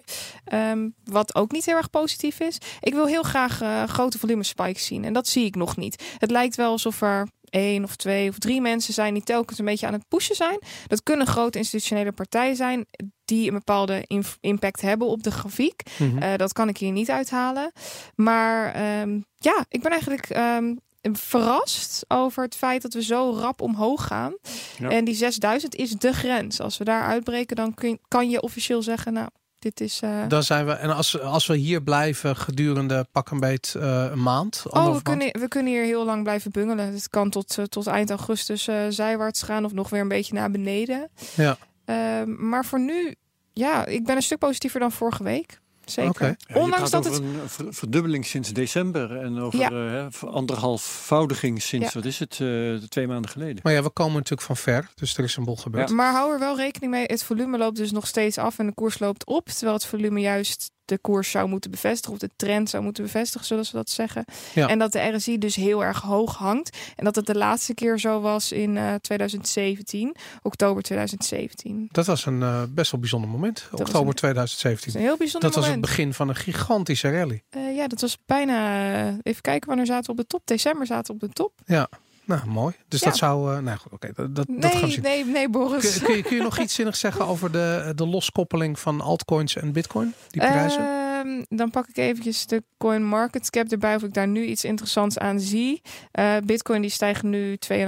Um, 0.55 0.95
wat 1.05 1.35
ook 1.35 1.53
niet 1.53 1.65
heel 1.65 1.77
erg 1.77 1.91
positief 1.91 2.41
is. 2.41 2.59
Ik 2.81 2.95
wil 2.95 3.07
heel 3.07 3.23
graag 3.23 3.63
uh, 3.63 3.83
grote 3.85 4.19
volume 4.19 4.45
spikes 4.45 4.87
zien. 4.87 5.05
En 5.05 5.13
dat 5.13 5.29
zie 5.29 5.45
ik 5.45 5.55
nog 5.55 5.77
niet. 5.77 6.03
Het 6.19 6.31
lijkt 6.31 6.57
wel 6.57 6.71
alsof 6.71 7.01
er 7.01 7.22
één 7.53 7.85
of 7.85 7.97
twee 7.97 8.29
of 8.29 8.39
drie 8.39 8.61
mensen 8.61 8.95
zijn 8.95 9.15
die 9.15 9.23
telkens 9.23 9.59
een 9.59 9.65
beetje 9.65 9.87
aan 9.87 9.93
het 9.93 10.09
pushen 10.09 10.37
zijn. 10.37 10.59
Dat 10.87 11.03
kunnen 11.03 11.27
grote 11.27 11.59
institutionele 11.59 12.13
partijen 12.13 12.57
zijn 12.57 12.87
die 13.25 13.47
een 13.47 13.55
bepaalde 13.55 14.05
impact 14.41 14.81
hebben 14.81 15.07
op 15.07 15.23
de 15.23 15.31
grafiek. 15.31 15.83
Mm 15.99 16.11
-hmm. 16.11 16.23
uh, 16.23 16.37
dat 16.37 16.53
kan 16.53 16.69
ik 16.69 16.79
hier 16.79 16.93
niet 16.93 17.11
uithalen. 17.11 17.73
Maar 18.15 19.01
um, 19.01 19.25
ja, 19.37 19.65
ik 19.69 19.83
ben 19.83 19.91
eigenlijk 19.91 20.29
um, 20.37 20.79
verrast 21.13 22.05
over 22.09 22.43
het 22.43 22.57
feit 22.57 22.83
dat 22.83 22.95
we 22.95 23.03
zo 23.03 23.37
rap 23.39 23.61
omhoog 23.61 24.07
gaan. 24.07 24.37
Ja. 24.79 24.89
En 24.89 25.05
die 25.05 25.15
6000 25.15 25.75
is 25.75 25.91
de 25.91 26.13
grens. 26.13 26.61
Als 26.61 26.79
we 26.79 26.85
daar 26.85 27.05
uitbreken, 27.05 27.57
dan 27.57 27.75
kun, 27.75 27.99
kan 28.09 28.31
je 28.31 28.43
officieel 28.43 28.83
zeggen, 28.83 29.13
nou, 29.13 29.29
dit 29.63 29.81
is. 29.81 30.01
Uh... 30.05 30.29
Dan 30.29 30.43
zijn 30.43 30.67
we. 30.67 30.73
En 30.73 30.95
als, 30.95 31.21
als 31.21 31.47
we 31.47 31.57
hier 31.57 31.83
blijven 31.83 32.37
gedurende 32.37 33.07
pak 33.13 33.31
een 33.31 33.41
beet 33.41 33.75
uh, 33.77 34.05
een 34.11 34.23
maand. 34.23 34.65
Oh, 34.69 34.95
we 34.95 35.03
kunnen, 35.03 35.29
we 35.41 35.49
kunnen 35.49 35.73
hier 35.73 35.85
heel 35.85 36.05
lang 36.05 36.23
blijven 36.23 36.51
bungelen. 36.51 36.93
Het 36.93 37.09
kan 37.09 37.31
tot, 37.31 37.57
uh, 37.59 37.65
tot 37.65 37.87
eind 37.87 38.11
augustus 38.11 38.69
zijwaarts 38.89 39.43
gaan 39.43 39.65
of 39.65 39.73
nog 39.73 39.91
weer 39.91 40.01
een 40.01 40.09
beetje 40.09 40.35
naar 40.35 40.51
beneden. 40.51 41.11
Ja. 41.37 41.57
Ehm, 41.85 42.49
maar 42.49 42.65
voor 42.65 42.81
nu, 42.81 43.15
ja, 43.53 43.87
ik 43.87 44.05
ben 44.05 44.17
een 44.17 44.23
stuk 44.23 44.39
positiever 44.39 44.81
dan 44.81 44.93
vorige 44.93 45.23
week. 45.23 45.61
Zeker. 45.93 46.11
Okay. 46.11 46.37
Ja, 46.39 46.55
Ondanks 46.55 46.91
dat 46.91 47.05
het 47.05 47.19
een 47.19 47.73
verdubbeling 47.73 48.27
sinds 48.27 48.53
december 48.53 49.17
en 49.17 49.39
over 49.39 49.59
ja. 49.59 49.71
uh, 49.71 50.07
anderhalfvoudiging 50.23 51.63
sinds 51.63 51.87
ja. 51.87 51.93
wat 51.95 52.05
is 52.05 52.19
het 52.19 52.39
uh, 52.39 52.77
twee 52.77 53.07
maanden 53.07 53.31
geleden. 53.31 53.61
Maar 53.63 53.73
ja, 53.73 53.83
we 53.83 53.91
komen 53.91 54.15
natuurlijk 54.15 54.43
van 54.43 54.57
ver, 54.57 54.91
dus 54.95 55.17
er 55.17 55.25
is 55.25 55.37
een 55.37 55.45
bol 55.45 55.57
gebeurd. 55.57 55.89
Ja. 55.89 55.95
Maar 55.95 56.13
hou 56.13 56.33
er 56.33 56.39
wel 56.39 56.57
rekening 56.57 56.93
mee, 56.93 57.05
het 57.07 57.25
volume 57.25 57.59
loopt 57.59 57.77
dus 57.77 57.93
nog 57.93 58.07
steeds 58.07 58.39
af 58.39 58.59
en 58.59 58.67
de 58.67 58.75
koers 58.75 58.99
loopt 58.99 59.27
op, 59.27 59.49
terwijl 59.49 59.73
het 59.73 59.87
volume 59.87 60.21
juist 60.21 60.71
de 60.85 60.99
koers 60.99 61.31
zou 61.31 61.49
moeten 61.49 61.71
bevestigen 61.71 62.13
of 62.13 62.19
de 62.19 62.31
trend 62.37 62.71
zou 62.71 62.83
moeten 62.83 63.05
bevestigen, 63.05 63.47
zullen 63.47 63.67
ze 63.67 63.73
dat 63.73 63.91
zeggen. 63.91 64.25
Ja. 64.55 64.69
En 64.69 64.79
dat 64.79 64.93
de 64.93 65.01
RSI 65.01 65.39
dus 65.39 65.57
heel 65.57 65.85
erg 65.85 66.01
hoog 66.01 66.37
hangt 66.37 66.77
en 66.97 67.05
dat 67.05 67.15
het 67.15 67.27
de 67.27 67.35
laatste 67.35 67.75
keer 67.75 67.99
zo 67.99 68.21
was 68.21 68.53
in 68.53 68.77
uh, 68.77 68.95
2017, 68.95 70.17
oktober 70.43 70.83
2017. 70.83 71.89
Dat 71.93 72.07
was 72.07 72.27
een 72.27 72.41
uh, 72.41 72.63
best 72.69 72.91
wel 72.91 73.01
bijzonder 73.01 73.31
moment, 73.31 73.67
dat 73.71 73.81
oktober 73.81 74.09
een, 74.09 74.15
2017. 74.15 74.95
een 74.95 75.07
heel 75.07 75.17
bijzonder 75.17 75.51
dat 75.51 75.61
was 75.61 75.71
het 75.71 75.81
begin 75.81 76.15
van 76.15 76.29
een 76.29 76.37
gigantische 76.37 77.11
rally. 77.11 77.43
Uh, 77.57 77.77
ja, 77.77 77.87
dat 77.87 78.01
was 78.01 78.19
bijna, 78.27 79.19
even 79.23 79.43
kijken 79.43 79.69
wanneer 79.69 79.87
zaten 79.87 80.05
we 80.05 80.11
op 80.11 80.17
de 80.17 80.27
top, 80.27 80.43
december 80.45 80.87
zaten 80.87 81.07
we 81.15 81.21
op 81.23 81.29
de 81.29 81.35
top. 81.35 81.53
Ja. 81.65 81.89
Nou, 82.25 82.47
mooi. 82.47 82.75
Dus 82.89 83.01
ja. 83.01 83.07
dat 83.07 83.17
zou. 83.17 83.57
Uh, 83.57 83.59
nou 83.59 83.79
goed, 83.79 83.93
oké. 83.93 84.09
Okay, 84.09 84.27
dat, 84.27 84.37
dat, 84.37 84.49
nee, 84.49 84.59
dat 84.59 84.71
gaan 84.71 84.81
we 84.81 84.91
zien. 84.91 85.03
Nee, 85.03 85.25
nee, 85.25 85.49
Boris. 85.49 85.93
Kun, 85.93 86.07
kun, 86.07 86.17
je, 86.17 86.23
kun 86.23 86.37
je 86.37 86.43
nog 86.43 86.59
iets 86.59 86.75
zinnigs 86.75 87.01
zeggen 87.01 87.27
over 87.27 87.53
de, 87.53 87.93
de 87.95 88.07
loskoppeling 88.07 88.79
van 88.79 89.01
altcoins 89.01 89.57
en 89.57 89.73
bitcoin? 89.73 90.15
Die 90.29 90.41
prijzen? 90.41 90.83
Uh, 90.83 91.43
dan 91.49 91.71
pak 91.71 91.89
ik 91.89 91.97
eventjes 91.97 92.47
de 92.47 92.63
coin 92.79 93.05
market 93.05 93.51
cap 93.51 93.69
erbij 93.69 93.95
of 93.95 94.03
ik 94.03 94.15
daar 94.15 94.29
nu 94.29 94.45
iets 94.45 94.65
interessants 94.65 95.19
aan 95.19 95.41
zie. 95.41 95.83
Uh, 96.19 96.37
bitcoin 96.45 96.81
die 96.81 96.91
stijgt 96.91 97.23
nu 97.23 97.59
2,5% 97.73 97.85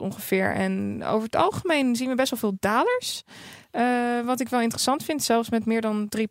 ongeveer. 0.00 0.54
En 0.54 1.04
over 1.04 1.24
het 1.24 1.36
algemeen 1.36 1.96
zien 1.96 2.08
we 2.08 2.14
best 2.14 2.30
wel 2.30 2.38
veel 2.38 2.56
dalers. 2.60 3.24
Uh, 3.72 4.26
wat 4.26 4.40
ik 4.40 4.48
wel 4.48 4.60
interessant 4.60 5.04
vind, 5.04 5.22
zelfs 5.22 5.50
met 5.50 5.66
meer 5.66 5.80
dan 5.80 6.08
3%. 6.16 6.22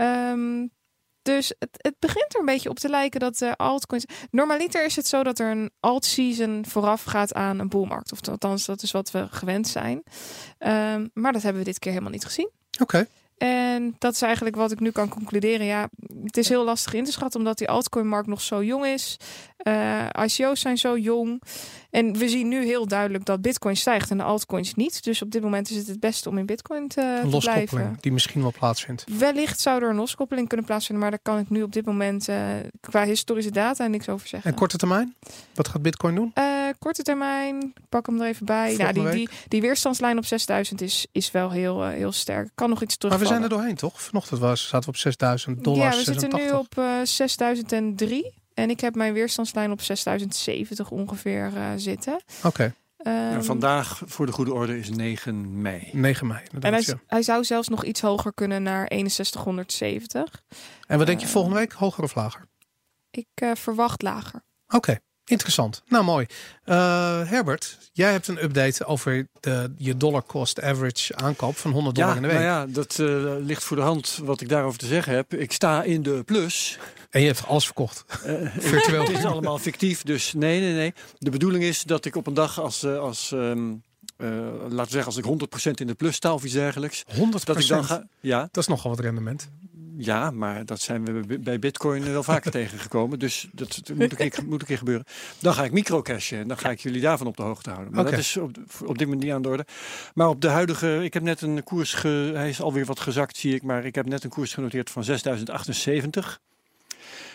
Um, 0.00 0.70
dus 1.26 1.52
het, 1.58 1.68
het, 1.76 1.94
begint 1.98 2.34
er 2.34 2.40
een 2.40 2.46
beetje 2.46 2.68
op 2.68 2.78
te 2.78 2.88
lijken 2.88 3.20
dat 3.20 3.38
de 3.38 3.56
altcoins. 3.56 4.04
Normaliter 4.30 4.84
is 4.84 4.96
het 4.96 5.06
zo 5.06 5.22
dat 5.22 5.38
er 5.38 5.50
een 5.50 5.70
alt-season 5.80 6.64
vooraf 6.68 7.02
gaat 7.04 7.34
aan 7.34 7.58
een 7.58 7.68
boelmarkt. 7.68 8.12
Of 8.12 8.28
althans, 8.28 8.66
dat 8.66 8.82
is 8.82 8.90
wat 8.90 9.10
we 9.10 9.26
gewend 9.30 9.68
zijn. 9.68 10.02
Um, 10.58 11.10
maar 11.14 11.32
dat 11.32 11.42
hebben 11.42 11.62
we 11.62 11.68
dit 11.68 11.78
keer 11.78 11.92
helemaal 11.92 12.12
niet 12.12 12.24
gezien. 12.24 12.50
Oké. 12.80 12.82
Okay. 12.82 13.06
En 13.38 13.96
dat 13.98 14.14
is 14.14 14.22
eigenlijk 14.22 14.56
wat 14.56 14.70
ik 14.70 14.80
nu 14.80 14.90
kan 14.90 15.08
concluderen. 15.08 15.66
Ja, 15.66 15.88
het 16.24 16.36
is 16.36 16.48
heel 16.48 16.64
lastig 16.64 16.94
in 16.94 17.04
te 17.04 17.12
schatten 17.12 17.40
omdat 17.40 17.58
die 17.58 17.68
altcoin-markt 17.68 18.28
nog 18.28 18.40
zo 18.40 18.62
jong 18.62 18.86
is. 18.86 19.16
Uh, 19.62 20.06
ICO's 20.22 20.60
zijn 20.60 20.78
zo 20.78 20.98
jong. 20.98 21.42
En 21.96 22.12
we 22.12 22.28
zien 22.28 22.48
nu 22.48 22.64
heel 22.64 22.86
duidelijk 22.86 23.24
dat 23.24 23.42
Bitcoin 23.42 23.76
stijgt 23.76 24.10
en 24.10 24.16
de 24.16 24.22
altcoins 24.22 24.74
niet. 24.74 25.04
Dus 25.04 25.22
op 25.22 25.30
dit 25.30 25.42
moment 25.42 25.70
is 25.70 25.76
het 25.76 25.86
het 25.86 26.00
beste 26.00 26.28
om 26.28 26.38
in 26.38 26.46
Bitcoin 26.46 26.88
te, 26.88 27.20
een 27.22 27.30
te 27.30 27.38
blijven. 27.38 27.96
Die 28.00 28.12
misschien 28.12 28.42
wel 28.42 28.52
plaatsvindt. 28.58 29.04
Wellicht 29.18 29.60
zou 29.60 29.82
er 29.82 29.88
een 29.88 29.96
loskoppeling 29.96 30.48
kunnen 30.48 30.66
plaatsvinden, 30.66 31.02
maar 31.02 31.10
daar 31.10 31.34
kan 31.34 31.38
ik 31.38 31.50
nu 31.50 31.62
op 31.62 31.72
dit 31.72 31.84
moment 31.84 32.28
uh, 32.28 32.36
qua 32.80 33.04
historische 33.04 33.50
data 33.50 33.86
niks 33.86 34.08
over 34.08 34.28
zeggen. 34.28 34.50
En 34.50 34.56
korte 34.56 34.76
termijn? 34.76 35.14
Wat 35.54 35.68
gaat 35.68 35.82
Bitcoin 35.82 36.14
doen? 36.14 36.32
Uh, 36.34 36.44
korte 36.78 37.02
termijn, 37.02 37.72
pak 37.88 38.06
hem 38.06 38.20
er 38.20 38.26
even 38.26 38.46
bij. 38.46 38.76
Ja, 38.76 38.92
die, 38.92 39.10
die, 39.10 39.28
die 39.48 39.60
weerstandslijn 39.60 40.18
op 40.18 40.24
6000 40.24 40.80
is, 40.80 41.06
is 41.12 41.30
wel 41.30 41.50
heel, 41.50 41.82
uh, 41.82 41.88
heel 41.88 42.12
sterk. 42.12 42.50
Kan 42.54 42.68
nog 42.68 42.82
iets 42.82 42.96
terug. 42.96 43.12
Maar 43.12 43.22
we 43.22 43.28
zijn 43.28 43.42
er 43.42 43.48
doorheen, 43.48 43.76
toch? 43.76 44.02
Vanochtend 44.02 44.40
was, 44.40 44.62
zaten 44.62 44.80
we 44.80 44.88
op 44.88 44.96
6000 44.96 45.64
dollar. 45.64 45.78
Ja, 45.78 45.88
we 45.88 45.94
86. 45.94 46.20
zitten 46.20 46.48
nu 46.48 46.58
op 46.58 46.78
uh, 46.78 47.04
6003. 47.04 48.34
En 48.56 48.70
ik 48.70 48.80
heb 48.80 48.94
mijn 48.94 49.12
weerstandslijn 49.12 49.70
op 49.70 49.80
6070 49.80 50.90
ongeveer 50.90 51.52
uh, 51.54 51.70
zitten. 51.76 52.20
Oké. 52.42 52.46
Okay. 52.46 52.66
Um, 53.30 53.32
ja, 53.32 53.42
vandaag, 53.42 54.02
voor 54.06 54.26
de 54.26 54.32
goede 54.32 54.52
orde, 54.52 54.78
is 54.78 54.90
9 54.90 55.62
mei. 55.62 55.88
9 55.92 56.26
mei. 56.26 56.40
En 56.60 56.72
hij, 56.72 56.82
ja. 56.86 57.00
hij, 57.06 57.22
zou 57.22 57.44
zelfs 57.44 57.68
nog 57.68 57.84
iets 57.84 58.00
hoger 58.00 58.34
kunnen 58.34 58.62
naar 58.62 58.86
6170. 58.88 60.42
En 60.86 60.98
wat 60.98 61.06
denk 61.06 61.20
je 61.20 61.26
uh, 61.26 61.32
volgende 61.32 61.58
week? 61.58 61.72
Hoger 61.72 62.04
of 62.04 62.14
lager? 62.14 62.48
Ik 63.10 63.26
uh, 63.42 63.54
verwacht 63.54 64.02
lager. 64.02 64.42
Oké. 64.66 64.76
Okay. 64.76 65.00
Interessant. 65.26 65.82
Nou, 65.88 66.04
mooi. 66.04 66.26
Uh, 66.66 66.74
Herbert, 67.28 67.78
jij 67.92 68.12
hebt 68.12 68.28
een 68.28 68.44
update 68.44 68.84
over 68.84 69.28
de, 69.40 69.72
je 69.76 69.96
dollar 69.96 70.24
cost 70.26 70.62
average 70.62 71.16
aankoop 71.16 71.56
van 71.56 71.70
100 71.70 71.94
dollar 71.94 72.10
ja, 72.10 72.16
in 72.16 72.22
de 72.22 72.28
week. 72.28 72.38
Nou 72.38 72.48
ja, 72.48 72.66
dat 72.66 72.98
uh, 73.00 73.34
ligt 73.40 73.64
voor 73.64 73.76
de 73.76 73.82
hand 73.82 74.20
wat 74.22 74.40
ik 74.40 74.48
daarover 74.48 74.78
te 74.78 74.86
zeggen 74.86 75.14
heb. 75.14 75.34
Ik 75.34 75.52
sta 75.52 75.82
in 75.82 76.02
de 76.02 76.22
plus. 76.24 76.78
En 77.10 77.20
je 77.20 77.26
hebt 77.26 77.46
alles 77.46 77.64
verkocht. 77.64 78.04
Uh, 78.26 78.50
Virtueel. 78.58 79.02
Het 79.02 79.18
is 79.18 79.24
allemaal 79.24 79.58
fictief, 79.58 80.02
dus 80.02 80.32
nee, 80.32 80.60
nee, 80.60 80.72
nee. 80.72 80.94
De 81.18 81.30
bedoeling 81.30 81.64
is 81.64 81.82
dat 81.82 82.04
ik 82.04 82.16
op 82.16 82.26
een 82.26 82.34
dag 82.34 82.60
als, 82.60 82.84
als 82.84 83.30
um, 83.30 83.82
uh, 84.18 84.28
laten 84.68 84.76
we 84.76 85.02
zeggen, 85.02 85.04
als 85.04 85.16
ik 85.16 85.68
100% 85.68 85.70
in 85.74 85.86
de 85.86 85.94
plus 85.94 86.14
sta 86.14 86.34
of 86.34 86.44
iets 86.44 86.52
dergelijks. 86.52 87.04
100%? 87.04 87.08
Dat 87.44 87.58
ik 87.58 87.68
dan 87.68 87.84
ga, 87.84 88.06
ja. 88.20 88.40
Dat 88.40 88.62
is 88.62 88.68
nogal 88.68 88.90
wat 88.90 89.00
rendement. 89.00 89.48
Ja, 89.98 90.30
maar 90.30 90.64
dat 90.64 90.80
zijn 90.80 91.04
we 91.04 91.38
bij 91.38 91.58
Bitcoin 91.58 92.12
wel 92.12 92.22
vaker 92.22 92.50
tegengekomen. 92.60 93.18
Dus 93.18 93.48
dat 93.52 93.82
moet 93.94 94.20
een, 94.20 94.30
keer, 94.30 94.44
moet 94.48 94.60
een 94.60 94.66
keer 94.66 94.78
gebeuren. 94.78 95.04
Dan 95.38 95.54
ga 95.54 95.64
ik 95.64 95.72
microcashen 95.72 96.38
en 96.38 96.48
dan 96.48 96.58
ga 96.58 96.70
ik 96.70 96.80
jullie 96.80 97.00
daarvan 97.00 97.26
op 97.26 97.36
de 97.36 97.42
hoogte 97.42 97.70
houden. 97.70 97.94
Maar 97.94 98.04
dat 98.04 98.18
is 98.18 98.36
op, 98.36 98.56
op 98.84 98.98
dit 98.98 99.06
moment 99.06 99.24
niet 99.24 99.32
aan 99.32 99.42
de 99.42 99.48
orde. 99.48 99.66
Maar 100.14 100.28
op 100.28 100.40
de 100.40 100.48
huidige, 100.48 101.04
ik 101.04 101.14
heb 101.14 101.22
net 101.22 101.40
een 101.40 101.64
koers, 101.64 101.94
ge, 101.94 102.30
hij 102.34 102.48
is 102.48 102.60
alweer 102.60 102.84
wat 102.84 103.00
gezakt 103.00 103.36
zie 103.36 103.54
ik, 103.54 103.62
maar 103.62 103.84
ik 103.84 103.94
heb 103.94 104.06
net 104.06 104.24
een 104.24 104.30
koers 104.30 104.54
genoteerd 104.54 104.90
van 104.90 105.04
6078. 105.04 106.40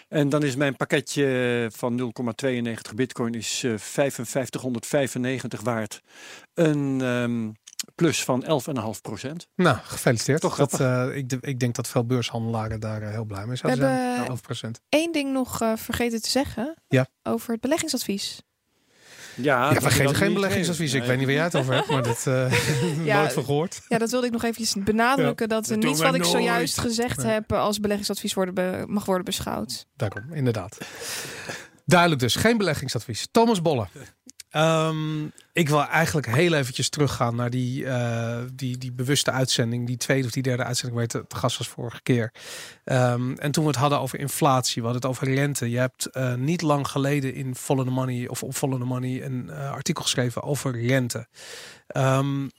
En 0.08 0.30
dan 0.30 0.44
is 0.44 0.56
mijn 0.56 0.76
pakketje 0.76 1.70
van 1.74 2.14
0,92 2.46 2.96
bitcoin 2.96 3.34
is 3.34 3.64
uh, 3.64 3.78
5595 3.78 5.62
waard. 5.62 6.02
Een 6.54 7.02
um, 7.02 7.56
plus 7.96 8.24
van 8.24 8.44
11,5 8.44 9.02
procent. 9.02 9.48
Nou, 9.56 9.78
gefeliciteerd. 9.84 10.42
Toch 10.42 10.56
dat, 10.56 10.80
uh, 10.80 11.16
ik, 11.16 11.32
ik, 11.32 11.60
denk 11.60 11.76
dat 11.76 11.88
veel 11.88 12.06
beurshandelaren 12.06 12.80
daar 12.80 13.02
uh, 13.02 13.10
heel 13.10 13.26
blij 13.26 13.46
mee 13.46 13.56
zouden 13.56 13.82
zijn. 13.82 14.28
11 14.28 14.42
procent. 14.42 14.82
Eén 14.90 15.12
ding 15.12 15.32
nog 15.32 15.62
uh, 15.62 15.76
vergeten 15.76 16.22
te 16.22 16.30
zeggen 16.30 16.76
ja. 16.88 17.08
over 17.24 17.52
het 17.52 17.62
beleggingsadvies. 17.62 18.42
Ja, 19.36 19.72
ja 19.74 19.80
we 19.80 19.90
geven 19.90 20.16
geen 20.16 20.34
beleggingsadvies. 20.34 20.92
Nee. 20.92 21.02
Ik 21.02 21.08
weet 21.08 21.18
niet 21.18 21.26
waar 21.26 21.36
jij 21.36 21.44
het 21.44 21.56
over 21.56 21.74
hebt, 21.74 21.88
maar 21.88 22.04
dat 22.04 22.26
uh, 22.28 22.52
ja, 23.06 23.20
nooit 23.20 23.34
van 23.34 23.46
gehoord. 23.46 23.82
Ja, 23.88 23.98
dat 23.98 24.12
wilde 24.12 24.26
ik 24.26 24.32
nog 24.32 24.44
eventjes 24.44 24.84
benadrukken. 24.84 25.50
Ja, 25.50 25.56
dat, 25.56 25.68
dat 25.68 25.78
niets 25.78 26.02
wat 26.02 26.14
ik 26.16 26.22
nooit. 26.22 26.34
zojuist 26.34 26.78
gezegd 26.78 27.18
nee. 27.18 27.32
heb 27.32 27.54
als 27.54 27.80
beleggingsadvies 27.80 28.34
worden 28.34 28.54
be 28.54 28.84
mag 28.88 29.06
worden 29.06 29.26
beschouwd. 29.26 29.86
Daarom, 29.96 30.34
inderdaad. 30.34 30.78
Duidelijk 31.86 32.22
dus, 32.22 32.36
geen 32.36 32.58
beleggingsadvies. 32.58 33.28
Thomas 33.32 33.62
Bolle. 33.62 33.88
Um, 34.56 35.32
ik 35.54 35.70
wil 35.70 35.86
eigenlijk 35.86 36.28
heel 36.28 36.54
eventjes 36.54 36.90
teruggaan 36.90 37.36
naar 37.36 37.50
die, 37.50 37.84
uh, 37.84 38.38
die, 38.54 38.78
die 38.78 38.92
bewuste 38.92 39.32
uitzending. 39.32 39.88
Die 39.88 39.98
tweede 39.98 40.28
of 40.28 40.34
die 40.34 40.44
derde 40.44 40.64
uitzending 40.64 41.00
waar 41.00 41.08
te 41.08 41.36
gast 41.36 41.58
was 41.58 41.68
vorige 41.68 42.02
keer. 42.02 42.34
Um, 42.86 43.38
en 43.38 43.52
toen 43.52 43.64
we 43.64 43.70
het 43.70 43.80
hadden 43.80 44.00
over 44.00 44.20
inflatie, 44.20 44.82
we 44.82 44.88
hadden 44.88 45.02
het 45.02 45.18
over 45.18 45.34
rente. 45.34 45.70
Je 45.70 45.78
hebt 45.78 46.08
uh, 46.14 46.34
niet 46.34 46.62
lang 46.62 46.88
geleden 46.88 47.34
in 47.34 47.56
Follow 47.56 47.86
the 47.86 47.92
Money 47.92 48.28
of 48.28 48.44
op 48.44 48.56
Follow 48.56 48.80
the 48.80 48.86
Money 48.86 49.24
een 49.24 49.48
uh, 49.50 49.72
artikel 49.72 50.04
geschreven 50.04 50.44
over 50.44 50.86
rente. 50.88 51.28
Um, 51.98 52.50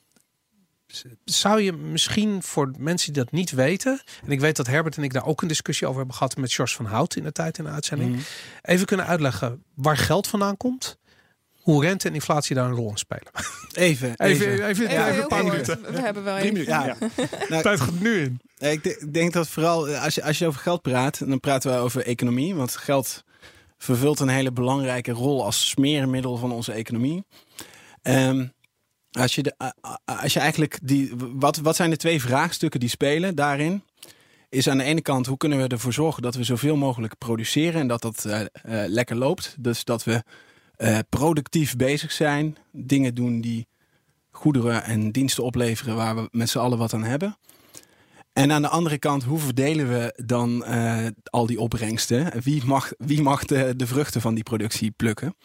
zou 1.24 1.60
je 1.60 1.72
misschien 1.72 2.42
voor 2.42 2.70
mensen 2.78 3.12
die 3.12 3.22
dat 3.22 3.32
niet 3.32 3.50
weten, 3.50 4.02
en 4.24 4.30
ik 4.30 4.40
weet 4.40 4.56
dat 4.56 4.66
Herbert 4.66 4.96
en 4.96 5.02
ik 5.02 5.12
daar 5.12 5.26
ook 5.26 5.42
een 5.42 5.48
discussie 5.48 5.86
over 5.86 5.98
hebben 5.98 6.16
gehad 6.16 6.36
met 6.36 6.52
George 6.52 6.74
van 6.74 6.86
Hout 6.86 7.16
in 7.16 7.22
de 7.22 7.32
tijd 7.32 7.58
in 7.58 7.64
de 7.64 7.70
uitzending, 7.70 8.10
Mhm. 8.10 8.18
mm. 8.18 8.24
even 8.62 8.86
kunnen 8.86 9.06
uitleggen 9.06 9.62
waar 9.74 9.96
geld 9.96 10.26
vandaan 10.26 10.56
komt, 10.56 10.98
hoe 11.62 11.84
rente 11.84 12.08
en 12.08 12.14
inflatie 12.14 12.54
daar 12.54 12.68
een 12.68 12.74
rol 12.74 12.90
in 12.90 12.96
spelen. 12.96 13.26
Even, 13.72 14.14
Even, 14.16 14.18
even. 14.18 14.52
even, 14.52 14.68
Even 14.68 14.86
even, 14.88 15.12
heel 15.12 15.22
een 15.22 15.28
paar 15.28 15.44
minuten. 15.44 15.80
We 15.92 16.00
hebben 16.00 16.24
wel 16.24 16.38
Drie 16.38 16.50
even. 16.52 16.64
minuten. 16.66 16.74
Ja. 16.74 16.96
Ja. 17.40 17.46
Nou, 17.48 17.62
Tijd 17.62 17.80
gaat 17.80 18.00
nu 18.00 18.20
in. 18.20 18.40
ik 18.70 18.82
de- 18.82 18.98
ik 19.00 19.12
denk 19.14 19.32
dat 19.32 19.48
vooral 19.48 19.88
eh, 19.88 20.04
als 20.04 20.14
je, 20.14 20.22
als 20.24 20.38
je 20.38 20.46
over 20.46 20.60
geld 20.60 20.82
praat, 20.82 21.18
dan 21.28 21.40
praten 21.40 21.72
we 21.72 21.76
over 21.78 22.06
economie. 22.06 22.54
Want 22.54 22.76
geld 22.76 23.24
vervult 23.78 24.20
een 24.20 24.28
hele 24.28 24.52
belangrijke 24.52 25.12
rol 25.12 25.44
als 25.44 25.68
smeermiddel 25.68 26.36
van 26.36 26.52
onze 26.52 26.72
economie. 26.72 27.24
Ehm, 28.02 28.46
als, 29.10 29.34
je 29.34 29.42
de, 29.42 29.54
als 30.04 30.32
je 30.32 30.40
eigenlijk 30.40 30.78
die. 30.82 31.12
Wat, 31.32 31.56
wat 31.56 31.76
zijn 31.76 31.90
de 31.90 31.96
twee 31.96 32.20
vraagstukken 32.20 32.80
die 32.80 32.88
spelen 32.88 33.34
daarin? 33.34 33.82
Is 34.48 34.68
aan 34.68 34.78
de 34.78 34.84
ene 34.84 35.00
kant 35.02 35.26
hoe 35.26 35.36
kunnen 35.36 35.58
we 35.58 35.66
ervoor 35.68 35.92
zorgen 35.92 36.22
dat 36.22 36.34
we 36.34 36.44
zoveel 36.44 36.76
mogelijk 36.76 37.18
produceren 37.18 37.80
en 37.80 37.86
dat 37.86 38.02
dat 38.02 38.24
eh, 38.24 38.40
eh, 38.40 38.48
lekker 38.88 39.16
loopt. 39.16 39.54
Dus 39.58 39.84
dat 39.84 40.04
we 40.04 40.22
eh, 40.82 40.98
productief 41.08 41.76
bezig 41.76 42.12
zijn, 42.12 42.56
dingen 42.72 43.14
doen 43.14 43.40
die 43.40 43.66
goederen 44.30 44.84
en 44.84 45.10
diensten 45.10 45.44
opleveren 45.44 45.96
waar 45.96 46.16
we 46.16 46.28
met 46.30 46.48
z'n 46.48 46.58
allen 46.58 46.78
wat 46.78 46.94
aan 46.94 47.04
hebben. 47.04 47.36
En 48.32 48.52
aan 48.52 48.62
de 48.62 48.68
andere 48.68 48.98
kant, 48.98 49.24
hoe 49.24 49.38
verdelen 49.38 49.88
we 49.88 50.22
dan 50.24 50.64
eh, 50.64 51.06
al 51.24 51.46
die 51.46 51.60
opbrengsten? 51.60 52.42
Wie 52.42 52.64
mag, 52.64 52.92
wie 52.98 53.22
mag 53.22 53.44
de, 53.44 53.76
de 53.76 53.86
vruchten 53.86 54.20
van 54.20 54.34
die 54.34 54.42
productie 54.42 54.90
plukken? 54.90 55.36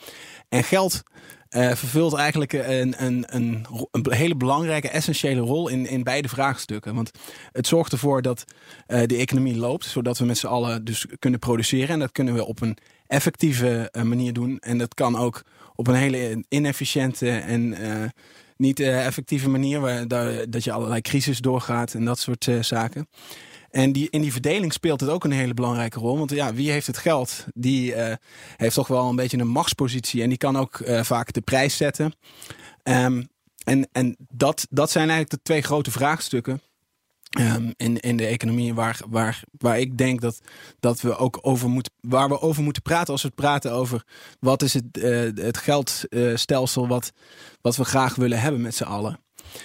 En 0.50 0.64
geld 0.64 1.04
eh, 1.50 1.72
vervult 1.72 2.14
eigenlijk 2.14 2.54
een, 2.54 3.06
een, 3.06 3.26
een, 3.28 3.66
een 3.92 4.14
hele 4.14 4.36
belangrijke, 4.36 4.90
essentiële 4.90 5.42
rol 5.42 5.68
in, 5.68 5.86
in 5.86 6.04
beide 6.04 6.30
vraagstukken. 6.30 6.96
Want 6.96 7.12
het 7.52 7.68
zorgt 7.68 7.92
ervoor 7.92 8.22
dat 8.22 8.44
de 8.88 9.18
economie 9.18 9.58
loopt, 9.58 9.86
zodat 9.86 10.18
we 10.18 10.26
met 10.26 10.38
z'n 10.38 10.48
allen 10.48 10.86
dus 10.86 11.06
kunnen 11.20 11.40
produceren. 11.40 11.90
En 11.90 12.00
dat 12.00 12.12
kunnen 12.12 12.34
we 12.34 12.46
op 12.46 12.62
een 12.62 12.78
effectieve 13.08 13.90
eh, 13.92 14.02
manier 14.02 14.34
doen. 14.34 14.60
En 14.60 14.78
dat 14.78 14.94
kan 14.94 15.18
ook 15.18 15.44
op 15.76 15.88
een 15.88 15.96
hele 15.96 16.44
inefficiënte 16.50 17.30
en 17.30 17.74
eh, 17.74 18.10
niet 18.58 18.80
eh, 18.80 19.06
effectieve 19.06 19.50
manier, 19.50 19.80
waar, 19.80 20.08
dat 20.50 20.64
je 20.64 20.72
allerlei 20.72 21.02
crisis 21.02 21.40
doorgaat 21.40 21.94
en 21.94 22.06
dat 22.06 22.20
soort 22.20 22.48
zaken. 22.62 23.08
En 23.70 23.92
die, 23.92 24.08
in 24.10 24.22
die 24.22 24.32
verdeling 24.32 24.74
speelt 24.74 25.00
het 25.02 25.10
ook 25.10 25.24
een 25.24 25.32
hele 25.32 25.54
belangrijke 25.54 26.00
rol. 26.00 26.18
Want 26.18 26.32
ja, 26.32 26.54
wie 26.54 26.72
heeft 26.72 26.88
het 26.88 26.98
geld? 26.98 27.46
Die 27.54 27.94
heeft 28.56 28.76
toch 28.76 28.88
wel 28.88 29.10
een 29.10 29.16
beetje 29.16 29.38
een 29.38 29.48
machtspositie. 29.48 30.22
En 30.22 30.30
die 30.30 30.38
kan 30.38 30.58
ook 30.58 30.82
vaak 31.02 31.34
de 31.34 31.42
prijs 31.42 31.78
zetten. 31.78 32.14
Ehm, 32.84 33.24
en 33.64 33.88
en 33.92 34.16
dat, 34.30 34.68
dat 34.70 34.92
zijn 34.92 35.10
eigenlijk 35.10 35.30
de 35.30 35.42
twee 35.44 35.62
grote 35.62 35.92
vraagstukken. 35.92 36.62
Ehm, 37.30 37.72
in, 37.76 38.00
in 38.00 38.18
de 38.18 38.26
economie 38.26 38.74
waar, 38.74 39.00
waar, 39.10 39.44
waar 39.58 39.80
ik 39.80 39.98
denk 39.98 40.22
dat, 40.22 40.40
dat 40.80 41.02
we 41.02 41.18
ook 41.18 41.40
over 41.42 41.70
moeten, 41.70 41.94
waar 42.02 42.30
we 42.30 42.42
over 42.42 42.64
moeten 42.64 42.82
praten 42.82 43.14
als 43.14 43.22
we 43.22 43.28
het 43.28 43.38
praten 43.38 43.72
over 43.72 44.04
wat 44.40 44.62
is 44.62 44.74
het, 44.74 44.98
eh, 44.98 45.46
het 45.46 45.58
geldstelsel 45.58 46.88
wat, 46.88 47.12
wat 47.62 47.76
we 47.76 47.84
graag 47.84 48.16
willen 48.16 48.40
hebben 48.40 48.62
met 48.62 48.76
z'n 48.76 48.84
allen. 48.84 49.20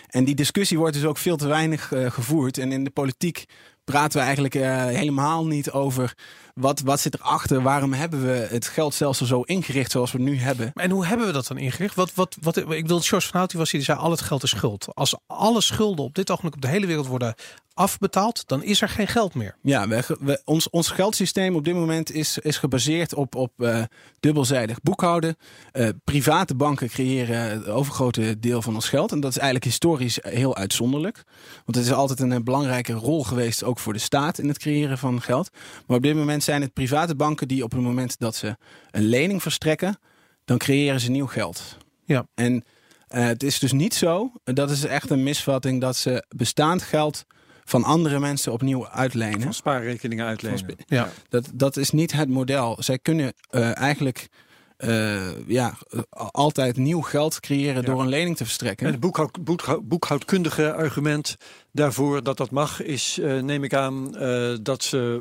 En 0.06 0.24
die 0.24 0.34
discussie 0.34 0.78
wordt 0.78 0.94
dus 0.94 1.04
ook 1.04 1.18
veel 1.18 1.36
te 1.36 1.46
weinig 1.46 1.92
eh, 1.92 2.10
gevoerd. 2.10 2.58
En 2.58 2.72
in 2.72 2.84
de 2.84 2.90
politiek 2.90 3.44
praten 3.84 4.18
we 4.18 4.24
eigenlijk 4.24 4.54
eh, 4.54 4.84
helemaal 4.84 5.46
niet 5.46 5.70
over 5.70 6.14
wat, 6.54 6.80
wat 6.80 7.00
zit 7.00 7.14
erachter. 7.14 7.62
Waarom 7.62 7.92
hebben 7.92 8.22
we 8.26 8.46
het 8.50 8.66
geldstelsel 8.66 9.26
zo 9.26 9.40
ingericht 9.40 9.90
zoals 9.90 10.12
we 10.12 10.18
het 10.18 10.26
nu 10.28 10.38
hebben? 10.38 10.70
En 10.74 10.90
hoe 10.90 11.06
hebben 11.06 11.26
we 11.26 11.32
dat 11.32 11.46
dan 11.46 11.58
ingericht? 11.58 11.94
Wat, 11.94 12.14
wat, 12.14 12.36
wat, 12.40 12.56
ik 12.56 12.66
bedoel, 12.66 13.00
George 13.00 13.26
van 13.26 13.36
Hout 13.36 13.50
die 13.50 13.58
was 13.60 13.70
hier, 13.70 13.80
die 13.80 13.88
zei 13.94 14.04
al 14.04 14.10
het 14.10 14.20
geld 14.20 14.42
is 14.42 14.50
schuld. 14.50 14.86
Als 14.94 15.16
alle 15.26 15.60
schulden 15.60 16.04
op 16.04 16.14
dit 16.14 16.30
ogenblik 16.30 16.54
op 16.54 16.60
de 16.62 16.68
hele 16.68 16.86
wereld 16.86 17.06
worden 17.06 17.34
afbetaald, 17.74 18.42
dan 18.48 18.62
is 18.62 18.80
er 18.82 18.88
geen 18.88 19.06
geld 19.08 19.34
meer. 19.34 19.56
Ja, 19.62 19.88
we, 19.88 20.16
we- 20.20 20.40
ons, 20.44 20.70
ons 20.70 20.88
geldsysteem 20.88 21.54
op 21.56 21.64
dit 21.64 21.74
moment 21.74 22.12
is, 22.12 22.38
is 22.38 22.56
gebaseerd 22.56 23.14
op, 23.14 23.34
op 23.34 23.52
eh, 23.56 23.82
dubbelzijdig 24.20 24.80
boekhouden. 24.82 25.36
Eh, 25.72 25.88
private 26.04 26.54
banken 26.54 26.88
creëren 26.88 27.36
het 27.50 27.68
overgrote 27.68 28.38
deel 28.38 28.62
van 28.62 28.74
ons 28.74 28.88
geld. 28.88 29.12
En 29.12 29.20
dat 29.20 29.30
is 29.30 29.36
eigenlijk 29.36 29.64
historisch 29.64 30.18
heel 30.22 30.56
uitzonderlijk. 30.56 31.22
Want 31.64 31.76
het 31.76 31.86
is 31.86 31.92
altijd 31.92 32.20
een, 32.20 32.44
belangrijke 32.44 32.92
rol 32.92 33.24
geweest, 33.24 33.64
ook 33.64 33.78
voor 33.78 33.92
de 33.92 33.98
staat, 33.98 34.38
in 34.38 34.48
het 34.48 34.58
creëren 34.58 34.98
van 34.98 35.22
geld. 35.22 35.50
Maar 35.86 35.96
op 35.96 36.02
dit 36.02 36.14
moment 36.14 36.41
zijn 36.42 36.62
het 36.62 36.72
private 36.72 37.14
banken 37.16 37.48
die 37.48 37.64
op 37.64 37.70
het 37.72 37.80
moment 37.80 38.18
dat 38.18 38.36
ze 38.36 38.56
een 38.90 39.02
lening 39.04 39.42
verstrekken, 39.42 39.98
dan 40.44 40.58
creëren 40.58 41.00
ze 41.00 41.10
nieuw 41.10 41.26
geld. 41.26 41.76
Ja. 42.04 42.26
En 42.34 42.64
eh, 43.08 43.24
het 43.24 43.42
is 43.42 43.58
dus 43.58 43.72
niet 43.72 43.94
zo, 43.94 44.32
dat 44.44 44.70
is 44.70 44.84
echt 44.84 45.10
een 45.10 45.22
misvatting, 45.22 45.80
dat 45.80 45.96
ze 45.96 46.24
bestaand 46.36 46.82
geld 46.82 47.24
van 47.64 47.84
andere 47.84 48.18
mensen 48.18 48.52
opnieuw 48.52 48.88
uitlenen. 48.88 49.40
Van 49.42 49.54
spaarrekeningen 49.54 50.26
uitlenen. 50.26 50.76
Ja. 50.86 51.08
Dat, 51.28 51.50
dat 51.54 51.76
is 51.76 51.90
niet 51.90 52.12
het 52.12 52.28
model. 52.28 52.76
Zij 52.82 52.98
kunnen 52.98 53.32
eh, 53.50 53.76
eigenlijk 53.78 54.28
eh, 54.76 55.48
ja, 55.48 55.74
altijd 56.10 56.76
nieuw 56.76 57.00
geld 57.00 57.40
creëren 57.40 57.74
Ja. 57.82 57.88
door 57.88 58.00
een 58.00 58.08
lening 58.08 58.36
te 58.36 58.44
verstrekken. 58.44 58.86
En 58.86 58.92
het 58.92 59.00
boekhoud, 59.00 59.44
boekhoud- 59.44 59.88
boekhoudkundige 59.88 60.72
argument 60.72 61.36
daarvoor 61.72 62.22
dat 62.22 62.36
dat 62.36 62.50
mag, 62.50 62.82
is, 62.82 63.18
eh, 63.18 63.38
neem 63.40 63.64
ik 63.64 63.74
aan, 63.74 64.16
eh, 64.16 64.54
dat 64.62 64.82
ze 64.84 65.20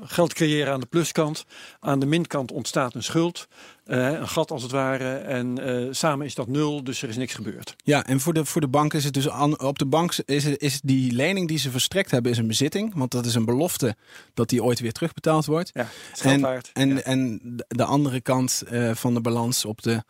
eh, 0.00 0.06
geld 0.08 0.34
creëren 0.34 0.72
aan 0.72 0.80
de 0.80 0.86
pluskant. 0.86 1.44
Aan 1.80 1.98
de 1.98 2.06
minkant 2.06 2.52
ontstaat 2.52 2.94
een 2.94 3.02
schuld, 3.02 3.48
een 3.84 4.28
gat 4.28 4.50
als 4.50 4.62
het 4.62 4.70
ware. 4.72 5.14
En 5.14 5.58
samen 5.90 6.26
is 6.26 6.34
dat 6.34 6.48
nul, 6.48 6.84
dus 6.84 7.02
er 7.02 7.08
is 7.08 7.16
niks 7.16 7.34
gebeurd. 7.34 7.74
Ja, 7.84 8.06
en 8.06 8.20
voor 8.20 8.32
de, 8.34 8.44
voor 8.44 8.60
de 8.60 8.68
bank 8.68 8.94
is 8.94 9.04
het 9.04 9.14
dus 9.14 9.28
aan, 9.28 9.60
op 9.60 9.78
de 9.78 9.86
bank 9.86 10.14
is, 10.24 10.44
het- 10.44 10.60
is 10.62 10.80
die 10.80 11.12
lening 11.12 11.48
die 11.48 11.58
ze 11.58 11.70
verstrekt 11.70 12.10
hebben, 12.10 12.32
is 12.32 12.38
een 12.38 12.46
bezitting. 12.46 12.92
Want 12.94 13.10
dat 13.10 13.26
is 13.26 13.34
een 13.34 13.44
belofte 13.44 13.96
dat 14.34 14.48
die 14.48 14.62
ooit 14.62 14.80
weer 14.80 14.92
terugbetaald 14.92 15.46
wordt. 15.46 15.70
Ja, 15.74 15.88
En, 16.22 16.44
en, 16.72 16.88
Ja. 16.94 17.00
en 17.02 17.40
de 17.68 17.84
andere 17.84 18.20
kant 18.20 18.62
van 18.92 19.14
de 19.14 19.20
balans 19.20 19.64
op 19.64 19.82
de. 19.82 20.02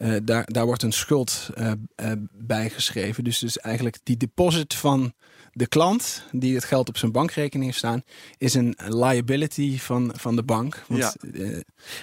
Eh, 0.00 0.16
daar, 0.22 0.44
daar 0.46 0.66
wordt 0.66 0.82
een 0.82 0.92
schuld 0.92 1.50
eh 1.54 1.72
eh, 1.94 2.12
bijgeschreven. 2.32 3.24
Dus, 3.24 3.38
dus 3.38 3.58
eigenlijk 3.58 3.98
die 4.02 4.16
deposit 4.16 4.74
van 4.74 5.12
de 5.52 5.66
klant, 5.66 6.22
die 6.32 6.54
het 6.54 6.64
geld 6.64 6.88
op 6.88 6.96
zijn 6.96 7.12
bankrekening 7.12 7.64
heeft 7.64 7.78
staan, 7.78 8.02
is 8.38 8.54
een 8.54 8.76
liability 8.88 9.78
van, 9.78 10.12
van 10.16 10.36
de 10.36 10.42
bank. 10.42 10.84
Want, 10.86 11.02
Ja. 11.02 11.14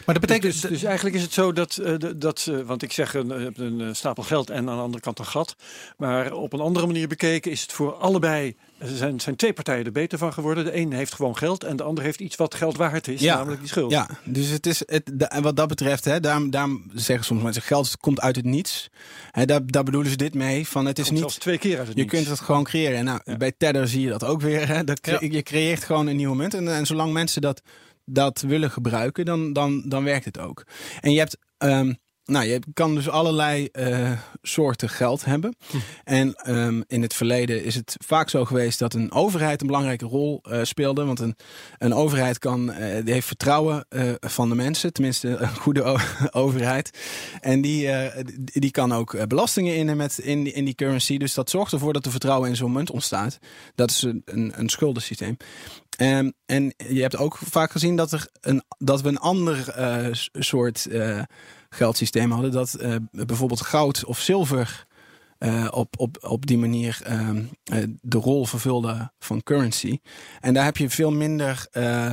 Maar 0.06 0.16
dat 0.16 0.20
betekent 0.20 0.54
dus, 0.54 0.62
dus 0.62 0.84
eigenlijk 0.84 1.16
is 1.16 1.22
het 1.22 1.34
zo 1.34 1.52
dat, 1.52 1.82
dat 2.16 2.52
want 2.66 2.82
ik 2.82 2.92
zeg 2.92 3.14
een, 3.14 3.30
een, 3.30 3.80
een 3.80 3.96
stapel 3.96 4.24
geld 4.24 4.50
en 4.50 4.70
aan 4.70 4.76
de 4.76 4.82
andere 4.82 5.04
kant 5.04 5.20
een 5.20 5.26
gat. 5.26 5.56
Maar 5.98 6.34
op 6.34 6.54
een 6.54 6.60
andere 6.60 6.86
manier 6.86 7.08
bekeken 7.08 7.52
is 7.52 7.62
het 7.62 7.74
voor 7.74 7.94
allebei, 7.94 8.56
er 8.80 8.88
zijn, 8.88 9.20
zijn 9.20 9.36
twee 9.36 9.54
partijen 9.54 9.86
er 9.86 9.92
beter 9.92 10.18
van 10.18 10.34
geworden. 10.34 10.64
De 10.66 10.76
een 10.78 10.92
heeft 10.94 11.14
gewoon 11.14 11.38
geld 11.38 11.64
en 11.64 11.76
de 11.76 11.84
ander 11.84 12.04
heeft 12.04 12.20
iets 12.20 12.36
wat 12.36 12.56
geld 12.56 12.78
waard 12.78 13.08
is, 13.08 13.22
Ja. 13.22 13.36
namelijk 13.36 13.60
die 13.60 13.70
schuld. 13.70 13.92
Ja, 13.92 14.10
dus 14.24 14.50
het 14.50 14.66
is 14.66 14.80
het, 14.86 15.28
en 15.28 15.42
wat 15.42 15.56
dat 15.56 15.68
betreft, 15.68 16.06
hè, 16.06 16.20
daarom, 16.20 16.50
daarom 16.50 16.92
zeggen 16.94 17.26
soms 17.26 17.42
mensen 17.44 17.62
geld 17.62 17.98
komt 17.98 18.20
uit 18.22 18.36
het 18.36 18.46
niets. 18.46 18.90
Hè, 19.32 19.46
daar, 19.46 19.66
daar 19.66 19.84
bedoelen 19.84 20.12
ze 20.12 20.18
dit 20.18 20.34
mee. 20.34 20.68
Van 20.68 20.86
het 20.86 21.00
is 21.00 21.08
Komt 21.08 21.20
niet. 21.20 21.40
twee 21.40 21.58
keer 21.58 21.78
uit 21.78 21.88
het 21.88 21.96
Je 21.98 22.02
niets. 22.04 22.14
kunt 22.16 22.28
het 22.28 22.40
gewoon 22.40 22.64
creëren. 22.64 22.98
En 22.98 23.06
Nou, 23.06 23.20
Ja. 23.24 23.38
Bij 23.38 23.54
Tether 23.58 23.88
zie 23.88 24.02
je 24.02 24.10
dat 24.10 24.24
ook 24.24 24.42
weer. 24.42 24.68
Hè. 24.68 24.84
Dat. 24.84 25.00
Je 25.20 25.44
creëert 25.44 25.84
gewoon 25.84 26.08
een 26.08 26.16
nieuwe 26.16 26.36
munt. 26.36 26.54
En, 26.54 26.68
en 26.76 26.86
zolang 26.86 27.14
mensen 27.14 27.42
dat, 27.42 27.62
dat 28.06 28.42
willen 28.42 28.72
gebruiken, 28.72 29.26
dan, 29.26 29.54
dan, 29.54 29.84
dan 29.90 30.04
werkt 30.04 30.26
het 30.26 30.40
ook. 30.40 30.64
En 31.02 31.12
je 31.12 31.20
hebt. 31.20 31.38
ehm, 31.58 31.94
nou, 32.28 32.46
je 32.46 32.60
kan 32.74 32.96
dus 32.96 33.10
allerlei 33.10 33.66
eh, 33.72 34.12
soorten 34.42 34.90
geld 34.90 35.26
hebben. 35.26 35.56
Hm. 35.70 35.78
En 36.04 36.34
ehm, 36.36 36.82
in 36.88 37.02
het 37.02 37.14
verleden 37.14 37.64
is 37.64 37.76
het 37.76 37.96
vaak 38.06 38.30
zo 38.30 38.46
geweest 38.46 38.80
dat 38.80 38.94
een 38.94 39.12
overheid 39.12 39.62
een 39.62 39.68
belangrijke 39.68 40.06
rol 40.06 40.40
eh, 40.44 40.64
speelde. 40.64 41.06
Want 41.06 41.20
een, 41.20 41.36
een 41.78 41.94
overheid 41.94 42.40
kan, 42.40 42.72
eh, 42.72 43.04
die 43.06 43.14
heeft 43.14 43.28
vertrouwen 43.28 43.86
van 44.20 44.50
de 44.50 44.56
mensen, 44.56 44.94
tenminste 44.94 45.28
een 45.28 45.56
goede 45.56 46.00
overheid. 46.32 46.98
En 47.42 47.62
die, 47.62 47.90
die 48.36 48.62
die 48.62 48.72
kan 48.72 48.94
ook 48.94 49.28
belastingen 49.28 49.76
innen 49.76 49.98
met, 49.98 50.18
in, 50.18 50.44
die- 50.44 50.54
in 50.54 50.66
die 50.66 50.76
currency. 50.76 51.18
Dus 51.18 51.34
dat 51.34 51.50
zorgt 51.50 51.72
ervoor 51.72 51.94
dat 51.94 52.06
er 52.06 52.12
vertrouwen 52.12 52.50
in 52.50 52.56
zo'n 52.56 52.72
munt 52.72 52.92
ontstaat. 52.92 53.38
Dat 53.76 53.90
is 53.90 54.02
een, 54.02 54.22
een, 54.26 54.54
een 54.56 54.70
schuldensysteem. 54.70 55.38
Ehm, 55.98 56.32
en 56.46 56.74
je 56.78 57.02
hebt 57.02 57.18
ook 57.18 57.38
vaak 57.38 57.72
gezien 57.72 57.96
dat, 57.96 58.12
er 58.12 58.28
een, 58.42 58.64
dat 58.78 59.02
we 59.02 59.10
een 59.10 59.18
ander 59.20 59.76
soort 60.32 60.88
geldsysteem 61.78 62.32
hadden. 62.32 62.52
Dat 62.52 62.74
eh, 62.74 62.96
bijvoorbeeld 63.12 63.62
goud 63.62 64.06
of 64.06 64.20
zilver 64.20 64.86
eh, 65.38 65.68
op, 65.72 66.00
op, 66.00 66.18
op 66.22 66.46
die 66.46 66.58
manier 66.58 67.00
ehm, 67.04 67.44
eh, 67.64 67.84
de 68.02 68.18
rol 68.18 68.46
vervulde 68.46 69.12
van 69.20 69.44
currency. 69.44 70.00
En 70.40 70.54
daar 70.54 70.66
heb 70.66 70.78
je 70.78 70.90
veel 70.90 71.12
minder 71.12 71.68
eh, 71.72 72.12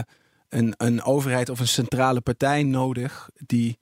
een, 0.49 0.75
een 0.77 1.03
overheid 1.03 1.49
of 1.49 1.61
een 1.61 1.69
centrale 1.69 2.21
partij 2.21 2.63
nodig 2.63 3.31
die 3.47 3.79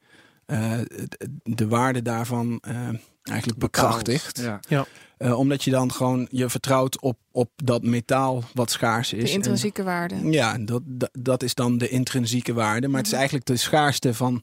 eh, 0.47 0.78
de, 1.09 1.39
de 1.43 1.68
waarde 1.68 2.03
daarvan 2.03 2.59
eh, 2.61 2.74
eigenlijk 3.22 3.59
bekrachtigt. 3.59 4.49
Ja. 4.68 4.87
Eh, 5.16 5.39
omdat 5.39 5.64
je 5.64 5.70
dan 5.70 5.93
gewoon 5.93 6.28
je 6.30 6.49
vertrouwt 6.51 7.01
op, 7.01 7.18
op 7.30 7.51
dat 7.57 7.83
metaal 7.83 8.43
wat 8.55 8.70
schaars 8.70 9.12
is. 9.12 9.22
De 9.22 9.28
En- 9.28 9.35
intrinsieke 9.35 9.83
waarde. 9.83 10.30
ja, 10.30 10.59
dat, 10.59 10.83
dat, 10.85 11.11
dat 11.12 11.43
is 11.43 11.55
dan 11.55 11.78
de 11.78 11.89
intrinsieke 11.89 12.53
waarde. 12.53 12.87
Maar 12.89 12.97
het 12.97 13.07
is 13.07 13.11
Mhm. 13.12 13.20
eigenlijk 13.20 13.47
de 13.51 13.57
schaarste 13.57 14.14
van, 14.14 14.43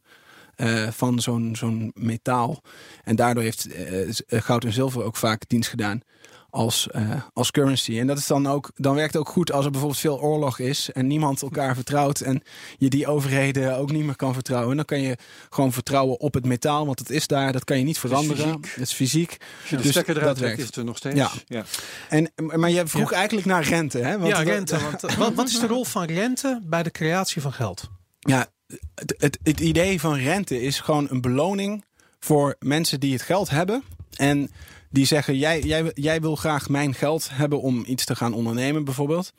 eh, 0.60 0.88
van 0.92 1.20
zo'n 1.20 1.56
zo'n 1.56 1.92
metaal. 1.96 2.62
En 3.04 3.16
daardoor 3.16 3.44
heeft 3.44 3.74
eh, 3.74 4.10
eh, 4.10 4.14
goud 4.28 4.64
en 4.64 4.74
zilver 4.74 5.04
ook 5.04 5.16
vaak 5.16 5.44
dienst 5.48 5.70
gedaan 5.70 6.02
als, 6.50 6.88
als 7.34 7.52
currency. 7.52 8.00
En 8.00 8.08
dat 8.08 8.18
is 8.18 8.28
dan 8.28 8.48
ook, 8.48 8.72
dan 8.76 8.96
werkt 8.96 9.14
het 9.14 9.22
ook 9.22 9.30
goed 9.30 9.52
als 9.52 9.66
er 9.66 9.72
bijvoorbeeld 9.72 10.02
veel 10.02 10.22
oorlog 10.22 10.60
is 10.60 10.92
en 10.92 11.08
niemand 11.08 11.42
elkaar 11.42 11.76
vertrouwt 11.76 12.20
en 12.20 12.42
je 12.78 12.90
die 12.90 13.08
overheden 13.08 13.78
ook 13.78 13.92
niet 13.92 14.04
meer 14.04 14.16
kan 14.16 14.34
vertrouwen. 14.34 14.76
Dan 14.76 14.86
kan 14.86 15.02
je 15.02 15.18
gewoon 15.50 15.74
vertrouwen 15.74 16.20
op 16.20 16.34
het 16.34 16.46
metaal, 16.46 16.86
want 16.86 17.00
het 17.00 17.10
is 17.10 17.28
daar, 17.28 17.52
dat 17.52 17.64
kan 17.64 17.78
je 17.78 17.84
niet 17.84 18.00
veranderen. 18.00 18.46
fysiek. 18.46 18.74
Het 18.74 18.84
is 18.84 18.94
fysiek. 18.94 19.38
De 19.70 19.76
Dus 19.76 19.94
dat 19.94 20.38
werkt. 20.40 20.60
is 20.60 20.66
het 20.66 20.76
er 20.76 20.84
nog 20.84 20.98
steeds. 20.98 21.16
Ja. 21.16 21.32
Ja. 21.46 21.64
En, 22.10 22.32
maar 22.36 22.70
je 22.70 22.88
vroeg 22.88 23.12
eigenlijk 23.12 23.48
naar 23.48 23.64
rente. 23.64 23.98
Hè? 23.98 24.18
Want 24.20 24.32
ja, 24.32 24.42
rente. 24.42 24.80
Want, 24.80 25.16
wat, 25.16 25.34
wat 25.34 25.48
is 25.48 25.60
de 25.60 25.68
rol 25.68 25.86
van 25.86 26.06
rente 26.06 26.62
bij 26.64 26.84
de 26.84 26.92
creatie 26.92 27.42
van 27.42 27.54
geld? 27.54 27.90
Ja, 28.20 28.48
het, 28.96 29.16
het, 29.18 29.40
het 29.44 29.60
idee 29.60 30.00
van 30.00 30.16
rente 30.16 30.62
is 30.62 30.80
gewoon 30.80 31.08
een 31.10 31.22
beloning 31.22 31.86
voor 32.20 32.56
mensen 32.60 33.00
die 33.00 33.14
het 33.14 33.22
geld 33.22 33.50
hebben. 33.50 33.84
En 34.16 34.52
die 34.90 35.06
zeggen, 35.06 35.38
jij, 35.38 35.62
jij, 35.62 35.92
jij 35.94 36.22
wil 36.22 36.36
graag 36.36 36.70
mijn 36.70 36.94
geld 36.94 37.30
hebben 37.32 37.62
om 37.62 37.84
iets 37.88 38.06
te 38.06 38.16
gaan 38.16 38.34
ondernemen 38.34 38.84
bijvoorbeeld. 38.84 39.34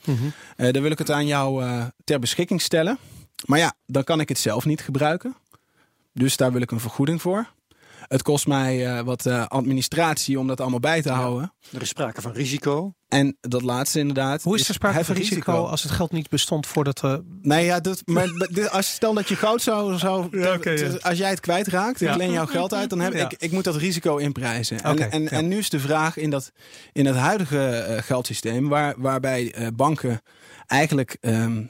Eh, 0.57 0.73
dan 0.73 0.83
wil 0.83 0.91
ik 0.91 0.99
het 0.99 1.11
aan 1.11 1.27
jou 1.27 1.65
eh, 1.65 1.85
ter 2.05 2.19
beschikking 2.19 2.61
stellen. 2.63 2.99
Maar 3.45 3.59
ja, 3.59 3.75
dan 3.87 4.05
kan 4.05 4.21
ik 4.21 4.29
het 4.29 4.39
zelf 4.39 4.65
niet 4.65 4.81
gebruiken. 4.81 5.37
Dus 6.13 6.37
daar 6.37 6.53
wil 6.53 6.61
ik 6.61 6.71
een 6.71 6.81
vergoeding 6.81 7.21
voor. 7.23 7.49
Het 8.11 8.23
kost 8.23 8.47
mij 8.47 8.87
eh, 8.87 9.01
wat 9.03 9.27
eh, 9.27 9.47
administratie 9.47 10.39
om 10.39 10.47
dat 10.47 10.61
allemaal 10.61 10.81
bij 10.81 11.03
te 11.03 11.11
houden. 11.11 11.53
Er 11.73 11.83
is 11.83 11.89
sprake 11.89 12.21
van 12.21 12.33
risico. 12.33 12.95
En 13.09 13.37
dat 13.41 13.63
laatste 13.63 13.99
inderdaad. 13.99 14.43
Hoe 14.43 14.57
is 14.59 14.69
er 14.69 14.75
sprake 14.75 15.05
van 15.05 15.15
risico, 15.15 15.65
als 15.65 15.83
het 15.83 15.93
geld 15.93 16.13
niet 16.13 16.29
bestond 16.29 16.67
voordat 16.67 17.01
we... 17.01 17.23
Nee, 17.43 17.65
ja, 17.65 17.81
dat, 17.81 18.03
maar 18.05 18.27
dit- 18.53 18.71
als 18.71 18.93
stel 18.93 19.15
dat 19.15 19.29
je 19.29 19.37
goud 19.37 19.63
zou. 19.63 19.99
zou 19.99 20.39
Ja, 20.41 20.55
oké, 20.55 20.71
ja. 20.71 20.89
Als 21.01 21.19
jij 21.19 21.31
het 21.31 21.41
kwijtraakt, 21.41 21.99
Ja. 22.01 22.11
ik 22.11 22.17
leen 22.17 22.33
jouw 22.33 22.47
geld 22.47 22.75
uit, 22.75 22.91
dan 22.91 23.01
heb 23.01 23.13
Ja. 23.13 23.25
ik, 23.25 23.35
ik 23.39 23.53
moet 23.53 23.65
dat 23.65 23.77
risico 23.77 24.17
inprijzen. 24.17 24.81
En, 24.83 24.91
Oké, 24.93 25.03
en, 25.03 25.23
ja. 25.23 25.29
en 25.29 25.49
nu 25.49 25.59
is 25.59 25.71
de 25.71 25.81
vraag 25.81 26.17
in, 26.17 26.31
dat, 26.31 26.53
in 26.93 27.07
het 27.07 27.17
huidige 27.17 27.99
geldsysteem, 28.05 28.69
waar, 28.69 28.95
waarbij 28.99 29.53
eh, 29.55 29.67
banken 29.75 30.21
eigenlijk 30.67 31.17
ehm, 31.21 31.63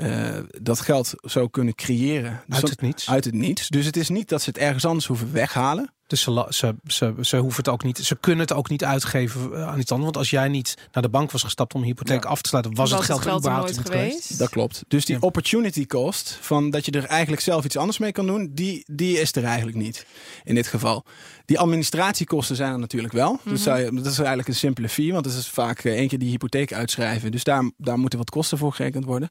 eh, 0.00 0.42
dat 0.60 0.80
geld 0.80 1.14
zo 1.22 1.48
kunnen 1.48 1.74
creëren. 1.74 2.42
Dus 2.46 2.56
Uit 2.56 2.68
het 2.70 2.80
niets. 2.80 3.08
Uit 3.10 3.24
het 3.24 3.34
niets. 3.34 3.68
Dus 3.68 3.86
het 3.86 3.96
is 3.96 4.08
niet 4.08 4.28
dat 4.28 4.42
ze 4.42 4.48
het 4.48 4.58
ergens 4.58 4.84
anders 4.84 5.06
hoeven 5.06 5.32
weghalen. 5.32 5.92
Dus 6.06 6.20
ze, 6.22 6.46
ze, 6.48 6.74
ze, 6.86 7.14
ze 7.20 7.36
hoeven 7.36 7.56
het 7.64 7.72
ook 7.72 7.82
niet, 7.84 7.98
ze 7.98 8.16
kunnen 8.16 8.40
het 8.40 8.52
ook 8.52 8.68
niet 8.68 8.84
uitgeven 8.84 9.54
eh, 9.54 9.68
aan 9.68 9.78
iets 9.78 9.90
anders. 9.90 10.04
Want 10.04 10.16
als 10.16 10.30
jij 10.30 10.48
niet 10.48 10.74
naar 10.92 11.02
de 11.02 11.08
bank 11.08 11.30
was 11.30 11.42
gestapt 11.42 11.74
om 11.74 11.80
een 11.80 11.86
hypotheek 11.86 12.24
af 12.24 12.42
te 12.42 12.48
sluiten, 12.48 12.74
was, 12.74 12.90
het 12.90 13.00
geld, 13.02 13.20
überhaupt 13.20 13.46
nooit 13.46 13.76
niet 13.76 13.86
geweest. 13.86 14.38
Dat 14.38 14.48
klopt. 14.48 14.84
Dus 14.88 15.04
die 15.04 15.14
Ja. 15.14 15.20
opportunity 15.20 15.86
cost, 15.86 16.38
van 16.40 16.70
dat 16.70 16.84
je 16.84 16.90
er 16.92 17.04
eigenlijk 17.04 17.42
zelf 17.42 17.64
iets 17.64 17.76
anders 17.76 17.98
mee 17.98 18.12
kan 18.12 18.26
doen, 18.26 18.50
die, 18.54 18.84
die 18.92 19.18
is 19.20 19.32
er 19.34 19.44
eigenlijk 19.44 19.76
niet 19.76 20.06
in 20.44 20.54
dit 20.54 20.66
geval. 20.66 21.04
Die 21.50 21.58
administratiekosten 21.58 22.56
zijn 22.56 22.72
er 22.72 22.78
natuurlijk 22.78 23.12
wel. 23.12 23.40
zou 23.52 23.78
je, 23.78 23.92
dat 23.92 24.06
is 24.06 24.18
eigenlijk 24.18 24.48
een 24.48 24.54
simpele 24.54 24.88
fee, 24.88 25.12
want 25.12 25.24
het 25.24 25.34
is 25.34 25.48
vaak 25.48 25.84
eh, 25.84 25.92
één 25.92 26.08
keer 26.08 26.18
die 26.18 26.30
hypotheek 26.30 26.72
uitschrijven. 26.72 27.30
Dus 27.30 27.44
daar, 27.44 27.70
daar 27.76 27.98
moeten 27.98 28.18
wat 28.18 28.30
kosten 28.30 28.58
voor 28.58 28.72
gerekend 28.72 29.04
worden. 29.04 29.30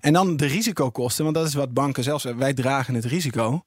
En 0.00 0.12
dan 0.12 0.36
de 0.36 0.46
risicokosten, 0.46 1.24
want 1.24 1.36
dat 1.36 1.46
is 1.46 1.54
wat 1.54 1.74
banken 1.74 2.02
zelfs 2.02 2.24
hebben. 2.24 2.42
Wij 2.42 2.54
dragen 2.54 2.94
het 2.94 3.04
risico. 3.04 3.64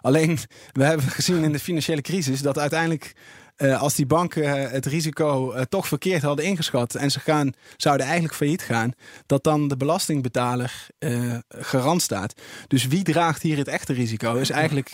Alleen, 0.00 0.38
we 0.72 0.84
hebben 0.84 1.06
gezien 1.06 1.44
in 1.44 1.52
de 1.52 1.58
financiële 1.58 2.00
crisis 2.00 2.42
dat 2.42 2.58
uiteindelijk 2.58 3.14
eh, 3.56 3.80
als 3.80 3.94
die 3.94 4.06
banken 4.06 4.42
eh, 4.42 4.70
het 4.70 4.86
risico 4.86 5.52
eh, 5.52 5.62
toch 5.62 5.88
verkeerd 5.88 6.22
hadden 6.22 6.44
ingeschat 6.44 6.94
en 6.94 7.10
ze 7.10 7.20
gaan, 7.20 7.52
zouden 7.76 8.06
eigenlijk 8.06 8.34
failliet 8.34 8.62
gaan, 8.62 8.92
dat 9.26 9.44
dan 9.44 9.68
de 9.68 9.76
belastingbetaler 9.76 10.86
garant 11.48 12.02
staat. 12.02 12.40
Dus 12.68 12.86
wie 12.86 13.02
draagt 13.02 13.42
hier 13.42 13.56
het 13.56 13.68
echte 13.68 13.92
risico? 13.92 14.34
Is 14.34 14.50
eigenlijk 14.50 14.90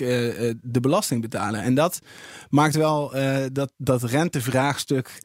de 0.62 0.80
belastingbetaler. 0.80 1.60
En 1.60 1.74
dat 1.74 1.98
maakt 2.48 2.74
wel 2.74 3.14
dat, 3.52 3.72
dat 3.76 4.02
rentevraagstuk. 4.02 5.22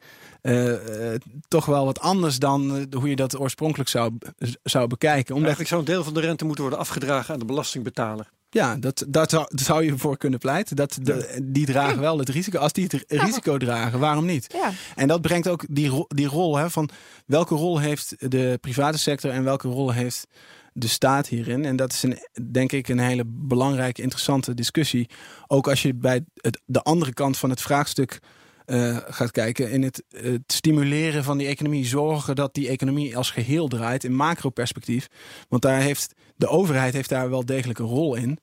toch 1.48 1.66
wel 1.66 1.84
wat 1.84 2.00
anders 2.00 2.38
dan 2.38 2.86
hoe 2.96 3.08
je 3.08 3.16
dat 3.16 3.38
oorspronkelijk 3.38 3.88
zou, 3.88 4.18
zou 4.62 4.86
bekijken. 4.86 5.34
Omdat 5.34 5.56
Eigenlijk 5.56 5.68
zou 5.68 5.80
een 5.80 5.86
deel 5.86 6.04
van 6.04 6.14
de 6.14 6.20
rente 6.20 6.44
moeten 6.44 6.62
worden 6.62 6.80
afgedragen 6.80 7.34
aan 7.34 7.40
de 7.40 7.46
belastingbetaler. 7.46 8.30
Ja, 8.56 8.76
dat, 8.76 9.04
dat, 9.08 9.30
zou, 9.30 9.46
dat 9.48 9.60
zou 9.60 9.84
je 9.84 9.98
voor 9.98 10.16
kunnen 10.16 10.38
pleiten. 10.38 10.76
Dat, 10.76 10.98
de, 11.02 11.40
die 11.44 11.66
dragen 11.66 12.00
wel 12.00 12.18
het 12.18 12.28
risico. 12.28 12.58
Als 12.58 12.72
die 12.72 12.84
het 12.84 13.04
risico 13.08 13.58
dragen, 13.58 13.98
waarom 13.98 14.26
niet? 14.26 14.52
Ja. 14.52 14.70
En 14.94 15.08
dat 15.08 15.20
brengt 15.20 15.48
ook 15.48 15.64
die, 15.68 15.88
ro- 15.88 16.06
die 16.08 16.26
rol 16.26 16.56
hè, 16.56 16.70
van 16.70 16.88
welke 17.26 17.54
rol 17.54 17.78
heeft 17.78 18.30
de 18.30 18.58
private 18.60 18.98
sector 18.98 19.30
en 19.30 19.44
welke 19.44 19.68
rol 19.68 19.92
heeft 19.92 20.26
de 20.72 20.88
staat 20.88 21.28
hierin. 21.28 21.64
En 21.64 21.76
dat 21.76 21.92
is 21.92 22.02
een, 22.02 22.18
denk 22.52 22.72
ik 22.72 22.88
een 22.88 22.98
hele 22.98 23.24
belangrijke, 23.26 24.02
interessante 24.02 24.54
discussie. 24.54 25.08
Ook 25.46 25.68
als 25.68 25.82
je 25.82 25.94
bij 25.94 26.24
het, 26.34 26.60
de 26.64 26.82
andere 26.82 27.12
kant 27.12 27.38
van 27.38 27.50
het 27.50 27.60
vraagstuk 27.60 28.20
eh, 28.66 28.96
gaat 29.06 29.30
kijken. 29.30 29.70
In 29.70 29.82
het, 29.82 30.02
het 30.10 30.42
stimuleren 30.46 31.24
van 31.24 31.38
die 31.38 31.46
economie. 31.46 31.86
Zorgen 31.86 32.34
dat 32.36 32.54
die 32.54 32.68
economie 32.68 33.16
als 33.16 33.30
geheel 33.30 33.68
draait 33.68 34.04
in 34.04 34.14
macro-perspectief. 34.14 35.06
Want 35.48 35.62
daar 35.62 35.80
heeft 35.80 36.14
de 36.36 36.48
overheid 36.48 36.92
heeft 36.92 37.08
daar 37.08 37.30
wel 37.30 37.44
degelijk 37.44 37.78
een 37.78 37.86
rol 37.86 38.14
in. 38.14 38.38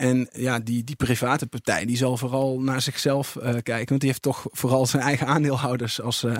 En 0.00 0.28
ja, 0.32 0.58
die, 0.58 0.84
die 0.84 0.96
private 0.96 1.46
partij 1.46 1.84
die 1.84 1.96
zal 1.96 2.16
vooral 2.16 2.60
naar 2.60 2.82
zichzelf 2.82 3.36
eh, 3.36 3.52
kijken. 3.62 3.88
Want 3.88 4.00
die 4.00 4.10
heeft 4.10 4.22
toch 4.22 4.46
vooral 4.50 4.86
zijn 4.86 5.02
eigen 5.02 5.26
aandeelhouders 5.26 6.00
als 6.00 6.24
eh, 6.24 6.36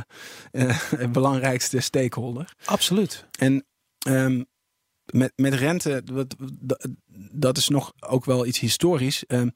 eh, 0.50 1.11
belangrijkste 1.12 1.80
stakeholder. 1.80 2.54
Absoluut. 2.64 3.26
En 3.38 3.66
ehm, 3.98 4.42
met, 5.12 5.32
met 5.36 5.54
rente, 5.54 6.02
dat, 6.61 6.88
dat 7.32 7.56
is 7.56 7.68
nog 7.68 7.92
ook 8.00 8.24
wel 8.24 8.46
iets 8.46 8.58
historisch. 8.58 9.26
Ehm, 9.26 9.48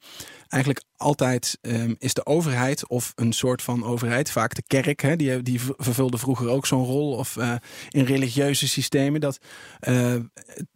eigenlijk 0.47 0.85
altijd 0.97 1.57
ehm, 1.61 1.93
is 1.99 2.13
de 2.13 2.25
overheid 2.25 2.87
of 2.87 3.11
een 3.15 3.33
soort 3.33 3.61
van 3.61 3.83
overheid, 3.83 4.31
vaak 4.31 4.55
de 4.55 4.63
kerk, 4.67 5.01
hè, 5.01 5.15
die, 5.15 5.41
die 5.41 5.59
vervulde 5.77 6.17
vroeger 6.17 6.49
ook 6.49 6.65
zo'n 6.65 6.85
rol. 6.85 7.13
Of 7.13 7.37
eh, 7.37 7.55
in 7.89 8.03
religieuze 8.03 8.67
systemen. 8.67 9.21
Dat, 9.21 9.39
eh, 9.79 10.15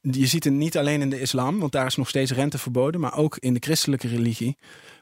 je 0.02 0.28
ziet 0.28 0.44
het 0.44 0.54
niet 0.54 0.78
alleen 0.78 1.02
in 1.02 1.10
de 1.10 1.22
islam, 1.22 1.60
want 1.60 1.72
daar 1.72 1.86
is 1.86 1.96
nog 1.96 2.10
steeds 2.10 2.32
rente 2.32 2.58
verboden. 2.58 3.02
Maar 3.02 3.18
ook 3.18 3.38
in 3.38 3.54
de 3.54 3.60
christelijke 3.60 4.08
religie 4.08 4.58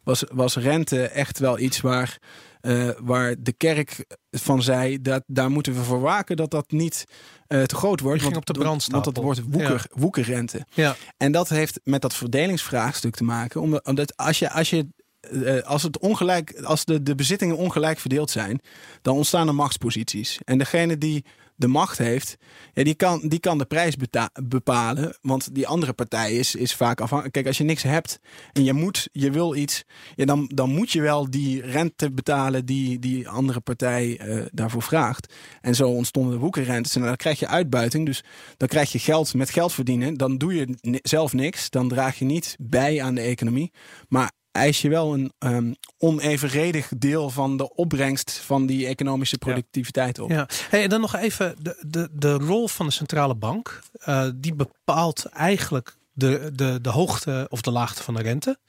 was, 0.08 0.24
was 0.32 0.56
rente 0.56 1.08
echt 1.08 1.40
wel 1.40 1.60
iets 1.60 1.82
waar, 1.82 2.18
eh, 2.62 2.90
waar 3.00 3.36
de 3.40 3.54
kerk 3.54 4.06
van 4.32 4.62
zei, 4.62 5.02
dat 5.02 5.24
daar 5.28 5.52
moeten 5.52 5.74
we 5.74 5.84
voor 5.84 6.02
waken 6.02 6.36
dat 6.36 6.52
dat 6.52 6.72
niet 6.72 7.06
eh, 7.48 7.64
te 7.64 7.76
groot 7.76 8.00
wordt. 8.00 8.22
ging 8.22 8.34
Want, 8.34 8.50
op 8.50 8.56
de 8.56 8.62
brandstapel. 8.62 9.02
want 9.02 9.16
dat 9.16 9.24
wordt 9.24 9.42
woeker, 9.50 9.86
woekerrente. 9.92 10.66
Ja. 10.74 10.96
En 11.18 11.32
dat 11.32 11.50
heeft 11.50 11.80
met 11.84 12.02
dat 12.02 12.14
verdelingsvraagstuk 12.14 13.16
te 13.16 13.24
maken. 13.24 13.62
Omdat, 13.62 13.86
omdat 13.86 14.18
als 14.18 14.40
je, 14.40 14.52
als 14.52 14.70
je 14.70 14.88
eh, 15.20 15.62
als, 15.62 15.84
het 15.84 16.00
ongelijk, 16.00 16.62
als 16.64 16.86
de, 16.86 17.04
de 17.04 17.16
bezittingen 17.16 17.58
ongelijk 17.58 18.00
verdeeld 18.00 18.32
zijn, 18.32 18.60
dan 19.02 19.16
ontstaan 19.16 19.48
er 19.48 19.56
machtsposities. 19.56 20.38
En 20.46 20.58
degene 20.58 20.98
die 20.98 21.26
de 21.58 21.68
macht 21.68 21.98
heeft, 21.98 22.38
ja, 22.74 22.84
die, 22.84 22.96
kan, 22.96 23.22
die 23.28 23.40
kan 23.40 23.58
de 23.58 23.66
prijs 23.66 23.96
bepalen. 24.44 25.18
Want 25.22 25.56
die 25.56 25.68
andere 25.68 25.94
partij 25.94 26.34
is, 26.34 26.56
is 26.56 26.76
vaak 26.76 27.02
afhankelijk. 27.02 27.34
Kijk, 27.34 27.48
als 27.48 27.58
je 27.58 27.64
niks 27.64 27.84
hebt 27.84 28.20
en 28.54 28.64
je 28.64 28.74
moet, 28.74 29.10
je 29.12 29.32
wil 29.32 29.56
iets, 29.56 29.84
ja, 30.16 30.26
dan, 30.26 30.52
dan 30.54 30.70
moet 30.70 30.92
je 30.92 31.02
wel 31.02 31.30
die 31.30 31.62
rente 31.62 32.12
betalen 32.12 32.66
die 32.66 33.00
die 33.00 33.30
andere 33.30 33.60
partij 33.60 34.18
eh, 34.18 34.46
daarvoor 34.52 34.82
vraagt. 34.82 35.34
En 35.62 35.76
zo 35.76 35.90
ontstonden 35.90 36.34
de 36.34 36.40
woekerrentes. 36.40 36.96
En 36.96 37.02
dan 37.02 37.16
krijg 37.16 37.40
je 37.40 37.48
uitbuiting. 37.48 38.06
Dus 38.06 38.24
dan 38.58 38.68
krijg 38.68 38.92
je 38.92 39.00
geld 39.00 39.34
met 39.34 39.50
geld 39.50 39.74
verdienen. 39.74 40.14
Dan 40.14 40.38
doe 40.38 40.56
je 40.56 41.00
zelf 41.02 41.34
niks. 41.34 41.70
Dan 41.70 41.88
draag 41.88 42.20
je 42.20 42.26
niet 42.26 42.56
bij 42.60 43.02
aan 43.02 43.16
de 43.16 43.22
economie. 43.22 43.72
Maar 44.08 44.32
eis 44.52 44.82
je 44.82 44.90
wel 44.90 45.14
een 45.14 45.32
ehm, 45.40 45.74
onevenredig 45.98 46.92
deel 46.98 47.30
van 47.30 47.58
de 47.58 47.76
opbrengst 47.76 48.32
van 48.32 48.66
die 48.66 48.88
economische 48.88 49.38
productiviteit 49.38 50.20
op. 50.20 50.30
Ja. 50.30 50.48
Hey, 50.70 50.84
en 50.84 50.90
dan 50.90 51.02
nog 51.02 51.16
even 51.16 51.56
de, 51.62 51.84
de, 51.88 52.10
de 52.14 52.34
rol 52.34 52.68
van 52.68 52.86
de 52.86 52.92
centrale 52.92 53.36
bank. 53.36 53.82
Eh, 54.00 54.30
die 54.36 54.56
bepaalt 54.56 55.26
eigenlijk 55.26 55.98
de, 56.18 56.50
de, 56.54 56.80
de 56.82 56.90
hoogte 56.90 57.46
of 57.50 57.62
de 57.62 57.72
laagte 57.72 58.04
van 58.04 58.14
de 58.14 58.22
rente. 58.22 58.60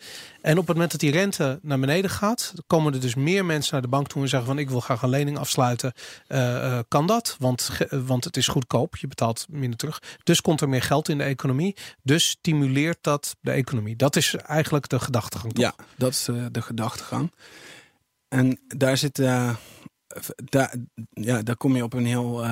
En 0.41 0.53
op 0.59 0.67
het 0.67 0.73
moment 0.75 0.91
dat 0.91 1.01
die 1.01 1.11
rente 1.11 1.59
naar 1.63 1.79
beneden 1.79 2.11
gaat, 2.11 2.53
komen 2.67 2.95
er 2.95 3.01
dus 3.01 3.15
meer 3.15 3.45
mensen 3.45 3.73
naar 3.73 3.83
de 3.83 3.89
bank 3.89 4.09
toe 4.09 4.23
en 4.23 4.29
zeggen 4.29 4.49
van 4.49 4.59
ik 4.59 4.71
wil 4.71 4.81
graag 4.81 5.03
een 5.03 5.09
lening 5.09 5.39
afsluiten. 5.39 5.93
Eh, 6.27 6.65
eh, 6.79 6.85
kan 6.89 7.07
dat? 7.07 7.37
Want, 7.39 7.63
ge- 7.63 8.05
want 8.05 8.25
het 8.25 8.37
is 8.37 8.49
goedkoop, 8.49 8.97
je 8.97 9.07
betaalt 9.09 9.47
minder 9.51 9.79
terug. 9.79 10.03
Dus 10.25 10.41
komt 10.41 10.61
er 10.61 10.69
meer 10.69 10.83
geld 10.83 11.09
in 11.09 11.19
de 11.19 11.25
economie. 11.25 11.77
Dus 12.03 12.29
stimuleert 12.29 12.99
dat 13.01 13.37
de 13.41 13.51
economie. 13.51 13.97
Dat 13.97 14.17
is 14.17 14.35
eigenlijk 14.35 14.89
de 14.89 14.99
gedachtegang. 15.01 15.59
Ja, 15.59 15.75
dat 15.97 16.11
is 16.11 16.29
eh, 16.29 16.45
de 16.51 16.63
gedachtegang. 16.63 17.33
En 18.29 18.61
daar 18.77 18.97
zit. 18.97 19.19
eh, 19.19 19.55
daar, 20.37 20.75
ja, 21.11 21.43
daar 21.43 21.57
kom 21.57 21.77
je 21.77 21.83
op 21.85 21.93
een 21.93 22.07
heel. 22.07 22.45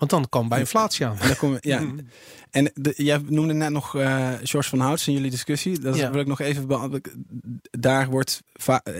Want 0.00 0.10
dan 0.12 0.28
kan 0.28 0.48
bij 0.48 0.58
inflatie 0.58 1.06
aan. 1.06 1.16
daar 1.20 1.36
kom 1.36 1.56
ja. 1.60 1.82
En 2.50 2.70
de, 2.74 2.92
jij 2.96 3.20
noemde 3.26 3.52
net 3.52 3.70
nog 3.70 3.96
eh 3.96 4.32
George 4.42 4.68
van 4.68 4.80
Houts 4.80 5.06
in 5.06 5.12
jullie 5.12 5.30
discussie. 5.30 5.78
Dat 5.78 5.96
Ja. 5.96 6.10
wil 6.10 6.20
ik 6.20 6.26
nog 6.26 6.40
even 6.40 6.66
beantwoorden. 6.66 7.26
Daar 7.70 8.08
wordt 8.08 8.40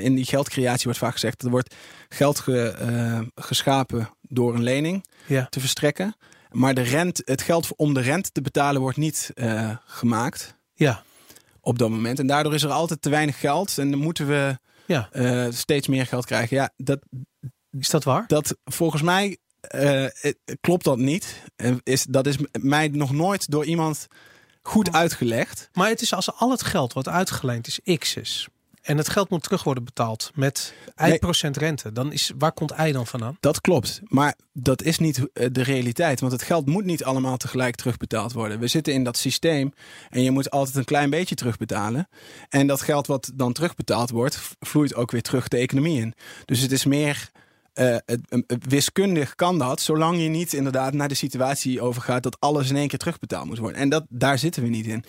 in 0.01 0.15
die 0.15 0.25
geldcreatie 0.25 0.85
wordt 0.85 0.99
vaak 0.99 1.13
gezegd: 1.13 1.43
er 1.43 1.51
wordt 1.51 1.75
geld 2.09 2.39
ge- 2.39 2.69
eh, 2.69 3.21
geschapen 3.35 4.11
door 4.21 4.55
een 4.55 4.63
lening 4.63 5.05
Ja. 5.27 5.47
te 5.51 5.61
verstrekken. 5.61 6.17
Maar 6.51 6.75
de 6.75 6.81
rent, 6.83 7.23
het 7.25 7.43
geld 7.43 7.69
om 7.77 7.95
de 7.95 8.01
rente 8.01 8.31
te 8.31 8.41
betalen 8.41 8.81
wordt 8.81 8.97
niet 8.97 9.31
eh, 9.35 9.71
gemaakt 9.87 10.57
Ja. 10.75 11.03
op 11.61 11.79
dat 11.79 11.91
moment. 11.91 12.19
En 12.19 12.27
daardoor 12.27 12.55
is 12.55 12.63
er 12.63 12.71
altijd 12.71 13.03
te 13.03 13.11
weinig 13.11 13.41
geld. 13.41 13.79
En 13.79 13.91
dan 13.91 14.01
moeten 14.01 14.27
we 14.27 14.59
Ja. 14.87 15.09
steeds 15.51 15.87
meer 15.89 16.07
geld 16.07 16.27
krijgen. 16.27 16.57
Ja, 16.57 16.71
dat, 16.77 16.99
Is 17.79 17.91
dat 17.91 18.05
waar? 18.05 18.25
dat 18.27 18.57
volgens 18.65 19.03
mij 19.03 19.39
eh, 19.61 20.05
het- 20.21 20.39
klopt 20.61 20.85
dat 20.85 20.99
niet. 20.99 21.43
En 21.57 21.81
Is, 21.85 22.05
dat 22.05 22.27
is 22.27 22.37
mij 22.53 22.89
nog 22.89 23.13
nooit 23.13 23.51
door 23.51 23.65
iemand 23.65 24.07
goed 24.63 24.93
uitgelegd. 24.93 25.69
Maar 25.73 25.89
het 25.89 26.03
is 26.03 26.15
als 26.15 26.33
al 26.33 26.51
het 26.51 26.63
geld 26.63 26.93
wat 26.93 27.09
uitgeleend 27.09 27.67
is, 27.67 27.99
X 27.99 28.17
is. 28.17 28.49
En 28.81 28.97
het 28.97 29.09
geld 29.09 29.31
moet 29.31 29.43
terug 29.43 29.63
worden 29.65 29.85
betaald 29.85 30.31
met 30.35 30.75
Nee. 30.97 31.19
procent 31.19 31.57
rente. 31.57 31.93
Dan 31.93 32.13
is, 32.13 32.33
waar 32.39 32.53
komt 32.53 32.71
ei 32.71 32.93
dan 32.93 33.07
vandaan? 33.07 33.37
Dat 33.41 33.61
klopt. 33.61 34.01
Maar 34.05 34.35
dat 34.53 34.83
is 34.83 34.99
niet 34.99 35.33
eh, 35.33 35.47
de 35.53 35.63
realiteit. 35.63 36.21
Want 36.21 36.33
het 36.33 36.43
geld 36.43 36.67
moet 36.67 36.85
niet 36.85 37.05
allemaal 37.05 37.37
tegelijk 37.37 37.75
terugbetaald 37.75 38.33
worden. 38.33 38.59
We 38.59 38.67
zitten 38.67 38.93
in 38.93 39.05
dat 39.05 39.17
systeem 39.17 39.73
en 40.11 40.23
je 40.23 40.31
moet 40.31 40.51
altijd 40.51 40.77
een 40.77 40.85
klein 40.85 41.11
beetje 41.11 41.35
terugbetalen. 41.35 42.09
En 42.49 42.67
dat 42.67 42.81
geld 42.83 43.07
wat 43.07 43.31
dan 43.35 43.53
terugbetaald 43.53 44.11
wordt, 44.11 44.39
vloeit 44.61 44.95
ook 44.95 45.11
weer 45.11 45.23
terug 45.23 45.49
de 45.49 45.57
economie 45.59 46.01
in. 46.01 46.15
Dus 46.45 46.61
het 46.61 46.73
is 46.73 46.85
meer. 46.85 47.31
Eh, 47.81 47.97
wiskundig 48.69 49.35
kan 49.35 49.59
dat, 49.59 49.81
zolang 49.81 50.23
je 50.23 50.29
niet 50.29 50.53
inderdaad 50.53 50.93
naar 50.93 51.09
de 51.09 51.15
situatie 51.15 51.81
overgaat 51.81 52.23
dat 52.23 52.41
alles 52.41 52.71
in 52.71 52.77
één 52.77 52.89
keer 52.89 52.99
terugbetaald 52.99 53.47
moet 53.47 53.59
worden. 53.59 53.81
En 53.81 53.89
dat, 53.89 54.07
daar 54.09 54.39
zitten 54.39 54.63
we 54.63 54.69
niet 54.69 54.87
in. 54.87 55.05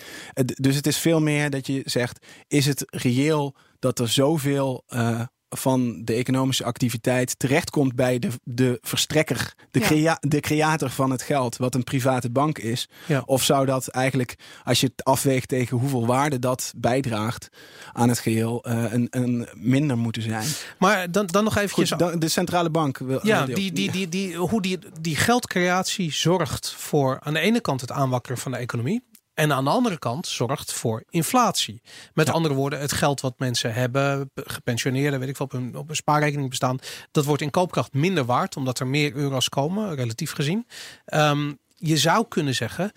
Dus 0.45 0.75
het 0.75 0.87
is 0.87 0.97
veel 0.97 1.21
meer 1.21 1.49
dat 1.49 1.67
je 1.67 1.81
zegt: 1.85 2.25
is 2.47 2.65
het 2.65 2.85
reëel 2.87 3.55
dat 3.79 3.99
er 3.99 4.09
zoveel 4.09 4.83
eh, 4.87 5.21
van 5.57 6.01
de 6.05 6.13
economische 6.13 6.63
activiteit 6.63 7.39
terechtkomt 7.39 7.95
bij 7.95 8.19
de, 8.19 8.27
de 8.43 8.77
verstrekker, 8.81 9.53
de, 9.71 9.79
Ja. 9.79 9.85
crea- 9.85 10.17
de 10.19 10.39
creator 10.39 10.89
van 10.89 11.11
het 11.11 11.21
geld, 11.21 11.57
wat 11.57 11.75
een 11.75 11.83
private 11.83 12.29
bank 12.29 12.57
is? 12.57 12.89
Ja. 13.07 13.23
Of 13.25 13.43
zou 13.43 13.65
dat 13.65 13.87
eigenlijk, 13.87 14.35
als 14.63 14.79
je 14.81 14.87
het 14.95 15.03
afweegt 15.05 15.47
tegen 15.47 15.77
hoeveel 15.77 16.05
waarde 16.05 16.39
dat 16.39 16.73
bijdraagt 16.77 17.49
aan 17.93 18.09
het 18.09 18.19
geheel, 18.19 18.63
eh, 18.63 18.93
een, 18.93 19.07
een 19.09 19.47
minder 19.55 19.97
moeten 19.97 20.21
zijn? 20.21 20.47
Maar 20.79 21.11
dan, 21.11 21.25
dan 21.25 21.43
nog 21.43 21.57
eventjes... 21.57 21.89
Goed, 21.89 21.99
dan- 21.99 22.19
de 22.19 22.27
centrale 22.29 22.69
bank 22.69 22.97
wil. 22.97 23.19
ja, 23.23 23.45
wil 23.45 23.55
die, 23.55 23.71
die, 23.71 23.91
die, 23.91 24.09
die, 24.09 24.35
hoe 24.35 24.61
die, 24.61 24.79
die 25.01 25.15
geldcreatie 25.15 26.13
zorgt 26.13 26.73
voor 26.77 27.19
aan 27.23 27.33
de 27.33 27.39
ene 27.39 27.59
kant 27.61 27.81
het 27.81 27.91
aanwakkeren 27.91 28.37
van 28.37 28.51
de 28.51 28.57
economie. 28.57 29.01
En 29.41 29.53
aan 29.53 29.63
de 29.63 29.69
andere 29.69 29.99
kant 29.99 30.27
zorgt 30.27 30.73
voor 30.73 31.03
inflatie. 31.09 31.81
Met 32.13 32.27
Ja. 32.27 32.33
andere 32.33 32.53
woorden, 32.53 32.79
het 32.79 32.91
geld 32.91 33.21
wat 33.21 33.33
mensen 33.39 33.73
hebben, 33.73 34.31
gepensioneerden, 34.35 35.19
weet 35.19 35.29
ik 35.29 35.35
veel, 35.35 35.45
op 35.45 35.53
een, 35.53 35.75
op 35.75 35.89
een 35.89 35.95
spaarrekening 35.95 36.49
bestaan, 36.49 36.77
dat 37.11 37.25
wordt 37.25 37.41
in 37.41 37.49
koopkracht 37.49 37.93
minder 37.93 38.25
waard, 38.25 38.55
omdat 38.55 38.79
er 38.79 38.87
meer 38.87 39.13
euro's 39.13 39.49
komen, 39.49 39.95
relatief 39.95 40.31
gezien. 40.31 40.67
Ehm, 41.05 41.53
je 41.75 41.97
zou 41.97 42.25
kunnen 42.27 42.55
zeggen, 42.55 42.91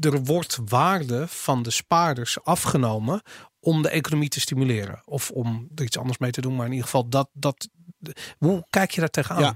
er 0.00 0.24
wordt 0.24 0.58
waarde 0.64 1.28
van 1.28 1.62
de 1.62 1.70
spaarders 1.70 2.44
afgenomen 2.44 3.22
om 3.60 3.82
de 3.82 3.88
economie 3.88 4.28
te 4.28 4.40
stimuleren. 4.40 5.02
Of 5.04 5.30
om 5.30 5.68
er 5.74 5.84
iets 5.84 5.98
anders 5.98 6.18
mee 6.18 6.30
te 6.30 6.40
doen. 6.40 6.56
Maar 6.56 6.66
in 6.66 6.70
ieder 6.72 6.84
geval, 6.86 7.08
dat, 7.08 7.28
dat, 7.32 7.68
hoe 8.38 8.66
kijk 8.70 8.90
je 8.90 9.00
daar 9.00 9.10
tegenaan? 9.10 9.42
Ja. 9.42 9.54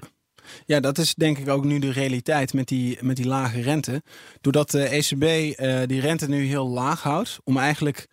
Ja, 0.67 0.81
dat 0.81 0.99
is 0.99 1.15
denk 1.15 1.39
ik 1.39 1.49
ook 1.49 1.65
nu 1.65 1.79
de 1.79 1.93
realiteit 1.93 2.53
met 2.53 2.69
die, 2.69 2.99
met 3.01 3.17
die 3.17 3.27
lage 3.27 3.61
rente. 3.61 4.03
Doordat 4.41 4.71
de 4.71 4.83
ECB 4.85 5.23
eh, 5.23 5.79
die 5.87 6.01
rente 6.01 6.29
nu 6.29 6.45
heel 6.45 6.69
laag 6.69 7.03
houdt, 7.03 7.39
om 7.45 7.57
eigenlijk 7.59 8.07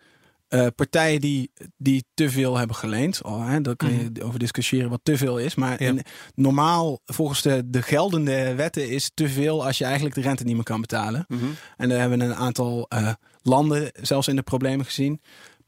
eh, 0.48 0.66
partijen 0.76 1.20
die, 1.20 1.50
die 1.76 2.04
te 2.14 2.30
veel 2.30 2.56
hebben 2.56 2.76
geleend, 2.76 3.22
oh, 3.22 3.48
hè, 3.48 3.60
daar 3.60 3.76
kun 3.76 4.12
je 4.14 4.24
over 4.24 4.38
discussiëren 4.38 4.90
wat 4.90 5.00
te 5.02 5.16
veel 5.16 5.38
is. 5.38 5.54
Maar 5.54 5.72
Mhm. 5.74 5.82
Ja. 5.82 5.88
in- 5.88 6.00
normaal, 6.34 7.00
volgens 7.04 7.42
de, 7.42 7.62
de 7.66 7.82
geldende 7.82 8.54
wetten, 8.54 8.88
is 8.90 9.10
te 9.14 9.28
veel 9.28 9.64
als 9.66 9.78
je 9.78 9.84
eigenlijk 9.84 10.14
de 10.14 10.20
rente 10.20 10.44
niet 10.44 10.54
meer 10.54 10.64
kan 10.64 10.80
betalen. 10.80 11.24
Mhm. 11.28 11.44
En 11.76 11.88
daar 11.88 12.00
hebben 12.00 12.18
we 12.18 12.24
een 12.24 12.34
aantal 12.34 12.86
eh, 12.88 13.12
landen 13.42 13.90
zelfs 14.02 14.28
in 14.28 14.36
de 14.36 14.42
problemen 14.42 14.84
gezien. 14.84 15.20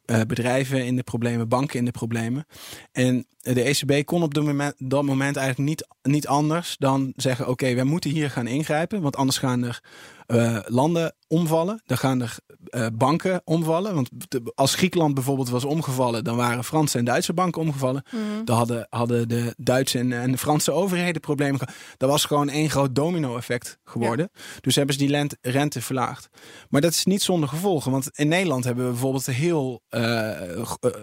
Eh, 0.06 0.20
bedrijven 0.26 0.84
in 0.84 0.96
de 0.96 1.02
problemen, 1.02 1.48
banken 1.48 1.78
in 1.78 1.84
de 1.84 1.90
problemen. 1.90 2.46
En 2.92 3.26
de 3.40 3.62
ECB 3.62 4.04
kon 4.04 4.22
op 4.22 4.34
dat 4.34 4.44
moment, 4.44 4.74
dat 4.78 5.04
moment 5.04 5.36
eigenlijk 5.36 5.68
niet, 5.68 5.86
niet 6.02 6.26
anders 6.26 6.76
dan 6.78 7.12
zeggen: 7.16 7.48
Oké, 7.48 7.74
wij 7.74 7.84
moeten 7.84 8.10
hier 8.10 8.30
gaan 8.30 8.46
ingrijpen, 8.46 9.00
want 9.00 9.16
anders 9.16 9.38
gaan 9.38 9.64
er 9.64 9.82
eh, 10.26 10.58
landen 10.66 11.14
omvallen. 11.28 11.82
Dan 11.86 11.98
gaan 11.98 12.22
er 12.22 12.36
eh, 12.66 12.86
banken 12.92 13.40
omvallen. 13.44 13.94
Want 13.94 14.08
de- 14.28 14.52
als 14.54 14.74
Griekenland 14.74 15.14
bijvoorbeeld 15.14 15.48
was 15.48 15.64
omgevallen, 15.64 16.24
dan 16.24 16.36
waren 16.36 16.64
Franse 16.64 16.98
en 16.98 17.04
Duitse 17.04 17.32
banken 17.32 17.60
omgevallen. 17.62 18.02
Dan 18.44 18.56
hadden, 18.56 18.86
hadden 18.90 19.28
de 19.28 19.54
Duitse 19.56 19.98
en, 19.98 20.12
en 20.12 20.30
de 20.32 20.38
Franse 20.38 20.72
overheden 20.72 21.20
problemen. 21.20 21.60
Dat 21.96 22.10
was 22.10 22.24
gewoon 22.24 22.48
één 22.48 22.70
groot 22.70 22.94
domino-effect 22.94 23.78
geworden. 23.84 24.30
Dus 24.60 24.74
hebben 24.76 24.94
ze 24.94 25.06
die 25.06 25.28
rente 25.40 25.80
verlaagd. 25.82 26.28
Maar 26.68 26.80
dat 26.80 26.90
is 26.92 27.04
niet 27.04 27.22
zonder 27.22 27.48
gevolgen. 27.48 27.90
Want 27.90 28.08
in 28.18 28.28
Nederland 28.28 28.64
hebben 28.64 28.84
we 28.84 28.90
bijvoorbeeld 28.90 29.26
heel 29.26 29.82
eh, 29.88 30.30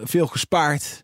veel 0.03 0.27
gespaard. 0.27 1.03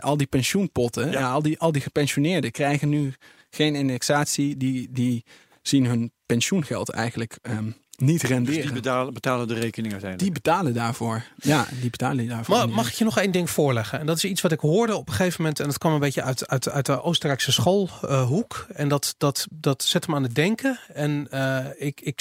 Al 0.00 0.16
die 0.16 0.26
pensioenpotten, 0.26 1.10
Ja. 1.10 1.18
ja. 1.18 1.32
al, 1.32 1.42
die, 1.42 1.58
al 1.58 1.72
die 1.72 1.82
gepensioneerden 1.82 2.50
krijgen 2.50 2.88
nu 2.88 3.14
geen 3.50 3.74
indexatie. 3.74 4.56
Die, 4.56 4.88
die 4.92 5.24
zien 5.62 5.86
hun 5.86 6.12
pensioengeld 6.26 6.90
eigenlijk 6.90 7.38
ehm, 7.42 7.70
niet 7.96 8.20
Dus 8.20 8.30
renderen. 8.30 8.62
die 8.62 8.72
betalen, 8.72 9.14
betalen 9.14 9.48
de 9.48 9.54
rekening 9.54 9.92
uiteindelijk. 9.92 10.32
Die 10.34 10.42
betalen 10.42 10.74
daarvoor. 10.74 11.24
Ja, 11.36 11.66
die 11.80 11.90
betalen 11.90 12.28
daarvoor. 12.28 12.56
Maar 12.56 12.68
mag 12.68 12.88
ik 12.88 12.94
je 12.94 13.04
nog 13.04 13.18
één 13.18 13.30
ding 13.30 13.50
voorleggen? 13.50 13.98
En 14.00 14.06
dat 14.06 14.16
is 14.16 14.24
iets 14.24 14.40
wat 14.40 14.52
ik 14.52 14.60
hoorde 14.60 14.96
op 14.96 15.08
een 15.08 15.14
gegeven 15.14 15.40
moment. 15.40 15.60
En 15.60 15.66
dat 15.66 15.78
kwam 15.78 15.92
een 15.92 16.00
beetje 16.00 16.22
uit, 16.22 16.48
uit, 16.48 16.68
uit 16.68 16.86
de 16.86 17.02
Oostenrijkse 17.02 17.52
schoolhoek. 17.52 18.66
en 18.74 18.88
dat, 18.88 19.14
dat, 19.18 19.46
dat 19.50 19.82
zet 19.82 20.06
me 20.08 20.14
aan 20.14 20.22
het 20.22 20.34
denken. 20.34 20.78
En 20.92 21.26
eh, 21.30 21.66
ik, 21.76 22.00
ik, 22.00 22.20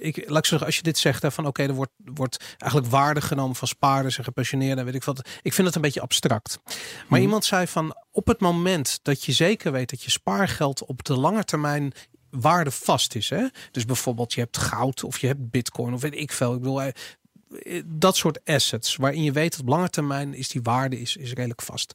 ik, 0.00 0.24
laat 0.28 0.38
ik 0.38 0.46
zeggen, 0.46 0.66
als 0.66 0.76
je 0.76 0.82
dit 0.82 0.98
zegt, 0.98 1.22
hè, 1.22 1.30
van 1.30 1.46
oké, 1.46 1.62
er 1.62 1.74
wordt, 1.74 1.92
wordt 1.96 2.56
eigenlijk 2.58 2.92
waarde 2.92 3.20
genomen 3.20 3.56
van 3.56 3.68
spaarders 3.68 4.18
en 4.18 4.24
gepensioneerden. 4.24 4.78
en 4.78 4.84
Weet 4.84 4.94
ik 4.94 5.04
wat. 5.04 5.28
Ik 5.42 5.52
vind 5.52 5.66
het 5.66 5.76
een 5.76 5.82
beetje 5.82 6.00
abstract. 6.00 6.58
Maar 7.08 7.20
iemand 7.20 7.44
zei 7.44 7.66
van 7.66 7.94
op 8.12 8.26
het 8.26 8.40
moment 8.40 8.98
dat 9.02 9.24
je 9.24 9.32
zeker 9.32 9.72
weet 9.72 9.90
dat 9.90 10.02
je 10.02 10.10
spaargeld 10.10 10.84
op 10.84 11.04
de 11.04 11.16
lange 11.16 11.44
termijn 11.44 11.92
waarde 12.30 12.70
vast 12.70 13.14
is. 13.14 13.28
Hè? 13.28 13.46
Dus 13.70 13.84
bijvoorbeeld 13.84 14.32
je 14.32 14.40
hebt 14.40 14.56
goud 14.56 15.04
of 15.04 15.18
je 15.18 15.26
hebt 15.26 15.50
bitcoin 15.50 15.94
of 15.94 16.00
weet 16.00 16.14
ik 16.14 16.32
veel. 16.32 16.54
Ik 16.54 16.60
bedoel, 16.60 16.82
eh, 16.82 16.88
eh, 17.64 17.82
dat 17.86 18.16
soort 18.16 18.44
assets 18.44 18.96
waarin 18.96 19.22
je 19.22 19.32
weet 19.32 19.50
dat 19.50 19.60
op 19.60 19.68
lange 19.68 19.90
termijn 19.90 20.34
is 20.34 20.48
die 20.48 20.62
waarde 20.62 21.00
is, 21.00 21.16
is 21.16 21.32
redelijk 21.32 21.62
vast. 21.62 21.94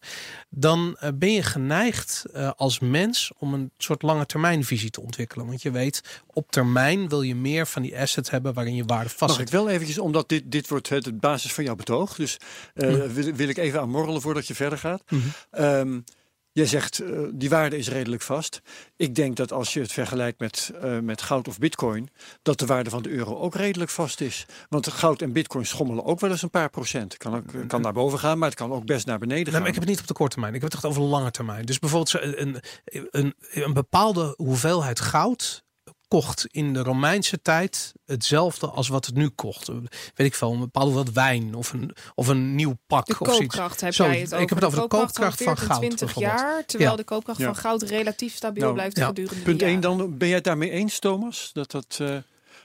Dan 0.50 0.96
eh, 1.00 1.10
ben 1.16 1.32
je 1.32 1.44
geneigd 1.44 2.26
als 2.56 2.80
mens 2.80 3.32
om 3.38 3.54
een 3.54 3.72
soort 3.78 4.02
lange 4.02 4.26
termijn 4.26 4.64
visie 4.64 4.90
te 4.90 5.02
ontwikkelen. 5.02 5.46
Want 5.46 5.62
je 5.62 5.72
weet 5.72 6.22
op 6.34 6.52
termijn 6.52 7.10
wil 7.10 7.22
je 7.22 7.36
meer 7.36 7.68
van 7.68 7.82
die 7.82 8.00
assets 8.00 8.30
hebben 8.30 8.54
waarin 8.54 8.76
je 8.76 8.86
waarde 8.86 9.10
vast 9.10 9.22
Mag 9.22 9.36
zit. 9.36 9.48
ik 9.48 9.54
wel 9.54 9.70
eventjes, 9.70 9.98
omdat 9.98 10.30
dit, 10.30 10.52
dit 10.52 10.68
wordt 10.68 10.90
het, 10.90 11.06
het 11.06 11.20
basis 11.20 11.54
van 11.54 11.64
jouw 11.64 11.76
betoog. 11.76 12.16
Dus 12.16 12.38
eh, 12.74 12.90
wil, 12.90 13.34
wil 13.34 13.50
ik 13.50 13.58
even 13.58 13.80
aanmorrelen 13.80 14.22
voordat 14.22 14.48
je 14.48 14.56
verder 14.56 14.78
gaat. 14.78 15.04
Mhm. 15.10 15.22
Ehm, 15.52 16.00
jij 16.56 16.66
zegt, 16.66 17.00
eh, 17.00 17.20
die 17.34 17.50
waarde 17.50 17.78
is 17.78 17.90
redelijk 17.90 18.22
vast. 18.22 18.62
Ik 18.96 19.16
denk 19.16 19.36
dat 19.36 19.52
als 19.52 19.74
je 19.74 19.80
het 19.80 19.92
vergelijkt 19.92 20.40
met, 20.40 20.72
eh, 20.82 21.00
met 21.00 21.22
goud 21.22 21.48
of 21.48 21.58
bitcoin... 21.58 22.10
dat 22.42 22.60
de 22.60 22.66
waarde 22.66 22.90
van 22.90 23.04
de 23.04 23.10
euro 23.10 23.38
ook 23.38 23.56
redelijk 23.56 23.92
vast 23.92 24.22
is. 24.22 24.46
Want 24.70 24.88
goud 24.88 25.22
en 25.22 25.32
bitcoin 25.32 25.66
schommelen 25.66 26.06
ook 26.06 26.20
wel 26.20 26.30
eens 26.32 26.42
een 26.42 26.50
paar 26.50 26.70
procent. 26.70 27.18
Kan, 27.18 27.36
ook, 27.36 27.68
kan 27.68 27.82
naar 27.82 27.94
boven 27.94 28.20
gaan, 28.20 28.38
maar 28.38 28.50
het 28.50 28.58
kan 28.58 28.72
ook 28.72 28.86
best 28.86 29.06
naar 29.06 29.20
beneden 29.20 29.44
Nee, 29.44 29.52
gaan. 29.52 29.60
maar 29.62 29.70
ik 29.70 29.76
heb 29.76 29.84
het 29.84 29.92
niet 29.92 30.02
op 30.02 30.08
de 30.08 30.14
korte 30.14 30.32
termijn. 30.32 30.54
Ik 30.54 30.62
heb 30.62 30.72
het 30.72 30.84
echt 30.84 30.92
over 30.92 31.04
de 31.04 31.08
lange 31.08 31.32
termijn. 31.32 31.66
Dus 31.66 31.80
bijvoorbeeld 31.80 32.24
een, 32.24 32.62
een, 33.10 33.36
een 33.52 33.74
bepaalde 33.74 34.34
hoeveelheid 34.38 35.00
goud 35.00 35.65
kocht 36.08 36.46
in 36.52 36.74
de 36.74 36.84
Romeinse 36.84 37.42
tijd 37.42 37.94
hetzelfde 38.06 38.68
als 38.68 38.88
wat 38.88 39.06
het 39.06 39.16
nu 39.16 39.30
kocht. 39.30 39.68
Weet 39.68 40.28
ik 40.28 40.36
veel, 40.36 40.54
een 40.54 40.60
bepaalde 40.60 40.92
wat 40.92 41.12
wijn 41.12 41.56
of 41.56 41.74
een, 41.74 41.96
of 42.16 42.28
een 42.28 42.56
nieuw 42.56 42.78
pak 42.88 43.06
De 43.06 43.12
of 43.20 43.28
zoiets. 43.28 43.38
koopkracht 43.56 43.82
heb 43.82 43.94
Zo, 43.94 44.04
jij 44.06 44.20
het 44.20 44.32
ik 44.32 44.34
over. 44.34 44.40
heb 44.48 44.56
het 44.58 44.66
over 44.66 44.82
de 44.82 44.88
koopkracht 44.88 45.44
van 45.44 45.58
goud, 45.58 45.78
20 45.80 46.00
bijvoorbeeld. 46.00 46.40
jaar, 46.40 46.66
terwijl 46.66 46.90
Ja. 46.92 46.96
de 46.98 47.04
koopkracht 47.04 47.40
Ja. 47.40 47.46
van 47.46 47.56
goud 47.56 47.82
relatief 47.82 48.36
stabiel 48.36 48.62
Nou, 48.64 48.74
blijft 48.74 48.98
ja. 48.98 49.06
gedurende 49.06 49.44
Punt 49.44 49.60
de 49.60 49.66
1 49.66 49.82
jaren. 49.82 49.98
dan, 49.98 50.18
ben 50.18 50.28
jij 50.28 50.36
het 50.38 50.46
daarmee 50.46 50.70
eens, 50.70 51.00
Thomas? 51.00 51.50
Dat 51.54 51.72
dat 51.72 51.98
eh, 52.02 52.18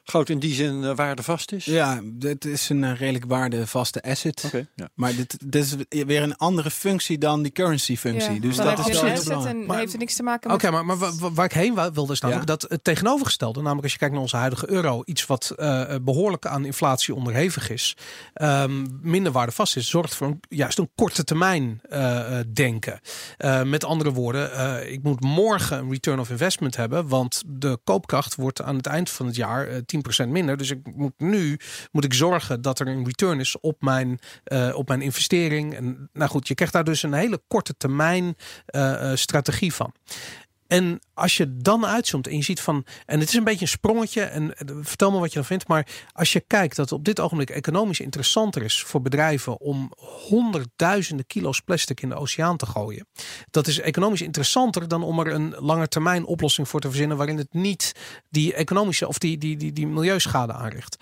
goud 0.05 0.29
in 0.29 0.39
die 0.39 0.55
zin 0.55 0.85
eh, 0.85 0.95
waardevast 0.97 1.53
is? 1.53 1.65
Ja, 1.65 2.01
dit 2.05 2.45
is 2.45 2.69
een 2.69 2.85
eh, 2.85 2.99
redelijk 2.99 3.25
waardevaste 3.25 4.03
asset. 4.03 4.43
Oké, 4.47 4.67
ja. 4.75 4.89
Maar 4.95 5.15
dit, 5.17 5.37
dit 5.53 5.65
is 5.65 6.05
weer 6.07 6.23
een 6.23 6.37
andere 6.37 6.71
functie 6.71 7.19
dan 7.19 7.43
die 7.43 7.53
currency 7.53 7.97
functie. 7.97 8.33
Ja, 8.35 8.41
dus 8.41 8.57
dan 8.57 8.67
dat 8.67 8.77
heb 8.79 8.87
is 8.87 8.97
je 8.97 9.03
wel 9.03 9.11
asset 9.13 9.25
belangrijk. 9.29 9.57
en 9.61 9.67
Maar- 9.67 9.79
heeft 9.79 9.93
er 9.93 9.99
niks 9.99 10.15
te 10.17 10.23
maken 10.23 10.51
Oké, 10.53 10.71
met... 10.71 10.85
maar, 10.85 10.99
maar 10.99 11.11
wa- 11.19 11.31
waar 11.33 11.45
ik 11.45 11.53
heen 11.53 11.75
wilde 11.93 12.13
is 12.13 12.21
namelijk 12.21 12.49
Ja. 12.49 12.57
dat 12.57 12.71
het 12.71 12.85
tegenovergestelde, 12.85 13.61
namelijk 13.61 13.83
als 13.83 13.93
je 13.93 13.99
kijkt 13.99 14.13
naar 14.15 14.23
onze 14.23 14.37
huidige 14.37 14.71
euro, 14.71 15.03
iets 15.05 15.27
wat 15.27 15.51
eh, 15.51 15.95
behoorlijk 16.03 16.47
aan 16.47 16.65
inflatie 16.65 17.15
onderhevig 17.15 17.71
is, 17.71 17.97
ehm, 18.35 18.87
minder 19.01 19.33
waardevast 19.33 19.77
is, 19.77 19.89
zorgt 19.89 20.15
voor 20.15 20.27
een, 20.27 20.41
juist 20.49 20.79
een 20.79 20.91
korte 20.95 21.25
termijn 21.25 21.81
eh, 21.89 22.39
eh, 22.39 22.47
denken. 22.53 23.01
Eh, 23.37 23.63
met 23.63 23.85
andere 23.85 24.13
woorden, 24.13 24.53
eh, 24.53 24.93
ik 24.93 25.03
moet 25.03 25.21
morgen 25.21 25.79
een 25.79 25.91
return 25.91 26.21
of 26.21 26.31
investment 26.31 26.77
hebben, 26.77 27.09
want 27.09 27.43
de 27.47 27.79
koopkracht 27.85 28.35
wordt 28.35 28.63
aan 28.63 28.77
het 28.77 28.87
eind 28.87 29.11
van 29.11 29.27
het 29.27 29.37
jaar 29.37 29.67
eh 29.67 29.77
10% 30.25 30.29
minder. 30.29 30.57
Dus 30.57 30.71
ik 30.71 30.81
moet 30.95 31.13
nu 31.19 31.59
moet 31.93 32.05
ik 32.05 32.15
zorgen 32.15 32.63
dat 32.63 32.79
er 32.79 32.87
een 32.87 33.05
return 33.05 33.41
is 33.41 33.61
op 33.61 33.83
mijn, 33.83 34.19
eh, 34.45 34.73
op 34.75 34.89
mijn 34.89 35.03
investering. 35.03 35.75
En 35.75 36.09
nou 36.13 36.31
goed, 36.31 36.49
je 36.49 36.55
krijgt 36.55 36.75
daar 36.75 36.85
dus 36.85 37.03
een 37.03 37.13
hele 37.13 37.41
korte 37.49 37.77
termijn 37.77 38.37
eh, 38.67 39.11
eh, 39.11 39.17
strategie 39.17 39.75
van. 39.75 39.93
En 40.71 41.01
als 41.15 41.37
je 41.37 41.57
dan 41.57 41.87
uitzoomt 41.87 42.27
en 42.27 42.37
je 42.37 42.43
ziet 42.43 42.61
van, 42.61 42.85
en 43.07 43.21
het 43.21 43.29
is 43.29 43.35
een 43.35 43.45
beetje 43.45 43.61
een 43.61 43.69
sprongetje, 43.69 44.23
en 44.23 44.55
eh, 44.57 44.77
vertel 44.81 45.11
me 45.11 45.19
wat 45.19 45.29
je 45.29 45.35
dan 45.35 45.45
vindt, 45.45 45.69
maar 45.69 45.87
als 46.13 46.33
je 46.33 46.41
kijkt 46.41 46.77
dat 46.77 46.91
het 46.91 46.99
op 46.99 47.05
dit 47.05 47.21
ogenblik 47.21 47.51
economisch 47.51 48.01
interessanter 48.01 48.63
is 48.63 48.83
voor 48.83 49.03
bedrijven 49.03 49.61
om 49.61 49.93
honderdduizenden 50.29 51.27
kilo's 51.27 51.61
plastic 51.61 52.01
in 52.01 52.09
de 52.09 52.15
oceaan 52.15 52.57
te 52.57 52.67
gooien, 52.67 53.07
dat 53.51 53.67
is 53.67 53.81
economisch 53.81 54.23
interessanter 54.23 54.89
dan 54.89 55.03
om 55.03 55.19
er 55.19 55.33
een 55.33 55.55
lange 55.59 55.89
termijn 55.89 56.25
oplossing 56.25 56.69
voor 56.69 56.81
te 56.81 56.89
verzinnen 56.89 57.17
waarin 57.17 57.39
het 57.39 57.53
niet 57.53 57.93
die 58.29 58.55
economische 58.55 59.09
of 59.09 59.19
die, 59.19 59.39
die, 59.39 59.57
die, 59.57 59.73
die 59.73 59.87
milieuschade 59.87 60.53
aanricht 60.53 60.97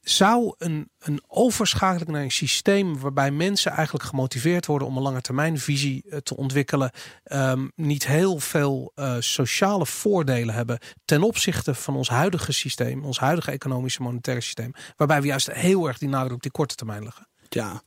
zou 0.00 0.54
een, 0.58 0.90
een 0.98 1.22
overschakeling 1.26 2.10
naar 2.10 2.22
een 2.22 2.30
systeem 2.30 3.00
waarbij 3.00 3.30
mensen 3.30 3.72
eigenlijk 3.72 4.04
gemotiveerd 4.04 4.66
worden 4.66 4.88
om 4.88 4.96
een 4.96 5.02
lange 5.02 5.20
termijn 5.20 5.58
visie 5.58 6.04
eh, 6.10 6.18
te 6.18 6.36
ontwikkelen, 6.36 6.90
ehm, 7.24 7.68
niet 7.74 8.06
heel 8.06 8.38
veel 8.38 8.92
uh, 8.96 9.16
sociale 9.18 9.86
voordelen 9.86 10.54
hebben 10.54 10.78
ten 11.04 11.22
opzichte 11.22 11.74
van 11.74 11.96
ons 11.96 12.08
huidige 12.08 12.52
systeem, 12.52 13.04
ons 13.04 13.18
huidige 13.18 13.50
economische 13.50 14.02
monetaire 14.02 14.42
systeem, 14.42 14.72
waarbij 14.96 15.20
we 15.20 15.26
juist 15.26 15.52
heel 15.52 15.86
erg 15.88 15.98
die 15.98 16.08
nadruk 16.08 16.34
op 16.34 16.42
die 16.42 16.50
korte 16.50 16.74
termijn 16.74 17.02
leggen. 17.02 17.29
Ja, 17.52 17.82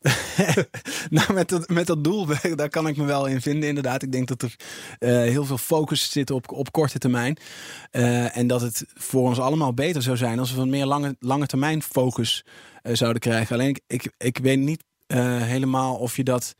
nou, 1.10 1.32
met 1.32 1.48
dat, 1.48 1.68
met 1.68 1.86
dat 1.86 2.04
doel, 2.04 2.26
daar 2.56 2.68
kan 2.68 2.86
ik 2.86 2.96
me 2.96 3.04
wel 3.04 3.26
in 3.26 3.40
vinden, 3.40 3.68
inderdaad. 3.68 4.02
Ik 4.02 4.12
denk 4.12 4.28
dat 4.28 4.42
er 4.42 4.56
uh, 4.98 5.10
heel 5.10 5.44
veel 5.44 5.58
focus 5.58 6.10
zit 6.10 6.30
op, 6.30 6.52
op 6.52 6.72
korte 6.72 6.98
termijn. 6.98 7.36
Uh, 7.92 8.36
en 8.36 8.46
dat 8.46 8.60
het 8.60 8.84
voor 8.94 9.22
ons 9.22 9.38
allemaal 9.38 9.74
beter 9.74 10.02
zou 10.02 10.16
zijn 10.16 10.38
als 10.38 10.52
we 10.52 10.60
een 10.60 10.70
meer 10.70 10.86
lange, 10.86 11.16
lange 11.18 11.46
termijn 11.46 11.82
focus 11.82 12.44
uh, 12.82 12.94
zouden 12.94 13.20
krijgen. 13.20 13.56
Alleen 13.56 13.68
ik, 13.68 13.80
ik, 13.86 14.12
ik 14.18 14.38
weet 14.38 14.58
niet 14.58 14.84
helemaal 15.42 15.96
of 15.96 16.16
je 16.16 16.24
dat 16.24 16.54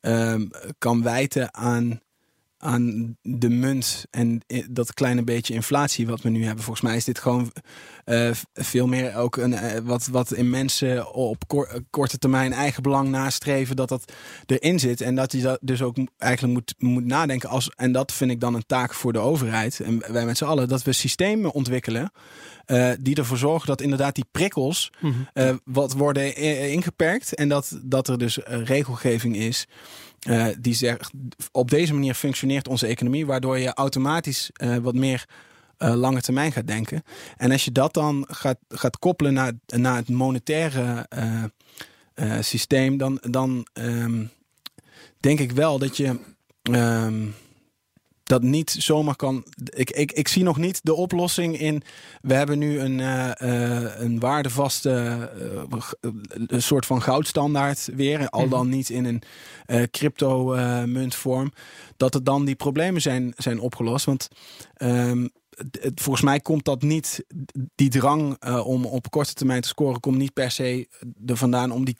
ehm, 0.00 0.46
kan 0.78 1.02
wijten 1.02 1.54
aan 1.54 2.00
aan 2.64 3.16
de 3.22 3.48
munt 3.48 4.04
en 4.10 4.42
dat 4.70 4.94
kleine 4.94 5.22
beetje 5.22 5.54
inflatie 5.54 6.06
wat 6.06 6.20
we 6.20 6.28
nu 6.28 6.44
hebben. 6.44 6.64
Volgens 6.64 6.86
mij 6.86 6.96
is 6.96 7.04
dit 7.04 7.18
gewoon 7.18 7.52
uh, 8.04 8.30
veel 8.54 8.86
meer 8.86 9.16
ook 9.16 9.36
een, 9.36 9.52
uh, 9.52 9.78
wat, 9.82 10.06
wat 10.06 10.32
in 10.32 10.50
mensen 10.50 11.12
op 11.12 11.48
kor 11.48 11.80
korte 11.90 12.18
termijn 12.18 12.52
eigen 12.52 12.82
belang 12.82 13.08
nastreven, 13.08 13.76
dat 13.76 13.88
dat 13.88 14.12
erin 14.46 14.78
zit. 14.78 15.00
En 15.00 15.14
dat 15.14 15.32
je 15.32 15.40
dat 15.40 15.58
dus 15.60 15.82
ook 15.82 15.96
eigenlijk 16.18 16.52
moet, 16.52 16.74
moet 16.78 17.04
nadenken. 17.04 17.48
Als, 17.48 17.70
en 17.76 17.92
dat 17.92 18.12
vind 18.12 18.30
ik 18.30 18.40
dan 18.40 18.54
een 18.54 18.66
taak 18.66 18.94
voor 18.94 19.12
de 19.12 19.18
overheid 19.18 19.80
en 19.80 20.12
wij 20.12 20.24
met 20.24 20.36
z'n 20.36 20.44
allen, 20.44 20.68
dat 20.68 20.82
we 20.82 20.92
systemen 20.92 21.52
ontwikkelen. 21.52 22.12
Uh, 22.66 22.90
die 23.00 23.16
ervoor 23.16 23.38
zorgen 23.38 23.66
dat 23.66 23.80
inderdaad 23.80 24.14
die 24.14 24.26
prikkels 24.30 24.92
mm 25.00 25.26
-hmm. 25.32 25.60
wat 25.64 25.92
worden 25.92 26.36
ingeperkt. 26.70 27.34
En 27.34 27.48
dat, 27.48 27.80
dat 27.82 28.08
er 28.08 28.18
dus 28.18 28.38
regelgeving 28.44 29.36
is 29.36 29.66
uh, 30.26 30.46
die 30.58 30.74
zegt, 30.74 31.10
op 31.52 31.70
deze 31.70 31.94
manier 31.94 32.14
functioneert 32.14 32.68
onze 32.68 32.86
economie, 32.86 33.26
waardoor 33.26 33.58
je 33.58 33.74
automatisch 33.74 34.50
uh, 34.56 34.76
wat 34.76 34.94
meer 34.94 35.26
uh, 35.78 35.94
lange 35.94 36.20
termijn 36.20 36.52
gaat 36.52 36.66
denken. 36.66 37.02
En 37.36 37.50
als 37.50 37.64
je 37.64 37.72
dat 37.72 37.94
dan 37.94 38.26
gaat, 38.30 38.58
gaat 38.68 38.98
koppelen 38.98 39.32
naar, 39.32 39.52
naar 39.66 39.96
het 39.96 40.08
monetaire 40.08 41.08
systeem, 42.40 42.96
dan, 42.96 43.18
dan 43.30 43.66
um, 43.72 44.30
denk 45.20 45.40
ik 45.40 45.52
wel 45.52 45.78
dat 45.78 45.96
je. 45.96 46.18
Um, 46.70 47.34
dat 48.24 48.42
niet 48.42 48.76
zomaar 48.78 49.16
kan. 49.16 49.44
Ik, 49.64 49.90
ik, 49.90 50.12
ik 50.12 50.28
zie 50.28 50.42
nog 50.42 50.56
niet 50.56 50.80
de 50.82 50.94
oplossing 50.94 51.58
in. 51.58 51.82
We 52.22 52.34
hebben 52.34 52.58
nu 52.58 52.80
een, 52.80 52.98
uh, 52.98 53.30
uh, 53.38 54.00
een 54.00 54.20
waardevaste 54.20 55.30
uh, 55.70 56.12
een 56.46 56.62
soort 56.62 56.86
van 56.86 57.02
goudstandaard 57.02 57.88
weer. 57.94 58.28
Al 58.28 58.48
dan 58.48 58.68
niet 58.68 58.90
in 58.90 59.04
een 59.04 59.22
crypto 59.90 60.54
muntvorm. 60.86 61.52
Dat 61.96 62.14
er 62.14 62.24
dan 62.24 62.44
die 62.44 62.54
problemen 62.54 63.00
zijn, 63.00 63.32
zijn 63.36 63.60
opgelost. 63.60 64.04
Want 64.04 64.28
um, 64.76 65.30
volgens 65.94 66.24
mij 66.24 66.40
komt 66.40 66.64
dat 66.64 66.82
niet, 66.82 67.24
die 67.74 67.88
drang 67.88 68.36
uh, 68.46 68.66
om 68.66 68.84
op 68.84 69.10
korte 69.10 69.34
termijn 69.34 69.60
te 69.60 69.68
scoren, 69.68 70.00
komt 70.00 70.16
niet 70.16 70.32
per 70.32 70.50
se 70.50 70.88
er 71.26 71.36
vandaan 71.36 71.70
om 71.70 71.84
die, 71.84 71.96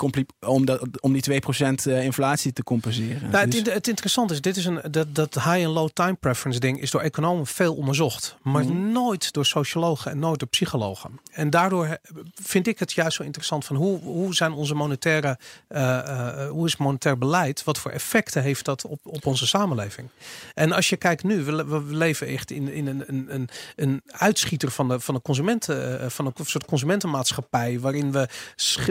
om 0.47 0.67
de, 0.67 0.89
om 1.01 1.13
die 1.13 1.43
2% 1.43 1.67
uh, 1.87 2.05
inflatie 2.05 2.53
te 2.53 2.63
compenseren. 2.63 3.31
Nou, 3.31 3.49
dus... 3.49 3.59
het, 3.59 3.73
het 3.73 3.89
interessante 3.89 4.35
is, 4.35 4.41
dit 4.41 4.57
is 4.57 4.65
een, 4.65 4.81
dat, 4.91 5.15
dat 5.15 5.35
high 5.35 5.49
en 5.49 5.69
low 5.69 5.89
time 5.93 6.15
preference 6.15 6.61
ding 6.61 6.81
is 6.81 6.91
door 6.91 7.01
economen 7.01 7.47
veel 7.47 7.75
onderzocht, 7.75 8.37
maar 8.43 8.65
mm. 8.65 8.93
nooit 8.93 9.33
door 9.33 9.47
sociologen 9.47 10.11
en 10.11 10.19
nooit 10.19 10.39
door 10.39 10.49
psychologen. 10.49 11.21
En 11.33 11.51
daardoor 11.51 11.99
vind 12.35 12.67
ik 12.67 12.79
het 12.79 12.93
juist 12.93 13.17
zo 13.17 13.23
interessant 13.23 13.65
van 13.65 13.77
hoe, 13.77 14.01
hoe 14.01 14.35
zijn 14.35 14.53
onze 14.53 14.75
monetaire, 14.75 15.39
uh, 15.69 15.81
uh, 15.81 16.49
hoe 16.49 16.67
is 16.67 16.77
monetair 16.77 17.19
beleid, 17.19 17.65
wat 17.65 17.79
voor 17.79 17.91
effecten 17.91 18.43
heeft 18.43 18.65
dat 18.65 18.85
op, 18.85 19.01
op 19.03 19.27
onze 19.27 19.47
samenleving? 19.47 20.09
En 20.55 20.73
als 20.73 20.89
je 20.89 20.97
kijkt 20.97 21.23
nu, 21.23 21.45
we, 21.45 21.65
we 21.65 21.97
leven 21.97 22.27
echt 22.27 22.51
in, 22.51 22.69
in 22.69 22.87
een, 22.87 23.35
een, 23.35 23.44
een 23.77 23.85
een, 23.85 24.03
uitschieter 24.07 24.71
van 24.71 24.89
de, 24.89 25.01
van 25.01 25.15
de 25.15 25.21
consumenten, 25.21 26.01
uh, 26.03 26.09
van 26.09 26.27
een 26.27 26.33
soort 26.45 26.65
consumentenmaatschappij, 26.65 27.81
waarin 27.81 28.13
we 28.13 28.29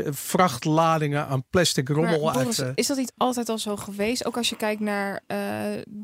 vrachtladingen 0.10 1.28
aan 1.28 1.44
plastic 1.50 1.90
rommel 1.90 2.24
maar, 2.24 2.36
uit. 2.36 2.58
Uh, 2.58 2.68
is 2.76 2.88
dat 2.88 2.98
niet 2.98 3.14
altijd 3.18 3.50
al 3.50 3.58
zo 3.58 3.76
geweest? 3.76 4.26
Ook 4.26 4.38
als 4.38 4.50
je 4.50 4.56
kijkt 4.56 4.82
naar 4.82 5.22
uh, 5.28 5.38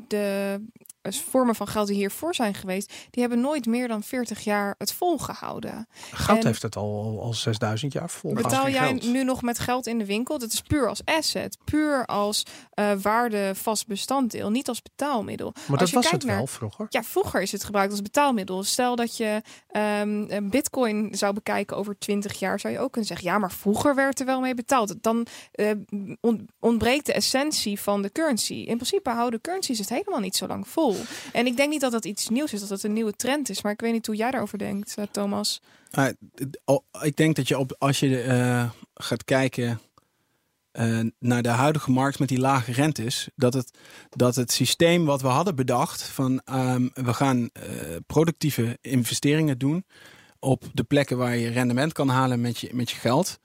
de 0.08 0.60
vormen 1.02 1.54
van 1.54 1.66
geld 1.66 1.86
die 1.86 1.96
hiervoor 1.96 2.34
zijn 2.34 2.54
geweest, 2.54 2.92
die 3.10 3.20
hebben 3.22 3.40
nooit 3.40 3.66
meer 3.66 3.88
dan 3.88 4.02
40 4.02 4.40
jaar 4.40 4.74
het 4.78 4.92
volgehouden. 4.92 5.88
Goud 6.10 6.38
en 6.38 6.46
heeft 6.46 6.62
het 6.62 6.76
al, 6.76 7.18
al 7.22 7.34
6000 7.34 7.92
jaar 7.92 8.10
vol. 8.10 8.34
Betaal 8.34 8.68
jij 8.68 8.88
geld. 8.88 9.02
nu 9.02 9.24
nog 9.24 9.42
met 9.42 9.58
geld 9.58 9.86
in 9.86 9.98
de 9.98 10.06
winkel? 10.06 10.38
Dat 10.38 10.52
is 10.52 10.60
puur 10.60 10.88
als 10.88 11.04
asset, 11.04 11.58
puur 11.64 12.06
als 12.06 12.42
uh, 12.74 12.92
waarde 13.02 13.52
vast 13.54 13.86
bestanddeel, 13.86 14.50
niet 14.50 14.68
als 14.68 14.82
betaalmiddel. 14.82 15.54
Maar 15.68 15.78
dat 15.78 15.90
was 15.90 16.10
het 16.10 16.24
naar, 16.24 16.36
wel 16.36 16.46
vroeger. 16.46 16.86
Ja, 16.88 17.02
vroeger 17.02 17.42
is 17.42 17.52
het 17.52 17.64
gebruikt 17.64 17.90
als 17.90 18.02
betaalmiddel. 18.02 18.62
Stel 18.62 18.96
dat 18.96 19.16
je 19.16 19.42
um, 19.72 20.30
een 20.30 20.50
bitcoin 20.50 21.08
zou 21.14 21.32
bekijken 21.32 21.76
over 21.76 21.98
20 21.98 22.38
jaar, 22.38 22.60
zou 22.60 22.72
je 22.72 22.80
ook 22.80 22.90
kunnen 22.92 23.08
zeggen, 23.08 23.26
ja, 23.26 23.38
maar 23.38 23.52
vroeger 23.52 23.94
werd 23.94 24.20
er 24.20 24.26
wel 24.26 24.40
mee 24.40 24.54
betaald. 24.54 24.94
Dan 25.00 25.26
uh, 25.54 25.70
ontbreekt 26.60 27.06
de 27.06 27.12
essentie 27.12 27.80
van 27.80 28.02
de 28.02 28.12
currency. 28.12 28.54
In 28.54 28.76
principe 28.76 29.10
houden 29.10 29.40
currencies 29.40 29.78
het 29.78 29.88
helemaal 29.88 30.20
niet 30.20 30.36
zo 30.36 30.46
lang 30.46 30.68
vol. 30.68 30.89
En 31.32 31.46
ik 31.46 31.56
denk 31.56 31.70
niet 31.70 31.80
dat 31.80 31.92
dat 31.92 32.04
iets 32.04 32.28
nieuws 32.28 32.52
is, 32.52 32.60
dat 32.60 32.68
het 32.68 32.82
een 32.82 32.92
nieuwe 32.92 33.12
trend 33.12 33.48
is. 33.48 33.62
Maar 33.62 33.72
ik 33.72 33.80
weet 33.80 33.92
niet 33.92 34.06
hoe 34.06 34.16
jij 34.16 34.30
daarover 34.30 34.58
denkt, 34.58 34.94
uh, 34.98 35.04
Thomas. 35.10 35.60
Uh, 35.98 36.06
ik 37.02 37.16
denk 37.16 37.36
dat 37.36 37.48
je 37.48 37.58
op, 37.58 37.76
als 37.78 38.00
je 38.00 38.24
uh, 38.24 38.70
gaat 38.94 39.24
kijken 39.24 39.80
naar 41.18 41.42
de 41.42 41.48
huidige 41.48 41.90
markt 41.90 42.18
met 42.18 42.28
die 42.28 42.38
lage 42.38 42.72
rentes, 42.72 43.28
dat 43.36 43.54
het, 43.54 43.78
dat 44.10 44.36
het 44.36 44.52
systeem 44.52 45.04
wat 45.04 45.22
we 45.22 45.28
hadden 45.28 45.54
bedacht 45.54 46.02
van 46.02 46.42
um, 46.52 46.90
we 46.94 47.14
gaan 47.14 47.50
productieve 48.06 48.78
investeringen 48.80 49.58
doen 49.58 49.84
op 50.38 50.64
de 50.72 50.82
plekken 50.84 51.16
waar 51.16 51.36
je 51.36 51.48
rendement 51.48 51.92
kan 51.92 52.08
halen 52.08 52.40
met 52.40 52.58
je, 52.58 52.70
met 52.72 52.90
je 52.90 52.96
geld. 52.96 53.38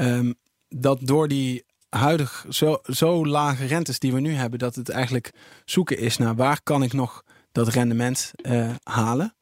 Um, 0.00 0.34
dat 0.68 1.00
door 1.00 1.28
die 1.28 1.64
huidig 1.88 2.46
zo, 2.48 2.78
zo 2.82 3.26
lage 3.26 3.66
rentes 3.66 3.98
die 3.98 4.12
we 4.12 4.20
nu 4.20 4.34
hebben, 4.34 4.58
dat 4.58 4.74
het 4.74 4.88
eigenlijk 4.88 5.30
zoeken 5.64 5.98
is 5.98 6.16
naar 6.16 6.34
waar 6.34 6.60
kan 6.62 6.82
ik 6.82 6.92
nog 6.92 7.24
dat 7.52 7.68
rendement 7.68 8.30
uh, 8.42 8.70
halen. 8.82 9.34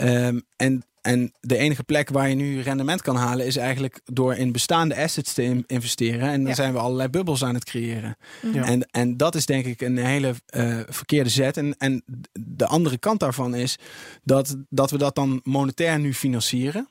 Um, 0.00 0.42
en, 0.56 0.84
en 1.00 1.32
de 1.40 1.56
enige 1.56 1.82
plek 1.82 2.08
waar 2.08 2.28
je 2.28 2.34
nu 2.34 2.60
rendement 2.60 3.02
kan 3.02 3.16
halen 3.16 3.46
is 3.46 3.56
eigenlijk 3.56 4.00
door 4.04 4.34
in 4.34 4.52
bestaande 4.52 4.96
assets 4.96 5.34
te 5.34 5.42
in 5.42 5.64
investeren. 5.66 6.28
En 6.28 6.40
dan 6.40 6.48
ja. 6.48 6.54
zijn 6.54 6.72
we 6.72 6.78
allerlei 6.78 7.08
bubbels 7.08 7.44
aan 7.44 7.54
het 7.54 7.64
creëren. 7.64 8.16
Ja. 8.52 8.64
En, 8.64 8.88
en 8.90 9.16
dat 9.16 9.34
is 9.34 9.46
denk 9.46 9.64
ik 9.64 9.80
een 9.80 9.96
hele 9.96 10.34
uh, 10.56 10.80
verkeerde 10.88 11.30
zet. 11.30 11.56
En, 11.56 11.76
en 11.78 12.02
de 12.32 12.66
andere 12.66 12.98
kant 12.98 13.20
daarvan 13.20 13.54
is 13.54 13.78
dat, 14.22 14.56
dat 14.68 14.90
we 14.90 14.98
dat 14.98 15.14
dan 15.14 15.40
monetair 15.44 15.98
nu 15.98 16.14
financieren. 16.14 16.88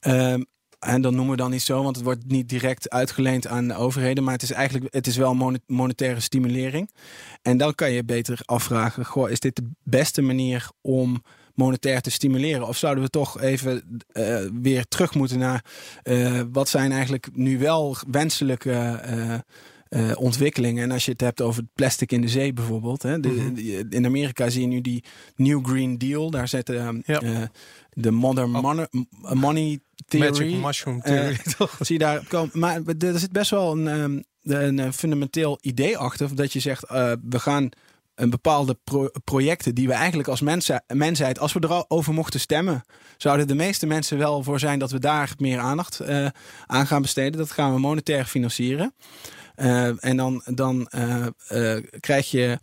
Ja. 0.00 0.32
Um, 0.32 0.46
en 0.84 1.02
dan 1.02 1.14
noemen 1.14 1.30
we 1.30 1.42
dan 1.42 1.50
niet 1.50 1.62
zo, 1.62 1.82
want 1.82 1.96
het 1.96 2.04
wordt 2.04 2.26
niet 2.26 2.48
direct 2.48 2.90
uitgeleend 2.90 3.46
aan 3.46 3.68
de 3.68 3.74
overheden. 3.74 4.24
Maar 4.24 4.32
het 4.32 4.42
is 4.42 4.50
eigenlijk 4.50 4.94
het 4.94 5.06
is 5.06 5.16
wel 5.16 5.58
monetaire 5.66 6.20
stimulering. 6.20 6.90
En 7.42 7.56
dan 7.56 7.74
kan 7.74 7.90
je 7.90 8.04
beter 8.04 8.40
afvragen: 8.44 9.04
goh, 9.04 9.30
is 9.30 9.40
dit 9.40 9.56
de 9.56 9.70
beste 9.82 10.22
manier 10.22 10.70
om 10.80 11.22
monetair 11.54 12.00
te 12.00 12.10
stimuleren? 12.10 12.66
Of 12.66 12.76
zouden 12.76 13.04
we 13.04 13.10
toch 13.10 13.40
even 13.40 14.02
uh, 14.12 14.38
weer 14.62 14.84
terug 14.88 15.14
moeten 15.14 15.38
naar 15.38 15.64
uh, 16.04 16.40
wat 16.52 16.68
zijn 16.68 16.92
eigenlijk 16.92 17.28
nu 17.32 17.58
wel 17.58 17.96
wenselijke. 18.10 19.00
Uh, 19.08 19.34
uh, 19.88 20.10
ontwikkelingen. 20.14 20.82
En 20.82 20.90
als 20.90 21.04
je 21.04 21.10
het 21.10 21.20
hebt 21.20 21.40
over 21.40 21.62
plastic 21.74 22.12
in 22.12 22.20
de 22.20 22.28
zee 22.28 22.52
bijvoorbeeld. 22.52 23.02
Hè, 23.02 23.20
de, 23.20 23.28
-hmm. 23.28 23.86
in 23.90 24.06
Amerika 24.06 24.50
zie 24.50 24.60
je 24.60 24.66
nu 24.66 24.80
die 24.80 25.04
New 25.36 25.66
Green 25.66 25.98
Deal. 25.98 26.30
Daar 26.30 26.48
zetten 26.48 26.74
uh, 26.74 27.02
ja. 27.04 27.22
uh, 27.22 27.42
de 27.92 28.10
modern 28.10 28.56
oh. 28.56 28.62
money, 28.62 28.88
money 29.32 29.80
theory. 30.06 30.30
Magic 30.30 30.64
mushroom 30.64 31.00
theory. 31.00 31.38
toch? 31.58 31.76
zie 31.80 31.98
je 31.98 32.04
daar 32.04 32.24
komen. 32.28 32.58
Maar 32.58 32.80
er 32.98 33.18
zit 33.18 33.32
best 33.32 33.50
wel 33.50 33.72
een, 33.72 33.86
um, 33.86 34.24
een 34.42 34.92
fundamenteel 34.92 35.58
idee 35.60 35.98
achter. 35.98 36.34
Dat 36.34 36.52
je 36.52 36.60
zegt, 36.60 36.88
we 37.28 37.38
gaan 37.38 37.70
een 38.14 38.30
bepaalde 38.30 38.78
pro 38.84 39.08
projecten 39.24 39.74
die 39.74 39.86
we 39.86 39.92
eigenlijk 39.92 40.28
als 40.28 40.40
mensa 40.40 40.82
mensheid, 40.86 41.38
als 41.38 41.52
we 41.52 41.60
erover 41.62 42.14
mochten 42.14 42.40
stemmen, 42.40 42.84
zouden 43.16 43.46
de 43.46 43.54
meeste 43.54 43.86
mensen 43.86 44.18
wel 44.18 44.42
voor 44.42 44.58
zijn 44.58 44.78
dat 44.78 44.90
we 44.90 44.98
daar 44.98 45.32
meer 45.38 45.58
aandacht 45.58 46.00
uh, 46.00 46.28
aan 46.66 46.86
gaan 46.86 47.02
besteden. 47.02 47.38
Dat 47.38 47.50
gaan 47.50 47.72
we 47.74 47.80
monetair 47.80 48.24
financieren. 48.24 48.94
Uh, 49.56 50.04
en 50.04 50.16
dan, 50.16 50.42
dan 50.44 50.90
uh, 51.50 51.76
krijg 52.00 52.30
je 52.30 52.58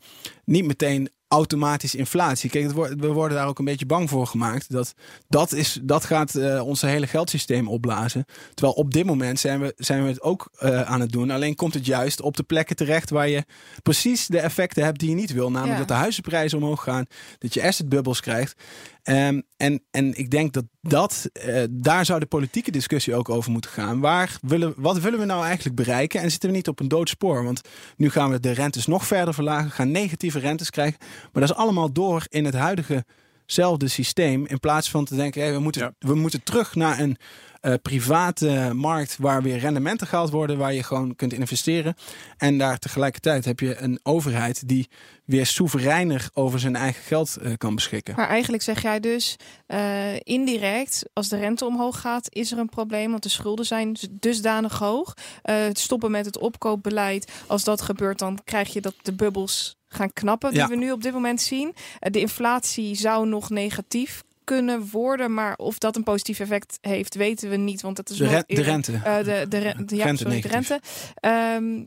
niet 0.45 0.65
meteen 0.65 1.09
automatisch 1.31 1.95
inflatie. 1.95 2.49
Kijk, 2.49 2.71
wordt, 2.71 2.93
we 2.99 3.07
worden 3.07 3.37
daar 3.37 3.47
ook 3.47 3.59
een 3.59 3.65
beetje 3.65 3.85
bang 3.85 4.09
voor 4.09 4.27
gemaakt. 4.27 4.71
Dat, 4.71 4.93
dat, 5.27 5.51
is, 5.51 5.79
dat 5.81 6.05
gaat 6.05 6.35
uh, 6.35 6.67
ons 6.67 6.81
hele 6.81 7.07
geldsysteem 7.07 7.67
opblazen. 7.67 8.25
Terwijl 8.53 8.77
op 8.77 8.93
dit 8.93 9.05
moment 9.05 9.39
zijn 9.39 9.59
we, 9.59 9.73
zijn 9.77 10.03
we 10.03 10.09
het 10.09 10.21
ook 10.21 10.49
uh, 10.59 10.81
aan 10.81 10.99
het 11.01 11.11
doen. 11.11 11.31
Alleen 11.31 11.55
komt 11.55 11.73
het 11.73 11.85
juist 11.85 12.21
op 12.21 12.37
de 12.37 12.43
plekken 12.43 12.75
terecht 12.75 13.09
waar 13.09 13.29
je 13.29 13.45
precies 13.83 14.27
de 14.27 14.39
effecten 14.39 14.83
hebt 14.83 14.99
die 14.99 15.09
je 15.09 15.15
niet 15.15 15.33
wil. 15.33 15.51
Namelijk 15.51 15.71
Ja. 15.71 15.79
dat 15.79 15.87
de 15.87 15.93
huizenprijzen 15.93 16.57
omhoog 16.57 16.83
gaan. 16.83 17.05
Dat 17.37 17.53
je 17.53 17.63
assetbubbels 17.63 18.19
krijgt. 18.19 18.55
Ehm, 19.03 19.41
en, 19.57 19.83
en 19.91 20.17
ik 20.17 20.29
denk 20.29 20.53
dat, 20.53 20.65
dat 20.81 21.29
eh, 21.33 21.63
daar 21.69 22.05
zou 22.05 22.19
de 22.19 22.25
politieke 22.25 22.71
discussie 22.71 23.15
ook 23.15 23.29
over 23.29 23.51
moeten 23.51 23.71
gaan. 23.71 23.99
Waar 23.99 24.37
willen, 24.41 24.73
wat 24.77 24.99
willen 24.99 25.19
we 25.19 25.25
nou 25.25 25.45
eigenlijk 25.45 25.75
bereiken? 25.75 26.21
En 26.21 26.31
zitten 26.31 26.49
we 26.49 26.55
niet 26.55 26.67
op 26.67 26.79
een 26.79 26.87
doodspoor? 26.87 27.43
Want 27.43 27.61
nu 27.97 28.09
gaan 28.09 28.31
we 28.31 28.39
de 28.39 28.51
rentes 28.51 28.85
nog 28.85 29.07
verder 29.07 29.33
verlagen, 29.33 29.71
gaan 29.71 29.91
negatieve 29.91 30.39
rentes 30.39 30.69
krijgen. 30.69 30.97
Maar 30.99 31.41
dat 31.41 31.51
is 31.51 31.55
allemaal 31.55 31.91
door 31.91 32.25
in 32.29 32.45
het 32.45 32.53
huidige 32.53 33.05
zelfde 33.51 33.87
systeem. 33.87 34.45
In 34.45 34.59
plaats 34.59 34.89
van 34.89 35.05
te 35.05 35.15
denken, 35.15 35.41
hey, 35.41 35.53
we, 35.53 35.59
moeten, 35.59 35.81
Ja. 35.81 35.93
we 35.99 36.15
moeten 36.15 36.43
terug 36.43 36.75
naar 36.75 36.99
een 36.99 37.17
eh, 37.61 37.73
private 37.81 38.71
markt 38.73 39.17
waar 39.19 39.41
weer 39.43 39.57
rendementen 39.57 40.07
gehaald 40.07 40.29
worden, 40.29 40.57
waar 40.57 40.73
je 40.73 40.83
gewoon 40.83 41.15
kunt 41.15 41.33
investeren. 41.33 41.95
En 42.37 42.57
daar 42.57 42.77
tegelijkertijd 42.79 43.45
heb 43.45 43.59
je 43.59 43.77
een 43.77 43.99
overheid 44.03 44.67
die 44.67 44.89
weer 45.25 45.45
soevereiner 45.45 46.29
over 46.33 46.59
zijn 46.59 46.75
eigen 46.75 47.03
geld 47.03 47.35
eh, 47.35 47.51
kan 47.57 47.75
beschikken. 47.75 48.13
Maar 48.15 48.27
eigenlijk 48.27 48.63
zeg 48.63 48.81
jij 48.81 48.99
dus 48.99 49.35
eh, 49.67 50.19
indirect, 50.19 51.03
als 51.13 51.29
de 51.29 51.37
rente 51.37 51.65
omhoog 51.65 51.99
gaat, 51.99 52.27
is 52.29 52.51
er 52.51 52.57
een 52.57 52.69
probleem. 52.69 53.11
Want 53.11 53.23
de 53.23 53.29
schulden 53.29 53.65
zijn 53.65 53.93
dus 53.93 54.07
dusdanig 54.11 54.79
hoog. 54.79 55.13
Eh, 55.41 55.55
het 55.55 55.79
stoppen 55.79 56.11
met 56.11 56.25
het 56.25 56.37
opkoopbeleid, 56.37 57.31
als 57.47 57.63
dat 57.63 57.81
gebeurt, 57.81 58.19
dan 58.19 58.39
krijg 58.43 58.73
je 58.73 58.81
dat 58.81 58.95
de 59.01 59.13
bubbels 59.13 59.75
gaan 59.93 60.13
knappen, 60.13 60.49
die 60.49 60.59
Ja. 60.59 60.67
we 60.67 60.75
nu 60.75 60.91
op 60.91 61.03
dit 61.03 61.13
moment 61.13 61.41
zien. 61.41 61.73
Eh, 61.99 62.11
de 62.11 62.19
inflatie 62.19 62.95
zou 62.95 63.27
nog 63.27 63.49
negatief 63.49 64.23
kunnen 64.43 64.87
worden, 64.91 65.33
maar 65.33 65.55
of 65.55 65.77
dat 65.77 65.95
een 65.95 66.03
positief 66.03 66.39
effect 66.39 66.77
heeft, 66.81 67.15
weten 67.15 67.49
we 67.49 67.55
niet. 67.55 67.81
Want 67.81 67.97
het 67.97 68.09
is 68.09 68.17
De, 68.17 68.27
re- 68.27 68.43
de 68.47 68.61
rente. 68.61 68.91
eh, 69.03 69.17
de, 69.17 69.45
de, 69.49 69.57
re- 69.57 69.85
de, 69.85 69.95
ja, 69.95 70.05
Rente 70.05 70.23
sorry, 70.23 70.41
de 70.41 70.47
rente. 70.47 70.79
Ehm, 71.15 71.83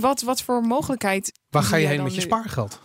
wat, 0.00 0.22
wat 0.22 0.42
voor 0.42 0.62
mogelijkheid. 0.62 1.32
Waar 1.50 1.62
ga 1.62 1.76
je 1.76 1.86
heen 1.86 2.02
met 2.02 2.14
je 2.14 2.20
spaargeld? 2.20 2.80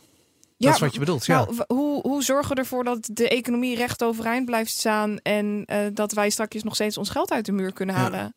Ja, 0.57 0.65
dat 0.67 0.75
is 0.75 0.81
wat 0.81 0.93
je 0.93 0.99
bedoelt. 0.99 1.25
Ja. 1.25 1.45
Nou, 1.45 1.63
hoe, 1.67 2.01
hoe 2.01 2.23
zorgen 2.23 2.55
we 2.55 2.61
ervoor 2.61 2.83
dat 2.83 3.09
de 3.11 3.29
economie 3.29 3.75
recht 3.75 4.03
overeind 4.03 4.45
blijft 4.45 4.71
staan 4.71 5.17
en 5.17 5.63
eh, 5.65 5.79
dat 5.93 6.11
wij 6.11 6.29
straks 6.29 6.63
nog 6.63 6.75
steeds 6.75 6.97
ons 6.97 7.09
geld 7.09 7.31
uit 7.31 7.45
de 7.45 7.51
muur 7.51 7.73
kunnen 7.73 7.95
halen? 7.95 8.19
Ja, 8.19 8.31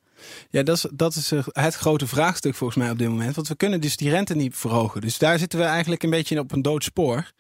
dat 0.50 0.68
is, 0.68 0.86
dat 0.92 1.14
is 1.14 1.32
eh, 1.32 1.46
het 1.52 1.74
grote 1.74 2.06
vraagstuk 2.06 2.54
volgens 2.54 2.78
mij 2.78 2.90
op 2.90 2.98
dit 2.98 3.08
moment. 3.08 3.34
Want 3.34 3.48
we 3.48 3.56
kunnen 3.56 3.80
dus 3.80 3.96
die 3.96 4.10
rente 4.10 4.34
niet 4.34 4.56
verhogen. 4.56 5.00
Dus 5.00 5.18
daar 5.18 5.38
zitten 5.38 5.58
we 5.58 5.64
eigenlijk 5.64 6.02
een 6.02 6.10
beetje 6.10 6.38
op 6.38 6.52
een 6.52 6.62
dood 6.62 6.84
spoor. 6.84 7.32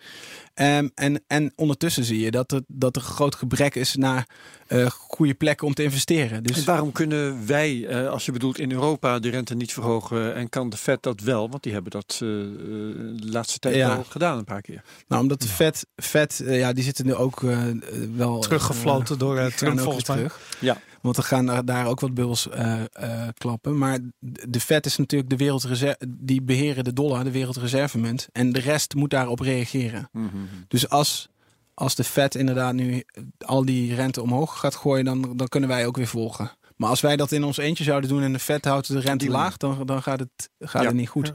Ehm, 0.54 0.88
en, 0.94 1.22
en 1.26 1.52
ondertussen 1.56 2.04
zie 2.04 2.20
je 2.20 2.30
dat 2.30 2.52
er, 2.52 2.60
dat 2.66 2.96
er 2.96 3.02
een 3.02 3.08
groot 3.08 3.34
gebrek 3.34 3.74
is 3.74 3.94
naar 3.94 4.28
eh, 4.66 4.86
goede 4.90 5.34
plekken 5.34 5.66
om 5.66 5.74
te 5.74 5.82
investeren. 5.82 6.42
Dus 6.42 6.56
En 6.58 6.64
waarom 6.64 6.92
kunnen 6.92 7.46
wij, 7.46 7.86
eh, 7.86 8.08
als 8.08 8.24
je 8.24 8.32
bedoelt 8.32 8.58
in 8.58 8.72
Europa, 8.72 9.18
de 9.18 9.30
rente 9.30 9.54
niet 9.54 9.72
verhogen 9.72 10.34
en 10.34 10.48
kan 10.48 10.70
de 10.70 10.76
Fed 10.76 11.02
dat 11.02 11.20
wel? 11.20 11.50
Want 11.50 11.62
die 11.62 11.72
hebben 11.72 11.90
dat 11.90 12.16
de 12.18 13.18
laatste 13.20 13.58
tijd 13.58 13.74
Ja. 13.74 13.88
wel 13.94 14.04
gedaan 14.08 14.38
een 14.38 14.44
paar 14.44 14.60
keer. 14.62 14.82
nou, 15.08 15.22
omdat 15.22 15.40
de 15.40 15.72
vet 15.96 16.40
eh, 16.40 16.58
ja, 16.58 16.72
die 16.72 16.84
zitten 16.84 17.06
nu 17.06 17.14
ook 17.14 17.40
wel 18.16 18.38
Teruggefloten 18.40 19.18
door 19.18 19.52
Trump 19.56 19.80
volgens 19.80 20.06
mij. 20.08 20.16
terug. 20.16 20.40
Ja. 20.58 20.80
Want 21.02 21.16
er 21.16 21.22
gaan 21.22 21.64
daar, 21.64 21.86
ook 21.86 22.00
wat 22.00 22.14
bubbels 22.14 22.48
eh, 22.48 22.80
eh, 22.92 23.28
klappen. 23.38 23.78
Maar 23.78 23.98
de 24.48 24.60
Fed 24.60 24.86
is 24.86 24.96
natuurlijk 24.96 25.30
de 25.30 25.36
wereldreserve. 25.36 25.98
Die 26.08 26.42
beheren 26.42 26.84
de 26.84 26.92
dollar, 26.92 27.24
de 27.24 27.30
wereldreservemunt. 27.30 28.28
En 28.32 28.52
de 28.52 28.60
rest 28.60 28.94
moet 28.94 29.10
daarop 29.10 29.40
reageren. 29.40 30.10
Dus 30.68 30.88
als, 30.88 31.28
als 31.74 31.94
de 31.94 32.04
Fed 32.04 32.34
inderdaad 32.34 32.74
nu 32.74 33.04
al 33.38 33.64
die 33.64 33.94
rente 33.94 34.22
omhoog 34.22 34.58
gaat 34.58 34.74
gooien, 34.74 35.04
dan, 35.04 35.32
dan 35.36 35.48
kunnen 35.48 35.68
wij 35.68 35.86
ook 35.86 35.96
weer 35.96 36.06
volgen. 36.06 36.50
Maar 36.76 36.88
als 36.88 37.00
wij 37.00 37.16
dat 37.16 37.32
in 37.32 37.44
ons 37.44 37.56
eentje 37.56 37.84
zouden 37.84 38.10
doen 38.10 38.22
en 38.22 38.32
de 38.32 38.38
Fed 38.38 38.64
houdt 38.64 38.88
de 38.88 39.00
rente 39.00 39.28
laag, 39.28 39.56
dan, 39.56 39.86
dan 39.86 40.02
gaat, 40.02 40.20
het, 40.20 40.50
gaat 40.58 40.82
Ja. 40.82 40.88
het 40.88 40.96
niet 40.96 41.08
goed. 41.08 41.32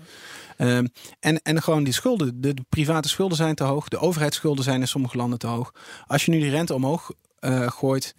Ehm, 0.58 0.86
en, 1.20 1.42
en 1.42 1.62
gewoon 1.62 1.84
die 1.84 1.94
schulden, 1.94 2.42
de, 2.42 2.54
de 2.54 2.66
private 2.70 3.10
schulden 3.10 3.38
zijn 3.38 3.56
te 3.56 3.64
hoog, 3.64 3.88
de 3.88 4.00
overheidsschulden 4.00 4.64
zijn 4.64 4.82
in 4.82 4.88
sommige 4.88 5.18
landen 5.18 5.40
te 5.40 5.48
hoog. 5.48 5.74
Als 6.08 6.26
je 6.26 6.32
nu 6.32 6.40
die 6.40 6.50
rente 6.50 6.74
omhoog 6.74 7.12
eh, 7.40 7.68
gooit, 7.68 8.16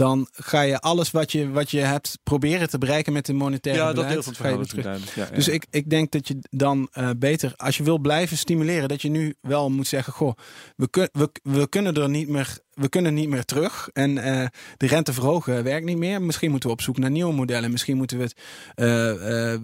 dan 0.00 0.28
ga 0.32 0.60
je 0.60 0.80
alles 0.80 1.10
wat 1.10 1.32
je, 1.32 1.50
wat 1.50 1.70
je 1.70 1.78
hebt 1.78 2.18
proberen 2.22 2.68
te 2.68 2.78
bereiken 2.78 3.12
met 3.12 3.26
de 3.26 3.32
monetaire 3.32 3.80
Ja, 3.80 3.86
dat 3.86 3.94
beleid, 3.94 4.12
deel 4.12 4.22
van 4.22 4.58
het 4.58 4.70
verhaal. 4.70 4.98
Ja, 5.14 5.34
Dus 5.34 5.48
ik, 5.48 5.66
ik 5.70 5.90
denk 5.90 6.10
dat 6.10 6.28
je 6.28 6.38
dan 6.50 6.88
eh, 6.92 7.10
beter, 7.16 7.52
als 7.56 7.76
je 7.76 7.82
wil 7.82 7.98
blijven 7.98 8.36
stimuleren, 8.36 8.88
dat 8.88 9.02
je 9.02 9.08
nu 9.08 9.34
wel 9.40 9.70
moet 9.70 9.86
zeggen: 9.86 10.12
Goh, 10.12 10.36
we, 10.76 10.88
kun, 10.88 11.08
we, 11.12 11.30
we 11.42 11.68
kunnen 11.68 11.94
er 11.94 12.08
niet 12.08 12.28
meer. 12.28 12.58
We 12.70 12.88
kunnen 12.88 13.14
niet 13.14 13.28
meer 13.28 13.44
terug. 13.44 13.88
En 13.92 14.18
eh, 14.18 14.46
de 14.76 14.86
rente 14.86 15.12
verhogen 15.12 15.64
werkt 15.64 15.86
niet 15.86 15.96
meer. 15.96 16.22
Misschien 16.22 16.50
moeten 16.50 16.68
we 16.68 16.74
op 16.74 16.82
zoek 16.82 16.98
naar 16.98 17.10
nieuwe 17.10 17.32
modellen. 17.34 17.70
Misschien 17.70 17.96
moeten 17.96 18.16
we 18.16 18.22
het 18.22 18.36
eh, 18.74 19.52
eh, 19.52 19.60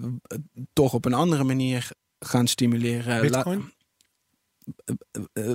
toch 0.72 0.92
op 0.92 1.04
een 1.04 1.14
andere 1.14 1.44
manier 1.44 1.88
gaan 2.18 2.46
stimuleren. 2.46 3.20
Bitcoin? 3.20 3.72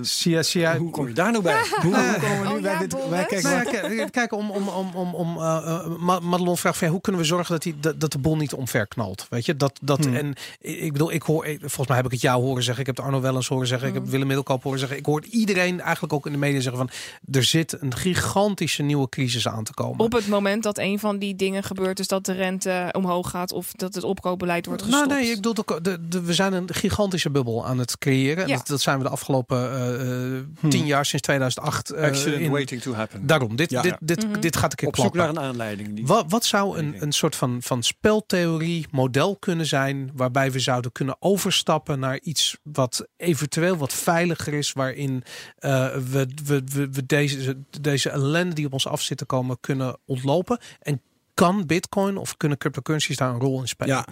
Zie 0.01 0.32
jij, 0.51 0.78
Hoe 0.78 0.89
kom 0.91 1.07
je 1.07 1.14
daar 1.14 1.32
nou 1.32 1.43
bij? 1.43 1.59
hoe 1.82 1.95
hoe 1.95 2.18
komen 2.20 2.41
we 2.41 2.47
nu 2.47 2.55
Oh 2.55 2.62
bij 2.62 2.72
ja, 2.72 2.80
dit? 2.80 3.09
Wij 3.09 3.26
kijken- 3.26 3.95
Nou 3.95 4.09
kijk, 4.09 4.32
om, 4.34 4.51
om, 4.51 4.68
om, 4.68 4.89
om, 4.95 5.14
om 5.16 5.38
eh, 5.38 5.57
eh, 5.66 5.86
Ma- 5.99 6.20
Madelon 6.20 6.57
vraagt 6.57 6.78
van, 6.78 6.88
hoe 6.88 7.01
kunnen 7.01 7.22
we 7.22 7.28
zorgen 7.28 7.51
dat, 7.53 7.64
die, 7.64 7.80
dat, 7.80 7.99
dat 7.99 8.12
de 8.12 8.18
bol 8.18 8.36
niet 8.36 8.53
omver 8.53 8.88
knalt? 8.88 9.28
Weet 9.30 9.45
je, 9.45 9.55
dat, 9.55 9.80
dat 9.82 9.99
Hmm. 10.05 10.16
en 10.16 10.34
ik 10.59 10.91
bedoel, 10.91 11.12
ik 11.12 11.22
hoor, 11.24 11.45
volgens 11.59 11.88
mij 11.88 11.97
heb 11.97 12.05
ik 12.05 12.12
het 12.12 12.22
jou 12.22 12.41
horen 12.43 12.64
zeggen, 12.64 12.80
ik 12.82 12.86
heb 12.88 12.95
het 12.97 13.05
Arno 13.05 13.22
Wellens 13.22 13.47
horen 13.47 13.68
zeggen, 13.68 13.88
ik 13.88 13.93
heb 13.93 14.05
Willem 14.07 14.28
Middelkoop 14.28 14.64
horen 14.64 14.80
zeggen, 14.80 14.97
ik 14.97 15.05
hoor 15.05 15.24
iedereen 15.26 15.82
eigenlijk 15.82 16.14
ook 16.14 16.26
in 16.26 16.32
de 16.32 16.38
media 16.38 16.59
zeggen 16.59 16.78
van, 16.88 16.89
er 17.32 17.43
zit 17.43 17.78
een 17.82 17.95
gigantische 17.95 18.84
nieuwe 18.84 19.09
crisis 19.09 19.47
aan 19.47 19.64
te 19.64 19.74
komen. 19.74 19.99
Op 20.05 20.12
het 20.12 20.28
moment 20.28 20.64
dat 20.64 20.78
een 20.78 20.99
van 20.99 21.18
die 21.18 21.36
dingen 21.36 21.64
gebeurt, 21.64 21.97
dus 21.97 22.07
dat 22.07 22.26
de 22.26 22.34
rente 22.34 22.89
omhoog 22.91 23.30
gaat 23.30 23.51
of 23.51 23.72
dat 23.72 23.93
het 23.95 24.03
opkoopbeleid 24.03 24.66
wordt 24.66 24.82
gestopt. 24.82 25.07
Nou 25.07 25.20
nee, 25.22 25.30
ik 25.30 25.36
bedoel, 25.36 25.57
ook, 25.57 25.84
de, 25.84 26.07
de, 26.07 26.22
we 26.22 26.34
zijn 26.34 26.53
een 26.53 26.74
gigantische 26.74 27.30
bubbel 27.30 27.66
aan 27.66 27.78
het 27.78 27.97
creëren. 27.97 28.47
Dat, 28.47 28.68
dat 28.68 28.82
zijn 28.82 28.99
we 29.04 29.08
de 29.08 29.14
afgelopen 29.16 29.58
eh, 29.72 30.38
eh, 30.38 30.43
tien 30.70 30.86
jaar, 30.86 31.06
sinds 31.06 31.24
2008. 31.26 31.89
eh, 31.91 32.04
Accident 32.04 32.41
in- 32.41 32.52
waiting 32.52 32.82
to 32.82 32.93
happen. 32.93 33.28
Daarom, 33.28 33.56
dit, 33.56 33.70
Ja. 33.72 33.82
dit, 33.82 33.95
dit, 33.99 34.28
Mhm. 34.30 34.39
dit 34.39 34.56
gaat 34.56 34.72
een 34.72 34.78
keer 34.78 34.88
Op 34.88 34.95
zoek 34.95 35.12
klappen. 35.12 35.34
naar 35.36 35.43
een 35.43 35.49
aanleiding. 35.49 35.93
Die... 35.95 36.06
Wat, 36.06 36.26
wat 36.28 36.45
zou 36.45 36.78
een, 36.78 36.95
een 37.02 37.12
soort 37.12 37.36
van, 37.36 37.58
van 37.62 37.84
speltheorie 37.84 38.86
model 38.91 39.36
kunnen 39.38 39.66
zijn 39.66 40.12
waarbij 40.14 40.52
we 40.52 40.60
zouden 40.60 40.91
kunnen 40.91 41.16
overstappen 41.20 41.99
naar 41.99 42.20
iets 42.20 42.58
wat 42.64 43.08
eventueel 43.18 43.78
wat 43.78 43.93
veiliger 43.93 44.54
is, 44.54 44.74
waarin 44.74 45.24
eh, 45.58 45.93
we, 45.95 46.28
we, 46.45 46.62
we, 46.74 46.89
we 46.91 47.06
deze, 47.06 47.58
deze 47.82 48.10
ellende 48.10 48.56
die 48.56 48.66
op 48.66 48.74
ons 48.74 48.88
af 48.88 49.02
zit 49.02 49.18
te 49.18 49.26
komen 49.26 49.58
kunnen 49.60 49.97
ontlopen? 50.06 50.60
En 50.80 51.02
kan 51.34 51.66
Bitcoin 51.66 52.18
of 52.18 52.38
kunnen 52.38 52.58
cryptocurrencies 52.58 53.18
daar 53.18 53.30
een 53.34 53.39
rol 53.39 53.62
in 53.62 53.68
spelen? 53.68 53.95
Ja, 53.95 54.06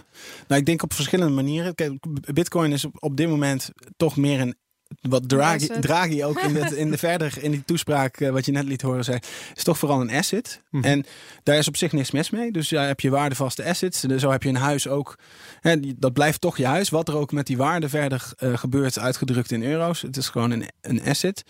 nou 0.48 0.60
ik 0.60 0.66
denk 0.66 0.82
op 0.82 0.92
verschillende 0.92 1.34
manieren. 1.34 1.74
Kijk, 1.74 1.92
Bitcoin 2.34 2.72
is 2.72 2.84
op, 2.84 2.96
op 3.02 3.16
dit 3.16 3.28
moment 3.28 3.70
toch 3.96 4.16
meer 4.16 4.40
een 4.40 4.54
wat 5.00 5.28
Draghi, 5.28 6.24
ook 6.24 6.40
in, 6.40 6.56
het, 6.56 6.72
in 6.72 6.90
de 6.90 6.98
verder 7.08 7.42
in 7.42 7.50
die 7.50 7.64
toespraak 7.64 8.16
eh, 8.16 8.30
wat 8.30 8.46
je 8.46 8.52
net 8.52 8.64
liet 8.64 8.82
horen 8.82 9.04
zei, 9.04 9.18
is 9.54 9.64
toch 9.64 9.78
vooral 9.78 10.00
een 10.00 10.10
asset. 10.10 10.62
Mhm. 10.70 10.84
En 10.84 11.04
daar 11.42 11.58
is 11.58 11.68
op 11.68 11.76
zich 11.76 11.92
niks 11.92 12.10
mis 12.10 12.30
mee. 12.30 12.52
Dus 12.52 12.68
ja, 12.68 12.82
heb 12.82 13.00
je 13.00 13.10
waardevaste 13.10 13.64
assets. 13.64 14.04
En 14.04 14.20
Zo 14.20 14.30
heb 14.30 14.42
je 14.42 14.48
een 14.48 14.56
huis 14.56 14.88
ook. 14.88 15.18
Hè, 15.60 15.76
dat 15.96 16.12
blijft 16.12 16.40
toch 16.40 16.56
je 16.56 16.66
huis. 16.66 16.88
Wat 16.88 17.08
er 17.08 17.16
ook 17.16 17.32
met 17.32 17.46
die 17.46 17.56
waarde 17.56 17.88
verder 17.88 18.32
eh, 18.36 18.56
gebeurt, 18.56 18.98
uitgedrukt 18.98 19.52
in 19.52 19.62
euro's. 19.62 20.02
Het 20.02 20.16
is 20.16 20.28
gewoon 20.28 20.50
een, 20.50 20.64
een 20.80 21.04
asset. 21.04 21.44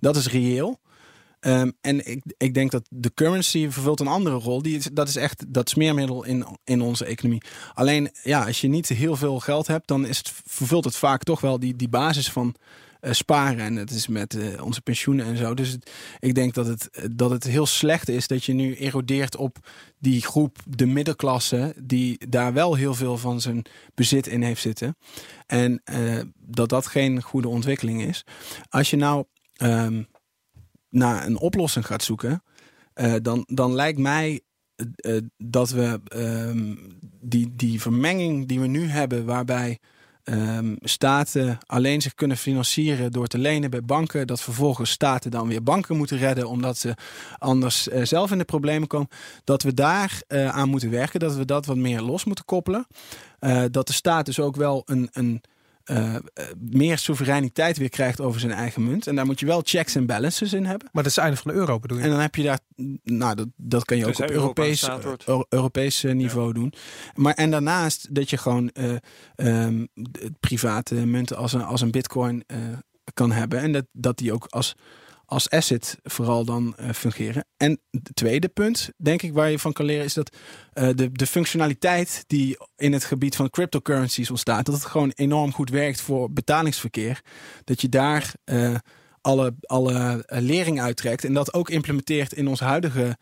Dat 0.00 0.16
is 0.16 0.28
reëel. 0.28 0.80
Ehm, 1.40 1.70
en 1.80 2.06
ik, 2.06 2.22
ik 2.36 2.54
denk 2.54 2.70
dat 2.70 2.86
de 2.88 3.12
currency 3.14 3.68
vervult 3.70 4.00
een 4.00 4.06
andere 4.06 4.36
rol. 4.36 4.62
Die 4.62 4.76
is, 4.76 4.88
dat 4.92 5.08
is 5.08 5.16
echt 5.16 5.44
dat 5.48 5.68
smeermiddel 5.68 6.24
in, 6.24 6.46
in 6.64 6.80
onze 6.80 7.04
economie. 7.04 7.42
Alleen, 7.74 8.10
ja, 8.22 8.44
als 8.44 8.60
je 8.60 8.68
niet 8.68 8.88
heel 8.88 9.16
veel 9.16 9.40
geld 9.40 9.66
hebt, 9.66 9.88
dan 9.88 10.06
is 10.06 10.18
het, 10.18 10.32
vervult 10.46 10.84
het 10.84 10.96
vaak 10.96 11.22
toch 11.22 11.40
wel 11.40 11.58
die, 11.58 11.76
die 11.76 11.88
basis 11.88 12.30
van 12.30 12.54
eh, 13.00 13.12
sparen. 13.12 13.64
En 13.64 13.76
het 13.76 13.90
is 13.90 14.06
met 14.06 14.34
eh, 14.34 14.64
onze 14.64 14.80
pensioenen 14.80 15.26
en 15.26 15.36
zo. 15.36 15.54
Dus 15.54 15.76
ik 16.18 16.34
denk 16.34 16.54
dat 16.54 16.66
het, 16.66 16.90
dat 17.12 17.30
het 17.30 17.44
heel 17.44 17.66
slecht 17.66 18.08
is 18.08 18.26
dat 18.26 18.44
je 18.44 18.52
nu 18.52 18.74
erodeert 18.74 19.36
op 19.36 19.58
die 19.98 20.22
groep, 20.22 20.58
de 20.68 20.86
middenklasse, 20.86 21.74
die 21.82 22.28
daar 22.28 22.52
wel 22.52 22.74
heel 22.74 22.94
veel 22.94 23.18
van 23.18 23.40
zijn 23.40 23.64
bezit 23.94 24.26
in 24.26 24.42
heeft 24.42 24.60
zitten. 24.60 24.96
En 25.46 25.80
eh, 25.84 26.20
dat 26.36 26.68
dat 26.68 26.86
geen 26.86 27.22
goede 27.22 27.48
ontwikkeling 27.48 28.02
is. 28.02 28.24
Als 28.68 28.90
je 28.90 28.96
nou 28.96 29.24
ehm, 29.52 30.02
naar 30.88 31.26
een 31.26 31.38
oplossing 31.38 31.86
gaat 31.86 32.02
zoeken, 32.02 32.42
dan, 33.22 33.44
dan 33.46 33.74
lijkt 33.74 33.98
mij 33.98 34.40
dat 35.36 35.70
we 35.70 36.00
ehm, 36.04 36.74
die, 37.20 37.52
die 37.56 37.80
vermenging 37.80 38.48
die 38.48 38.60
we 38.60 38.66
nu 38.66 38.86
hebben, 38.86 39.24
waarbij 39.24 39.78
ehm, 40.26 40.74
staten 40.80 41.58
alleen 41.66 42.00
zich 42.00 42.14
kunnen 42.14 42.36
financieren 42.36 43.12
door 43.12 43.26
te 43.26 43.38
lenen 43.38 43.70
bij 43.70 43.82
banken, 43.82 44.26
dat 44.26 44.40
vervolgens 44.40 44.90
staten 44.90 45.30
dan 45.30 45.48
weer 45.48 45.62
banken 45.62 45.96
moeten 45.96 46.18
redden 46.18 46.48
omdat 46.48 46.78
ze 46.78 46.94
anders 47.38 47.88
eh, 47.88 48.04
zelf 48.04 48.30
in 48.30 48.38
de 48.38 48.44
problemen 48.44 48.88
komen, 48.88 49.08
dat 49.44 49.62
we 49.62 49.74
daar 49.74 50.22
eh, 50.26 50.48
aan 50.48 50.68
moeten 50.68 50.90
werken, 50.90 51.20
dat 51.20 51.36
we 51.36 51.44
dat 51.44 51.66
wat 51.66 51.76
meer 51.76 52.00
los 52.00 52.24
moeten 52.24 52.44
koppelen. 52.44 52.86
Eh, 53.38 53.64
dat 53.70 53.86
de 53.86 53.92
staat 53.92 54.26
dus 54.26 54.40
ook 54.40 54.56
wel 54.56 54.82
een, 54.86 55.08
een 55.12 55.42
eh, 55.86 56.14
eh, 56.14 56.20
meer 56.70 56.98
soevereiniteit 56.98 57.76
weer 57.76 57.88
krijgt 57.88 58.20
over 58.20 58.40
zijn 58.40 58.52
eigen 58.52 58.84
munt. 58.84 59.06
En 59.06 59.14
daar 59.14 59.26
moet 59.26 59.40
je 59.40 59.46
wel 59.46 59.60
checks 59.64 59.94
en 59.94 60.06
balances 60.06 60.52
in 60.52 60.64
hebben. 60.64 60.88
Maar 60.92 61.02
dat 61.02 61.12
is 61.12 61.16
het 61.16 61.24
einde 61.24 61.40
van 61.40 61.50
de 61.52 61.56
euro 61.58 61.78
bedoel 61.78 61.98
je? 61.98 62.04
En 62.04 62.10
dan 62.10 62.20
heb 62.20 62.34
je 62.34 62.42
daar, 62.42 62.58
nou, 63.02 63.34
dat, 63.34 63.48
dat 63.56 63.84
kan 63.84 63.96
je 63.96 64.06
ook 64.06 64.14
Tenzij 64.14 64.36
op 64.36 64.42
Europees. 64.42 64.88
Eu- 65.26 65.44
Europees 65.48 66.04
eh, 66.04 66.14
niveau 66.14 66.52
doen. 66.52 66.72
Maar 67.14 67.34
en 67.34 67.50
daarnaast 67.50 68.14
dat 68.14 68.30
je 68.30 68.36
gewoon 68.36 68.70
eh, 68.70 68.94
ehm, 69.36 69.86
de 69.94 70.32
private 70.40 70.94
munten 70.94 71.36
als 71.36 71.52
een, 71.52 71.64
als 71.64 71.80
een 71.80 71.90
bitcoin 71.90 72.44
eh, 72.46 72.58
kan 73.14 73.32
hebben. 73.32 73.60
En 73.60 73.72
dat, 73.72 73.84
dat 73.92 74.18
die 74.18 74.32
ook 74.32 74.46
als, 74.48 74.74
als 75.26 75.50
asset 75.50 75.98
vooral 76.02 76.44
dan 76.44 76.76
eh, 76.76 76.90
fungeren. 76.90 77.44
En 77.56 77.80
het 77.90 78.10
tweede 78.14 78.48
punt, 78.48 78.90
denk 78.96 79.22
ik, 79.22 79.32
waar 79.32 79.50
je 79.50 79.58
van 79.58 79.72
kan 79.72 79.84
leren, 79.84 80.04
is 80.04 80.14
dat 80.14 80.36
eh, 80.72 80.88
de, 80.94 81.12
de 81.12 81.26
functionaliteit 81.26 82.24
die 82.26 82.56
in 82.76 82.92
het 82.92 83.04
gebied 83.04 83.36
van 83.36 83.50
cryptocurrencies 83.50 84.30
ontstaat, 84.30 84.66
dat 84.66 84.74
het 84.74 84.84
gewoon 84.84 85.12
enorm 85.14 85.52
goed 85.52 85.70
werkt 85.70 86.00
voor 86.00 86.32
betalingsverkeer. 86.32 87.20
Dat 87.64 87.80
je 87.80 87.88
daar 87.88 88.34
eh, 88.44 88.74
alle, 89.20 89.54
alle 89.60 90.24
lering 90.26 90.80
uittrekt 90.80 91.24
en 91.24 91.34
dat 91.34 91.54
ook 91.54 91.70
implementeert 91.70 92.32
in 92.32 92.48
ons 92.48 92.60
huidige 92.60 93.16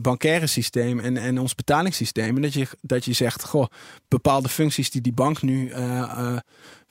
bankaire 0.00 0.46
systeem 0.46 1.00
en, 1.00 1.16
en 1.16 1.38
ons 1.38 1.54
betalingssysteem. 1.54 2.36
En 2.36 2.42
dat 2.42 2.52
je, 2.52 2.66
dat 2.80 3.04
je 3.04 3.12
zegt, 3.12 3.44
goh, 3.44 3.66
bepaalde 4.08 4.48
functies 4.48 4.90
die 4.90 5.00
die 5.00 5.12
bank 5.12 5.42
nu 5.42 5.72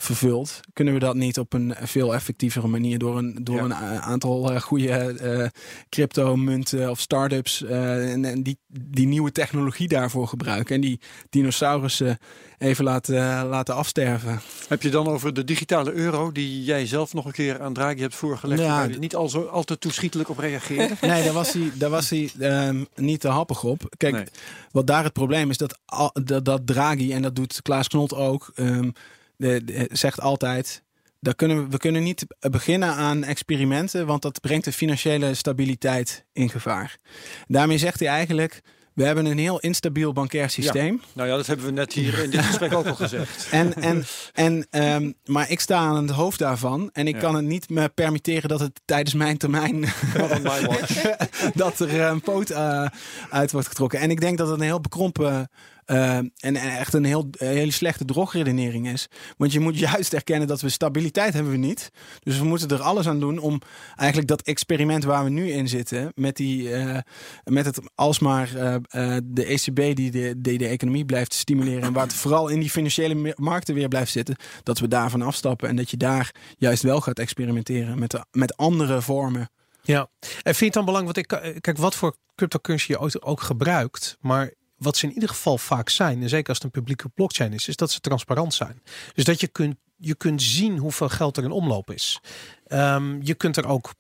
vervult, 0.02 0.60
kunnen 0.74 0.94
we 0.94 1.00
dat 1.00 1.16
niet 1.16 1.40
op 1.40 1.54
een 1.54 1.76
veel 1.82 2.14
effectievere 2.14 2.68
manier 2.68 2.98
door 3.00 3.18
een, 3.18 3.38
door 3.44 3.56
Ja. 3.56 3.64
een 3.64 3.72
a- 3.74 4.00
aantal 4.00 4.52
eh, 4.52 4.62
goede 4.62 4.90
eh 4.92 5.48
crypto-munten 5.90 6.90
of 6.90 7.00
start-ups 7.00 7.64
eh, 7.64 8.12
en, 8.12 8.26
en 8.26 8.44
die, 8.44 8.58
die 8.68 9.08
nieuwe 9.08 9.32
technologie 9.32 9.88
daarvoor 9.88 10.28
gebruiken 10.28 10.76
en 10.76 10.82
die 10.82 11.00
dinosaurussen 11.30 12.18
even 12.58 12.84
laten, 12.84 13.46
laten 13.46 13.76
afsterven. 13.76 14.42
Heb 14.68 14.82
je 14.82 14.90
dan 14.90 15.08
over 15.08 15.34
de 15.34 15.44
digitale 15.44 15.92
euro, 15.92 16.32
die 16.32 16.64
jij 16.64 16.86
zelf 16.86 17.14
nog 17.14 17.26
een 17.26 17.32
keer 17.32 17.62
aan 17.62 17.74
Draghi 17.74 18.02
hebt 18.02 18.16
voorgelegd, 18.16 18.62
Ja, 18.62 18.68
waar 18.68 18.90
je 18.90 18.96
d- 18.96 19.00
niet 19.00 19.16
al 19.16 19.30
zo 19.30 19.42
al 19.46 19.64
te 19.64 19.78
toeschietelijk 19.78 20.30
op 20.30 20.38
reageerde? 20.38 20.96
Nee, 21.08 21.24
daar 21.24 21.34
was 21.34 21.54
hij, 21.54 21.72
daar 21.74 21.90
was 21.90 22.10
hij 22.10 22.30
ehm, 22.40 22.84
niet 22.96 23.20
te 23.20 23.28
happig 23.28 23.64
op. 23.64 23.94
Kijk, 23.98 24.14
Nee. 24.14 24.26
wat 24.72 24.88
daar 24.88 25.04
het 25.04 25.14
probleem 25.14 25.50
is, 25.50 25.58
dat, 25.58 25.80
dat 26.44 26.62
Draghi, 26.68 27.12
en 27.14 27.22
dat 27.22 27.36
doet 27.36 27.62
Klaas 27.62 27.88
Knot 27.88 28.14
ook, 28.16 28.52
ehm, 28.56 28.90
de, 29.40 29.64
de- 29.64 29.90
zegt 29.92 30.22
altijd... 30.22 30.84
Daar 31.22 31.36
kunnen 31.36 31.64
we, 31.64 31.70
we 31.70 31.78
kunnen 31.78 32.04
niet 32.04 32.26
beginnen 32.40 32.90
aan 32.94 33.24
experimenten, 33.24 34.06
want 34.06 34.22
dat 34.22 34.42
brengt 34.42 34.66
de 34.66 34.72
financiële 34.72 35.34
stabiliteit 35.34 36.26
in 36.34 36.50
gevaar. 36.50 36.98
Daarmee 37.48 37.78
zegt 37.78 38.00
hij 38.00 38.10
eigenlijk, 38.10 38.62
we 38.94 39.04
hebben 39.06 39.26
een 39.26 39.38
heel 39.38 39.60
instabiel 39.60 40.14
bankair 40.14 40.50
systeem. 40.50 41.02
Nou 41.14 41.30
ja, 41.30 41.36
dat 41.36 41.48
hebben 41.48 41.66
we 41.66 41.72
net 41.72 41.94
hier 41.94 42.24
in 42.24 42.30
dit 42.30 42.42
gesprek 42.42 42.74
ook 42.74 42.86
al 42.88 42.96
gezegd. 42.96 43.48
En, 43.52 43.74
en, 43.74 44.04
en, 44.34 44.68
ehm, 44.70 45.12
maar 45.26 45.50
ik 45.52 45.60
sta 45.60 45.78
aan 45.78 45.96
het 46.08 46.10
hoofd 46.16 46.40
daarvan. 46.40 46.90
En 46.94 47.08
ik 47.08 47.16
Ja. 47.16 47.22
kan 47.22 47.36
het 47.36 47.46
niet 47.46 47.70
me 47.70 47.90
permitteren 47.90 48.50
dat 48.50 48.60
het 48.60 48.82
tijdens 48.86 49.16
mijn 49.16 49.38
termijn 49.38 49.82
dat 51.54 51.80
er 51.80 52.02
een 52.02 52.22
poot 52.22 52.50
eh, 52.50 52.86
uit 53.30 53.52
wordt 53.52 53.68
getrokken. 53.68 54.00
En 54.00 54.12
ik 54.12 54.20
denk 54.22 54.38
dat 54.38 54.48
het 54.48 54.58
een 54.60 54.66
heel 54.66 54.82
bekrompen 54.82 55.50
eh, 55.90 56.18
en, 56.18 56.56
echt 56.56 56.94
een 56.94 57.04
heel, 57.04 57.30
hele 57.38 57.72
slechte 57.72 58.06
drogredenering 58.06 58.88
is. 58.88 59.08
Want 59.38 59.52
je 59.52 59.60
moet 59.60 59.80
juist 59.80 60.14
erkennen 60.14 60.48
dat 60.48 60.62
we 60.62 60.70
stabiliteit 60.70 61.34
hebben 61.34 61.52
we 61.52 61.58
niet. 61.58 61.90
Dus 62.20 62.38
we 62.38 62.46
moeten 62.46 62.70
er 62.70 62.82
alles 62.82 63.08
aan 63.08 63.20
doen 63.20 63.38
om 63.38 63.62
eigenlijk 63.96 64.30
dat 64.30 64.42
experiment 64.42 65.04
waar 65.04 65.24
we 65.24 65.30
nu 65.30 65.52
in 65.52 65.68
zitten, 65.68 66.12
met, 66.16 66.36
die, 66.36 66.74
eh, 66.74 66.98
met 67.44 67.66
het 67.66 67.80
alsmaar 67.96 68.56
eh, 68.56 69.18
de 69.24 69.46
ECB 69.46 69.96
die 69.96 70.12
de, 70.12 70.58
de 70.58 70.68
economie 70.68 71.06
blijft 71.06 71.34
stimuleren 71.34 71.84
en 71.84 71.94
waar 71.94 72.04
het 72.04 72.14
vooral 72.14 72.48
in 72.48 72.60
die 72.60 72.70
financiële 72.70 73.34
markten 73.36 73.76
weer 73.76 73.88
blijft 73.88 74.12
zitten, 74.12 74.36
dat 74.64 74.80
we 74.80 74.88
daarvan 74.88 75.22
afstappen 75.22 75.70
en 75.70 75.76
dat 75.76 75.90
je 75.90 75.98
daar 75.98 76.32
juist 76.58 76.84
wel 76.84 77.02
gaat 77.02 77.20
experimenteren 77.20 78.00
met, 78.00 78.20
met 78.32 78.58
andere 78.58 79.02
vormen. 79.02 79.50
Ja, 79.82 80.10
en 80.20 80.30
vind 80.44 80.58
je 80.60 80.66
het 80.66 80.74
dan 80.74 80.86
belangrijk, 80.86 81.32
want 81.32 81.46
ik, 81.46 81.62
kijk, 81.62 81.78
wat 81.78 81.96
voor 81.96 82.16
cryptocurrency 82.36 82.92
je 82.92 83.22
ook 83.22 83.42
gebruikt, 83.42 84.18
maar 84.20 84.58
wat 84.80 84.98
ze 84.98 85.06
in 85.08 85.14
ieder 85.14 85.30
geval 85.30 85.58
vaak 85.58 85.90
zijn, 85.90 86.22
en 86.22 86.30
zeker 86.30 86.48
als 86.48 86.58
het 86.58 86.66
een 86.66 86.72
publieke 86.72 87.10
blockchain 87.10 87.54
is, 87.54 87.68
is 87.68 87.76
dat 87.76 87.92
ze 87.92 88.00
transparant 88.00 88.54
zijn. 88.54 88.82
Dus 89.14 89.24
dat 89.24 89.40
je 89.40 89.48
kunt, 89.48 89.76
je 89.98 90.16
kunt 90.16 90.42
zien 90.42 90.78
hoeveel 90.78 91.10
geld 91.10 91.38
er 91.38 91.44
in 91.44 91.52
omloop 91.52 91.92
is. 91.92 92.20
Ehm, 92.68 93.22
je 93.22 93.34
kunt 93.34 93.58
er 93.58 93.68
ook 93.68 93.94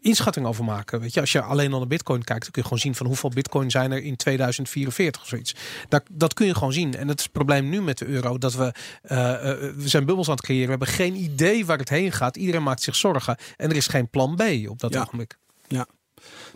inschatting 0.00 0.46
over 0.46 0.64
maken. 0.64 1.00
Weet 1.00 1.14
je, 1.14 1.20
als 1.20 1.32
je 1.32 1.42
alleen 1.42 1.72
al 1.72 1.78
naar 1.78 1.88
Bitcoin 1.88 2.24
kijkt, 2.24 2.42
dan 2.42 2.50
kun 2.50 2.62
je 2.62 2.68
gewoon 2.68 2.82
zien 2.82 2.94
van 2.94 3.06
hoeveel 3.06 3.30
Bitcoin 3.30 3.70
zijn 3.70 3.92
er 3.92 4.02
in 4.02 4.16
2044 4.16 5.22
of 5.22 5.28
zoiets. 5.28 5.54
Dat, 5.88 6.02
dat 6.10 6.34
kun 6.34 6.46
je 6.46 6.54
gewoon 6.54 6.72
zien. 6.72 6.94
En 6.96 7.06
dat 7.06 7.18
is 7.18 7.22
het 7.24 7.32
probleem 7.32 7.68
nu 7.68 7.82
met 7.82 7.98
de 7.98 8.06
euro, 8.06 8.38
dat 8.38 8.54
we, 8.54 8.72
eh, 9.02 9.50
eh, 9.50 9.74
we 9.76 9.88
zijn 9.88 10.04
bubbels 10.04 10.28
aan 10.28 10.34
het 10.34 10.44
creëren. 10.44 10.64
We 10.64 10.70
hebben 10.70 10.88
geen 10.88 11.14
idee 11.14 11.66
waar 11.66 11.78
het 11.78 11.88
heen 11.88 12.12
gaat. 12.12 12.36
Iedereen 12.36 12.62
maakt 12.62 12.82
zich 12.82 12.96
zorgen. 12.96 13.36
En 13.56 13.70
er 13.70 13.76
is 13.76 13.86
geen 13.86 14.08
plan 14.10 14.36
B 14.36 14.42
op 14.68 14.78
dat 14.80 14.92
Ja. 14.92 15.00
ogenblik. 15.00 15.38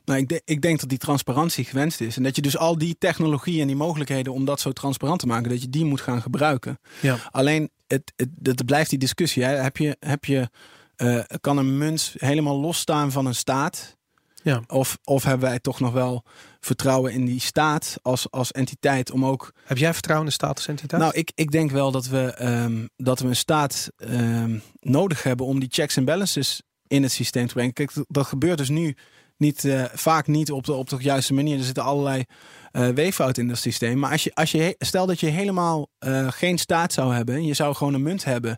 Nou, 0.04 0.20
ik, 0.20 0.28
de- 0.28 0.42
ik 0.44 0.60
denk 0.62 0.80
dat 0.80 0.88
die 0.88 0.98
transparantie 0.98 1.64
gewenst 1.64 2.00
is. 2.00 2.16
En 2.16 2.22
dat 2.22 2.36
je 2.36 2.42
dus 2.42 2.56
al 2.58 2.78
die 2.78 2.96
technologie 2.98 3.60
en 3.60 3.66
die 3.66 3.76
mogelijkheden 3.76 4.32
om 4.32 4.44
dat 4.44 4.60
zo 4.60 4.72
transparant 4.72 5.20
te 5.20 5.26
maken, 5.26 5.48
dat 5.50 5.62
je 5.62 5.68
die 5.70 5.84
moet 5.84 6.00
gaan 6.00 6.22
gebruiken. 6.22 6.78
Ja. 7.00 7.16
Alleen, 7.30 7.70
het, 7.86 8.12
het, 8.16 8.28
het 8.42 8.66
blijft 8.66 8.90
die 8.90 8.98
discussie. 8.98 9.44
Hè. 9.44 9.54
Heb 9.54 9.76
je, 9.76 9.96
heb 10.00 10.24
je, 10.24 10.50
eh, 10.96 11.20
kan 11.40 11.56
een 11.56 11.78
munt 11.78 12.14
helemaal 12.18 12.60
losstaan 12.60 13.12
van 13.12 13.26
een 13.26 13.34
staat? 13.34 13.96
Ja. 14.42 14.62
Of, 14.66 14.98
of 15.04 15.22
hebben 15.24 15.48
wij 15.48 15.58
toch 15.58 15.80
nog 15.80 15.92
wel 15.92 16.24
vertrouwen 16.60 17.12
in 17.12 17.24
die 17.24 17.40
staat 17.40 17.98
als, 18.02 18.30
als 18.30 18.52
entiteit 18.52 19.10
om 19.10 19.24
ook 19.24 19.52
Heb 19.64 19.78
jij 19.78 19.92
vertrouwen 19.92 20.26
in 20.26 20.32
de 20.36 20.44
statusentiteit? 20.44 21.02
nou, 21.02 21.14
ik, 21.14 21.32
ik 21.34 21.50
denk 21.50 21.70
wel 21.70 21.90
dat 21.90 22.06
we, 22.06 22.32
ehm, 22.32 22.86
dat 22.96 23.20
we 23.20 23.28
een 23.28 23.36
staat 23.36 23.90
ehm, 23.96 24.58
nodig 24.80 25.22
hebben 25.22 25.46
om 25.46 25.60
die 25.60 25.68
checks 25.72 25.96
en 25.96 26.04
balances 26.04 26.62
in 26.86 27.02
het 27.02 27.12
systeem 27.12 27.46
te 27.46 27.54
brengen. 27.54 27.72
Kijk, 27.72 27.92
dat 28.08 28.26
gebeurt 28.26 28.58
dus 28.58 28.68
nu 28.68 28.96
niet, 29.38 29.64
eh, 29.64 29.84
vaak 29.94 30.26
niet 30.26 30.52
op 30.52 30.64
de, 30.64 30.72
op 30.72 30.88
de 30.88 30.96
juiste 30.98 31.34
manier. 31.34 31.58
Er 31.58 31.64
zitten 31.64 31.82
allerlei 31.84 32.24
eh 32.72 32.88
weeffouten 32.88 33.42
in 33.42 33.48
dat 33.48 33.58
systeem. 33.58 33.98
Maar 33.98 34.10
als 34.12 34.24
je, 34.24 34.34
als 34.34 34.50
je, 34.50 34.74
stel 34.78 35.06
dat 35.06 35.20
je 35.20 35.26
helemaal 35.26 35.88
eh, 35.98 36.26
geen 36.30 36.58
staat 36.58 36.92
zou 36.92 37.14
hebben, 37.14 37.34
en 37.34 37.44
je 37.46 37.54
zou 37.54 37.74
gewoon 37.74 37.94
een 37.94 38.02
munt 38.02 38.24
hebben. 38.24 38.50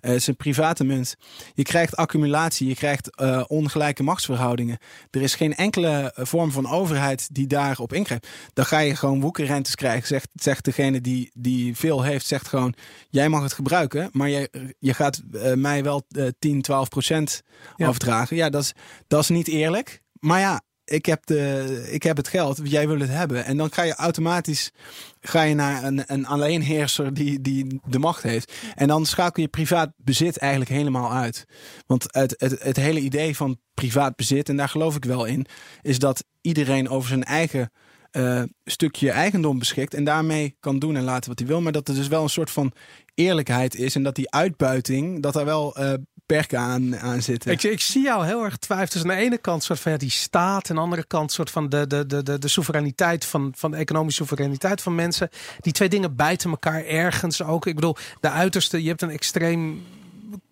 eh, 0.00 0.10
het 0.10 0.20
is 0.20 0.26
een 0.26 0.36
private 0.36 0.84
munt. 0.84 1.14
Je 1.54 1.62
krijgt 1.62 1.96
accumulatie, 1.96 2.68
je 2.68 2.74
krijgt 2.74 3.16
ongelijke 3.48 4.02
machtsverhoudingen. 4.02 4.78
Er 5.10 5.22
is 5.22 5.34
geen 5.34 5.54
enkele 5.56 6.12
vorm 6.16 6.50
van 6.50 6.70
overheid 6.70 7.28
die 7.34 7.46
daarop 7.46 7.92
ingrijpt. 7.92 8.28
Dan 8.52 8.64
ga 8.64 8.78
je 8.78 8.96
gewoon 8.96 9.20
woekerrentes 9.20 9.74
krijgen. 9.74 10.06
Zegt, 10.06 10.28
zegt 10.34 10.64
degene 10.64 11.00
die, 11.00 11.30
die 11.34 11.76
veel 11.76 12.02
heeft, 12.02 12.26
zegt 12.26 12.48
gewoon: 12.48 12.74
jij 13.08 13.28
mag 13.28 13.42
het 13.42 13.52
gebruiken, 13.52 14.08
maar 14.12 14.28
je, 14.28 14.74
je 14.78 14.94
gaat 14.94 15.20
mij 15.54 15.82
wel 15.82 16.02
eh, 16.08 16.26
10, 16.38 16.62
12 16.62 16.88
procent 16.88 17.42
Ja. 17.76 17.86
afdragen. 17.86 18.36
Ja, 18.36 18.50
dat 18.50 18.62
is, 18.62 18.72
dat 19.08 19.22
is 19.22 19.28
niet 19.28 19.48
eerlijk. 19.48 20.02
Maar 20.20 20.40
ja, 20.40 20.62
ik 20.84 21.06
heb, 21.06 21.26
de, 21.26 21.86
ik 21.90 22.02
heb 22.02 22.16
het 22.16 22.28
geld, 22.28 22.60
jij 22.62 22.88
wil 22.88 22.98
het 22.98 23.08
hebben. 23.08 23.44
En 23.44 23.56
dan 23.56 23.72
ga 23.72 23.82
je 23.82 23.94
automatisch 23.94 24.70
ga 25.20 25.42
je 25.42 25.54
naar 25.54 25.84
een, 25.84 26.02
een 26.06 26.26
alleenheerser 26.26 27.14
die, 27.14 27.40
die 27.40 27.80
de 27.86 27.98
macht 27.98 28.22
heeft. 28.22 28.52
En 28.74 28.88
dan 28.88 29.06
schakel 29.06 29.42
je 29.42 29.48
privaat 29.48 29.92
bezit 29.96 30.38
eigenlijk 30.38 30.70
helemaal 30.70 31.12
uit. 31.12 31.44
Want 31.86 32.06
het, 32.10 32.34
het, 32.38 32.62
het 32.62 32.76
hele 32.76 33.00
idee 33.00 33.36
van 33.36 33.60
privaat 33.74 34.16
bezit, 34.16 34.48
en 34.48 34.56
daar 34.56 34.68
geloof 34.68 34.96
ik 34.96 35.04
wel 35.04 35.24
in, 35.24 35.46
is 35.82 35.98
dat 35.98 36.24
iedereen 36.40 36.88
over 36.88 37.08
zijn 37.08 37.24
eigen 37.24 37.70
eh, 38.10 38.42
stukje 38.64 39.10
eigendom 39.10 39.58
beschikt 39.58 39.94
en 39.94 40.04
daarmee 40.04 40.56
kan 40.60 40.78
doen 40.78 40.96
en 40.96 41.02
laten 41.02 41.28
wat 41.28 41.38
hij 41.38 41.48
wil. 41.48 41.60
Maar 41.60 41.72
dat 41.72 41.88
er 41.88 41.94
dus 41.94 42.08
wel 42.08 42.22
een 42.22 42.28
soort 42.28 42.50
van 42.50 42.72
eerlijkheid 43.14 43.74
is 43.74 43.94
en 43.94 44.02
dat 44.02 44.14
die 44.14 44.30
uitbuiting, 44.30 45.22
dat 45.22 45.32
daar 45.32 45.44
wel 45.44 45.76
eh, 45.76 45.92
perken 46.26 46.58
aan, 46.58 46.98
aan 46.98 47.22
zitten. 47.22 47.50
Ik, 47.50 47.62
ik 47.62 47.80
zie 47.80 48.02
jou 48.02 48.26
heel 48.26 48.44
erg 48.44 48.56
twijfelen. 48.56 49.02
Dus 49.02 49.12
aan 49.12 49.18
de 49.18 49.24
ene 49.24 49.38
kant 49.38 49.62
soort 49.62 49.80
van 49.80 49.96
die 49.96 50.10
staat. 50.10 50.64
En 50.64 50.70
aan 50.70 50.76
de 50.76 50.82
andere 50.82 51.06
kant 51.06 51.32
soort 51.32 51.50
van 51.50 51.68
de, 51.68 51.86
de, 51.86 52.06
de, 52.06 52.22
de, 52.22 52.38
de 52.38 52.48
soevereiniteit 52.48 53.24
van, 53.24 53.52
van 53.56 53.70
de 53.70 53.76
economische 53.76 54.24
soevereiniteit 54.24 54.82
van 54.82 54.94
mensen. 54.94 55.28
Die 55.60 55.72
twee 55.72 55.88
dingen 55.88 56.16
bijten 56.16 56.50
elkaar 56.50 56.84
ergens 56.84 57.42
ook. 57.42 57.66
Ik 57.66 57.74
bedoel, 57.74 57.96
de 58.20 58.30
uiterste, 58.30 58.82
je 58.82 58.88
hebt 58.88 59.02
een 59.02 59.10
extreem 59.10 59.82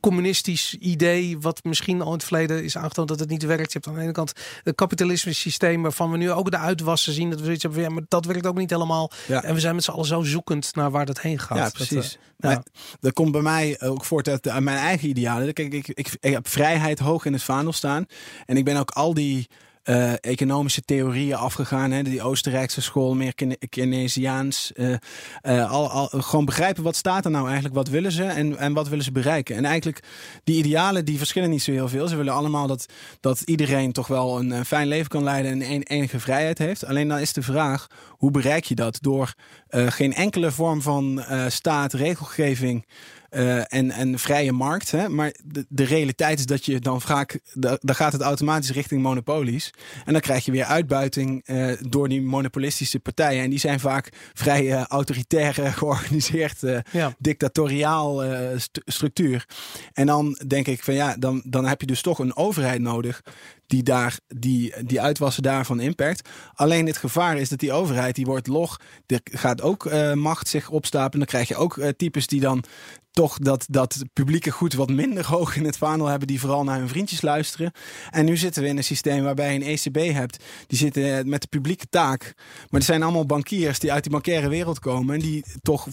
communistisch 0.00 0.74
idee, 0.74 1.38
wat 1.38 1.64
misschien 1.64 2.00
al 2.00 2.06
in 2.06 2.12
het 2.12 2.24
verleden 2.24 2.64
is 2.64 2.76
aangetoond 2.76 3.08
dat 3.08 3.18
het 3.20 3.28
niet 3.28 3.42
werkt. 3.42 3.72
Je 3.72 3.78
hebt 3.78 3.86
aan 3.86 3.94
de 3.94 4.00
ene 4.00 4.12
kant 4.12 4.32
het 4.62 4.74
kapitalisme 4.74 5.32
systeem 5.32 5.82
waarvan 5.82 6.10
we 6.10 6.16
nu 6.16 6.30
ook 6.30 6.50
de 6.50 6.58
uitwassen 6.58 7.12
zien. 7.12 7.30
Dat 7.30 7.38
we 7.38 7.44
zoiets 7.44 7.62
hebben, 7.62 7.82
ja, 7.82 7.88
maar 7.88 8.02
dat 8.08 8.24
werkt 8.24 8.46
ook 8.46 8.56
niet 8.58 8.70
helemaal. 8.70 9.10
Ja. 9.26 9.42
En 9.42 9.54
we 9.54 9.60
zijn 9.60 9.74
met 9.74 9.84
z'n 9.84 9.90
allen 9.90 10.06
zo 10.06 10.22
zoekend 10.22 10.74
naar 10.74 10.90
waar 10.90 11.06
dat 11.06 11.20
heen 11.20 11.38
gaat. 11.38 11.58
Ja, 11.58 11.64
Dat, 11.64 11.72
precies. 11.72 12.18
eh, 12.38 12.50
ja. 12.50 12.62
Dat 13.00 13.12
komt 13.12 13.32
bij 13.32 13.42
mij 13.42 13.80
ook 13.80 14.04
voort 14.04 14.28
uit, 14.28 14.48
uit 14.48 14.62
mijn 14.62 14.78
eigen 14.78 15.08
idealen. 15.08 15.52
Kijk, 15.52 15.72
ik, 15.72 15.88
ik, 15.88 16.16
ik 16.20 16.32
heb 16.32 16.48
vrijheid 16.48 16.98
hoog 16.98 17.24
in 17.24 17.32
het 17.32 17.42
vaandel 17.42 17.72
staan. 17.72 18.06
En 18.46 18.56
ik 18.56 18.64
ben 18.64 18.76
ook 18.76 18.90
al 18.90 19.14
die 19.14 19.48
eh, 19.88 20.12
economische 20.20 20.80
theorieën 20.80 21.36
afgegaan. 21.36 21.90
Hè, 21.90 22.02
die 22.02 22.22
Oostenrijkse 22.22 22.80
school, 22.80 23.14
meer 23.14 23.34
Keynesiaans. 23.68 24.72
eh, 24.72 24.94
eh, 25.40 25.70
al, 25.70 25.90
al, 25.90 26.06
gewoon 26.06 26.44
begrijpen 26.44 26.82
wat 26.82 26.96
staat 26.96 27.24
er 27.24 27.30
nou 27.30 27.44
eigenlijk, 27.44 27.74
wat 27.74 27.88
willen 27.88 28.12
ze 28.12 28.24
en, 28.24 28.58
en 28.58 28.72
wat 28.72 28.88
willen 28.88 29.04
ze 29.04 29.12
bereiken. 29.12 29.56
En 29.56 29.64
eigenlijk, 29.64 30.02
die 30.44 30.56
idealen 30.56 31.04
die 31.04 31.18
verschillen 31.18 31.50
niet 31.50 31.62
zo 31.62 31.72
heel 31.72 31.88
veel. 31.88 32.08
Ze 32.08 32.16
willen 32.16 32.32
allemaal 32.32 32.66
dat, 32.66 32.86
dat 33.20 33.40
iedereen 33.40 33.92
toch 33.92 34.06
wel 34.06 34.38
een, 34.38 34.52
eh, 34.52 34.60
fijn 34.60 34.88
leven 34.88 35.08
kan 35.08 35.22
leiden 35.22 35.52
en 35.52 35.70
een, 35.70 35.82
enige 35.82 36.20
vrijheid 36.20 36.58
heeft. 36.58 36.84
Alleen 36.84 37.08
dan 37.08 37.18
is 37.18 37.32
de 37.32 37.42
vraag, 37.42 37.86
hoe 38.10 38.30
bereik 38.30 38.64
je 38.64 38.74
dat? 38.74 38.98
Door 39.00 39.34
geen 39.70 40.14
enkele 40.14 40.50
vorm 40.50 40.82
van 40.82 41.24
staat, 41.48 41.92
regelgeving 41.92 42.84
eh, 43.28 43.74
en, 43.74 43.90
en 43.90 44.18
vrije 44.18 44.52
markt. 44.52 44.90
Hè? 44.90 45.08
Maar 45.08 45.34
de, 45.44 45.66
de 45.68 45.84
realiteit 45.84 46.38
is 46.38 46.46
dat 46.46 46.64
je 46.64 46.78
dan 46.80 47.00
vaak, 47.00 47.40
da- 47.52 47.78
dan 47.80 47.94
gaat 47.94 48.12
het 48.12 48.22
automatisch 48.22 48.70
richting 48.70 49.02
monopolies. 49.02 49.70
En 50.04 50.12
dan 50.12 50.20
krijg 50.22 50.44
je 50.44 50.52
weer 50.52 50.64
uitbuiting 50.64 51.42
eh, 51.44 51.72
door 51.80 52.08
die 52.08 52.22
monopolistische 52.22 53.00
partijen. 53.00 53.42
En 53.42 53.50
die 53.50 53.58
zijn 53.58 53.80
vaak 53.80 54.12
vrij 54.34 54.72
eh, 54.72 54.84
autoritair 54.84 55.54
georganiseerd, 55.78 56.60
Ja. 56.92 57.14
dictatoriaal 57.18 58.22
st- 58.56 58.80
structuur. 58.84 59.46
En 59.92 60.06
dan 60.06 60.38
denk 60.46 60.66
ik 60.66 60.82
van 60.82 60.94
ja, 60.94 61.16
dan, 61.18 61.42
dan 61.46 61.66
heb 61.66 61.80
je 61.80 61.86
dus 61.86 62.02
toch 62.02 62.18
een 62.18 62.36
overheid 62.36 62.80
nodig 62.80 63.22
die 63.68 63.82
daar 63.82 64.18
die, 64.26 64.74
die 64.84 65.00
uitwassen 65.00 65.42
daarvan 65.42 65.80
impact. 65.80 66.28
Alleen 66.54 66.86
het 66.86 66.96
gevaar 66.96 67.38
is 67.38 67.48
dat 67.48 67.58
die 67.58 67.72
overheid 67.72 68.14
die 68.14 68.24
wordt 68.24 68.46
log. 68.46 68.80
Er 69.06 69.20
gaat 69.24 69.62
ook 69.62 69.86
eh, 69.86 70.12
macht 70.12 70.48
zich 70.48 70.70
opstapelen. 70.70 71.18
Dan 71.18 71.26
krijg 71.26 71.48
je 71.48 71.56
ook 71.56 71.78
eh, 71.78 71.88
types 71.88 72.26
die 72.26 72.40
dan 72.40 72.64
toch 73.10 73.38
dat, 73.38 73.66
dat 73.68 74.04
publieke 74.12 74.50
goed 74.50 74.74
wat 74.74 74.90
minder 74.90 75.26
hoog 75.34 75.56
in 75.56 75.64
het 75.64 75.78
vaandel 75.78 76.06
hebben, 76.06 76.28
die 76.28 76.40
vooral 76.40 76.64
naar 76.64 76.78
hun 76.78 76.88
vriendjes 76.88 77.22
luisteren. 77.22 77.72
En 78.10 78.24
nu 78.24 78.36
zitten 78.36 78.62
we 78.62 78.68
in 78.68 78.76
een 78.76 78.84
systeem 78.84 79.22
waarbij 79.22 79.52
je 79.52 79.60
een 79.60 79.78
ECB 79.78 80.12
hebt, 80.12 80.44
die 80.66 80.78
zitten 80.78 81.18
eh, 81.18 81.24
met 81.24 81.42
de 81.42 81.48
publieke 81.48 81.88
taak. 81.88 82.32
Maar 82.68 82.80
er 82.80 82.86
zijn 82.86 83.02
allemaal 83.02 83.26
bankiers 83.26 83.78
die 83.78 83.92
uit 83.92 84.02
die 84.02 84.12
bankaire 84.12 84.48
wereld 84.48 84.78
komen 84.78 85.14
en 85.14 85.20
die 85.20 85.44
toch 85.62 85.86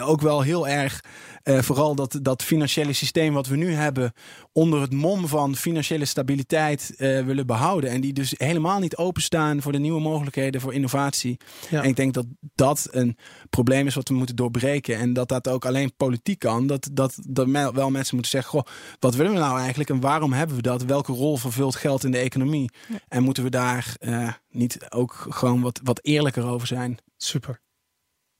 ook 0.00 0.20
wel 0.20 0.42
heel 0.42 0.68
erg, 0.68 1.00
vooral 1.44 1.94
dat, 1.94 2.18
dat 2.22 2.42
financiële 2.42 2.92
systeem 2.92 3.32
wat 3.32 3.46
we 3.46 3.56
nu 3.56 3.72
hebben, 3.72 4.12
onder 4.52 4.80
het 4.80 4.92
mom 4.92 5.28
van 5.28 5.56
financiële 5.56 6.04
stabiliteit 6.04 6.94
eh, 7.04 7.24
willen 7.24 7.46
behouden. 7.46 7.90
En 7.90 8.00
die 8.00 8.12
dus 8.12 8.34
helemaal 8.36 8.78
niet 8.78 8.96
openstaan 8.96 9.62
voor 9.62 9.72
de 9.72 9.78
nieuwe 9.78 10.00
mogelijkheden 10.00 10.60
voor 10.60 10.74
innovatie. 10.74 11.36
Ja. 11.70 11.82
En 11.82 11.88
ik 11.88 11.96
denk 11.96 12.14
dat 12.14 12.26
dat 12.54 12.88
een 12.90 13.16
probleem 13.50 13.86
is 13.86 13.94
wat 13.94 14.08
we 14.08 14.14
moeten 14.14 14.36
doorbreken. 14.36 14.96
En 14.98 15.12
dat 15.12 15.28
dat 15.28 15.48
ook 15.48 15.64
alleen 15.66 15.96
politiek 15.96 16.38
kan. 16.38 16.66
Dat, 16.66 16.88
dat, 16.92 17.18
dat 17.28 17.46
me- 17.46 17.72
wel 17.72 17.90
mensen 17.90 18.14
moeten 18.14 18.32
zeggen: 18.32 18.50
Goh, 18.50 18.66
wat 18.98 19.14
willen 19.14 19.32
we 19.32 19.38
nou 19.38 19.58
eigenlijk 19.58 19.90
en 19.90 20.00
waarom 20.00 20.32
hebben 20.32 20.56
we 20.56 20.62
dat? 20.62 20.82
Welke 20.84 21.12
rol 21.12 21.36
vervult 21.36 21.76
geld 21.76 22.04
in 22.04 22.10
de 22.10 22.18
economie? 22.18 22.70
En 23.08 23.22
moeten 23.22 23.42
we 23.42 23.50
daar 23.50 23.94
eh, 23.98 24.32
niet 24.50 24.86
ook 24.88 25.26
gewoon 25.28 25.60
wat, 25.60 25.80
wat 25.82 25.98
eerlijker 26.02 26.44
over 26.44 26.66
zijn? 26.66 26.98
Super. 27.16 27.62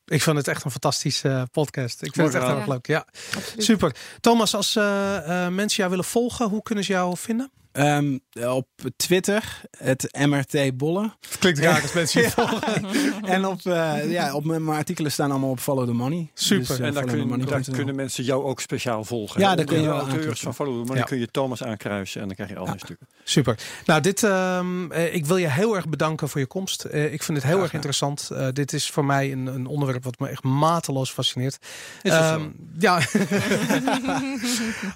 Ik 0.05 0.23
vond 0.23 0.37
het 0.37 0.49
echt 0.49 0.65
een 0.65 0.71
fantastische 0.71 1.49
podcast. 1.51 2.03
Ik 2.03 2.15
vind 2.15 2.27
het 2.27 2.37
echt 2.37 2.47
heel 2.47 2.57
erg 2.57 2.67
leuk. 2.67 2.87
Ja, 2.87 3.07
Absoluut. 3.37 3.65
super. 3.65 3.97
Thomas, 4.21 4.55
als 4.55 4.77
eh, 4.77 5.45
eh, 5.47 5.53
mensen 5.53 5.77
jou 5.77 5.91
willen 5.91 6.05
volgen, 6.05 6.49
hoe 6.49 6.63
kunnen 6.63 6.85
ze 6.85 6.93
jou 6.93 7.17
vinden? 7.17 7.51
Ehm, 7.75 8.19
op 8.49 8.69
Twitter, 8.97 9.61
het 9.79 10.17
MRT 10.27 10.77
Bolle. 10.77 11.11
Klinkt 11.39 11.59
raar 11.59 11.83
als 11.83 11.93
mensen 11.93 12.23
je 12.23 12.31
volgen. 12.31 12.85
en 13.35 13.47
op, 13.47 13.61
eh, 13.67 14.11
ja, 14.11 14.35
op 14.35 14.45
mijn 14.45 14.65
mijn 14.65 14.79
artikelen 14.79 15.13
staan 15.13 15.31
allemaal 15.31 15.51
op 15.51 15.61
Follow 15.61 15.87
the 15.87 15.93
Money. 15.93 16.31
Super. 16.35 16.67
Dus, 16.67 16.79
eh, 16.79 16.87
En 16.87 16.95
daar, 16.95 17.03
kun, 17.03 17.11
followthemoney.nl. 17.13 17.63
daar 17.65 17.77
kunnen 17.77 17.95
mensen 17.95 18.25
jou 18.25 18.45
ook 18.45 18.61
speciaal 18.61 19.05
volgen. 19.05 19.41
Ja, 19.41 19.55
daar 19.55 19.65
kun 19.65 19.81
je 19.83 19.89
auteurs 19.89 20.41
van 20.41 20.55
Follow 20.55 20.73
the 20.73 20.79
Money 20.87 20.97
Ja. 20.97 21.03
kun 21.03 21.19
je 21.19 21.31
Thomas 21.31 21.63
aankruisen 21.65 22.21
en 22.21 22.27
dan 22.27 22.37
krijg 22.37 22.51
je 22.51 22.57
al 22.57 22.65
die 22.67 22.79
stukken. 22.79 23.07
Super. 23.25 23.59
Nou, 23.87 24.01
dit, 24.01 24.23
ehm, 24.23 24.91
eh, 24.93 25.15
ik 25.15 25.27
wil 25.27 25.37
je 25.37 25.51
heel 25.51 25.77
erg 25.77 25.89
bedanken 25.89 26.29
voor 26.29 26.41
je 26.41 26.47
komst. 26.47 26.85
Eh, 26.85 27.13
ik 27.13 27.23
vind 27.23 27.39
het 27.39 27.47
heel 27.47 27.63
erg 27.63 27.73
interessant. 27.73 28.31
Eh, 28.33 28.49
dit 28.53 28.73
is 28.73 28.91
voor 28.91 29.05
mij 29.05 29.33
een, 29.33 29.47
een 29.47 29.67
onderwerp 29.67 30.05
wat 30.05 30.19
me 30.19 30.29
echt 30.29 30.43
mateloos 30.43 31.11
fascineert. 31.11 31.59
Ehm, 32.03 32.41
zo? 32.41 32.53
ja. 32.79 33.01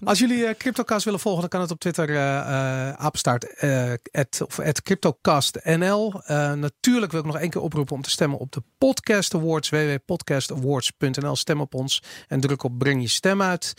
Als 0.04 0.18
jullie 0.18 0.46
eh, 0.46 0.54
CryptoCast 0.56 1.04
willen 1.04 1.20
volgen, 1.20 1.40
dan 1.40 1.50
kan 1.50 1.60
het 1.60 1.70
op 1.70 1.80
Twitter 1.80 2.08
eh 2.68 2.88
eh, 2.88 2.94
apenstaart 3.04 3.54
eh, 3.54 3.92
at, 4.12 4.40
of 4.46 4.58
at 4.58 4.82
CryptoCastNL. 4.82 6.22
Eh, 6.24 6.52
natuurlijk 6.52 7.12
wil 7.12 7.20
ik 7.20 7.26
nog 7.26 7.38
één 7.38 7.50
keer 7.50 7.62
oproepen 7.62 7.94
om 7.96 8.02
te 8.02 8.10
stemmen 8.10 8.38
op 8.38 8.52
de 8.52 8.62
Podcast 8.78 9.34
Awards. 9.34 9.68
www.podcastawards.nl. 9.68 11.36
Stem 11.36 11.60
op 11.60 11.74
ons 11.74 12.02
en 12.28 12.40
druk 12.40 12.62
op 12.62 12.78
breng 12.78 13.02
je 13.02 13.08
stem 13.08 13.42
uit. 13.42 13.74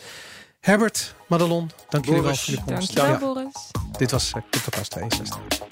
Herbert, 0.59 1.15
Madelon, 1.27 1.71
dank 1.89 2.05
jullie 2.05 2.21
wel 2.21 2.31
Boris, 2.31 2.43
voor 2.43 2.53
je 2.53 2.73
komst. 2.73 2.95
Dankjewel, 2.95 3.35
Ja, 3.35 3.41
Boris. 3.41 3.71
dit 3.97 4.11
was 4.11 4.31
CryptoCast 4.49 4.91
62. 4.91 5.68